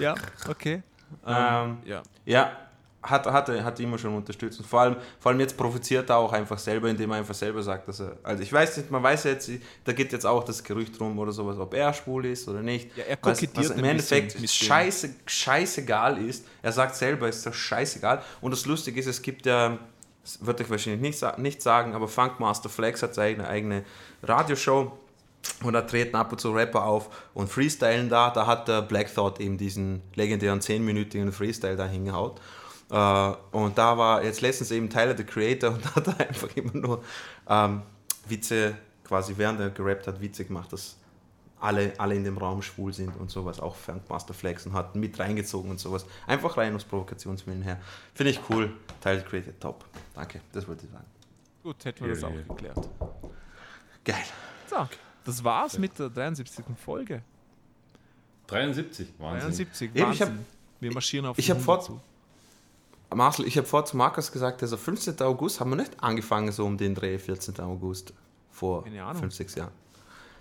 ja, 0.00 0.14
okay. 0.48 0.82
ähm, 1.26 1.78
Ja. 1.84 2.02
ja, 2.24 2.56
hat, 3.02 3.26
hat, 3.26 3.48
hat 3.48 3.80
er 3.80 3.80
immer 3.80 3.98
schon 3.98 4.14
unterstützt. 4.14 4.60
Und 4.60 4.66
vor 4.66 4.80
allem, 4.80 4.96
vor 5.18 5.30
allem 5.30 5.40
jetzt 5.40 5.56
profitiert 5.56 6.08
er 6.10 6.18
auch 6.18 6.32
einfach 6.32 6.58
selber, 6.58 6.88
indem 6.88 7.10
er 7.10 7.18
einfach 7.18 7.34
selber 7.34 7.62
sagt, 7.62 7.88
dass 7.88 8.00
er. 8.00 8.16
Also 8.22 8.42
ich 8.42 8.52
weiß 8.52 8.76
nicht, 8.76 8.90
man 8.90 9.02
weiß 9.02 9.24
jetzt, 9.24 9.50
da 9.84 9.92
geht 9.92 10.12
jetzt 10.12 10.24
auch 10.24 10.44
das 10.44 10.62
Gerücht 10.62 10.98
rum 11.00 11.18
oder 11.18 11.32
sowas, 11.32 11.58
ob 11.58 11.74
er 11.74 11.92
schwul 11.92 12.26
ist 12.26 12.48
oder 12.48 12.62
nicht. 12.62 12.96
Ja, 12.96 13.04
er 13.04 13.18
was, 13.20 13.38
kokettiert 13.38 13.70
was 13.70 13.70
im 13.76 13.84
ein 13.84 13.90
Endeffekt 13.90 14.48
scheiße, 14.48 15.14
scheißegal 15.26 16.18
ist. 16.24 16.46
Er 16.62 16.72
sagt 16.72 16.94
selber, 16.94 17.28
es 17.28 17.38
ist 17.38 17.46
doch 17.46 17.54
scheißegal. 17.54 18.22
Und 18.40 18.52
das 18.52 18.66
Lustige 18.66 19.00
ist, 19.00 19.06
es 19.06 19.20
gibt 19.20 19.46
ja, 19.46 19.78
das 20.22 20.44
würde 20.44 20.62
ich 20.62 20.70
wahrscheinlich 20.70 21.02
nicht, 21.02 21.38
nicht 21.38 21.62
sagen, 21.62 21.94
aber 21.94 22.06
Funkmaster 22.06 22.68
Flex 22.68 23.02
hat 23.02 23.14
seine 23.14 23.48
eigene 23.48 23.84
Radioshow. 24.22 24.98
Und 25.64 25.72
da 25.72 25.82
treten 25.82 26.14
ab 26.14 26.30
und 26.30 26.40
zu 26.40 26.52
Rapper 26.52 26.84
auf 26.84 27.10
und 27.34 27.48
freestylen 27.48 28.08
da. 28.08 28.30
Da 28.30 28.46
hat 28.46 28.68
der 28.68 28.80
Black 28.80 29.12
Thought 29.12 29.40
eben 29.40 29.58
diesen 29.58 30.00
legendären 30.14 30.60
10-minütigen 30.60 31.32
Freestyle 31.32 31.74
da 31.74 31.84
hingehaut. 31.84 32.40
Äh, 32.92 33.32
und 33.56 33.76
da 33.78 33.96
war 33.98 34.22
jetzt 34.22 34.40
letztens 34.42 34.70
eben 34.70 34.88
Tyler 34.90 35.16
the 35.16 35.24
Creator 35.24 35.70
und 35.74 35.96
hat 35.96 36.06
er 36.08 36.20
einfach 36.28 36.54
immer 36.56 36.74
nur 36.76 37.04
ähm, 37.48 37.82
Witze, 38.28 38.76
quasi 39.02 39.34
während 39.36 39.58
er 39.60 39.70
gerappt 39.70 40.06
hat, 40.06 40.20
Witze 40.20 40.44
gemacht, 40.44 40.72
dass 40.72 40.96
alle, 41.58 41.92
alle 41.98 42.14
in 42.16 42.24
dem 42.24 42.36
Raum 42.38 42.60
schwul 42.60 42.92
sind 42.92 43.16
und 43.16 43.30
sowas, 43.30 43.60
auch 43.60 43.76
Funkmaster 43.76 44.34
Flex 44.34 44.66
und 44.66 44.72
hat 44.74 44.94
mit 44.96 45.18
reingezogen 45.18 45.70
und 45.70 45.78
sowas. 45.80 46.04
Einfach 46.26 46.56
rein 46.56 46.74
aus 46.74 46.84
Provokationswillen 46.84 47.62
her. 47.62 47.80
Finde 48.14 48.30
ich 48.32 48.40
cool. 48.50 48.72
Tyler 49.00 49.20
the 49.20 49.24
Creator, 49.26 49.52
top. 49.60 49.84
Danke, 50.14 50.40
das 50.52 50.66
wollte 50.68 50.84
ich 50.86 50.90
sagen. 50.92 51.06
Gut, 51.62 51.84
hätten 51.84 52.04
wir 52.04 52.14
das 52.14 52.24
auch 52.24 52.32
geklärt. 52.32 52.88
Geil. 54.04 54.24
So, 54.68 54.88
das 55.24 55.42
war's 55.44 55.78
mit 55.78 55.96
der 55.98 56.10
73. 56.10 56.64
Folge. 56.84 57.22
73, 58.48 59.08
Wahnsinn. 59.18 59.40
73, 59.50 59.90
Eben, 59.94 59.96
ich 60.12 60.20
Wahnsinn. 60.20 60.26
hab- 60.38 60.80
wir 60.80 60.92
marschieren 60.92 61.26
auf 61.26 61.38
ich 61.38 61.46
die 61.46 61.52
hab 61.52 61.58
100 61.58 61.64
vor- 61.86 61.96
zu. 61.96 62.00
Marcel, 63.14 63.46
ich 63.46 63.56
habe 63.56 63.66
vor 63.66 63.84
zu 63.84 63.96
Markus 63.96 64.30
gesagt, 64.32 64.62
also 64.62 64.76
15. 64.76 65.20
August 65.20 65.60
haben 65.60 65.70
wir 65.70 65.76
nicht 65.76 65.92
angefangen, 66.02 66.50
so 66.52 66.64
um 66.66 66.76
den 66.76 66.94
Dreh, 66.94 67.18
14. 67.18 67.58
August, 67.60 68.12
vor 68.50 68.84
Keine 68.84 69.02
Ahnung. 69.04 69.22
5, 69.22 69.34
6 69.34 69.54
Jahren. 69.56 69.72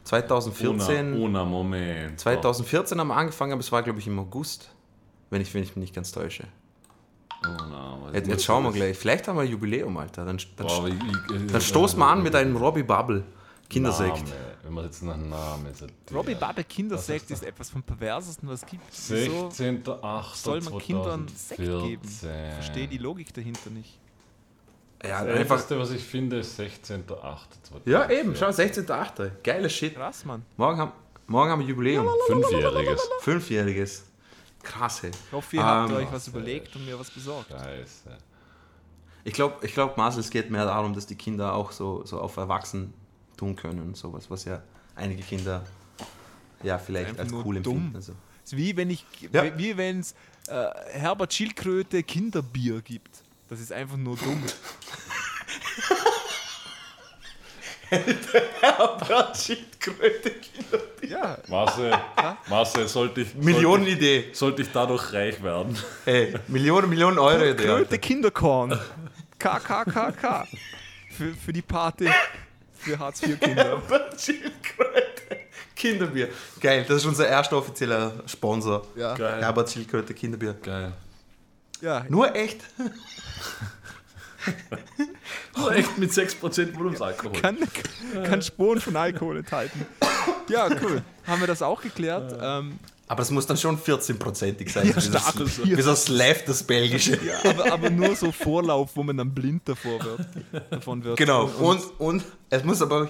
2014, 0.03 1.13
Ohne, 1.13 1.21
ohne 1.39 1.45
Moment. 1.45 2.19
2014 2.19 2.99
haben 2.99 3.07
wir 3.09 3.15
angefangen, 3.15 3.51
aber 3.53 3.59
es 3.59 3.71
war, 3.71 3.83
glaube 3.83 3.99
ich, 3.99 4.07
im 4.07 4.17
August, 4.19 4.71
wenn 5.29 5.41
ich, 5.41 5.53
wenn 5.53 5.63
ich 5.63 5.69
mich 5.75 5.77
nicht 5.77 5.95
ganz 5.95 6.11
täusche. 6.11 6.45
Oh, 7.43 7.47
was 8.05 8.13
Jetzt, 8.13 8.27
jetzt 8.27 8.43
schauen 8.45 8.63
wir 8.63 8.71
gleich. 8.71 8.97
Vielleicht 8.97 9.27
haben 9.27 9.35
wir 9.37 9.41
ein 9.43 9.49
Jubiläum, 9.49 9.95
Alter. 9.97 10.25
Dann, 10.25 10.37
dann, 10.57 10.67
Boah, 10.67 10.87
ich- 10.87 10.93
ich- 10.95 11.51
dann 11.51 11.61
stoßen 11.61 11.97
wir 11.99 12.05
an 12.07 12.21
mit 12.23 12.35
einem 12.35 12.55
Robbie 12.55 12.83
Bubble 12.83 13.23
Kindersekt. 13.71 14.17
Name. 14.17 14.31
Wenn 14.63 14.73
man 14.73 14.85
jetzt 14.85 15.01
nach 15.01 15.17
Namen 15.17 15.73
sagt. 15.73 15.93
Robbie 16.13 16.35
Bubble 16.35 16.63
Kindersekt 16.63 17.31
ist 17.31 17.43
etwas 17.43 17.69
vom 17.69 17.81
perversesten, 17.83 18.47
was 18.49 18.61
es 18.63 18.65
gibt. 18.69 18.83
Wieso 19.09 19.47
16.8. 19.49 20.35
soll 20.35 20.61
man 20.61 20.77
Kindern 20.79 21.27
Sekt 21.35 21.59
geben? 21.61 22.01
Ich 22.03 22.19
2014. 22.19 22.53
verstehe 22.53 22.87
die 22.87 22.97
Logik 22.97 23.33
dahinter 23.33 23.69
nicht. 23.69 23.97
Ja, 25.03 25.23
Das 25.23 25.35
einfach. 25.35 25.55
Älteste, 25.55 25.79
was 25.79 25.91
ich 25.91 26.03
finde, 26.03 26.39
ist 26.39 26.59
16.8. 26.59 27.15
Ja, 27.85 28.09
eben, 28.09 28.35
schau, 28.35 28.49
16.8. 28.49 29.31
Geiler 29.43 29.69
Shit. 29.69 29.95
Krass, 29.95 30.25
Mann. 30.25 30.45
Morgen 30.57 30.77
haben, 30.77 30.91
morgen 31.25 31.49
haben 31.49 31.59
wir 31.61 31.67
Jubiläum. 31.67 32.07
Fünfjähriges. 32.27 33.09
Fünfjähriges. 33.21 34.05
Krass, 34.61 35.01
hey. 35.01 35.09
Ich 35.27 35.31
hoffe, 35.33 35.55
ihr 35.55 35.65
habt 35.65 35.89
Ähm, 35.89 35.95
euch 35.97 36.11
was 36.11 36.27
überlegt 36.27 36.75
und 36.75 36.85
mir 36.85 36.99
was 36.99 37.09
besorgt. 37.09 37.49
Scheiße. 37.49 38.15
Ich 39.23 39.33
glaube, 39.33 39.65
ich 39.65 39.73
glaub, 39.73 39.97
Marcel, 39.97 40.19
es 40.19 40.29
geht 40.29 40.51
mehr 40.51 40.65
darum, 40.65 40.93
dass 40.93 41.07
die 41.07 41.15
Kinder 41.15 41.53
auch 41.55 41.71
so, 41.71 42.05
so 42.05 42.19
auf 42.19 42.37
Erwachsen 42.37 42.93
tun 43.41 43.55
können 43.55 43.79
und 43.81 43.97
sowas, 43.97 44.29
was 44.29 44.45
ja 44.45 44.61
einige 44.95 45.23
Kinder 45.23 45.63
ja 46.61 46.77
vielleicht 46.77 47.09
Einfach 47.19 47.23
als 47.23 47.33
cool 47.45 47.59
dumm. 47.59 47.73
empfinden. 47.77 47.95
Also. 47.95 48.11
Es 48.45 48.53
ist 48.53 48.57
wie 48.57 48.77
wenn 48.77 48.89
ich, 48.91 49.03
Ja. 49.31 49.57
wie 49.57 49.75
wenn 49.77 49.99
es 50.01 50.13
äh, 50.47 50.67
Herbert 50.91 51.33
Schildkröte 51.33 52.03
Kinderbier 52.03 52.81
gibt. 52.81 53.23
Das 53.49 53.59
ist 53.59 53.71
einfach 53.73 53.97
nur 53.97 54.15
dumm. 54.17 54.43
Schildkröte, 59.35 60.31
ja, 61.07 61.37
Marcel, 61.47 61.91
Marcel 62.49 62.87
sollte 62.87 63.21
ich, 63.21 63.35
Millionenidee. 63.35 64.21
sollte, 64.21 64.37
sollte 64.37 64.61
ich 64.61 64.69
dadurch 64.71 65.11
reich 65.13 65.41
werden? 65.43 65.77
Ey, 66.05 66.33
Millionen, 66.47 66.89
Millionen 66.89 67.19
Euro 67.19 67.43
Idee. 67.43 67.65
Kröte. 67.65 67.99
Kinderkorn. 67.99 68.79
KKKK. 69.39 70.47
Für, 71.17 71.33
für 71.33 71.51
die 71.53 71.61
Party 71.61 72.07
für 72.81 72.99
Hartz-IV-Kinder. 72.99 73.81
Kinderbier. 75.75 76.29
Geil, 76.59 76.85
das 76.87 76.97
ist 76.97 77.05
unser 77.05 77.27
erster 77.27 77.57
offizieller 77.57 78.13
Sponsor. 78.27 78.85
Ja. 78.95 79.15
Geil. 79.15 79.41
Herbert 79.41 79.69
Schildkröte 79.71 80.13
Kinderbier. 80.13 80.53
Geil. 80.61 80.93
ja, 81.81 82.05
Nur 82.07 82.35
echt. 82.35 82.61
Nur 85.57 85.71
echt 85.73 85.97
mit 85.97 86.11
6% 86.11 86.75
Volumsalkohol. 86.75 87.39
kann, 87.39 87.57
kann 88.23 88.41
Spuren 88.41 88.81
von 88.81 88.95
Alkohol 88.95 89.37
enthalten. 89.37 89.85
Ja, 90.49 90.67
cool. 90.81 91.01
Haben 91.27 91.41
wir 91.41 91.47
das 91.47 91.61
auch 91.61 91.81
geklärt. 91.81 92.37
Ähm, 92.41 92.79
Aber 93.11 93.17
das 93.23 93.29
muss 93.29 93.45
dann 93.45 93.57
schon 93.57 93.77
14%ig 93.77 94.71
sein. 94.71 94.87
Ja, 94.87 94.91
wie 94.91 94.93
das- 94.93 95.05
stark. 95.05 95.35
Wie 95.65 95.75
das 95.75 96.07
Live, 96.07 96.45
das 96.45 96.63
Belgische. 96.63 97.19
aber, 97.43 97.73
aber 97.73 97.89
nur 97.89 98.15
so 98.15 98.31
Vorlauf, 98.31 98.91
wo 98.95 99.03
man 99.03 99.17
dann 99.17 99.33
blind 99.33 99.67
davor 99.67 100.01
wird, 100.01 100.25
davon 100.69 101.03
wird. 101.03 101.17
Genau. 101.17 101.43
Und, 101.59 101.81
und 101.99 102.23
es 102.49 102.63
muss 102.63 102.81
aber 102.81 103.01
auch 103.01 103.07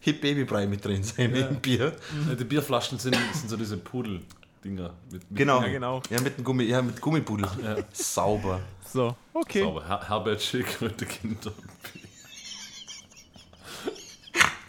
Hip 0.00 0.22
Babybrei 0.22 0.66
mit 0.66 0.82
drin 0.82 1.02
sein 1.02 1.34
im 1.34 1.56
Bier. 1.56 1.92
Ja, 2.26 2.34
die 2.34 2.44
Bierflaschen 2.44 2.98
sind, 2.98 3.14
sind 3.34 3.50
so 3.50 3.58
diese 3.58 3.76
Pudel-Dinger. 3.76 4.94
Mit, 5.10 5.30
mit 5.30 5.38
Genau. 5.38 5.60
Ja, 5.60 5.68
genau. 5.68 6.02
Ja, 6.08 6.18
mit, 6.22 6.38
dem 6.38 6.44
Gummi, 6.44 6.64
ja, 6.64 6.80
mit 6.80 6.98
Gummipudel. 6.98 7.46
Sauber. 7.92 8.60
So, 8.90 9.14
okay. 9.34 9.60
Sauber. 9.60 9.86
Her 9.86 10.08
Herbert 10.08 10.40
Schildkröte 10.40 11.04
Kinder. 11.04 11.52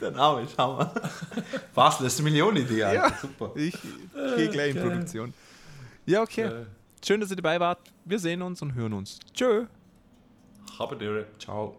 Der 0.03 0.11
Name 0.11 0.41
ist 0.41 0.57
Hammer. 0.57 0.93
Was? 1.73 1.97
Das 1.99 2.07
ist 2.07 2.19
eine 2.19 2.29
Millionenidee. 2.29 2.79
Ja. 2.79 3.09
Super. 3.21 3.51
Ich 3.55 3.73
gehe 4.35 4.49
gleich 4.49 4.75
in 4.75 4.81
Produktion. 4.81 5.33
Ja, 6.05 6.21
okay. 6.21 6.43
Geil. 6.43 6.67
Schön, 7.05 7.21
dass 7.21 7.29
ihr 7.29 7.37
dabei 7.37 7.57
wart. 7.61 7.79
Wir 8.03 8.19
sehen 8.19 8.41
uns 8.41 8.61
und 8.61 8.75
hören 8.75 8.91
uns. 8.91 9.17
Tschö. 9.33 9.65
Habe. 10.77 11.25
Ciao. 11.39 11.77